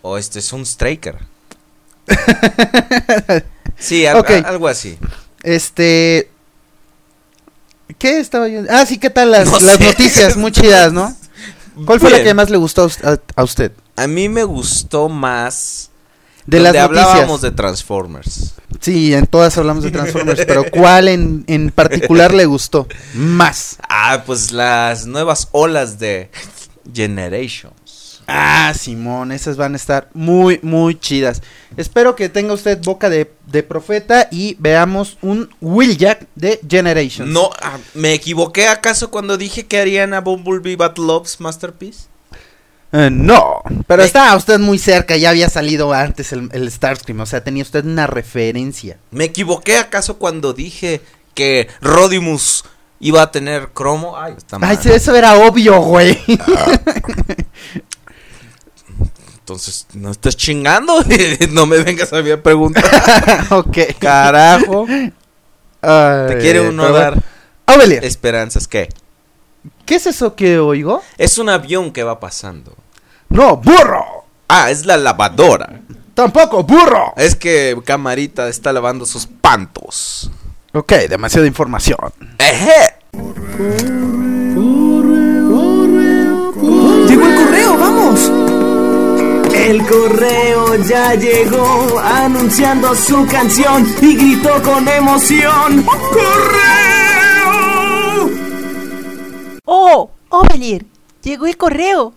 o 0.02 0.18
este 0.18 0.40
es 0.40 0.54
un 0.54 0.62
striker. 0.66 1.18
sí, 3.77 4.05
al- 4.05 4.45
algo 4.45 4.67
así. 4.67 4.97
Este... 5.43 6.29
¿Qué 7.99 8.19
estaba 8.19 8.47
yo? 8.47 8.61
Ah, 8.69 8.85
sí, 8.85 8.97
¿qué 8.97 9.09
tal 9.09 9.31
las, 9.31 9.49
No 9.49 9.59
las 9.59 9.77
sé. 9.77 9.84
noticias? 9.85 10.35
Muy 10.38 10.51
chidas, 10.51 10.91
¿no? 10.93 11.15
¿Cuál 11.85 11.99
fue 11.99 12.09
la 12.09 12.23
que 12.23 12.34
más 12.34 12.49
le 12.49 12.57
gustó 12.57 12.84
a 12.84 12.85
us- 12.85 13.03
a, 13.03 13.19
a 13.35 13.43
usted? 13.43 13.71
A 13.95 14.07
mí 14.07 14.29
me 14.29 14.43
gustó 14.43 15.09
más 15.09 15.89
De 16.45 16.57
donde 16.57 16.73
las 16.73 16.84
hablábamos 16.84 17.27
noticias. 17.27 17.41
de 17.41 17.51
Transformers. 17.51 18.53
Sí, 18.81 19.13
en 19.13 19.25
todas 19.25 19.57
hablamos 19.57 19.84
de 19.84 19.91
Transformers, 19.91 20.43
pero 20.45 20.65
¿cuál 20.69 21.07
en, 21.07 21.43
en 21.47 21.71
particular 21.71 22.34
le 22.34 22.45
gustó 22.45 22.88
más? 23.15 23.77
Ah, 23.89 24.23
pues 24.25 24.51
las 24.51 25.05
nuevas 25.05 25.47
olas 25.51 25.97
de 25.97 26.29
Generations. 26.93 27.73
Ah, 28.30 28.74
Simón, 28.78 29.32
esas 29.32 29.56
van 29.56 29.74
a 29.74 29.78
estar 29.78 30.10
muy, 30.14 30.60
muy 30.62 30.99
chidas. 30.99 31.41
Espero 31.78 32.16
que 32.16 32.28
tenga 32.28 32.54
usted 32.54 32.78
boca 32.84 33.10
de, 33.10 33.32
de 33.45 33.64
profeta 33.64 34.28
y 34.32 34.58
veamos 34.60 35.18
un 35.22 35.49
Wheeljack 35.62 36.28
de 36.36 36.60
Generations. 36.70 37.32
No, 37.32 37.49
ah, 37.62 37.78
¿me 37.94 38.14
equivoqué 38.14 38.68
acaso 38.68 39.12
cuando 39.12 39.38
dije 39.38 39.66
que 39.66 39.80
harían 39.80 40.14
a 40.14 40.20
Bumblebee 40.20 40.76
Battle 40.76 41.06
Ops 41.06 41.40
Masterpiece? 41.40 42.08
Eh, 42.91 43.10
no, 43.12 43.62
pero 43.88 44.02
Me- 44.02 44.08
estaba 44.08 44.36
usted 44.36 44.60
muy 44.60 44.78
cerca, 44.78 45.16
ya 45.18 45.30
había 45.30 45.49
salido 45.49 45.94
antes 45.94 46.32
el, 46.34 46.49
el 46.52 46.70
Starscream, 46.72 47.20
o 47.22 47.26
sea, 47.26 47.44
tenía 47.44 47.64
usted 47.64 47.86
una 47.86 48.08
referencia. 48.08 48.98
¿Me 49.12 49.26
equivoqué 49.26 49.78
acaso 49.78 50.18
cuando 50.18 50.54
dije 50.54 51.02
que 51.34 51.68
Rodimus 51.82 52.64
iba 52.99 53.22
a 53.22 53.32
tener 53.32 53.70
cromo? 53.70 54.18
Ay, 54.18 54.34
está 54.38 54.58
mal. 54.60 54.70
Ay, 54.70 54.78
sí, 54.82 54.90
eso 54.90 55.16
era 55.16 55.36
obvio, 55.38 55.80
güey. 55.82 56.18
Entonces, 59.48 59.88
no 59.94 60.11
estás 60.11 60.36
chingando. 60.36 61.02
no 61.52 61.65
me 61.65 61.78
vengas 61.82 62.11
a 62.11 62.22
mí 62.22 62.30
a 62.32 62.44
preguntar. 62.44 62.84
ok. 63.49 63.78
Carajo. 63.98 64.86
Ay, 65.82 66.28
Te 66.28 66.38
quiere 66.40 66.68
uno 66.68 66.84
pero 66.84 66.94
dar. 66.94 67.24
Aubelier, 67.65 68.03
esperanzas. 68.03 68.68
¿Qué? 68.68 68.90
¿qué 69.86 69.95
es 69.95 70.06
eso 70.06 70.36
que 70.36 70.60
oigo? 70.60 71.02
Es 71.18 71.38
un 71.38 71.48
avión 71.48 71.94
que 71.94 72.03
va 72.03 72.19
pasando. 72.19 72.76
No, 73.30 73.56
burro. 73.56 74.26
Ah, 74.49 74.69
es 74.69 74.86
la 74.86 74.98
lavadora. 74.98 75.80
Tampoco, 76.14 76.64
burro. 76.64 77.14
Es 77.15 77.38
que 77.38 77.80
Camarita 77.86 78.49
está 78.49 78.74
lavando 78.74 79.06
sus 79.06 79.28
pantos. 79.28 80.30
Ok, 80.74 80.91
demasiada 81.07 81.48
información. 81.48 82.11
Eje. 82.38 84.27
El 89.68 89.85
correo, 89.85 90.76
ya 90.84 91.14
llegó 91.15 91.99
anunciando 91.99 92.95
su 92.95 93.27
canción 93.27 93.85
y 94.02 94.15
gritó 94.15 94.64
con 94.64 94.88
emoción. 94.88 95.84
¡Correo! 95.84 97.49
¡Oh! 99.65 100.10
¡Ovelir! 100.30 100.85
¡Llegó 101.22 101.48
el 101.48 101.57
correo! 101.57 102.14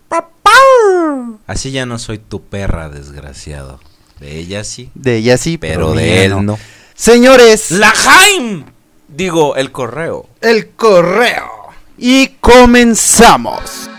Así 1.49 1.73
ya 1.73 1.87
no 1.87 1.99
soy 1.99 2.19
tu 2.19 2.41
perra, 2.43 2.89
desgraciado. 2.89 3.81
De 4.21 4.39
ella 4.39 4.63
sí. 4.63 4.91
De 4.95 5.17
ella 5.17 5.37
sí, 5.37 5.59
pero, 5.59 5.91
mía 5.91 6.03
de 6.03 6.25
él 6.27 6.47
no. 6.47 6.57
Señores, 6.95 7.73
¡La 7.73 7.91
Jaime! 7.91 8.67
Digo, 9.09 9.57
el 9.57 9.73
correo. 9.73 10.29
el 10.41 10.71
correo. 10.71 11.51
Y 11.99 12.29
comenzamos. 12.41 13.90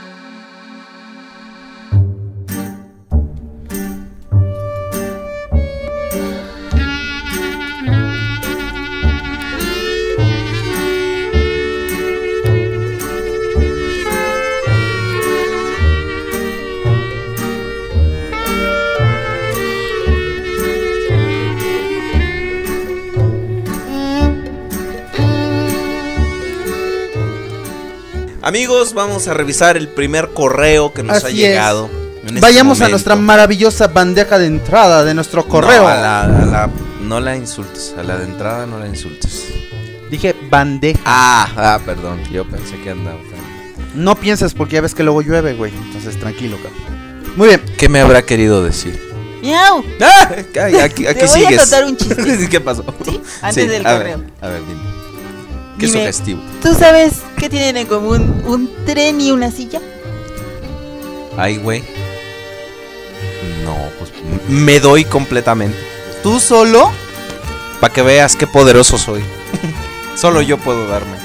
Amigos, 28.42 28.94
vamos 28.94 29.28
a 29.28 29.34
revisar 29.34 29.78
el 29.78 29.88
primer 29.88 30.30
correo 30.30 30.94
que 30.94 31.04
nos 31.04 31.24
ha 31.24 31.30
llegado. 31.30 31.90
este 32.26 32.40
Vayamos 32.40 32.82
a 32.82 32.90
nuestra 32.90 33.16
maravillosa 33.16 33.88
bandeja 33.88 34.40
de 34.40 34.48
entrada 34.48 35.04
de 35.04 35.14
nuestro 35.14 35.46
correo. 35.48 35.84
No, 35.84 35.88
a 35.88 35.96
la, 35.96 36.22
a 36.24 36.28
la- 36.46 36.70
no 37.02 37.20
la 37.20 37.36
insultes. 37.36 37.94
A 37.98 38.04
la 38.04 38.18
de 38.18 38.26
entrada 38.26 38.66
no 38.66 38.80
la 38.80 38.88
insultes. 38.88 39.46
Dije 40.10 40.36
bandeja. 40.50 41.00
Ah, 41.06 41.50
ah, 41.56 41.80
perdón. 41.86 42.22
Yo 42.32 42.46
pensé 42.48 42.80
que 42.82 42.90
andaba. 42.92 43.18
No 43.94 44.16
pienses 44.16 44.54
porque 44.54 44.76
ya 44.76 44.82
ves 44.82 44.96
que 44.96 45.04
luego 45.04 45.22
llueve, 45.22 45.54
güey. 45.54 45.72
Entonces 45.86 46.20
tranquilo, 46.20 46.58
cabrón. 46.58 47.34
Muy 47.36 47.48
bien. 47.50 47.62
¿Qué 47.78 47.90
me 47.90 48.00
habrá 48.02 48.24
querido 48.24 48.64
decir? 48.64 49.00
¡Miau! 49.42 49.84
¡Ah! 50.02 50.30
Aquí, 50.34 50.78
aquí 50.78 51.04
Te 51.04 51.14
voy 51.14 51.24
a 51.24 51.28
sigues. 51.28 51.58
contar 51.62 51.86
un 51.86 51.98
chiste. 51.98 52.50
¿Qué 52.50 52.60
pasó? 52.62 52.84
Antes 53.42 53.70
del 53.70 53.86
a 53.86 53.94
correo. 53.98 54.18
Ver, 54.20 54.28
a 54.42 54.48
ver, 54.50 54.62
dime. 54.68 55.01
Qué 55.82 55.88
Dime, 55.88 56.02
sugestivo. 56.02 56.44
¿Tú 56.62 56.76
sabes 56.76 57.22
qué 57.38 57.50
tienen 57.50 57.76
en 57.76 57.88
común 57.88 58.44
un 58.46 58.72
tren 58.86 59.20
y 59.20 59.32
una 59.32 59.50
silla? 59.50 59.82
Ay, 61.36 61.58
güey. 61.58 61.84
No, 63.64 63.76
pues 63.98 64.12
me 64.48 64.80
doy 64.80 65.06
completamente. 65.06 65.76
¿Tú 66.22 66.40
solo? 66.40 66.92
Para 67.80 67.92
que 67.92 68.04
veas 68.04 68.36
qué 68.36 68.46
poderoso 68.46 69.00
soy. 69.00 69.24
Solo 70.16 70.44
yo 70.44 70.60
puedo 70.60 70.88
darme. 70.88 71.18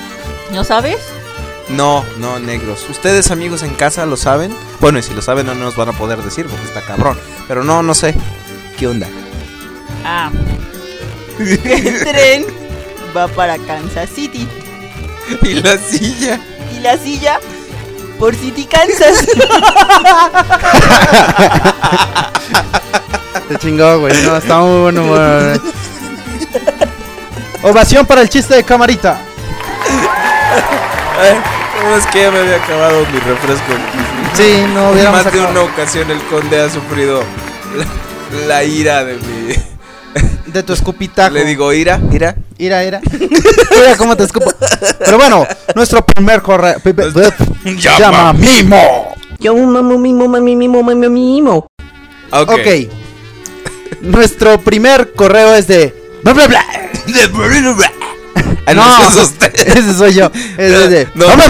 ¿No 0.52 0.64
sabes? 0.64 0.96
No, 1.68 2.02
no, 2.16 2.38
negros. 2.38 2.86
¿Ustedes, 2.88 3.30
amigos 3.30 3.62
en 3.62 3.74
casa, 3.74 4.06
lo 4.06 4.16
saben? 4.16 4.56
Bueno, 4.80 4.98
y 4.98 5.02
si 5.02 5.12
lo 5.12 5.20
saben, 5.20 5.44
no 5.44 5.54
nos 5.54 5.76
van 5.76 5.90
a 5.90 5.92
poder 5.92 6.22
decir 6.22 6.46
porque 6.46 6.64
está 6.64 6.80
cabrón. 6.80 7.18
Pero 7.46 7.62
no, 7.62 7.82
no 7.82 7.92
sé. 7.92 8.14
¿Qué 8.78 8.86
onda? 8.86 9.06
Ah. 10.02 10.30
El 11.38 12.04
tren 12.04 12.65
va 13.16 13.28
para 13.28 13.56
Kansas 13.58 14.10
City. 14.14 14.46
Y 15.42 15.54
la 15.54 15.76
silla. 15.78 16.38
Y 16.76 16.80
la 16.80 16.96
silla 16.98 17.40
por 18.18 18.34
City, 18.34 18.64
Kansas. 18.64 19.26
Te 23.48 23.56
chingó, 23.58 24.00
güey. 24.00 24.12
No, 24.22 24.36
está 24.36 24.58
muy 24.58 24.80
bueno. 24.82 25.06
güey. 25.06 25.60
Ovación 27.62 28.06
para 28.06 28.22
el 28.22 28.28
chiste 28.28 28.54
de 28.56 28.64
camarita. 28.64 29.18
Ay, 31.20 31.36
¿cómo 31.80 31.96
es 31.96 32.06
que 32.06 32.22
ya 32.22 32.30
me 32.30 32.38
había 32.40 32.56
acabado 32.56 33.00
mi 33.12 33.18
refresco? 33.20 33.72
Sí, 34.34 34.64
no 34.74 34.90
hubiéramos 34.90 35.24
Más 35.24 35.32
de 35.32 35.40
acabado. 35.40 35.62
una 35.64 35.72
ocasión 35.72 36.10
el 36.10 36.20
conde 36.24 36.60
ha 36.60 36.68
sufrido 36.70 37.22
la, 37.76 38.46
la 38.46 38.64
ira 38.64 39.04
de 39.04 39.14
mi. 39.14 39.54
De 40.56 40.62
tu 40.62 40.72
escupitajo. 40.72 41.34
Le 41.34 41.44
digo, 41.44 41.70
ira, 41.74 42.00
ira. 42.10 42.34
Ira, 42.56 42.82
ira. 42.82 43.02
Mira 43.10 43.96
cómo 43.98 44.16
te 44.16 44.24
escupo. 44.24 44.50
Pero 45.04 45.18
bueno, 45.18 45.46
nuestro 45.74 46.00
primer 46.06 46.40
correo. 46.40 46.80
pe- 46.80 46.94
Llama. 46.94 47.98
Llama 47.98 48.32
Mimo. 48.32 49.14
Yo 49.38 49.54
mamo 49.54 49.98
mimo 49.98 50.26
mami 50.28 50.56
mimo 50.56 50.82
mami 50.82 51.08
mimo. 51.10 51.66
Ok. 52.32 52.50
Ok. 52.52 52.66
Nuestro 54.00 54.58
primer 54.62 55.12
correo 55.12 55.54
es 55.54 55.66
de. 55.66 55.94
Bla, 56.22 56.32
bla, 56.32 56.46
bla. 56.46 56.64
Ah, 58.66 58.72
No, 58.72 58.82
no, 58.82 59.08
ese 59.08 59.20
es 59.20 59.24
usted. 59.26 59.52
ese 59.78 59.92
soy 59.94 60.14
yo. 60.14 60.30
Ese 60.56 60.84
es 60.84 60.90
de. 60.90 61.08
No, 61.14 61.26
no. 61.36 61.44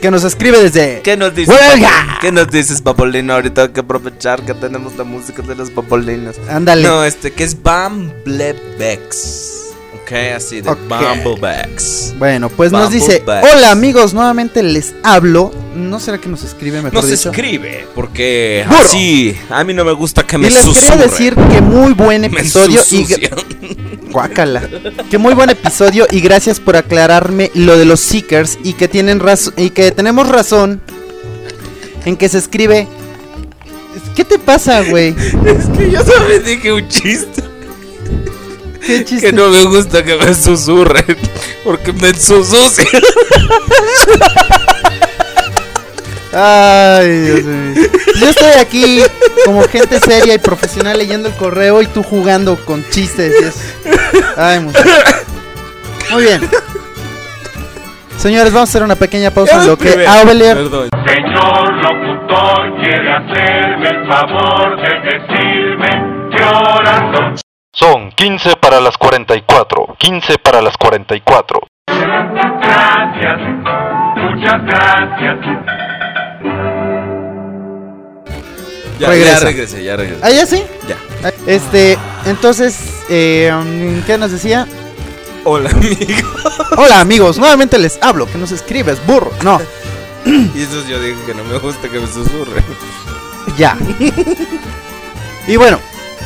Que 0.00 0.10
nos 0.12 0.22
escribe 0.24 0.62
desde. 0.62 1.00
¿Qué 1.02 1.16
nos 1.16 1.34
dices? 1.34 1.52
¡Huelga! 1.54 2.18
¿Qué 2.20 2.30
nos 2.30 2.48
dices, 2.50 2.80
Papolino? 2.82 3.34
Ahorita 3.34 3.62
hay 3.62 3.68
que 3.70 3.80
aprovechar 3.80 4.42
que 4.44 4.54
tenemos 4.54 4.96
la 4.96 5.02
música 5.04 5.42
de 5.42 5.54
los 5.56 5.70
Papolinos. 5.70 6.36
Ándale. 6.48 6.82
No, 6.84 7.04
este, 7.04 7.32
que 7.32 7.42
es 7.44 7.56
Bumblebex. 7.60 9.54
Ok, 10.02 10.12
así 10.36 10.60
de 10.60 10.70
Ok. 10.70 10.78
Bumblebex. 10.88 12.14
Bueno, 12.16 12.48
pues 12.48 12.70
nos 12.70 12.90
dice. 12.90 13.24
Hola 13.26 13.72
amigos, 13.72 14.14
nuevamente 14.14 14.62
les 14.62 14.94
hablo. 15.02 15.50
¿No 15.74 15.98
será 15.98 16.18
que 16.18 16.28
nos 16.28 16.44
escribe 16.44 16.76
mejor 16.80 16.94
Nos 16.94 17.10
dicho? 17.10 17.30
escribe, 17.30 17.86
porque 17.94 18.64
Burro. 18.66 18.78
así, 18.80 19.36
a 19.50 19.62
mí 19.64 19.74
no 19.74 19.84
me 19.84 19.92
gusta 19.92 20.24
que 20.24 20.38
me 20.38 20.46
Y 20.48 20.50
les 20.50 20.60
quería 20.64 20.74
susurren. 20.74 21.00
decir 21.10 21.34
que 21.34 21.60
muy 21.60 21.92
buen 21.92 22.24
episodio 22.32 22.80
y. 22.90 23.04
Guácala. 24.10 24.68
Que 25.10 25.18
muy 25.18 25.34
buen 25.34 25.50
episodio 25.50 26.06
y 26.10 26.20
gracias 26.20 26.60
por 26.60 26.76
aclararme 26.76 27.50
lo 27.54 27.76
de 27.78 27.84
los 27.84 28.00
seekers 28.00 28.58
y 28.62 28.74
que 28.74 28.88
tienen 28.88 29.20
razón 29.20 29.54
y 29.56 29.70
que 29.70 29.90
tenemos 29.90 30.28
razón 30.28 30.80
en 32.04 32.16
que 32.16 32.28
se 32.28 32.38
escribe 32.38 32.88
¿Qué 34.18 34.24
te 34.24 34.38
pasa, 34.38 34.82
güey? 34.82 35.14
Es 35.44 35.66
que 35.76 35.90
yo 35.92 36.04
sabes 36.04 36.44
dije 36.44 36.72
un 36.72 36.88
chiste. 36.88 37.40
¿Qué 38.84 39.04
chiste? 39.04 39.28
Que 39.28 39.32
no 39.32 39.48
me 39.48 39.64
gusta 39.64 40.02
que 40.02 40.16
me 40.16 40.34
susurren. 40.34 41.16
Porque 41.62 41.92
me 41.92 42.08
ensucian. 42.08 42.66
Ay, 46.32 47.08
Dios 47.08 47.44
mío. 47.44 47.88
Yo 48.20 48.28
estoy 48.28 48.52
aquí 48.60 49.02
como 49.44 49.62
gente 49.62 49.98
seria 50.00 50.34
y 50.34 50.38
profesional 50.38 50.98
leyendo 50.98 51.28
el 51.28 51.34
correo 51.34 51.80
y 51.82 51.86
tú 51.86 52.02
jugando 52.02 52.56
con 52.64 52.84
chistes. 52.90 53.74
y 53.84 53.90
Ay, 54.36 54.60
muchacho. 54.60 54.88
Muy 56.10 56.24
bien. 56.24 56.48
Señores, 58.16 58.52
vamos 58.52 58.68
a 58.68 58.70
hacer 58.70 58.82
una 58.82 58.96
pequeña 58.96 59.30
pausa 59.30 59.60
en 59.62 59.68
lo 59.68 59.78
que 59.78 60.04
Aubelier 60.06 60.56
Perdón. 60.56 60.88
Señor 61.06 61.72
locutor, 61.74 62.82
quiere 62.82 63.12
hacerme 63.12 63.88
el 63.88 64.08
favor 64.08 64.76
de 64.76 65.00
decirme 65.10 65.88
qué 66.36 66.42
horas 66.44 67.16
son. 67.16 67.36
Son 67.72 68.10
15 68.10 68.56
para 68.56 68.80
las 68.80 68.98
44. 68.98 69.94
15 69.98 70.38
para 70.38 70.60
las 70.62 70.76
44. 70.76 71.60
Gracias, 71.86 73.38
muchas 74.16 74.64
gracias. 74.64 75.87
Ya, 78.98 79.08
Regresa. 79.08 79.38
ya 79.38 79.44
regresé, 79.44 79.84
ya 79.84 79.96
regresé. 79.96 80.20
¿Ah, 80.24 80.30
ya 80.30 80.46
sí? 80.46 80.62
Ya. 80.88 80.98
Este, 81.46 81.96
entonces, 82.26 82.76
eh, 83.08 83.52
¿qué 84.06 84.18
nos 84.18 84.32
decía? 84.32 84.66
Hola, 85.44 85.70
amigo. 85.70 86.28
Hola 86.76 87.00
amigos, 87.00 87.38
nuevamente 87.38 87.78
les 87.78 87.98
hablo, 88.02 88.26
que 88.26 88.38
nos 88.38 88.50
escribes, 88.50 88.98
burro. 89.06 89.30
No, 89.44 89.60
Y 90.26 90.62
eso 90.62 90.84
yo 90.88 91.00
digo 91.00 91.16
que 91.26 91.34
no 91.34 91.44
me 91.44 91.58
gusta 91.58 91.88
que 91.88 92.00
me 92.00 92.06
susurren. 92.08 92.64
ya. 93.56 93.76
Y 95.46 95.56
bueno, 95.56 95.78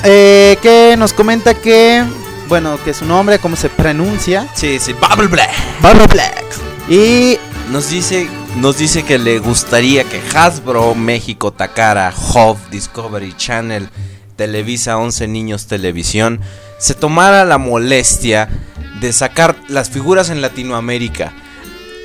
eh, 0.04 0.56
que 0.62 0.96
nos 0.96 1.12
comenta 1.12 1.52
que, 1.54 2.02
bueno, 2.48 2.78
que 2.82 2.94
su 2.94 3.04
nombre, 3.04 3.38
cómo 3.38 3.54
se 3.54 3.68
pronuncia. 3.68 4.48
Sí, 4.54 4.78
sí, 4.78 4.94
Bubble 4.94 5.28
Black. 5.28 5.50
Bubble 5.80 6.06
Black. 6.06 6.44
Y 6.88 7.38
Nos 7.70 7.88
dice, 7.90 8.28
nos 8.56 8.76
dice 8.76 9.02
que 9.02 9.18
le 9.18 9.38
gustaría 9.38 10.04
que 10.04 10.20
Hasbro 10.34 10.94
México 10.94 11.52
Takara, 11.52 12.12
Hov, 12.34 12.58
Discovery 12.70 13.34
Channel, 13.36 13.88
Televisa 14.36 14.98
11 14.98 15.28
Niños 15.28 15.66
Televisión 15.66 16.40
se 16.78 16.94
tomara 16.94 17.44
la 17.44 17.58
molestia 17.58 18.48
de 19.00 19.12
sacar 19.12 19.56
las 19.68 19.88
figuras 19.88 20.30
en 20.30 20.42
Latinoamérica. 20.42 21.32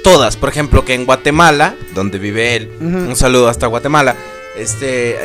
Todas, 0.03 0.37
por 0.37 0.49
ejemplo, 0.49 0.85
que 0.85 0.93
en 0.93 1.05
Guatemala, 1.05 1.75
donde 1.95 2.19
vive 2.19 2.55
él, 2.55 2.71
un 2.79 3.15
saludo 3.15 3.49
hasta 3.49 3.67
Guatemala, 3.67 4.15
este, 4.55 5.17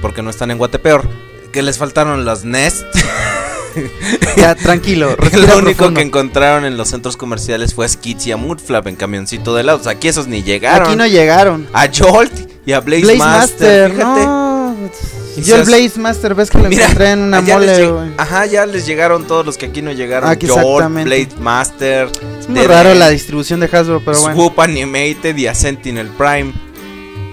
porque 0.00 0.22
no 0.22 0.30
están 0.30 0.50
en 0.50 0.58
Guatepeor, 0.58 1.08
que 1.52 1.62
les 1.62 1.78
faltaron 1.78 2.24
las 2.24 2.44
Nest. 2.44 2.84
ya, 4.36 4.54
tranquilo. 4.54 5.16
Lo 5.32 5.58
único 5.58 5.92
que 5.92 6.02
encontraron 6.02 6.64
en 6.64 6.76
los 6.76 6.88
centros 6.88 7.16
comerciales 7.16 7.74
fue 7.74 7.86
a 7.86 7.88
Skits 7.88 8.26
y 8.26 8.32
a 8.32 8.36
Moodflap 8.36 8.86
en 8.86 8.96
camioncito 8.96 9.54
de 9.54 9.62
helados. 9.62 9.86
Aquí 9.86 10.08
esos 10.08 10.26
ni 10.26 10.42
llegaron. 10.42 10.88
Aquí 10.88 10.96
no 10.96 11.06
llegaron. 11.06 11.68
A 11.72 11.88
Jolt 11.88 12.32
y 12.64 12.72
a 12.72 12.80
Blaze, 12.80 13.02
Blaze 13.02 13.18
Master. 13.18 13.92
Master, 13.92 13.92
Fíjate. 13.92 14.26
no. 14.26 14.46
Y 15.36 15.42
Yo 15.42 15.56
el 15.56 15.64
Blaze 15.64 16.00
Master 16.00 16.34
ves 16.34 16.50
que 16.50 16.58
lo 16.58 16.68
Mira, 16.68 16.84
encontré 16.84 17.10
en 17.10 17.20
una 17.20 17.42
mole, 17.42 17.66
lleg-. 17.66 18.14
Ajá, 18.16 18.46
ya 18.46 18.64
les 18.64 18.86
llegaron 18.86 19.26
todos 19.26 19.44
los 19.44 19.58
que 19.58 19.66
aquí 19.66 19.82
no 19.82 19.92
llegaron. 19.92 20.30
Aquí 20.30 20.46
Jolt. 20.46 20.88
Blade 20.88 21.28
Master. 21.40 22.08
Es 22.40 22.48
muy 22.48 22.66
raro 22.66 22.94
la 22.94 23.10
distribución 23.10 23.60
de 23.60 23.66
Hasbro, 23.66 24.00
pero 24.04 24.18
bueno. 24.20 24.34
Swoop 24.34 24.58
Animated 24.60 25.36
y 25.36 25.46
a 25.46 25.54
Sentinel 25.54 26.08
Prime. 26.08 26.52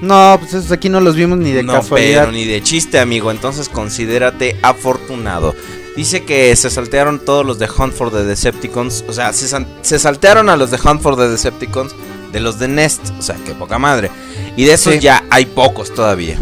No, 0.02 0.36
pues 0.38 0.54
esos 0.54 0.72
aquí 0.74 0.90
no 0.90 1.00
los 1.00 1.16
vimos 1.16 1.38
ni 1.38 1.52
de 1.52 1.64
no, 1.64 1.72
casualidad. 1.74 2.24
pero 2.24 2.34
ni 2.34 2.44
de 2.44 2.62
chiste, 2.62 3.00
amigo. 3.00 3.32
Entonces 3.32 3.70
considérate 3.70 4.58
afortunado. 4.62 5.56
Dice 5.96 6.24
que 6.24 6.56
se 6.56 6.70
saltearon 6.72 7.20
todos 7.20 7.46
los 7.46 7.60
de 7.60 7.68
Hunt 7.70 7.94
for 7.94 8.12
the 8.12 8.24
Decepticons. 8.24 9.04
O 9.08 9.14
sea, 9.14 9.32
se, 9.34 9.48
se 9.82 10.00
saltearon 10.00 10.50
a 10.50 10.56
los 10.58 10.72
de 10.72 10.78
Hunt 10.84 11.02
for 11.02 11.16
the 11.16 11.28
Decepticons 11.28 11.94
de 12.32 12.40
los 12.40 12.58
de 12.58 12.68
Nest. 12.68 13.02
O 13.20 13.22
sea, 13.22 13.36
que 13.36 13.54
poca 13.54 13.78
madre. 13.78 14.10
Y 14.58 14.66
de 14.66 14.74
esos 14.74 14.94
Sí. 14.94 15.00
ya 15.00 15.24
hay 15.30 15.46
pocos 15.46 15.94
todavía. 15.94 16.38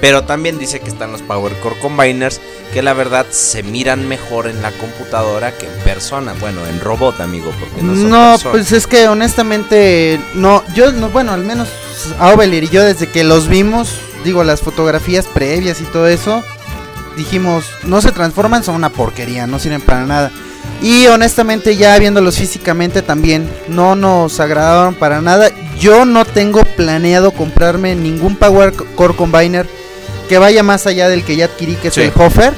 Pero 0.00 0.22
también 0.24 0.58
dice 0.58 0.78
que 0.80 0.88
están 0.90 1.10
los 1.12 1.22
Power 1.22 1.52
Core 1.60 1.78
Combiners. 1.80 2.40
Que 2.74 2.82
la 2.82 2.92
verdad 2.92 3.26
se 3.30 3.62
miran 3.62 4.06
mejor 4.08 4.46
en 4.46 4.60
la 4.60 4.70
computadora 4.72 5.56
que 5.56 5.66
en 5.66 5.72
persona. 5.84 6.34
Bueno, 6.38 6.60
en 6.66 6.80
robot, 6.80 7.20
amigo. 7.20 7.50
Porque 7.58 7.80
no 7.82 7.94
son 7.94 8.10
No, 8.10 8.30
personas. 8.32 8.42
pues 8.52 8.72
es 8.72 8.86
que 8.86 9.08
honestamente, 9.08 10.20
no, 10.34 10.62
yo, 10.74 10.92
no, 10.92 11.08
bueno, 11.10 11.32
al 11.32 11.44
menos 11.44 11.68
a 12.18 12.32
Ovelir 12.34 12.64
y 12.64 12.68
yo 12.68 12.84
desde 12.84 13.08
que 13.08 13.24
los 13.24 13.48
vimos, 13.48 13.88
digo, 14.24 14.44
las 14.44 14.60
fotografías 14.60 15.26
previas 15.26 15.80
y 15.80 15.84
todo 15.84 16.06
eso, 16.08 16.44
dijimos, 17.18 17.66
no 17.84 18.00
se 18.00 18.12
transforman, 18.12 18.64
son 18.64 18.76
una 18.76 18.88
porquería, 18.88 19.46
no 19.46 19.58
sirven 19.58 19.82
para 19.82 20.06
nada. 20.06 20.30
Y 20.80 21.06
honestamente 21.08 21.76
ya 21.76 21.98
viéndolos 21.98 22.38
físicamente 22.38 23.02
también, 23.02 23.50
no 23.68 23.94
nos 23.96 24.38
agradaron 24.40 24.94
para 24.94 25.20
nada. 25.20 25.50
Yo 25.78 26.04
no 26.04 26.24
tengo 26.24 26.62
planeado 26.76 27.32
comprarme 27.32 27.94
ningún 27.94 28.36
Power 28.36 28.72
Core 28.94 29.14
Combiner 29.14 29.68
que 30.28 30.38
vaya 30.38 30.62
más 30.62 30.86
allá 30.86 31.08
del 31.08 31.24
que 31.24 31.36
ya 31.36 31.46
adquirí, 31.46 31.74
que 31.76 31.88
es 31.88 31.94
Sí. 31.94 32.02
el 32.02 32.12
Hofer. 32.16 32.54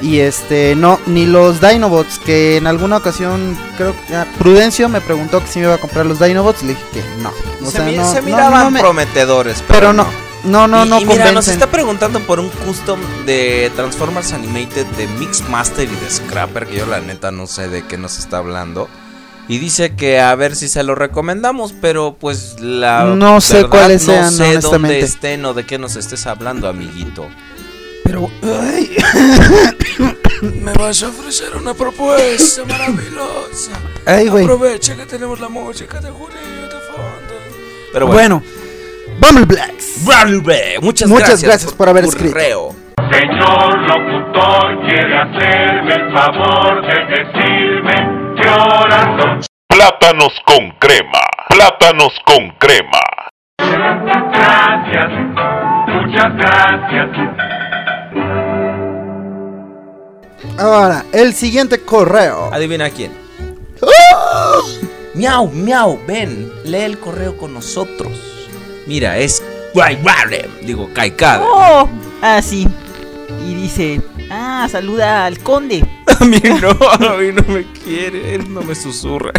Y 0.00 0.20
este, 0.20 0.76
no, 0.76 1.00
ni 1.06 1.26
los 1.26 1.60
Dinobots, 1.60 2.20
que 2.20 2.56
en 2.56 2.68
alguna 2.68 2.98
ocasión, 2.98 3.58
creo 3.76 3.94
que 4.06 4.14
ah, 4.14 4.26
Prudencio 4.38 4.88
me 4.88 5.00
preguntó 5.00 5.40
que 5.40 5.48
si 5.50 5.58
me 5.58 5.64
iba 5.64 5.74
a 5.74 5.78
comprar 5.78 6.06
los 6.06 6.20
Dinobots, 6.20 6.62
le 6.62 6.68
dije 6.68 6.82
que 6.94 7.02
no. 7.20 7.32
O 7.66 7.70
se, 7.70 7.78
sea, 7.78 7.84
mi- 7.84 7.96
no, 7.96 8.08
se 8.08 8.20
no, 8.20 8.26
miraban 8.26 8.64
no 8.64 8.70
me- 8.70 8.80
prometedores. 8.80 9.64
Pero 9.66 9.92
no, 9.92 10.06
no, 10.48 10.66
no, 10.68 10.84
y, 10.84 10.88
no 10.88 11.00
y 11.00 11.04
mira, 11.04 11.32
nos 11.32 11.48
está 11.48 11.66
preguntando 11.68 12.20
por 12.20 12.40
un 12.40 12.48
custom 12.48 12.98
de 13.26 13.70
Transformers 13.76 14.32
Animated 14.32 14.86
de 14.86 15.06
Mixmaster 15.06 15.88
y 15.88 15.94
de 15.94 16.10
Scrapper, 16.10 16.66
que 16.66 16.78
yo 16.78 16.86
la 16.86 17.00
neta 17.00 17.30
no 17.30 17.46
sé 17.46 17.68
de 17.68 17.86
qué 17.86 17.98
nos 17.98 18.18
está 18.18 18.38
hablando. 18.38 18.88
Y 19.48 19.58
dice 19.58 19.96
que 19.96 20.20
a 20.20 20.34
ver 20.34 20.54
si 20.56 20.68
se 20.68 20.82
lo 20.82 20.94
recomendamos, 20.94 21.74
pero 21.80 22.16
pues 22.20 22.60
la 22.60 23.04
No 23.04 23.40
sé 23.40 23.54
verdad, 23.54 23.70
cuáles 23.70 24.06
no 24.06 24.12
sean, 24.12 24.32
sé 24.32 24.58
dónde 24.58 25.00
estén 25.00 25.44
o 25.46 25.54
de 25.54 25.64
qué 25.64 25.78
nos 25.78 25.96
estés 25.96 26.26
hablando, 26.26 26.68
amiguito. 26.68 27.26
Pero, 28.04 28.30
ay, 28.42 28.96
Me 30.42 30.72
vas 30.74 31.02
a 31.02 31.08
ofrecer 31.08 31.56
una 31.56 31.74
propuesta 31.74 32.64
maravillosa. 32.64 33.72
Ay, 34.06 34.28
güey. 34.28 34.44
Aprovecha 34.44 34.94
que 34.96 35.04
tenemos 35.04 35.40
la 35.40 35.48
música 35.48 36.00
de 36.00 36.10
Jurío 36.10 36.62
de 36.62 36.80
fondo. 36.86 37.34
Pero 37.92 38.06
bueno, 38.06 38.42
Bumble 39.20 39.44
Blacks. 39.46 40.04
Bumblebee, 40.04 40.78
muchas, 40.80 41.08
Muchas 41.08 41.28
gracias, 41.28 41.42
gracias 41.42 41.72
por 41.72 41.88
haber 41.88 42.04
escrito. 42.04 42.32
correo. 42.34 42.74
Señor 43.10 43.78
locutor, 43.88 44.80
quiere 44.86 45.16
hacerme 45.16 45.94
el 45.94 46.12
favor 46.12 46.82
de 46.82 47.04
decirme 47.16 47.94
qué 48.40 48.48
horas 48.48 49.20
son. 49.20 49.40
Plátanos 49.68 50.32
con 50.46 50.70
crema. 50.78 51.20
Plátanos 51.48 52.12
con 52.24 52.48
crema. 52.58 53.00
Gracias, 53.58 55.10
muchas 55.88 56.36
gracias. 56.36 57.08
Ahora, 60.58 61.04
el 61.12 61.32
siguiente 61.34 61.80
correo. 61.80 62.50
Adivina 62.52 62.90
quién. 62.90 63.12
Miau, 65.14 65.48
miau, 65.48 65.98
ven, 66.06 66.50
lee 66.64 66.82
el 66.82 66.98
correo 66.98 67.36
con 67.36 67.52
nosotros. 67.54 68.27
Mira, 68.88 69.18
es 69.18 69.42
digo, 70.62 70.88
Kaikada. 70.94 71.44
Oh, 71.46 71.88
ah, 72.22 72.40
sí. 72.42 72.66
Y 73.46 73.54
dice, 73.54 74.00
ah, 74.30 74.66
saluda 74.70 75.26
al 75.26 75.38
conde. 75.40 75.86
A 76.20 76.24
mí 76.24 76.40
no, 76.42 76.70
a 76.70 77.16
mí 77.16 77.30
no 77.32 77.42
me 77.46 77.64
quiere, 77.70 78.34
él 78.34 78.52
no 78.52 78.60
me 78.62 78.74
susurra. 78.74 79.30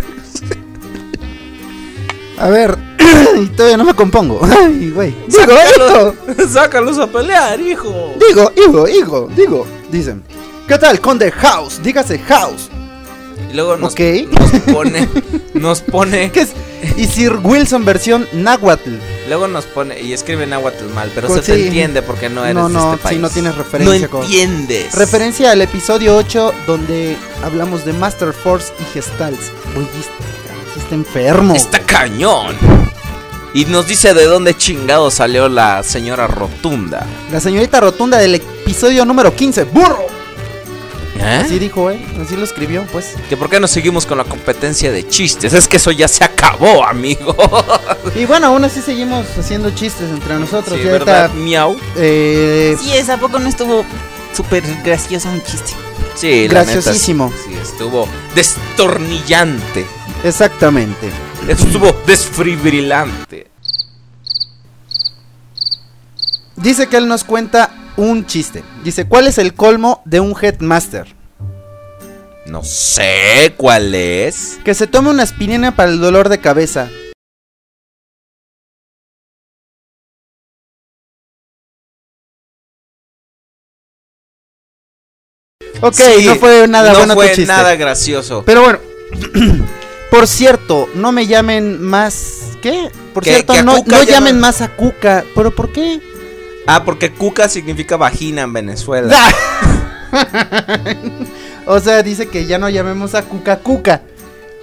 A 2.38 2.48
ver, 2.48 2.78
y 3.36 3.48
todavía 3.56 3.76
no 3.76 3.84
me 3.84 3.94
compongo. 3.94 4.40
Ay, 4.44 4.92
güey. 4.92 5.14
Digo, 5.28 5.44
Sácalos, 5.46 6.16
sácalos 6.54 7.00
a 7.00 7.08
pelear, 7.08 7.60
hijo. 7.60 8.14
digo, 8.18 8.50
digo, 8.56 8.86
digo, 8.86 9.30
digo. 9.36 9.68
Dicen, 9.92 10.24
¿qué 10.68 10.78
tal, 10.78 11.02
Conde 11.02 11.32
House? 11.32 11.82
Dígase 11.84 12.18
House. 12.20 12.70
Y 13.50 13.54
luego 13.56 13.78
nos, 13.78 13.96
pone, 14.72 15.08
nos 15.54 15.82
pone, 15.82 16.32
¿Qué 16.32 16.42
es? 16.42 16.50
Y 16.98 17.08
Sir 17.08 17.38
Wilson 17.44 17.84
versión 17.84 18.28
Nahuatl. 18.32 18.92
luego 19.28 19.48
nos 19.48 19.66
pone, 19.66 20.00
y 20.00 20.14
escribe 20.14 20.46
Nahuatl 20.46 20.86
mal, 20.94 21.12
pero 21.16 21.28
Pues 21.28 21.44
se 21.46 21.54
te 21.54 21.66
entiende 21.66 22.02
porque 22.02 22.30
no 22.30 22.44
eres 22.44 22.56
No, 22.56 22.68
de 22.68 22.74
no, 22.76 22.94
este 22.94 23.04
país. 23.04 23.16
sí, 23.18 23.22
no 23.22 23.30
tienes 23.30 23.56
referencia, 23.56 24.08
No 24.12 24.22
entiendes. 24.22 24.94
Referencia 24.94 25.52
al 25.52 25.62
episodio 25.62 26.16
8 26.16 26.54
donde 26.68 27.18
hablamos 27.44 27.86
de 27.86 27.94
Master 27.94 28.34
Force 28.34 28.72
y 28.80 28.84
Gestals. 28.94 29.52
Oye, 29.76 29.88
este, 30.00 30.80
está 30.80 30.96
enfermo. 30.96 31.56
Está 31.56 31.80
cañón. 31.80 32.56
Y 33.54 33.66
nos 33.66 33.88
dice 33.88 34.14
de 34.14 34.26
dónde 34.26 34.56
chingado 34.56 35.10
salió 35.10 35.50
la 35.50 35.82
señora 35.82 36.28
Rotunda. 36.28 37.06
La 37.32 37.40
señorita 37.40 37.80
rotunda 37.80 38.20
del 38.20 38.36
episodio 38.36 39.06
número 39.06 39.36
15. 39.36 39.64
¡Burro! 39.64 40.06
¿Eh? 41.20 41.42
Así 41.46 41.60
dijo 41.60 41.90
él, 41.90 42.04
así 42.26 42.36
lo 42.38 42.44
escribió, 42.46 42.84
pues. 42.92 43.16
Que 43.28 43.36
por 43.36 43.50
qué 43.50 43.60
no 43.60 43.68
seguimos 43.68 44.06
con 44.06 44.18
la 44.18 44.24
competencia 44.24 44.92
de 44.92 45.08
chistes. 45.08 45.54
Es 45.54 45.68
que 45.68 45.76
eso 45.78 45.92
ya 45.92 46.08
se 46.08 46.24
acabó, 46.24 46.84
amigo. 46.86 47.36
Y 48.16 48.26
bueno, 48.26 48.48
aún 48.48 48.64
así 48.64 48.82
seguimos 48.82 49.26
haciendo 49.38 49.70
chistes 49.72 50.10
entre 50.10 50.40
nosotros. 50.40 50.80
Sí, 50.80 50.86
¿verdad? 50.86 51.30
Miau. 51.34 51.78
eh, 51.96 52.76
Sí, 52.82 52.92
es, 52.94 53.10
¿a 53.10 53.18
poco 53.18 53.38
no 53.38 53.48
estuvo 53.48 53.86
súper 54.36 54.64
gracioso 54.84 55.30
un 55.30 55.44
chiste? 55.44 55.74
Sí, 56.16 56.48
la 56.48 56.62
neta, 56.62 56.74
Graciosísimo. 56.74 57.32
Sí, 57.46 57.54
estuvo 57.62 58.08
destornillante. 58.34 59.86
exactamente. 60.24 61.10
Estuvo 61.48 61.94
desfibrilante. 62.08 63.48
Dice 66.56 66.88
que 66.88 66.98
él 66.98 67.08
nos 67.08 67.24
cuenta 67.24 67.70
un 68.00 68.26
chiste. 68.26 68.64
Dice, 68.84 69.06
¿cuál 69.08 69.28
es 69.28 69.38
el 69.38 69.54
colmo 69.54 70.02
de 70.06 70.20
un 70.20 70.34
headmaster? 70.42 71.16
No 72.46 72.64
sé 72.64 73.54
cuál 73.58 73.94
es. 73.94 74.58
Que 74.64 74.74
se 74.74 74.88
tome 74.88 75.10
una 75.10 75.24
aspirina 75.24 75.76
para 75.76 75.92
el 75.92 76.00
dolor 76.00 76.30
de 76.30 76.40
cabeza. 76.40 76.90
Ok, 85.82 85.94
Sí, 85.94 86.26
no 86.26 86.36
fue 86.36 86.68
nada 86.68 86.92
no 86.92 86.98
bueno 87.00 87.14
tu 87.14 87.20
fue 87.22 87.28
chiste. 87.32 87.46
nada 87.46 87.76
gracioso. 87.76 88.44
Pero 88.46 88.62
bueno, 88.64 88.80
por 90.12 90.28
cierto, 90.28 90.90
no 90.96 91.12
me 91.12 91.28
llamen 91.28 91.82
más. 91.82 92.42
¿Qué? 92.62 92.90
Por 93.14 93.24
cierto, 93.24 93.54
que 93.54 93.64
no, 93.64 93.78
no 93.86 94.04
llamen 94.04 94.40
más 94.40 94.62
a 94.62 94.76
Cuca. 94.76 95.24
¿Pero 95.36 95.52
por 95.56 95.72
qué? 95.72 96.02
Ah, 96.72 96.84
porque 96.86 97.12
cuca 97.12 97.50
significa 97.50 97.98
vagina 97.98 98.44
en 98.44 98.54
Venezuela. 98.54 99.18
o 101.66 101.80
sea, 101.80 102.04
dice 102.04 102.28
que 102.28 102.46
ya 102.46 102.60
no 102.60 102.70
llamemos 102.70 103.16
a 103.16 103.24
Cuca 103.24 103.58
Cuca. 103.58 104.02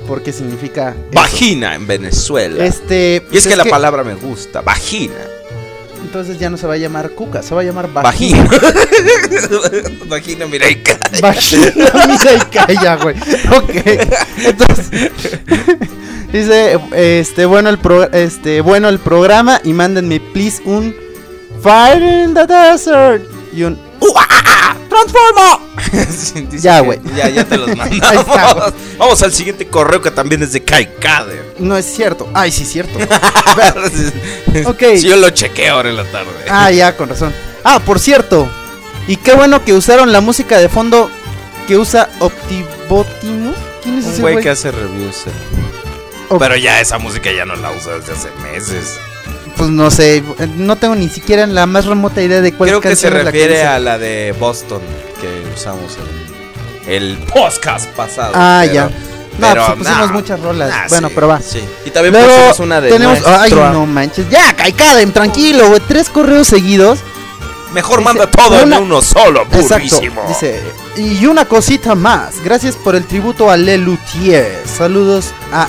Porque 0.07 0.33
significa. 0.33 0.91
eso. 0.91 0.99
Vagina 1.13 1.75
en 1.75 1.89
Venezuela. 1.89 2.65
Este. 2.65 3.17
y 3.17 3.21
pues 3.21 3.43
es 3.43 3.49
que 3.49 3.57
la 3.57 3.65
palabra 3.65 4.05
me 4.05 4.15
gusta. 4.15 4.61
Vagina. 4.61 5.15
Entonces 6.01 6.39
ya 6.39 6.49
no 6.49 6.57
se 6.57 6.69
va 6.69 6.75
a 6.75 6.77
llamar 6.77 7.11
Cuca, 7.11 7.43
se 7.43 7.57
va 7.57 7.63
a 7.63 7.65
llamar 7.65 7.93
Vagina. 7.93 8.45
Vagina. 8.45 9.89
Vagina, 10.07 10.47
mira 10.47 10.71
y 10.71 10.77
calla. 10.77 11.21
Vagina, 11.21 11.73
mira 11.75 12.35
y 12.35 12.41
calla, 12.53 12.97
güey. 12.97 13.17
Ok. 13.53 13.87
Entonces. 14.45 15.11
dice, 16.33 16.79
este, 16.95 17.47
bueno 17.47 17.69
el 17.69 17.79
pro- 17.79 18.13
este, 18.13 18.61
bueno 18.61 18.89
el 18.89 19.01
programa 19.01 19.61
y 19.65 19.73
mándenme 19.73 20.21
please 20.21 20.63
un 20.65 21.06
Fire 21.67 22.03
in 22.25 22.33
the 22.35 22.47
Desert 22.47 23.25
y 23.53 23.63
un 23.65 23.77
¡Transforma! 24.89 25.61
Sí, 26.17 26.43
dice 26.43 26.63
Ya, 26.63 26.81
que 26.81 26.87
güey. 26.87 27.01
Ya, 27.17 27.29
ya 27.29 27.45
te 27.45 27.57
los 27.57 27.69
está, 27.91 28.13
mandamos. 28.25 28.73
Vamos 28.99 29.23
al 29.23 29.33
siguiente 29.33 29.67
correo 29.67 30.01
que 30.01 30.11
también 30.11 30.43
es 30.43 30.53
de 30.53 30.63
Kaikader. 30.63 31.55
No 31.59 31.77
es 31.77 31.87
cierto. 31.87 32.29
Ay, 32.35 32.51
sí, 32.53 32.63
es 32.63 32.71
cierto. 32.73 32.99
Ok. 34.67 34.83
Sí, 34.97 35.09
yo 35.09 35.17
lo 35.17 35.31
chequé 35.31 35.69
ahora 35.69 35.91
en 35.91 35.97
la 35.97 36.05
tarde. 36.05 36.31
Ah, 36.49 36.71
ya, 36.71 36.97
con 36.97 37.09
razón. 37.09 37.35
Ah, 37.65 37.81
por 37.81 37.99
cierto. 37.99 38.49
Y 39.09 39.17
qué 39.17 39.35
bueno 39.35 39.65
que 39.65 39.75
usaron 39.75 40.13
la 40.13 40.21
música 40.21 40.59
de 40.59 40.69
fondo 40.69 41.11
que 41.69 41.77
usa 41.77 42.09
Optibotimus. 42.21 43.57
¿Quién 43.83 43.99
es 43.99 44.05
Un 44.07 44.13
ese 44.13 44.21
güey 44.23 44.35
güey? 44.35 44.43
que 44.45 44.51
hace 44.51 44.71
reviews. 44.71 45.27
eh. 45.27 46.37
Pero 46.39 46.57
ya 46.57 46.81
esa 46.81 46.99
música 46.99 47.31
ya 47.33 47.45
no 47.45 47.55
la 47.57 47.71
usa 47.73 47.99
desde 47.99 48.13
hace 48.15 48.31
meses. 48.43 48.99
Pues 49.57 49.71
no 49.71 49.91
sé, 49.91 50.23
no 50.57 50.77
tengo 50.77 50.95
ni 50.95 51.09
siquiera 51.09 51.47
la 51.47 51.67
más 51.67 51.87
remota 51.87 52.23
idea 52.23 52.41
de 52.43 52.53
cuál 52.53 52.69
Creo 52.69 52.81
que 52.81 52.89
se 52.95 53.09
canción 53.09 53.13
es 53.17 53.25
la 53.25 53.31
refiere 53.31 53.63
a 53.65 53.79
la 53.79 53.97
de 53.99 54.35
Boston 54.39 54.81
que 55.21 55.55
usamos 55.55 55.97
en 55.97 56.93
el 56.93 57.17
podcast 57.33 57.89
pasado. 57.91 58.33
Ah, 58.35 58.61
pero- 58.63 58.75
ya. 58.75 58.91
No, 59.39 59.49
pero, 59.51 59.67
pues 59.67 59.79
pusimos 59.79 60.07
nah, 60.09 60.13
muchas 60.13 60.41
rolas. 60.41 60.71
nah, 60.71 60.89
bueno, 60.89 61.09
sí, 61.09 61.15
pero 61.15 61.29
va. 61.29 61.41
sí. 61.43 61.61
Y 61.85 61.91
también 61.91 62.15
Luego 62.15 62.29
pusimos 62.29 62.59
una 62.61 62.81
de 62.81 62.89
tenemos, 62.91 63.19
ay, 63.27 63.51
no 63.53 63.85
manches. 63.87 64.29
Ya, 64.31 64.55
Kaikadem, 64.57 65.13
tranquilo, 65.13 65.69
güey. 65.69 65.81
Tres 65.87 66.09
correos 66.09 66.47
seguidos. 66.47 67.01
Mejor 67.75 67.99
Dice, 67.99 68.05
manda 68.05 68.31
todo 68.31 68.63
una- 68.65 68.77
en 68.79 68.83
uno 68.85 69.03
solo, 69.03 69.47
Exacto. 69.53 70.01
Dice, 70.29 70.63
y 70.97 71.27
una 71.27 71.45
cosita 71.45 71.95
más. 71.95 72.41
Gracias 72.43 72.77
por 72.77 72.95
el 72.97 73.05
tributo 73.05 73.51
a 73.51 73.57
Le 73.59 73.77
Luthier. 73.77 74.63
Saludos 74.67 75.27
a 75.53 75.69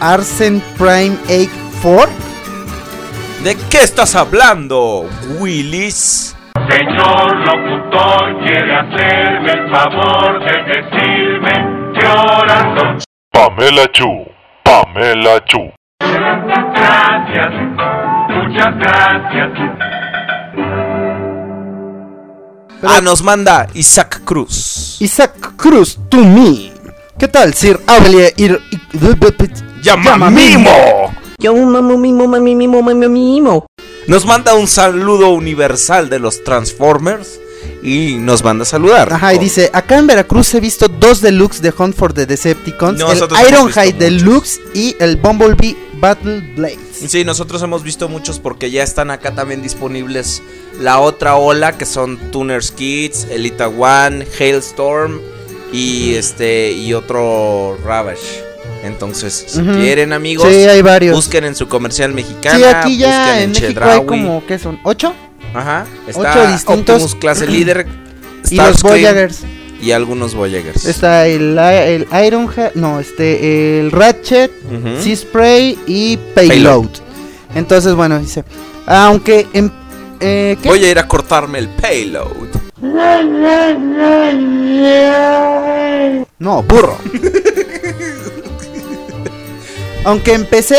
Arsen 0.00 0.62
Prime 0.78 1.18
84. 1.80 2.12
¿De 3.42 3.56
qué 3.70 3.78
estás 3.78 4.14
hablando, 4.14 5.08
Willis? 5.38 6.36
Señor 6.68 7.36
locutor, 7.36 8.38
quiere 8.44 8.74
hacerme 8.76 9.52
el 9.52 9.70
favor 9.70 10.40
de 10.44 10.62
decirme 10.74 11.52
qué 11.98 12.06
horas 12.06 12.78
son. 12.78 12.98
Pamela 13.32 13.90
Chu, 13.92 14.26
Pamela 14.62 15.42
Chu. 15.46 15.72
Gracias, 16.00 17.52
muchas 18.28 18.76
gracias. 18.76 19.50
Ah, 22.82 23.00
nos 23.02 23.22
manda 23.22 23.66
Isaac 23.74 24.22
Cruz. 24.24 24.98
Isaac 25.00 25.54
Cruz, 25.56 25.98
to 26.10 26.18
me. 26.18 26.72
¿Qué 27.18 27.28
tal, 27.28 27.54
Sir 27.54 27.78
Abelie 27.86 28.32
Ir... 28.36 28.60
¡Llama 29.82 30.30
Mimo! 30.30 31.19
Yo 31.40 31.54
mamo 31.54 31.96
mimo 31.96 32.28
mami 32.28 32.54
mimo 32.54 32.82
mami 32.82 33.08
mimo. 33.08 33.66
Nos 34.06 34.26
manda 34.26 34.54
un 34.54 34.66
saludo 34.66 35.30
universal 35.30 36.10
de 36.10 36.18
los 36.18 36.44
Transformers 36.44 37.40
y 37.82 38.16
nos 38.16 38.44
manda 38.44 38.64
a 38.64 38.66
saludar. 38.66 39.10
Ajá, 39.10 39.32
y 39.32 39.38
dice, 39.38 39.70
acá 39.72 39.98
en 39.98 40.06
Veracruz 40.06 40.52
he 40.52 40.60
visto 40.60 40.88
dos 40.88 41.22
deluxe 41.22 41.62
de 41.62 41.72
Hunt 41.76 41.96
for 41.96 42.12
the 42.12 42.26
Decepticons, 42.26 42.98
Nosotros 42.98 43.40
el 43.40 43.48
Ironhide 43.48 43.92
Deluxe 43.94 44.60
y 44.74 44.94
el 44.98 45.16
Bumblebee 45.16 45.78
Battle 45.94 46.42
Blades. 46.54 46.78
Sí, 47.08 47.24
nosotros 47.24 47.62
hemos 47.62 47.82
visto 47.82 48.10
muchos 48.10 48.38
porque 48.38 48.70
ya 48.70 48.82
están 48.82 49.10
acá 49.10 49.34
también 49.34 49.62
disponibles 49.62 50.42
la 50.78 51.00
otra 51.00 51.36
ola 51.36 51.78
que 51.78 51.86
son 51.86 52.18
Tuners 52.30 52.70
Kids, 52.70 53.28
Elita 53.30 53.68
One, 53.68 54.26
Hailstorm 54.38 55.20
y 55.72 56.14
este 56.16 56.72
y 56.72 56.92
otro 56.92 57.78
Ravage. 57.82 58.49
Entonces, 58.82 59.44
si 59.48 59.60
quieren 59.62 60.12
amigos, 60.12 60.48
Sí, 60.48 60.54
hay 60.64 60.80
varios. 60.82 61.14
busquen 61.14 61.44
en 61.44 61.54
su 61.54 61.68
comercial 61.68 62.12
mexicana, 62.14 62.56
Sí, 62.56 62.64
aquí 62.64 62.96
ya 62.98 63.18
busquen 63.26 63.42
en 63.42 63.50
México 63.50 63.84
hay 63.84 64.06
como, 64.06 64.46
¿qué 64.46 64.58
son? 64.58 64.78
¿Ocho? 64.84 65.12
Ajá, 65.54 65.84
ocho 66.08 66.20
está 66.22 66.52
distintos. 66.52 67.02
Optimus 67.02 67.14
clase 67.16 67.46
líder 67.46 67.86
Y 68.50 68.56
los 68.56 68.82
Voyagers. 68.82 69.40
y 69.82 69.90
algunos 69.92 70.34
Voyagers. 70.34 70.84
Está 70.86 71.26
el, 71.26 71.58
el 71.58 72.06
Ironhide, 72.26 72.72
no, 72.74 73.00
este, 73.00 73.80
el 73.80 73.90
Ratchet. 73.90 74.50
Sea 75.02 75.16
Spray 75.16 75.78
y 75.86 76.16
Payload. 76.34 76.48
Payload. 76.48 76.88
Entonces, 77.54 77.94
bueno, 77.94 78.18
dice, 78.18 78.44
aunque 78.86 79.46
en... 79.52 79.72
Eh. 80.20 80.56
Voy 80.64 80.84
a 80.84 80.90
ir 80.90 80.98
a 80.98 81.08
cortarme 81.08 81.58
el 81.58 81.68
payload. 81.68 82.48
No, 86.38 86.62
burro. 86.62 86.98
Aunque 90.04 90.32
empecé, 90.34 90.76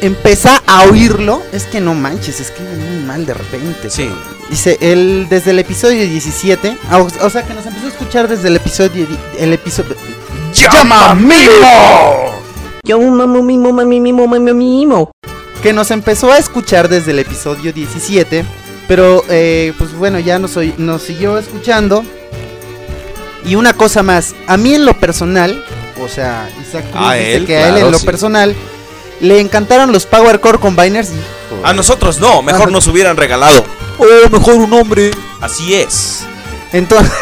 empecé 0.00 0.50
a 0.66 0.82
oírlo, 0.84 1.42
es 1.52 1.64
que 1.64 1.80
no 1.80 1.94
manches, 1.94 2.40
es 2.40 2.50
que 2.50 2.62
muy 2.62 3.04
mal 3.04 3.26
de 3.26 3.34
repente. 3.34 3.90
Sí. 3.90 4.08
Dice, 4.48 4.78
el, 4.80 5.26
desde 5.28 5.50
el 5.52 5.58
episodio 5.60 6.00
17, 6.02 6.76
ah, 6.90 6.98
o, 6.98 7.08
o 7.26 7.30
sea 7.30 7.42
que 7.44 7.54
nos 7.54 7.66
empezó 7.66 7.86
a 7.86 7.90
escuchar 7.90 8.28
desde 8.28 8.48
el 8.48 8.56
episodio, 8.56 9.06
di- 9.06 9.18
el 9.38 9.52
episodio... 9.52 9.94
¡Llama 10.52 11.14
Mimo! 11.14 12.40
Yo 12.82 13.00
mamo 13.00 13.42
mimo 13.42 13.72
mami 13.72 14.00
mimo 14.00 14.26
mami 14.26 14.52
mimo. 14.52 15.12
que 15.62 15.72
nos 15.72 15.90
empezó 15.92 16.32
a 16.32 16.38
escuchar 16.38 16.88
desde 16.88 17.12
el 17.12 17.20
episodio 17.20 17.72
17, 17.72 18.44
pero 18.88 19.22
eh, 19.28 19.72
pues 19.78 19.92
bueno, 19.94 20.18
ya 20.18 20.38
nos, 20.40 20.56
nos 20.78 21.02
siguió 21.02 21.38
escuchando. 21.38 22.02
Y 23.44 23.54
una 23.54 23.74
cosa 23.74 24.02
más, 24.02 24.34
a 24.48 24.56
mí 24.56 24.74
en 24.74 24.84
lo 24.86 24.98
personal, 24.98 25.64
o 26.02 26.08
sea, 26.08 26.48
Isaac 26.60 26.90
Cruz 26.90 27.02
A 27.04 27.14
dice 27.14 27.36
él, 27.36 27.46
que 27.46 27.56
a 27.56 27.68
él 27.68 27.76
en 27.78 27.90
lo 27.90 27.98
sí. 27.98 28.06
personal 28.06 28.54
le 29.20 29.40
encantaron 29.40 29.92
los 29.92 30.06
Power 30.06 30.40
Core 30.40 30.58
Combiners. 30.58 31.10
hijo. 31.10 31.64
A 31.64 31.72
nosotros 31.72 32.18
no, 32.20 32.42
mejor 32.42 32.62
Ajá. 32.62 32.70
nos 32.70 32.86
hubieran 32.86 33.16
regalado. 33.16 33.64
Oh, 33.98 34.30
mejor 34.30 34.54
un 34.54 34.72
hombre. 34.72 35.10
Así 35.40 35.74
es. 35.74 36.20
Entonces, 36.72 37.12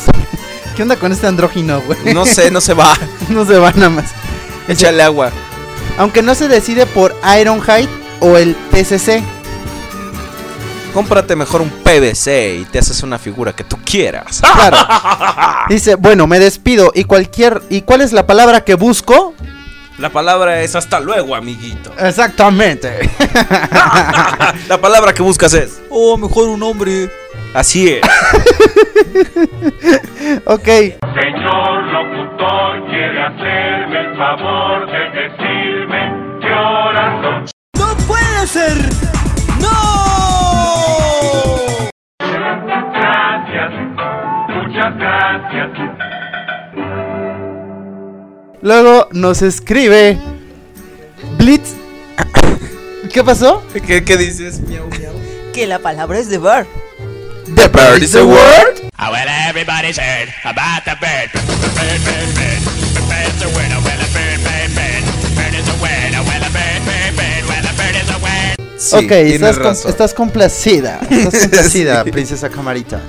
¿qué 0.76 0.82
onda 0.82 0.96
con 0.96 1.12
este 1.12 1.26
andrógino, 1.26 1.80
güey? 1.82 2.14
No 2.14 2.26
sé, 2.26 2.50
no 2.50 2.60
se 2.60 2.74
va. 2.74 2.96
no 3.28 3.44
se 3.44 3.58
va 3.58 3.70
nada 3.72 3.90
más. 3.90 4.10
Échale 4.66 5.02
agua. 5.02 5.30
Aunque 5.98 6.22
no 6.22 6.34
se 6.34 6.48
decide 6.48 6.86
por 6.86 7.14
Ironhide 7.38 7.88
o 8.20 8.36
el 8.36 8.54
PCC. 8.70 9.22
Cómprate 10.92 11.36
mejor 11.36 11.60
un 11.60 11.70
PVC 11.70 12.56
y 12.60 12.64
te 12.64 12.78
haces 12.78 13.02
una 13.02 13.18
figura 13.18 13.52
que 13.52 13.64
tú 13.64 13.76
quieras. 13.84 14.40
Claro. 14.60 14.76
Dice, 15.68 15.94
bueno, 15.94 16.26
me 16.26 16.38
despido 16.38 16.92
y 16.94 17.04
cualquier 17.04 17.62
y 17.70 17.80
cuál 17.82 18.00
es 18.02 18.12
la 18.12 18.26
palabra 18.26 18.62
que 18.62 18.74
busco? 18.74 19.34
La 19.98 20.10
palabra 20.10 20.60
es 20.60 20.76
hasta 20.76 21.00
luego, 21.00 21.34
amiguito. 21.34 21.90
Exactamente. 21.98 22.90
La 24.68 24.78
palabra 24.80 25.12
que 25.12 25.22
buscas 25.22 25.52
es. 25.54 25.80
Oh, 25.90 26.16
mejor 26.16 26.48
un 26.48 26.62
hombre. 26.62 27.10
Así 27.54 27.88
es. 27.88 28.00
ok. 30.46 30.64
Señor 30.64 31.82
locutor, 31.92 32.86
quiere 32.88 33.22
hacerme 33.22 34.00
el 34.00 34.16
favor 34.16 34.86
de 34.90 35.10
decirme 35.20 36.12
qué 36.40 36.52
horas 36.52 37.22
son. 37.22 37.44
¡No 37.78 37.94
puede 38.06 38.46
ser! 38.46 38.76
Muchas 44.80 44.98
gracias. 44.98 45.70
Luego 48.62 49.08
nos 49.12 49.42
escribe 49.42 50.18
Blitz. 51.38 51.74
¿Qué 53.12 53.24
pasó? 53.24 53.62
¿Qué, 53.86 54.04
qué 54.04 54.16
dices? 54.16 54.60
Miau, 54.60 54.86
miau. 54.88 55.12
Que 55.52 55.66
la 55.66 55.78
palabra 55.78 56.18
es 56.18 56.28
de 56.28 56.38
bar. 56.38 56.66
The 57.56 57.68
bird 57.68 58.02
is 58.02 58.14
a 58.14 58.24
word. 58.24 58.80
Well, 58.98 59.28
everybody's 59.48 59.98
heard 59.98 60.28
about 60.44 60.84
the 60.84 60.94
bird. 61.00 61.30
Bird, 61.32 62.00
bird, 62.04 62.34
bird. 62.36 62.60
The 62.94 63.00
bird's 63.08 63.42
a 63.42 63.48
word. 63.48 63.72
Oh, 63.74 63.82
well, 63.82 64.00
a 64.00 64.08
bird, 64.12 64.40
bird, 64.44 64.70
bird. 64.76 65.02
Bird 65.34 65.54
is 65.54 65.68
a 65.68 65.74
word. 65.82 66.14
Oh, 66.14 66.22
well, 66.28 66.42
a 66.44 66.50
bird, 66.52 66.84
bird, 66.86 67.16
bird. 67.16 67.44
Well, 67.48 67.64
a 67.64 67.72
bird 67.74 67.96
is 67.96 68.10
a 68.10 68.18
word. 68.18 68.78
Sí, 68.78 68.96
ok, 68.96 69.62
com- 69.62 69.90
estás 69.90 70.14
complacida. 70.14 71.00
Estás 71.10 71.42
complacida, 71.48 72.04
princesa 72.04 72.48
Camarita. 72.48 73.00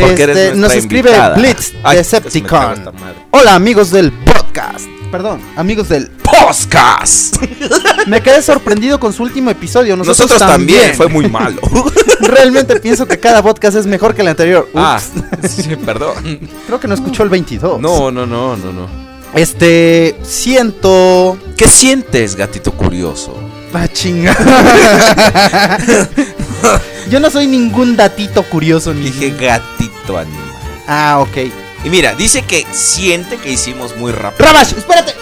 Este, 0.00 0.54
nos 0.54 0.72
escribe 0.72 1.10
invitada. 1.10 1.36
Blitz 1.36 1.72
Ay, 1.82 1.98
Decepticon. 1.98 2.90
Hola 3.30 3.54
amigos 3.54 3.90
del 3.90 4.12
podcast. 4.12 4.86
Perdón, 5.10 5.40
amigos 5.56 5.88
del 5.88 6.08
Podcast. 6.08 7.36
Me 8.06 8.22
quedé 8.22 8.40
sorprendido 8.42 9.00
con 9.00 9.12
su 9.12 9.24
último 9.24 9.50
episodio. 9.50 9.96
Nosotros, 9.96 10.30
Nosotros 10.30 10.50
también, 10.50 10.94
fue 10.94 11.08
muy 11.08 11.28
malo. 11.28 11.60
Realmente 12.20 12.78
pienso 12.78 13.06
que 13.06 13.18
cada 13.18 13.42
podcast 13.42 13.76
es 13.76 13.86
mejor 13.86 14.14
que 14.14 14.22
el 14.22 14.28
anterior. 14.28 14.68
Ups. 14.72 14.80
Ah, 14.80 15.00
sí, 15.48 15.74
perdón. 15.84 16.48
Creo 16.66 16.78
que 16.78 16.86
no 16.86 16.94
escuchó 16.94 17.24
el 17.24 17.28
22. 17.28 17.80
No, 17.80 18.12
no, 18.12 18.24
no, 18.24 18.56
no, 18.56 18.72
no. 18.72 18.86
Este, 19.34 20.16
siento... 20.22 21.36
¿Qué 21.56 21.66
sientes, 21.66 22.36
gatito 22.36 22.72
curioso? 22.72 23.36
Ah, 23.74 23.88
chinga. 23.88 24.36
Yo 27.10 27.20
no 27.20 27.30
soy 27.30 27.46
ningún 27.46 27.96
datito 27.96 28.42
curioso 28.44 28.94
ni... 28.94 29.10
Dije 29.10 29.30
gatito 29.30 30.18
animal. 30.18 30.40
Ah, 30.86 31.18
ok. 31.20 31.36
Y 31.84 31.90
mira, 31.90 32.14
dice 32.14 32.42
que 32.42 32.66
siente 32.72 33.36
que 33.38 33.50
hicimos 33.52 33.96
muy 33.96 34.12
rápido. 34.12 34.46
Rabash, 34.46 34.74
espérate. 34.76 35.14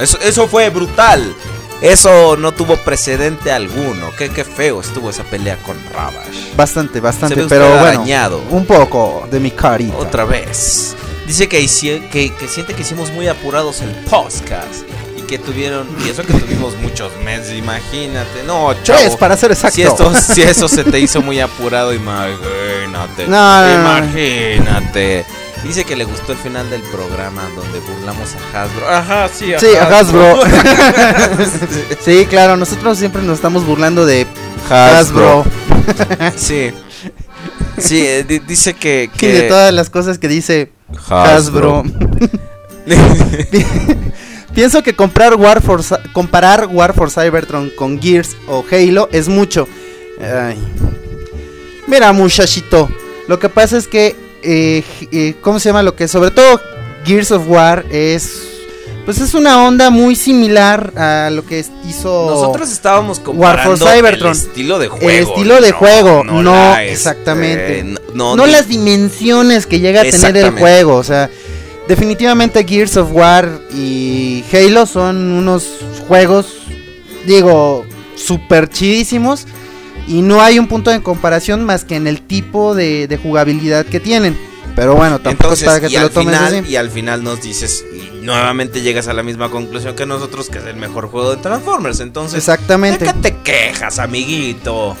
Eso, 0.00 0.18
eso 0.20 0.48
fue 0.48 0.68
brutal. 0.70 1.34
Eso 1.80 2.36
no 2.38 2.52
tuvo 2.52 2.76
precedente 2.78 3.52
alguno. 3.52 4.10
Qué, 4.16 4.30
qué 4.30 4.44
feo 4.44 4.80
estuvo 4.80 5.10
esa 5.10 5.24
pelea 5.24 5.56
con 5.58 5.76
Ravage. 5.92 6.54
Bastante, 6.56 7.00
bastante, 7.00 7.44
pero 7.48 7.68
bueno, 7.68 7.86
arañado. 7.86 8.42
un 8.50 8.64
poco 8.64 9.28
de 9.30 9.40
mi 9.40 9.50
carita. 9.50 9.96
Otra 9.96 10.24
vez. 10.24 10.96
Dice 11.26 11.48
que, 11.48 11.58
que, 12.10 12.32
que 12.34 12.48
siente 12.48 12.72
que 12.74 12.82
hicimos 12.82 13.10
muy 13.10 13.28
apurados 13.28 13.82
el 13.82 13.90
podcast. 13.90 14.86
Y 15.18 15.22
que 15.22 15.38
tuvieron. 15.38 15.86
Y 16.04 16.08
eso 16.08 16.22
que 16.22 16.32
tuvimos 16.32 16.76
muchos 16.76 17.12
meses, 17.22 17.58
imagínate. 17.58 18.42
No, 18.46 18.72
chavo. 18.82 19.00
Tres, 19.00 19.16
para 19.16 19.36
ser 19.36 19.52
exacto. 19.52 19.74
Si, 19.76 19.82
esto, 19.82 20.14
si 20.14 20.42
eso 20.42 20.68
se 20.68 20.82
te 20.82 20.98
hizo 20.98 21.20
muy 21.20 21.40
apurado, 21.40 21.92
imagínate. 21.92 23.26
No, 23.26 23.60
no, 23.60 24.00
no. 24.00 24.06
Dice 25.64 25.84
que 25.84 25.96
le 25.96 26.04
gustó 26.04 26.32
el 26.32 26.38
final 26.38 26.70
del 26.70 26.82
programa 26.82 27.42
donde 27.56 27.80
burlamos 27.80 28.30
a 28.54 28.62
Hasbro. 28.62 28.88
Ajá, 28.88 29.28
sí, 29.28 29.52
a 29.52 29.58
Sí, 29.58 29.66
a 29.78 29.84
Hasbro. 29.98 30.40
sí, 32.04 32.26
claro, 32.26 32.56
nosotros 32.56 32.98
siempre 32.98 33.22
nos 33.22 33.36
estamos 33.36 33.64
burlando 33.66 34.06
de 34.06 34.26
Hasbro. 34.70 35.40
Hasbro. 35.40 36.32
sí. 36.36 36.70
Sí, 37.78 38.06
eh, 38.06 38.24
di- 38.26 38.38
dice 38.38 38.74
que. 38.74 39.10
Y 39.12 39.18
que 39.18 39.32
de 39.32 39.42
todas 39.48 39.72
las 39.74 39.90
cosas 39.90 40.18
que 40.18 40.28
dice 40.28 40.72
Hasbro. 41.08 41.82
Hasbro. 41.82 41.82
Pi- 43.50 43.66
Pienso 44.54 44.82
que 44.82 44.94
comprar 44.96 45.34
War 45.34 45.60
for, 45.60 45.82
comparar 46.14 46.66
War 46.70 46.94
for 46.94 47.10
Cybertron 47.10 47.70
con 47.76 48.00
Gears 48.00 48.36
o 48.48 48.64
Halo 48.70 49.08
es 49.12 49.28
mucho. 49.28 49.68
Ay. 50.20 50.56
Mira, 51.86 52.12
muchachito. 52.12 52.88
Lo 53.28 53.38
que 53.38 53.48
pasa 53.50 53.76
es 53.76 53.86
que, 53.86 54.16
eh, 54.42 54.82
eh, 55.12 55.34
¿cómo 55.40 55.58
se 55.60 55.68
llama? 55.68 55.82
Lo 55.82 55.94
que 55.96 56.08
sobre 56.08 56.30
todo 56.30 56.60
Gears 57.04 57.30
of 57.32 57.44
War 57.48 57.84
es, 57.90 58.42
pues 59.04 59.20
es 59.20 59.34
una 59.34 59.64
onda 59.64 59.90
muy 59.90 60.16
similar 60.16 60.92
a 60.96 61.30
lo 61.30 61.44
que 61.46 61.64
hizo 61.88 62.26
Nosotros 62.28 62.70
estábamos 62.70 63.18
War 63.18 63.24
comparando 63.26 63.76
for 63.76 63.94
Cybertron. 63.94 64.32
el 64.32 64.38
estilo 64.38 64.78
de 64.78 64.88
juego. 64.88 65.08
El 65.10 65.22
estilo 65.22 65.60
de 65.60 65.70
no, 65.70 65.76
juego, 65.76 66.24
no, 66.24 66.70
este, 66.72 66.92
exactamente. 66.92 67.84
no- 68.14 68.36
no, 68.36 68.46
las 68.46 68.68
dimensiones 68.68 69.66
que 69.66 69.80
llega 69.80 70.00
a 70.00 70.04
tener 70.04 70.36
el 70.36 70.50
juego. 70.58 70.96
O 70.96 71.04
sea, 71.04 71.30
definitivamente 71.88 72.64
Gears 72.66 72.96
of 72.96 73.10
War 73.12 73.60
y 73.74 74.44
Halo 74.52 74.86
son 74.86 75.16
unos 75.32 75.68
juegos, 76.08 76.46
digo, 77.26 77.84
super 78.16 78.68
chidísimos. 78.68 79.46
Y 80.06 80.22
no 80.22 80.40
hay 80.40 80.58
un 80.58 80.68
punto 80.68 80.90
de 80.90 81.02
comparación 81.02 81.64
más 81.64 81.84
que 81.84 81.96
en 81.96 82.06
el 82.06 82.20
tipo 82.22 82.74
de, 82.74 83.08
de 83.08 83.16
jugabilidad 83.16 83.84
que 83.86 83.98
tienen. 84.00 84.38
Pero 84.76 84.94
bueno, 84.94 85.18
tampoco 85.18 85.54
Entonces, 85.54 85.62
es 85.62 85.66
para 85.66 85.80
que 85.80 85.86
y, 85.86 85.90
te 85.94 85.98
lo 86.00 86.06
al 86.06 86.10
tomes 86.10 86.36
final, 86.36 86.54
así. 86.62 86.68
y 86.70 86.76
al 86.76 86.90
final 86.90 87.24
nos 87.24 87.40
dices, 87.42 87.82
y 87.94 88.24
nuevamente 88.24 88.82
llegas 88.82 89.08
a 89.08 89.14
la 89.14 89.22
misma 89.22 89.48
conclusión 89.50 89.96
que 89.96 90.04
nosotros, 90.04 90.50
que 90.50 90.58
es 90.58 90.66
el 90.66 90.76
mejor 90.76 91.08
juego 91.08 91.30
de 91.34 91.38
Transformers. 91.38 92.00
Entonces, 92.00 92.38
Exactamente. 92.38 93.06
¿de 93.06 93.12
qué 93.12 93.18
te 93.20 93.36
quejas, 93.38 93.98
amiguito? 93.98 94.94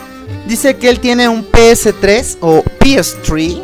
Dice 0.46 0.76
que 0.76 0.88
él 0.88 0.98
tiene 0.98 1.28
un 1.28 1.46
PS3 1.50 2.38
o 2.40 2.64
PS3. 2.80 3.62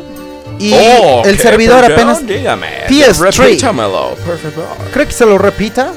Y 0.59 0.71
Oh, 0.75 1.23
el 1.25 1.39
servidor 1.39 1.81
Perdón, 1.81 2.09
apenas. 2.11 2.27
dígame, 2.27 2.67
PS3. 2.87 3.35
repítamelo, 3.35 4.15
por 4.23 4.37
favor. 4.37 4.67
¿Cree 4.93 5.07
que 5.07 5.11
se 5.13 5.25
lo 5.25 5.37
repita? 5.39 5.91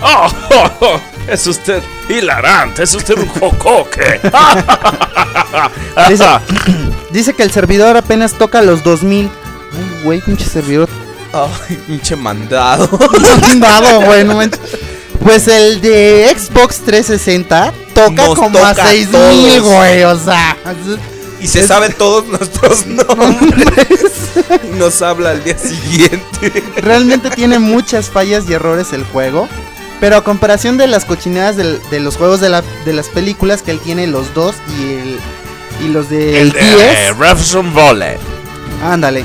Oh, 0.00 0.28
oh, 0.50 0.70
oh, 0.80 1.00
es 1.26 1.46
usted 1.46 1.82
hilarante, 2.08 2.82
es 2.84 2.94
usted 2.94 3.18
un 3.18 3.28
jocoque. 3.28 4.20
Dice, 6.08 6.24
dice 7.10 7.34
que 7.34 7.42
el 7.42 7.50
servidor 7.50 7.96
apenas 7.96 8.34
toca 8.34 8.62
los 8.62 8.82
2000. 8.84 9.26
Ay, 9.28 10.02
güey, 10.04 10.20
pinche 10.20 10.44
servidor. 10.44 10.88
Ay, 11.32 11.76
pinche 11.86 12.16
mandado. 12.16 12.88
Mandado, 13.42 14.00
güey, 14.02 14.24
no 14.24 14.34
manches. 14.34 14.60
Pues 15.22 15.48
el 15.48 15.80
de 15.80 16.32
Xbox 16.36 16.78
360 16.84 17.72
toca 17.94 18.10
Nos 18.10 18.34
como 18.38 18.58
a 18.58 18.70
toca 18.74 18.84
a 18.84 18.90
6000, 18.92 19.10
todos. 19.10 19.62
güey, 19.74 20.04
o 20.04 20.18
sea. 20.18 20.56
Y 21.40 21.48
se 21.48 21.66
saben 21.66 21.92
todos 21.92 22.26
nuestros 22.26 22.86
nombres. 22.86 23.90
y 24.64 24.78
nos 24.78 25.02
habla 25.02 25.30
al 25.30 25.44
día 25.44 25.58
siguiente. 25.58 26.62
Realmente 26.76 27.30
tiene 27.30 27.58
muchas 27.58 28.08
fallas 28.10 28.44
y 28.48 28.54
errores 28.54 28.92
el 28.92 29.04
juego. 29.04 29.48
Pero 30.00 30.16
a 30.16 30.24
comparación 30.24 30.76
de 30.78 30.86
las 30.86 31.04
cochinadas 31.04 31.56
del- 31.56 31.80
de 31.90 32.00
los 32.00 32.16
juegos 32.16 32.40
de, 32.40 32.48
la- 32.48 32.62
de 32.84 32.92
las 32.92 33.08
películas 33.08 33.62
que 33.62 33.72
él 33.72 33.80
tiene, 33.80 34.06
los 34.06 34.32
dos 34.34 34.54
y 34.80 34.92
el 34.94 35.18
y 35.84 35.88
los 35.88 36.08
de 36.10 36.40
El 36.40 36.48
el 36.48 36.52
de 36.52 36.60
10, 36.60 37.16
Refson 37.18 37.72
Volley. 37.74 38.16
ándale. 38.82 39.24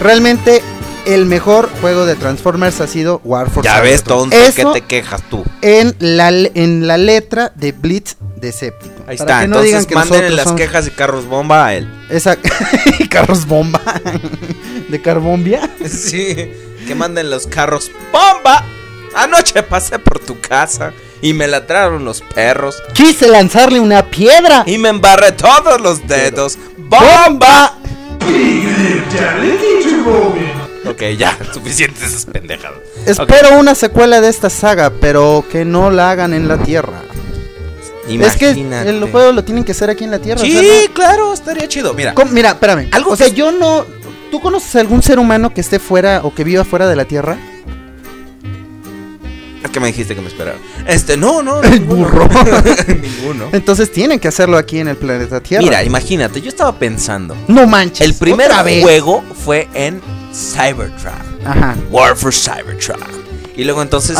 Realmente 0.00 0.62
el 1.06 1.24
mejor 1.26 1.68
juego 1.80 2.04
de 2.06 2.14
Transformers 2.14 2.80
ha 2.80 2.86
sido 2.86 3.20
War 3.24 3.48
for 3.50 3.64
Ya 3.64 3.80
ves, 3.80 4.02
tonto, 4.04 4.36
¿qué 4.36 4.46
Eso 4.46 4.72
te 4.72 4.82
quejas 4.82 5.22
tú? 5.30 5.44
en 5.62 5.94
la 6.00 6.28
en 6.28 6.86
la 6.86 6.98
letra 6.98 7.50
de 7.54 7.72
Blitz 7.72 8.16
Decepticon. 8.36 9.04
Ahí 9.08 9.16
Para 9.16 9.30
está, 9.30 9.40
que 9.40 9.48
no 9.48 9.56
entonces 9.56 9.66
digan 9.70 9.84
que 9.86 9.94
manden 9.94 10.20
nosotros 10.22 10.46
las 10.46 10.54
quejas 10.54 10.86
y 10.86 10.90
carros 10.90 11.26
bomba 11.26 11.66
a 11.66 11.74
él. 11.74 11.88
Exacto. 12.10 12.48
carros 13.10 13.46
bomba. 13.46 13.80
de 14.88 15.00
carbombia. 15.02 15.68
Sí, 15.88 16.52
que 16.86 16.94
manden 16.94 17.30
los 17.30 17.46
carros 17.46 17.90
bomba. 18.12 18.64
Anoche 19.14 19.62
pasé 19.62 19.98
por 19.98 20.18
tu 20.18 20.38
casa 20.40 20.92
y 21.20 21.32
me 21.32 21.48
ladraron 21.48 22.04
los 22.04 22.20
perros 22.22 22.80
Quise 22.92 23.28
lanzarle 23.28 23.80
una 23.80 24.08
piedra. 24.10 24.62
y 24.66 24.78
me 24.78 24.88
embarré 24.90 25.32
todos 25.32 25.80
los 25.80 26.06
dedos. 26.06 26.56
¡Bomba! 26.76 27.74
Ok, 30.86 31.02
ya, 31.18 31.36
suficiente 31.52 32.04
esas 32.04 32.24
pendejadas. 32.26 32.78
Espero 33.06 33.58
una 33.58 33.74
secuela 33.74 34.20
de 34.20 34.28
esta 34.28 34.50
saga, 34.50 34.90
pero 35.00 35.44
que 35.50 35.64
no 35.64 35.90
la 35.90 36.10
hagan 36.10 36.32
en 36.34 36.48
la 36.48 36.58
Tierra. 36.58 37.02
Es 38.08 38.36
que 38.36 38.50
Imagínate. 38.52 38.88
el 38.88 39.04
juego 39.10 39.32
lo 39.32 39.44
tienen 39.44 39.64
que 39.64 39.72
hacer 39.72 39.90
aquí 39.90 40.04
en 40.04 40.10
la 40.10 40.18
Tierra. 40.18 40.40
o 40.40 40.44
Sí, 40.44 40.52
sea, 40.52 40.62
no- 40.62 40.94
claro, 40.94 41.34
estaría 41.34 41.68
chido. 41.68 41.92
Mira, 41.92 42.14
Com- 42.14 42.30
Mira, 42.32 42.50
espérame. 42.50 42.88
Algo 42.92 43.10
o 43.12 43.16
sea, 43.16 43.28
yo 43.28 43.52
no. 43.52 43.84
¿Tú 44.30 44.40
conoces 44.40 44.76
algún 44.76 45.02
ser 45.02 45.18
humano 45.18 45.52
que 45.52 45.60
esté 45.60 45.78
fuera 45.78 46.20
o 46.22 46.34
que 46.34 46.42
viva 46.44 46.64
fuera 46.64 46.86
de 46.86 46.96
la 46.96 47.04
Tierra? 47.04 47.36
Es 49.62 49.70
que 49.70 49.80
me 49.80 49.88
dijiste 49.88 50.14
que 50.14 50.20
me 50.20 50.28
esperara. 50.28 50.58
Este, 50.86 51.16
no, 51.16 51.42
no, 51.42 51.60
El 51.62 51.80
burro. 51.80 52.28
ninguno. 52.88 53.48
Entonces 53.52 53.90
tienen 53.90 54.20
que 54.20 54.28
hacerlo 54.28 54.56
aquí 54.56 54.78
en 54.78 54.88
el 54.88 54.96
planeta 54.96 55.40
Tierra. 55.40 55.62
Mira, 55.62 55.82
imagínate, 55.82 56.40
yo 56.40 56.48
estaba 56.48 56.78
pensando. 56.78 57.36
no 57.48 57.66
manches. 57.66 58.06
El 58.06 58.14
primer 58.14 58.50
otra 58.50 58.62
vez. 58.62 58.82
juego 58.82 59.24
fue 59.44 59.68
en 59.74 60.00
Cybertron. 60.32 61.14
Ajá. 61.44 61.76
War 61.90 62.16
for 62.16 62.32
Cybertron. 62.32 63.00
Y 63.56 63.64
luego 63.64 63.82
entonces 63.82 64.16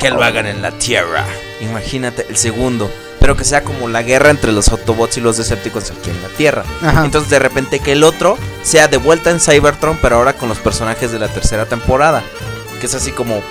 que 0.00 0.10
lo 0.10 0.22
hagan 0.22 0.46
en 0.46 0.62
la 0.62 0.72
Tierra. 0.72 1.24
Imagínate 1.60 2.26
el 2.28 2.36
segundo. 2.36 2.90
Pero 3.20 3.36
que 3.36 3.44
sea 3.44 3.62
como 3.62 3.86
la 3.86 4.02
guerra 4.02 4.30
entre 4.30 4.50
los 4.50 4.70
Autobots 4.70 5.18
y 5.18 5.20
los 5.20 5.36
Decepticons 5.36 5.90
aquí 5.90 6.10
en 6.10 6.22
la 6.22 6.28
Tierra. 6.30 6.64
Ajá. 6.82 7.04
Entonces 7.04 7.30
de 7.30 7.38
repente 7.38 7.78
que 7.78 7.92
el 7.92 8.02
otro 8.02 8.36
sea 8.62 8.88
de 8.88 8.96
vuelta 8.96 9.30
en 9.30 9.38
Cybertron, 9.38 9.98
pero 10.02 10.16
ahora 10.16 10.32
con 10.32 10.48
los 10.48 10.58
personajes 10.58 11.12
de 11.12 11.18
la 11.20 11.28
tercera 11.28 11.66
temporada. 11.66 12.24
Que 12.80 12.86
es 12.86 12.94
así 12.94 13.12
como 13.12 13.42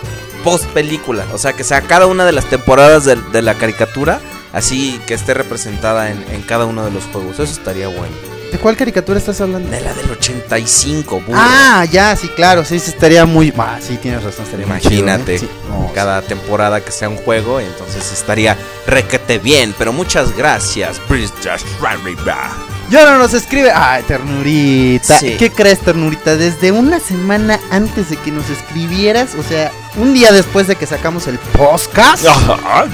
post 0.43 0.65
película. 0.67 1.25
O 1.33 1.37
sea, 1.37 1.53
que 1.53 1.63
sea 1.63 1.81
cada 1.81 2.07
una 2.07 2.25
de 2.25 2.31
las 2.31 2.45
temporadas 2.45 3.05
de, 3.05 3.15
de 3.15 3.41
la 3.41 3.55
caricatura. 3.55 4.19
Así 4.51 4.99
que 5.05 5.13
esté 5.13 5.33
representada 5.35 6.09
en, 6.09 6.25
en 6.31 6.41
cada 6.41 6.65
uno 6.65 6.83
de 6.83 6.91
los 6.91 7.03
juegos. 7.05 7.33
Eso 7.39 7.43
estaría 7.53 7.87
bueno. 7.87 8.15
¿De 8.51 8.57
cuál 8.57 8.75
caricatura 8.75 9.19
estás 9.19 9.39
hablando? 9.41 9.69
De 9.69 9.79
la 9.79 9.93
del 9.93 10.09
85, 10.09 11.21
burro. 11.21 11.39
Ah, 11.39 11.85
ya, 11.85 12.15
sí, 12.15 12.27
claro. 12.29 12.65
Sí, 12.65 12.77
estaría 12.77 13.25
muy. 13.27 13.53
Ah, 13.55 13.77
sí, 13.79 13.97
tienes 13.97 14.23
razón. 14.23 14.45
Estaría 14.45 14.65
muy 14.65 14.79
chido, 14.79 14.91
¿eh? 14.91 14.97
Imagínate, 14.97 15.37
Sí, 15.39 15.49
no, 15.69 15.91
cada 15.93 16.23
temporada 16.23 16.81
que 16.83 16.91
sea 16.91 17.09
un 17.09 17.17
juego, 17.17 17.59
entonces 17.59 18.11
estaría 18.11 18.57
requete 18.87 19.37
bien. 19.37 19.75
Pero 19.77 19.93
muchas 19.93 20.35
gracias, 20.35 20.99
British 21.07 21.63
Rariba. 21.79 22.51
Y 22.91 22.95
ahora 22.95 23.17
nos 23.17 23.33
escribe. 23.33 23.71
Ay, 23.71 24.03
ternurita. 24.03 25.19
Sí. 25.19 25.35
¿Qué 25.37 25.51
crees, 25.51 25.79
ternurita? 25.79 26.35
Desde 26.35 26.71
una 26.71 26.99
semana 26.99 27.59
antes 27.69 28.09
de 28.09 28.17
que 28.17 28.31
nos 28.31 28.49
escribieras, 28.49 29.35
o 29.35 29.43
sea, 29.43 29.71
un 29.97 30.13
día 30.13 30.31
después 30.31 30.67
de 30.67 30.75
que 30.75 30.87
sacamos 30.87 31.27
el 31.27 31.37
podcast, 31.37 32.25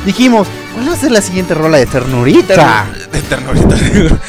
dijimos, 0.05 0.47
¿cuál 0.73 0.89
va 0.89 0.93
a 0.93 0.97
ser 0.97 1.11
la 1.11 1.21
siguiente 1.21 1.53
rola 1.53 1.77
de 1.77 1.85
ternurita? 1.85 2.87
De 3.11 3.21
ternurita. 3.21 3.75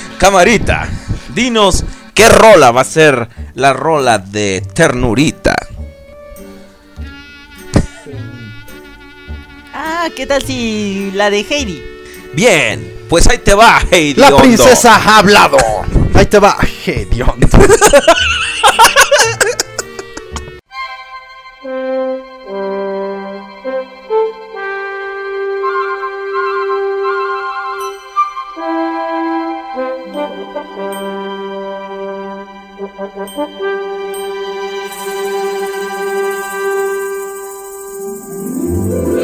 Camarita, 0.18 0.88
dinos 1.34 1.84
qué 2.14 2.28
rola 2.28 2.70
va 2.70 2.80
a 2.80 2.84
ser 2.84 3.28
la 3.55 3.72
rola 3.72 4.18
de 4.18 4.62
ternurita. 4.72 5.55
Ah, 9.74 10.09
¿qué 10.16 10.26
tal 10.26 10.43
si 10.43 11.10
la 11.12 11.28
de 11.28 11.40
Heidi? 11.40 11.82
Bien, 12.32 12.95
pues 13.09 13.27
ahí 13.28 13.39
te 13.39 13.55
va, 13.55 13.81
La 14.16 14.37
princesa 14.37 14.97
ha 14.97 15.19
hablado. 15.19 15.59
Ahí 16.15 16.27
te 16.27 16.39
va, 16.39 16.57
Hediondo. 16.85 17.47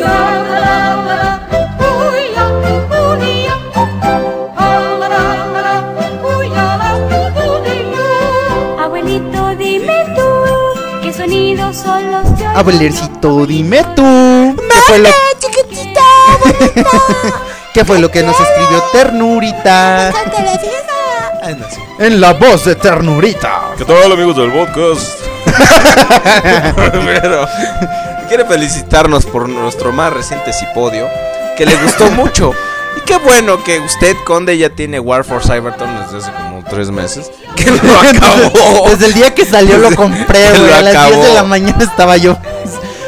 Love. 0.03 0.32
¿Qué 11.33 11.39
sonidos 11.39 11.77
son 11.77 12.13
los 12.13 12.25
que 12.39 12.45
dime 13.47 13.85
tú. 13.97 14.57
¿Qué 14.57 14.81
fue 14.87 14.99
lo, 14.99 15.09
¿Qué 17.75 17.85
fue 17.85 17.99
lo 17.99 18.11
que 18.11 18.23
nos 18.23 18.37
escribió 18.39 18.83
Ternurita? 18.93 20.13
En 21.99 22.21
la 22.21 22.35
voz 22.35 22.67
de 22.67 22.75
Ternurita. 22.75 23.73
¿Qué 23.79 23.85
tal 23.85 24.13
amigos 24.13 24.37
del 24.37 24.53
podcast? 24.53 25.21
Pero 26.75 27.49
quiere 28.29 28.45
felicitarnos 28.45 29.25
por 29.27 29.49
nuestro 29.49 29.93
más 29.93 30.13
reciente 30.13 30.53
cipodio, 30.53 31.09
que 31.57 31.65
le 31.65 31.77
gustó 31.77 32.11
mucho. 32.11 32.53
Y 32.97 33.01
qué 33.03 33.17
bueno 33.19 33.63
que 33.65 33.79
usted, 33.81 34.17
Conde, 34.25 34.57
ya 34.59 34.71
tiene 34.71 35.01
War 35.01 35.25
for 35.25 35.43
Cybertron 35.43 35.91
desde 36.05 36.19
hace 36.19 36.31
como 36.33 36.63
tres 36.69 36.91
meses. 36.91 37.31
Que 37.57 37.71
lo 37.71 37.77
acabó. 38.01 38.89
Desde 38.91 39.07
el 39.07 39.15
día 39.15 39.35
que 39.35 39.45
salió 39.45 39.79
lo 39.79 39.95
compré, 39.95 40.51
güey. 40.59 40.73
A 40.73 40.83
las 40.83 41.09
10 41.09 41.23
de 41.29 41.33
la 41.35 41.43
mañana 41.45 41.83
estaba 41.85 42.17
yo 42.17 42.37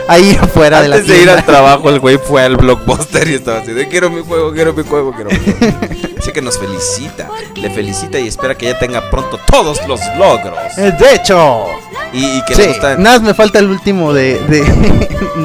ahí 0.08 0.38
afuera 0.40 0.82
de 0.82 0.88
la 0.88 0.96
Antes 0.96 1.08
de 1.08 1.14
ir 1.16 1.22
tienda. 1.24 1.40
al 1.40 1.46
trabajo, 1.46 1.88
el 1.90 1.98
güey 2.00 2.18
fue 2.18 2.42
al 2.42 2.56
blockbuster 2.56 3.26
y 3.28 3.34
estaba 3.34 3.58
así 3.60 3.72
de 3.72 3.88
quiero 3.88 4.10
mi 4.10 4.22
juego, 4.22 4.52
quiero 4.52 4.74
mi 4.74 4.82
juego, 4.84 5.12
quiero 5.14 5.30
mi 5.30 5.36
juego. 5.38 5.76
Así 6.24 6.32
que 6.32 6.40
nos 6.40 6.58
felicita, 6.58 7.28
le 7.54 7.68
felicita 7.68 8.18
y 8.18 8.28
espera 8.28 8.54
que 8.54 8.64
ya 8.64 8.78
tenga 8.78 9.10
pronto 9.10 9.38
todos 9.46 9.86
los 9.86 10.00
logros. 10.18 10.58
Eh, 10.78 10.90
De 10.98 11.14
hecho, 11.16 11.66
Y, 12.14 12.24
y 12.38 12.42
que 12.46 12.54
sí, 12.54 12.62
le 12.62 12.68
gustan. 12.68 13.02
nada 13.02 13.18
más 13.18 13.28
me 13.28 13.34
falta 13.34 13.58
el 13.58 13.68
último 13.68 14.14
de, 14.14 14.38
de, 14.48 14.62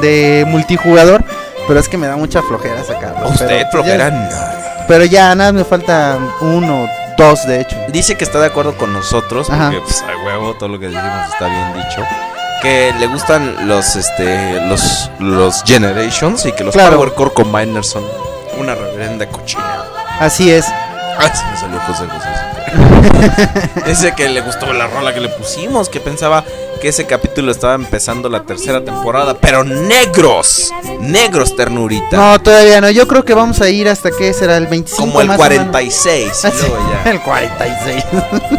de 0.00 0.44
multijugador. 0.46 1.22
Pero 1.70 1.78
es 1.78 1.88
que 1.88 1.96
me 1.96 2.08
da 2.08 2.16
mucha 2.16 2.42
flojera 2.42 2.82
sacarlo. 2.82 3.28
Usted, 3.28 3.46
pero, 3.46 3.70
flojera, 3.70 4.08
ya- 4.10 4.84
Pero 4.88 5.04
ya, 5.04 5.32
nada, 5.36 5.52
me 5.52 5.62
falta 5.64 6.18
uno, 6.40 6.88
dos 7.16 7.46
de 7.46 7.60
hecho. 7.60 7.76
Dice 7.92 8.16
que 8.16 8.24
está 8.24 8.40
de 8.40 8.46
acuerdo 8.46 8.76
con 8.76 8.92
nosotros, 8.92 9.48
Ajá. 9.48 9.66
porque 9.70 9.80
pues 9.82 10.02
a 10.02 10.26
huevo, 10.26 10.54
todo 10.54 10.68
lo 10.68 10.80
que 10.80 10.86
decimos 10.88 11.32
está 11.32 11.46
bien 11.46 11.72
dicho. 11.74 12.02
Que 12.60 12.92
le 12.98 13.06
gustan 13.06 13.68
los 13.68 13.94
este 13.94 14.60
los 14.66 15.08
los 15.20 15.62
Generations 15.62 16.44
y 16.44 16.50
que 16.52 16.64
los 16.64 16.74
Claro. 16.74 16.96
Power 16.96 17.14
Core 17.14 17.30
Combiners 17.34 17.88
son 17.88 18.02
una 18.58 18.74
reverenda 18.74 19.26
cochinada. 19.28 19.86
Así 20.18 20.50
es. 20.52 20.66
Ay, 21.18 21.30
se 21.32 21.44
me 21.44 21.56
salió 21.56 21.80
José 21.86 22.04
José. 22.08 23.80
Dice 23.86 24.12
que 24.16 24.28
le 24.28 24.40
gustó 24.40 24.72
la 24.72 24.88
rola 24.88 25.14
que 25.14 25.20
le 25.20 25.28
pusimos, 25.28 25.88
que 25.88 26.00
pensaba 26.00 26.42
que 26.80 26.88
ese 26.88 27.06
capítulo 27.06 27.52
estaba 27.52 27.74
empezando 27.74 28.28
la 28.28 28.42
tercera 28.42 28.82
temporada, 28.84 29.34
pero 29.40 29.62
negros, 29.64 30.72
negros 31.00 31.54
ternurita. 31.54 32.16
No, 32.16 32.40
todavía 32.40 32.80
no. 32.80 32.90
Yo 32.90 33.06
creo 33.06 33.24
que 33.24 33.34
vamos 33.34 33.60
a 33.60 33.68
ir 33.68 33.88
hasta 33.88 34.10
que 34.10 34.32
será 34.32 34.56
el 34.56 34.66
25 34.66 35.02
como 35.06 35.20
el 35.20 35.28
más 35.28 35.38
o 35.38 35.42
menos. 35.42 35.66
46. 35.68 36.26
y 36.26 36.46
Ah, 36.46 36.50
sí, 36.50 36.66
luego 36.66 36.76
ya. 37.04 37.10
El 37.10 37.20
46. 37.20 38.04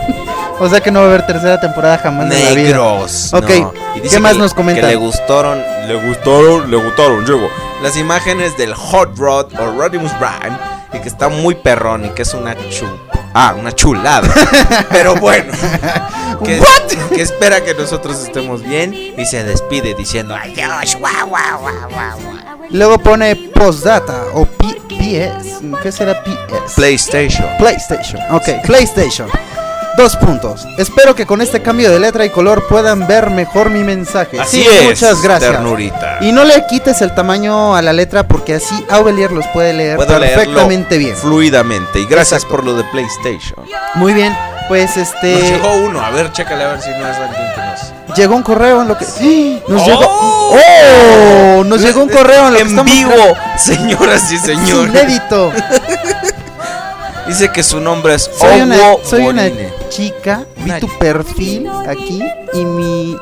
o 0.60 0.69
sea 0.69 0.80
que 0.81 0.91
no 0.91 0.99
va 0.99 1.06
a 1.06 1.10
haber 1.10 1.26
tercera 1.26 1.60
temporada 1.60 1.98
jamás 1.98 2.26
en 2.26 2.45
la 2.45 2.52
vida. 2.52 2.64
Negros. 2.69 3.34
Ok, 3.34 3.49
no. 3.49 3.73
Y 3.95 3.99
dice 4.02 4.15
¿qué 4.15 4.22
más 4.22 4.34
que- 4.34 4.39
nos 4.39 4.53
comentan? 4.53 4.84
Que 4.85 4.89
le 4.91 4.95
gustaron, 4.95 5.60
le 5.88 6.07
gustaron, 6.07 6.69
le 6.72 6.77
gustaron, 6.77 7.26
llego. 7.26 7.49
Las 7.81 7.98
imágenes 7.98 8.56
del 8.57 8.73
Hot 8.76 9.18
Rod 9.18 9.48
o 9.60 9.72
Rodimus 9.77 10.11
Prime 10.14 10.56
y 10.93 10.99
que 10.99 11.10
está 11.10 11.30
muy 11.30 11.56
perrón 11.56 12.06
y 12.06 12.10
que 12.10 12.22
es 12.22 12.34
una 12.34 12.56
chu 12.69 12.85
Ah, 13.33 13.55
una 13.57 13.71
chulada. 13.71 14.27
Pero 14.89 15.15
bueno. 15.15 15.51
Que, 16.43 16.59
que 17.15 17.21
espera 17.21 17.63
que 17.63 17.73
nosotros 17.73 18.19
estemos 18.23 18.61
bien 18.63 18.93
y 18.93 19.25
se 19.25 19.43
despide 19.43 19.93
diciendo 19.93 20.35
adiós. 20.35 20.95
Guau, 20.97 21.27
guau, 21.27 21.59
guau, 21.59 21.89
guau, 21.89 22.19
guau". 22.19 22.37
Luego 22.71 22.97
pone 22.99 23.35
postdata 23.35 24.23
o 24.33 24.45
P- 24.45 24.81
PS. 24.89 25.61
¿Qué 25.83 25.91
será 25.91 26.21
PS? 26.23 26.73
PlayStation. 26.75 27.45
PlayStation. 27.57 28.19
Ok, 28.31 28.49
PlayStation. 28.65 29.29
Dos 29.97 30.15
puntos. 30.15 30.65
Espero 30.77 31.15
que 31.15 31.26
con 31.26 31.41
este 31.41 31.61
cambio 31.61 31.91
de 31.91 31.99
letra 31.99 32.26
y 32.26 32.30
color 32.30 32.65
puedan 32.68 33.07
ver 33.07 33.30
mejor 33.30 33.69
mi 33.69 33.84
mensaje. 33.84 34.39
Así 34.39 34.61
Sí, 34.63 34.68
es, 34.69 34.84
Muchas 34.85 35.22
gracias. 35.22 35.51
ternurita. 35.51 36.18
Y 36.22 36.31
no 36.31 36.45
le 36.45 36.65
quites 36.68 37.01
el 37.01 37.13
tamaño 37.13 37.76
a 37.76 37.81
la 37.81 37.91
letra 37.91 38.23
porque 38.23 38.55
así 38.55 38.85
Aubelier 38.89 39.31
los 39.31 39.45
puede 39.47 39.73
leer 39.73 39.97
Puedo 39.97 40.18
perfectamente 40.19 40.97
bien. 40.97 41.15
Fluidamente. 41.15 41.99
Y 41.99 42.05
gracias 42.05 42.45
por 42.45 42.63
lo 42.63 42.73
de 42.76 42.84
PlayStation. 42.85 43.65
Muy 43.95 44.13
bien. 44.13 44.35
Pues 44.69 44.95
este. 44.95 45.34
Nos 45.35 45.49
llegó 45.49 45.73
uno. 45.76 46.01
A 46.01 46.09
ver, 46.11 46.31
chécale 46.31 46.63
a 46.63 46.68
ver 46.69 46.81
si 46.81 46.89
no 46.91 47.07
es 47.07 47.18
alguien 47.18 47.41
que 47.53 47.61
nos. 47.61 48.18
Llegó 48.18 48.35
un 48.38 48.43
correo 48.43 48.81
en 48.81 48.88
lo 48.88 48.97
que. 48.97 49.03
¡Sí! 49.05 49.61
Nos 49.68 49.81
¡Oh! 49.81 49.85
llegó. 49.85 50.05
¡Oh! 51.59 51.63
Nos 51.65 51.81
llegó 51.81 52.01
un 52.03 52.09
correo 52.09 52.47
en 52.47 52.53
lo 52.53 52.55
que 52.57 52.61
En 52.61 52.68
estamos 52.69 52.91
vivo, 52.95 53.35
señoras 53.57 54.31
y 54.31 54.35
Es 54.35 54.41
señores. 54.43 54.89
inédito. 54.89 55.51
Dice 57.27 57.49
que 57.51 57.61
su 57.63 57.80
nombre 57.80 58.15
es 58.15 58.30
Soy 58.38 58.61
una, 58.61 58.76
Owo 58.77 59.01
soy 59.05 59.22
una. 59.27 59.43
Chica, 59.91 60.45
vi 60.55 60.72
tu 60.80 60.88
perfil 60.99 61.69
aquí 61.85 62.23
y 62.53 62.63
mi 62.63 63.18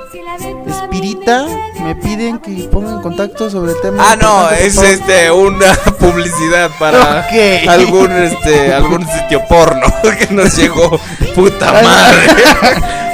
espirita 0.67 1.47
me 1.83 1.95
piden 1.95 2.37
que 2.37 2.69
ponga 2.71 2.91
en 2.91 3.01
contacto 3.01 3.49
sobre 3.49 3.71
el 3.71 3.81
tema. 3.81 4.03
Ah, 4.07 4.15
no, 4.15 4.51
es 4.51 4.77
este 4.77 5.31
una 5.31 5.73
publicidad 5.99 6.69
para 6.77 7.27
algún 7.67 8.11
este 8.11 8.71
algún 8.71 9.03
sitio 9.07 9.41
porno 9.49 9.87
que 10.19 10.31
nos 10.31 10.55
llegó. 10.55 10.99
Puta 11.33 11.73
madre. 11.73 12.27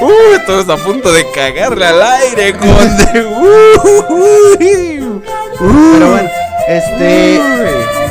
uh, 0.02 0.34
estamos 0.36 0.68
a 0.68 0.76
punto 0.84 1.10
de 1.10 1.24
cagarle 1.30 1.86
al 1.86 2.02
aire, 2.02 2.52
conde. 2.58 3.26
Uh, 3.26 3.80
uh, 3.82 4.12
uh. 4.12 5.22
Pero 5.58 6.10
bueno, 6.10 6.28
este. 6.68 8.05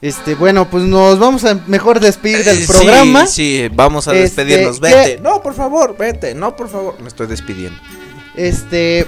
Este, 0.00 0.34
bueno, 0.36 0.70
pues 0.70 0.84
nos 0.84 1.18
vamos 1.18 1.44
a 1.44 1.54
mejor 1.66 1.98
despedir 1.98 2.44
del 2.44 2.62
Eh, 2.62 2.66
programa. 2.68 3.26
Sí, 3.26 3.62
sí, 3.66 3.68
vamos 3.74 4.06
a 4.06 4.14
Este, 4.14 4.44
despedirnos. 4.44 4.78
¿qué? 4.80 4.94
Vete. 4.94 5.20
No, 5.20 5.42
por 5.42 5.54
favor, 5.54 5.96
vete. 5.98 6.34
No, 6.34 6.54
por 6.54 6.68
favor. 6.68 7.00
Me 7.00 7.08
estoy 7.08 7.26
despidiendo. 7.26 7.78
Este. 8.36 9.06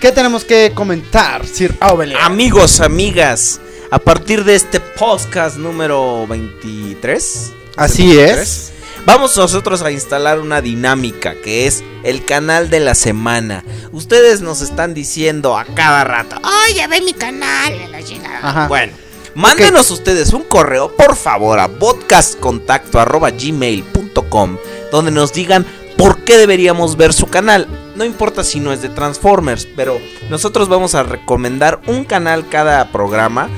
¿Qué 0.00 0.12
tenemos 0.12 0.44
que 0.44 0.72
comentar, 0.74 1.44
Sir 1.46 1.76
Aubelier? 1.80 2.18
Amigos, 2.20 2.80
amigas, 2.80 3.60
a 3.90 3.98
partir 3.98 4.44
de 4.44 4.54
este 4.56 4.78
podcast 4.80 5.56
número 5.56 6.26
23. 6.28 7.52
Así 7.76 8.06
23, 8.08 8.38
es. 8.38 8.72
Vamos 9.06 9.36
nosotros 9.36 9.82
a 9.82 9.90
instalar 9.90 10.38
una 10.40 10.60
dinámica 10.60 11.34
que 11.42 11.66
es 11.66 11.82
el 12.04 12.24
canal 12.26 12.70
de 12.70 12.80
la 12.80 12.94
semana. 12.94 13.64
Ustedes 13.92 14.40
nos 14.40 14.60
están 14.60 14.94
diciendo 14.94 15.56
a 15.56 15.64
cada 15.64 16.04
rato, 16.04 16.36
Oye, 16.68 16.86
ve 16.86 17.00
mi 17.00 17.12
canal. 17.14 17.72
y 17.74 17.90
la 17.90 18.02
chingada". 18.04 18.38
Ajá. 18.42 18.68
bueno, 18.68 18.92
mándenos 19.34 19.90
ustedes 19.90 20.32
un 20.32 20.42
correo, 20.42 20.94
por 20.96 21.16
favor, 21.16 21.58
a 21.60 21.68
podcastcontacto.gmail.com 21.68 24.56
donde 24.92 25.10
nos 25.10 25.32
digan 25.32 25.64
por 25.96 26.18
qué 26.24 26.36
deberíamos 26.38 26.96
ver 26.96 27.12
su 27.12 27.26
canal. 27.26 27.66
No 27.94 28.04
importa 28.04 28.42
si 28.44 28.58
no 28.60 28.72
es 28.72 28.80
de 28.82 28.88
Transformers, 28.88 29.66
pero 29.76 30.00
nosotros 30.30 30.68
vamos 30.68 30.94
a 30.94 31.02
recomendar 31.02 31.80
un 31.86 32.04
canal 32.04 32.48
cada 32.48 32.90
programa 32.90 33.48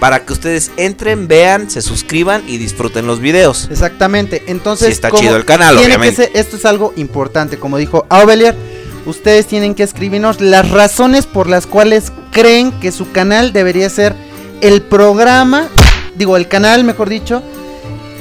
para 0.00 0.24
que 0.26 0.32
ustedes 0.32 0.72
entren, 0.76 1.28
vean, 1.28 1.70
se 1.70 1.80
suscriban 1.80 2.42
y 2.48 2.58
disfruten 2.58 3.06
los 3.06 3.20
videos. 3.20 3.68
Exactamente. 3.70 4.42
Entonces, 4.48 4.88
está 4.90 5.10
¿cómo 5.10 5.22
chido 5.22 5.36
el 5.36 5.44
canal, 5.44 5.78
obviamente. 5.78 6.24
ser- 6.24 6.30
esto 6.34 6.56
es 6.56 6.64
algo 6.64 6.92
importante, 6.96 7.56
como 7.58 7.78
dijo 7.78 8.04
Aubelier. 8.08 8.56
Ustedes 9.06 9.46
tienen 9.46 9.74
que 9.76 9.82
escribirnos 9.84 10.40
las 10.40 10.68
razones 10.70 11.26
por 11.26 11.48
las 11.48 11.66
cuales 11.68 12.10
creen 12.32 12.72
que 12.80 12.90
su 12.92 13.10
canal 13.12 13.52
debería 13.52 13.88
ser 13.90 14.14
el 14.62 14.80
programa, 14.80 15.68
digo, 16.14 16.36
el 16.38 16.48
canal, 16.48 16.84
mejor 16.84 17.08
dicho, 17.10 17.42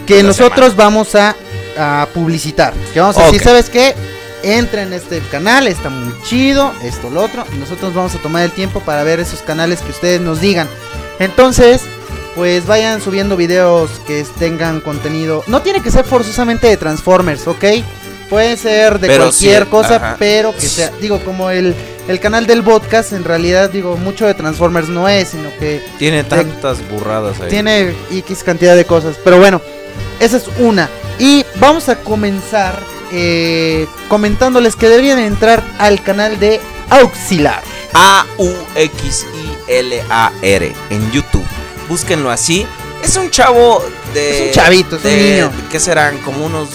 que 0.05 0.23
nosotros 0.23 0.76
vamos 0.76 1.15
a, 1.15 1.35
a 1.77 2.07
publicitar. 2.13 2.73
Que 2.93 2.99
vamos 2.99 3.18
a 3.18 3.26
decir. 3.26 3.41
¿sabes 3.41 3.69
qué? 3.69 3.95
Entra 4.43 4.81
en 4.81 4.91
este 4.91 5.19
canal, 5.19 5.68
está 5.68 5.89
muy 5.89 6.13
chido, 6.23 6.73
esto, 6.84 7.09
lo 7.11 7.23
otro. 7.23 7.45
Y 7.53 7.57
nosotros 7.57 7.93
vamos 7.93 8.15
a 8.15 8.18
tomar 8.18 8.43
el 8.43 8.51
tiempo 8.51 8.80
para 8.81 9.03
ver 9.03 9.19
esos 9.19 9.41
canales 9.41 9.81
que 9.81 9.91
ustedes 9.91 10.19
nos 10.19 10.41
digan. 10.41 10.68
Entonces, 11.19 11.84
pues 12.35 12.65
vayan 12.65 13.01
subiendo 13.01 13.38
videos 13.38 13.91
que 14.07 14.26
tengan 14.39 14.81
contenido. 14.81 15.43
No 15.45 15.61
tiene 15.61 15.81
que 15.81 15.91
ser 15.91 16.05
forzosamente 16.05 16.68
de 16.68 16.76
Transformers, 16.76 17.47
¿ok? 17.47 17.65
Puede 18.31 18.57
ser 18.57 18.97
de 18.99 19.07
Pero 19.09 19.25
cualquier 19.25 19.63
sí, 19.65 19.69
cosa, 19.69 19.95
ajá. 19.97 20.15
pero 20.17 20.55
que 20.55 20.61
sea, 20.61 20.89
digo, 21.01 21.19
como 21.19 21.49
el, 21.51 21.75
el 22.07 22.19
canal 22.21 22.47
del 22.47 22.63
podcast, 22.63 23.11
en 23.11 23.25
realidad, 23.25 23.69
digo, 23.69 23.97
mucho 23.97 24.25
de 24.25 24.33
Transformers 24.33 24.87
no 24.87 25.09
es, 25.09 25.27
sino 25.29 25.49
que 25.59 25.83
Tiene 25.99 26.23
tantas 26.23 26.77
burradas 26.89 27.41
ahí. 27.41 27.49
tiene 27.49 27.93
X 28.09 28.41
cantidad 28.43 28.75
de 28.77 28.85
cosas. 28.85 29.17
Pero 29.21 29.37
bueno, 29.37 29.61
esa 30.21 30.37
es 30.37 30.45
una. 30.59 30.89
Y 31.19 31.45
vamos 31.59 31.89
a 31.89 31.97
comenzar 31.97 32.79
eh, 33.11 33.85
comentándoles 34.07 34.77
que 34.77 34.87
deberían 34.87 35.19
entrar 35.19 35.61
al 35.77 36.01
canal 36.01 36.39
de 36.39 36.61
Auxilar. 36.89 37.61
A-U-X-I-L-A-R 37.93 40.73
en 40.89 41.11
YouTube. 41.11 41.43
Búsquenlo 41.89 42.31
así 42.31 42.65
Es 43.03 43.17
un 43.17 43.29
chavo 43.29 43.83
de. 44.13 44.35
Es 44.35 44.41
un 44.47 44.51
chavito, 44.53 44.95
es 44.95 45.03
un 45.03 45.17
niño. 45.17 45.51
¿Qué 45.69 45.81
serán? 45.81 46.17
Como 46.19 46.45
unos 46.45 46.69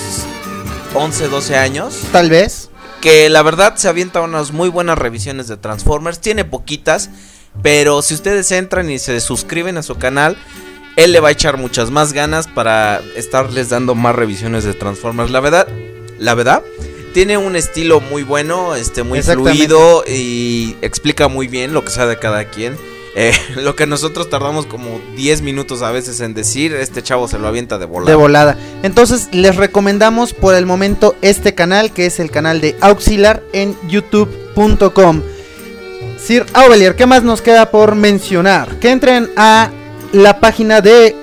11, 0.97 1.29
12 1.29 1.57
años. 1.57 2.01
Tal 2.13 2.31
vez. 2.31 2.71
Que 3.01 3.29
la 3.29 3.43
verdad 3.43 3.77
se 3.77 3.89
avienta 3.89 4.23
unas 4.23 4.53
muy 4.53 4.69
buenas 4.69 4.99
revisiones 4.99 5.49
de 5.49 5.57
Transformers. 5.57 6.21
Tiene 6.21 6.45
poquitas. 6.45 7.11
Pero 7.63 8.03
si 8.03 8.15
ustedes 8.15 8.51
entran 8.53 8.91
y 8.91 8.99
se 8.99 9.21
suscriben 9.21 9.77
a 9.79 9.83
su 9.83 9.97
canal, 9.97 10.37
él 10.97 11.13
le 11.13 11.21
va 11.21 11.29
a 11.29 11.33
echar 11.33 11.57
muchas 11.57 11.91
más 11.91 12.13
ganas 12.13 12.49
para 12.49 13.01
estarles 13.15 13.69
dando 13.69 13.95
más 13.95 14.15
revisiones 14.15 14.65
de 14.65 14.75
Transformers. 14.75 15.31
La 15.31 15.41
verdad, 15.41 15.69
la 16.19 16.35
verdad, 16.35 16.63
tiene 17.15 17.39
un 17.39 17.57
estilo 17.57 18.01
muy 18.01 18.23
bueno, 18.23 18.75
este, 18.75 19.03
muy 19.03 19.23
fluido 19.23 20.05
y 20.07 20.77
explica 20.83 21.29
muy 21.29 21.49
bien 21.49 21.73
lo 21.73 21.85
que 21.85 21.91
sabe 21.91 22.11
de 22.11 22.19
cada 22.19 22.45
quien. 22.51 22.77
Eh, 23.19 23.33
lo 23.57 23.75
que 23.75 23.87
nosotros 23.87 24.29
tardamos 24.29 24.67
como 24.67 25.01
10 25.17 25.41
minutos 25.41 25.81
a 25.83 25.91
veces 25.91 26.21
en 26.21 26.35
decir, 26.35 26.75
este 26.75 27.03
chavo 27.03 27.27
se 27.27 27.39
lo 27.39 27.49
avienta 27.49 27.79
de 27.79 27.87
volada. 27.87 28.11
De 28.11 28.17
volada. 28.17 28.59
Entonces 28.83 29.31
les 29.33 29.57
recomendamos 29.57 30.35
por 30.35 30.55
el 30.55 30.67
momento 30.67 31.17
este 31.23 31.55
canal 31.55 31.93
que 31.93 32.05
es 32.07 32.21
el 32.21 32.31
canal 32.31 32.61
de 32.61 32.77
Auxiliar 32.81 33.43
en 33.53 33.75
youtube.com. 33.89 35.23
Sir 36.23 36.45
Aubelier, 36.53 36.95
¿qué 36.95 37.07
más 37.07 37.23
nos 37.23 37.41
queda 37.41 37.71
por 37.71 37.95
mencionar? 37.95 38.79
Que 38.81 38.91
entren 38.91 39.31
a 39.37 39.71
la 40.13 40.39
página 40.39 40.83
de 40.83 41.17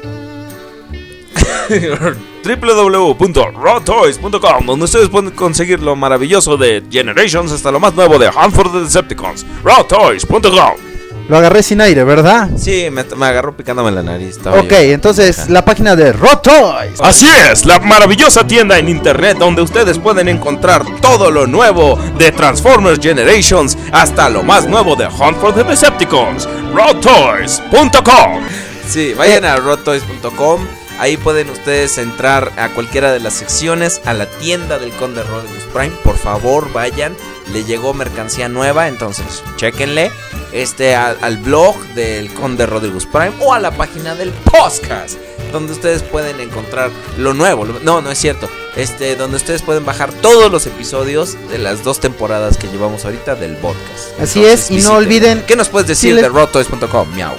www.rawtoys.com 2.43 4.65
donde 4.65 4.85
ustedes 4.85 5.09
pueden 5.09 5.29
conseguir 5.31 5.81
lo 5.81 5.95
maravilloso 5.95 6.57
de 6.57 6.83
Generations 6.89 7.51
hasta 7.51 7.71
lo 7.71 7.79
más 7.79 7.93
nuevo 7.93 8.17
de 8.17 8.29
Hunt 8.29 8.55
for 8.55 8.71
the 8.71 8.79
Decepticons. 8.79 9.45
rawtoys.com 9.63 10.92
Lo 11.29 11.37
agarré 11.37 11.63
sin 11.63 11.79
aire, 11.81 12.03
¿verdad? 12.03 12.49
Sí, 12.57 12.89
me, 12.91 13.03
me 13.15 13.25
agarró 13.25 13.55
picándome 13.55 13.91
la 13.91 14.03
nariz. 14.03 14.37
Ok, 14.45 14.69
yo. 14.71 14.77
entonces 14.77 15.49
la 15.49 15.63
página 15.63 15.95
de 15.95 16.11
Rotoys. 16.13 16.99
Así 16.99 17.27
es, 17.49 17.65
la 17.65 17.79
maravillosa 17.79 18.45
tienda 18.45 18.77
en 18.77 18.89
internet 18.89 19.37
donde 19.37 19.61
ustedes 19.61 19.99
pueden 19.99 20.27
encontrar 20.27 20.83
todo 21.01 21.31
lo 21.31 21.47
nuevo 21.47 21.97
de 22.17 22.31
Transformers 22.31 22.99
Generations 23.01 23.77
hasta 23.91 24.29
lo 24.29 24.43
más 24.43 24.67
nuevo 24.67 24.95
de 24.95 25.05
Hunt 25.07 25.37
for 25.39 25.53
the 25.53 25.63
Decepticons. 25.63 26.47
rawtoys.com 26.73 28.41
Sí, 28.87 29.13
vayan 29.13 29.45
a 29.45 29.55
rotoys.com. 29.55 30.82
Ahí 30.99 31.17
pueden 31.17 31.49
ustedes 31.49 31.97
entrar 31.97 32.51
a 32.57 32.69
cualquiera 32.69 33.11
de 33.11 33.19
las 33.19 33.33
secciones, 33.33 34.01
a 34.05 34.13
la 34.13 34.25
tienda 34.27 34.77
del 34.79 34.91
Conde 34.91 35.23
Rodimus 35.23 35.63
Prime. 35.73 35.91
Por 36.03 36.17
favor, 36.17 36.71
vayan. 36.71 37.15
Le 37.51 37.63
llegó 37.65 37.93
mercancía 37.93 38.47
nueva, 38.47 38.87
entonces 38.87 39.43
chequenle. 39.57 40.11
Este 40.53 40.95
al, 40.95 41.17
al 41.21 41.37
blog 41.37 41.75
del 41.95 42.31
Conde 42.33 42.65
Rodriguez 42.67 43.05
Prime 43.07 43.33
o 43.41 43.53
a 43.53 43.59
la 43.59 43.71
página 43.71 44.13
del 44.15 44.29
podcast, 44.29 45.17
donde 45.51 45.73
ustedes 45.73 46.03
pueden 46.03 46.39
encontrar 46.39 46.91
lo 47.17 47.33
nuevo. 47.33 47.65
Lo- 47.65 47.79
No, 47.79 48.01
no 48.01 48.11
es 48.11 48.19
cierto. 48.19 48.47
Este, 48.75 49.15
donde 49.15 49.37
ustedes 49.37 49.61
pueden 49.63 49.83
bajar 49.85 50.11
todos 50.13 50.51
los 50.51 50.65
episodios 50.67 51.35
de 51.49 51.57
las 51.57 51.83
dos 51.83 51.99
temporadas 51.99 52.57
que 52.57 52.67
llevamos 52.67 53.03
ahorita 53.05 53.35
del 53.35 53.55
podcast. 53.57 54.19
Así 54.21 54.45
es, 54.45 54.69
y 54.71 54.77
no 54.77 54.93
olviden- 54.95 55.43
¿Qué 55.45 55.55
nos 55.55 55.69
puedes 55.69 55.87
decir 55.87 56.11
si 56.11 56.13
les- 56.15 56.23
de 56.23 56.29
rotoys.com? 56.29 57.09
Miau. 57.15 57.33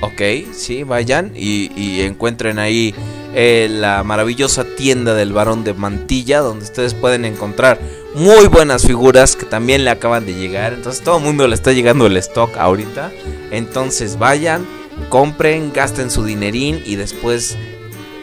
Ok, 0.01 0.21
sí, 0.53 0.83
vayan 0.83 1.31
y, 1.35 1.71
y 1.79 2.01
encuentren 2.01 2.57
ahí 2.59 2.95
eh, 3.35 3.67
la 3.69 4.03
maravillosa 4.03 4.63
tienda 4.63 5.13
del 5.13 5.33
varón 5.33 5.63
de 5.63 5.73
mantilla, 5.73 6.39
donde 6.39 6.65
ustedes 6.65 6.93
pueden 6.93 7.25
encontrar 7.25 7.79
muy 8.15 8.47
buenas 8.47 8.85
figuras 8.85 9.35
que 9.35 9.45
también 9.45 9.83
le 9.83 9.89
acaban 9.89 10.25
de 10.25 10.33
llegar. 10.33 10.73
Entonces 10.73 11.03
todo 11.03 11.17
el 11.17 11.23
mundo 11.23 11.47
le 11.47 11.55
está 11.55 11.71
llegando 11.71 12.05
el 12.07 12.17
stock 12.17 12.57
ahorita. 12.57 13.11
Entonces 13.51 14.17
vayan, 14.19 14.65
compren, 15.09 15.71
gasten 15.73 16.09
su 16.11 16.23
dinerín 16.23 16.81
y 16.85 16.95
después 16.95 17.57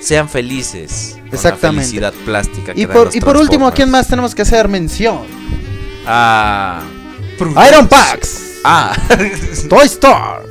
sean 0.00 0.28
felices. 0.28 1.12
con 1.16 1.28
la 1.30 1.34
Exactamente. 1.36 1.82
felicidad 1.82 2.12
plástica. 2.24 2.74
que 2.74 2.80
Y 2.80 2.86
por, 2.86 3.10
y 3.12 3.20
por 3.20 3.36
último, 3.36 3.66
¿a 3.66 3.72
quién 3.72 3.90
más 3.90 4.08
tenemos 4.08 4.34
que 4.34 4.42
hacer 4.42 4.68
mención? 4.68 5.20
Ah. 6.06 6.82
Iron 7.68 7.88
Packs. 7.88 8.60
Ah. 8.64 8.96
Toy 9.68 9.86
Star. 9.86 10.42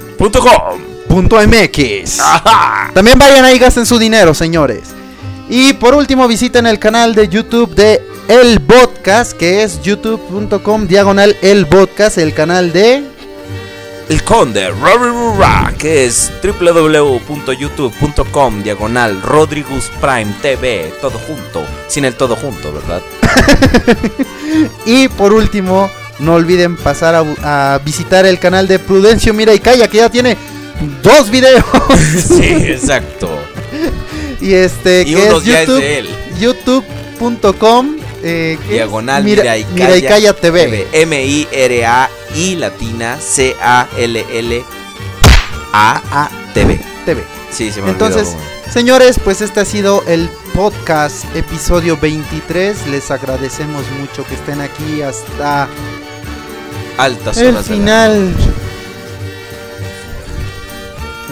Punto 1.07 1.37
MX. 1.37 2.19
También 2.93 3.17
vayan 3.17 3.43
ahí 3.45 3.55
y 3.55 3.59
gasten 3.59 3.85
su 3.85 3.97
dinero, 3.97 4.33
señores. 4.33 4.83
Y 5.49 5.73
por 5.73 5.93
último, 5.95 6.27
visiten 6.27 6.67
el 6.67 6.77
canal 6.77 7.15
de 7.15 7.27
YouTube 7.27 7.73
de 7.73 8.03
El 8.27 8.61
Podcast, 8.61 9.33
que 9.33 9.63
es 9.63 9.81
youtube.com 9.81 10.85
diagonal 10.85 11.35
El 11.41 11.65
Podcast, 11.65 12.19
el 12.19 12.35
canal 12.35 12.71
de... 12.71 13.03
El 14.09 14.23
Conde, 14.23 14.69
Rararara, 14.69 15.73
que 15.75 16.05
es 16.05 16.31
www.youtube.com 16.43 18.61
diagonal 18.63 19.23
Rodrigus 19.23 19.89
Prime 19.99 20.31
TV, 20.41 20.93
todo 21.01 21.17
junto, 21.19 21.63
sin 21.87 22.05
el 22.05 22.13
todo 22.15 22.35
junto, 22.35 22.71
¿verdad? 22.71 23.01
Y 24.85 25.07
por 25.09 25.33
último, 25.33 25.89
no 26.19 26.35
olviden 26.35 26.75
pasar 26.75 27.15
a, 27.15 27.73
a 27.73 27.79
visitar 27.79 28.27
el 28.27 28.37
canal 28.39 28.67
de 28.67 28.77
Prudencio 28.77 29.33
Mira 29.33 29.51
y 29.53 29.59
Calla, 29.59 29.87
que 29.87 29.97
ya 29.97 30.09
tiene 30.09 30.37
dos 31.03 31.31
videos. 31.31 31.63
sí, 32.27 32.67
exacto. 32.67 33.29
Y 34.41 34.53
este, 34.53 35.01
Y 35.01 35.15
que 35.15 35.27
es 35.27 35.43
ya 35.43 35.61
es 35.61 35.67
YouTube, 35.67 35.81
de 35.81 35.99
él. 35.99 36.09
youtube.com 36.39 37.95
eh. 38.23 38.57
Diagonal 38.69 39.23
Mira, 39.23 39.43
Mira, 39.43 39.57
y 39.57 39.63
Calla, 39.63 39.73
Mira 39.85 39.97
y 39.97 40.01
Calla 40.03 40.33
TV. 40.33 40.87
M-I-R-A-I 40.91 42.55
latina 42.55 43.17
C-A-L-L-A-A-TV. 45.71 46.79
TV. 47.05 47.23
Sí, 47.51 47.71
se 47.71 47.81
me 47.81 47.89
Entonces, 47.91 48.27
olvidó. 48.29 48.71
señores, 48.73 49.19
pues 49.23 49.41
este 49.41 49.59
ha 49.61 49.65
sido 49.65 50.03
el 50.07 50.29
podcast 50.53 51.23
episodio 51.35 51.97
23. 51.97 52.87
Les 52.87 53.09
agradecemos 53.11 53.83
mucho 53.99 54.23
que 54.25 54.35
estén 54.35 54.61
aquí 54.61 55.01
hasta 55.01 55.67
Altas 56.97 57.37
el 57.37 57.47
horas 57.55 57.67
de 57.67 57.75
la 57.75 57.81
final. 57.81 58.31
noche. 58.31 58.43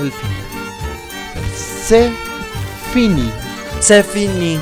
El 0.01 0.11
final. 0.11 0.33
Se 1.87 2.11
fini. 2.93 3.31
Se 3.79 4.03
fini. 4.03 4.59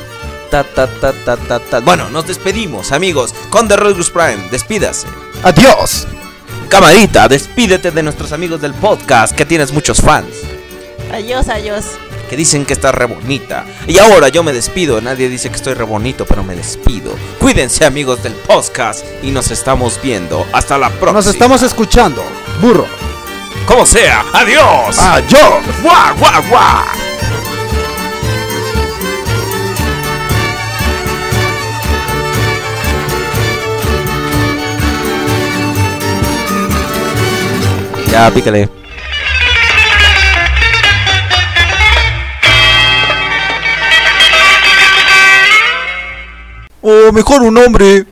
Ta, 0.52 0.64
ta, 0.64 0.88
ta, 0.88 1.14
ta, 1.14 1.38
ta, 1.38 1.60
ta. 1.60 1.80
Bueno, 1.80 2.10
nos 2.10 2.27
despedimos, 2.27 2.91
amigos. 2.91 3.34
Conde 3.49 3.76
Rodriguez 3.76 4.10
Prime, 4.10 4.47
despídase. 4.52 5.07
Adiós. 5.43 6.07
Camarita, 6.69 7.27
despídete 7.27 7.91
de 7.91 8.03
nuestros 8.03 8.31
amigos 8.31 8.60
del 8.61 8.73
podcast, 8.73 9.35
que 9.35 9.45
tienes 9.45 9.72
muchos 9.72 10.02
fans, 10.02 10.27
Adiós, 11.14 11.47
adiós. 11.47 11.85
que 12.30 12.35
dicen 12.35 12.65
que 12.65 12.73
estás 12.73 12.93
re 12.93 13.06
bonita. 13.06 13.65
Y 13.88 13.99
ahora 13.99 14.30
yo 14.30 14.43
me 14.43 14.52
despido, 14.52 14.99
nadie 14.99 15.30
dice 15.30 15.49
que 15.49 15.56
estoy 15.56 15.76
re 15.76 15.84
bonito, 15.84 16.26
pero 16.26 16.43
me 16.43 16.56
despido. 16.56 17.11
Cuídense, 17.39 17.85
amigos 17.85 18.23
del 18.23 18.34
podcast, 18.34 19.06
y 19.22 19.30
nos 19.31 19.52
estamos 19.52 19.99
viendo. 20.02 20.45
Hasta 20.53 20.77
la 20.80 20.89
próxima. 20.89 21.14
Nos 21.14 21.27
estamos 21.27 21.61
escuchando. 21.61 22.23
Burro. 22.61 22.88
Como 23.68 23.85
sea, 23.85 24.26
adiós. 24.34 24.97
Adiós. 24.99 25.64
Guau, 25.84 26.15
guau, 26.18 26.43
guau. 26.49 27.14
Ya, 38.15 38.31
pícale. 38.31 38.69
O 46.81 47.11
mejor 47.11 47.41
un 47.41 47.57
hombre. 47.57 48.05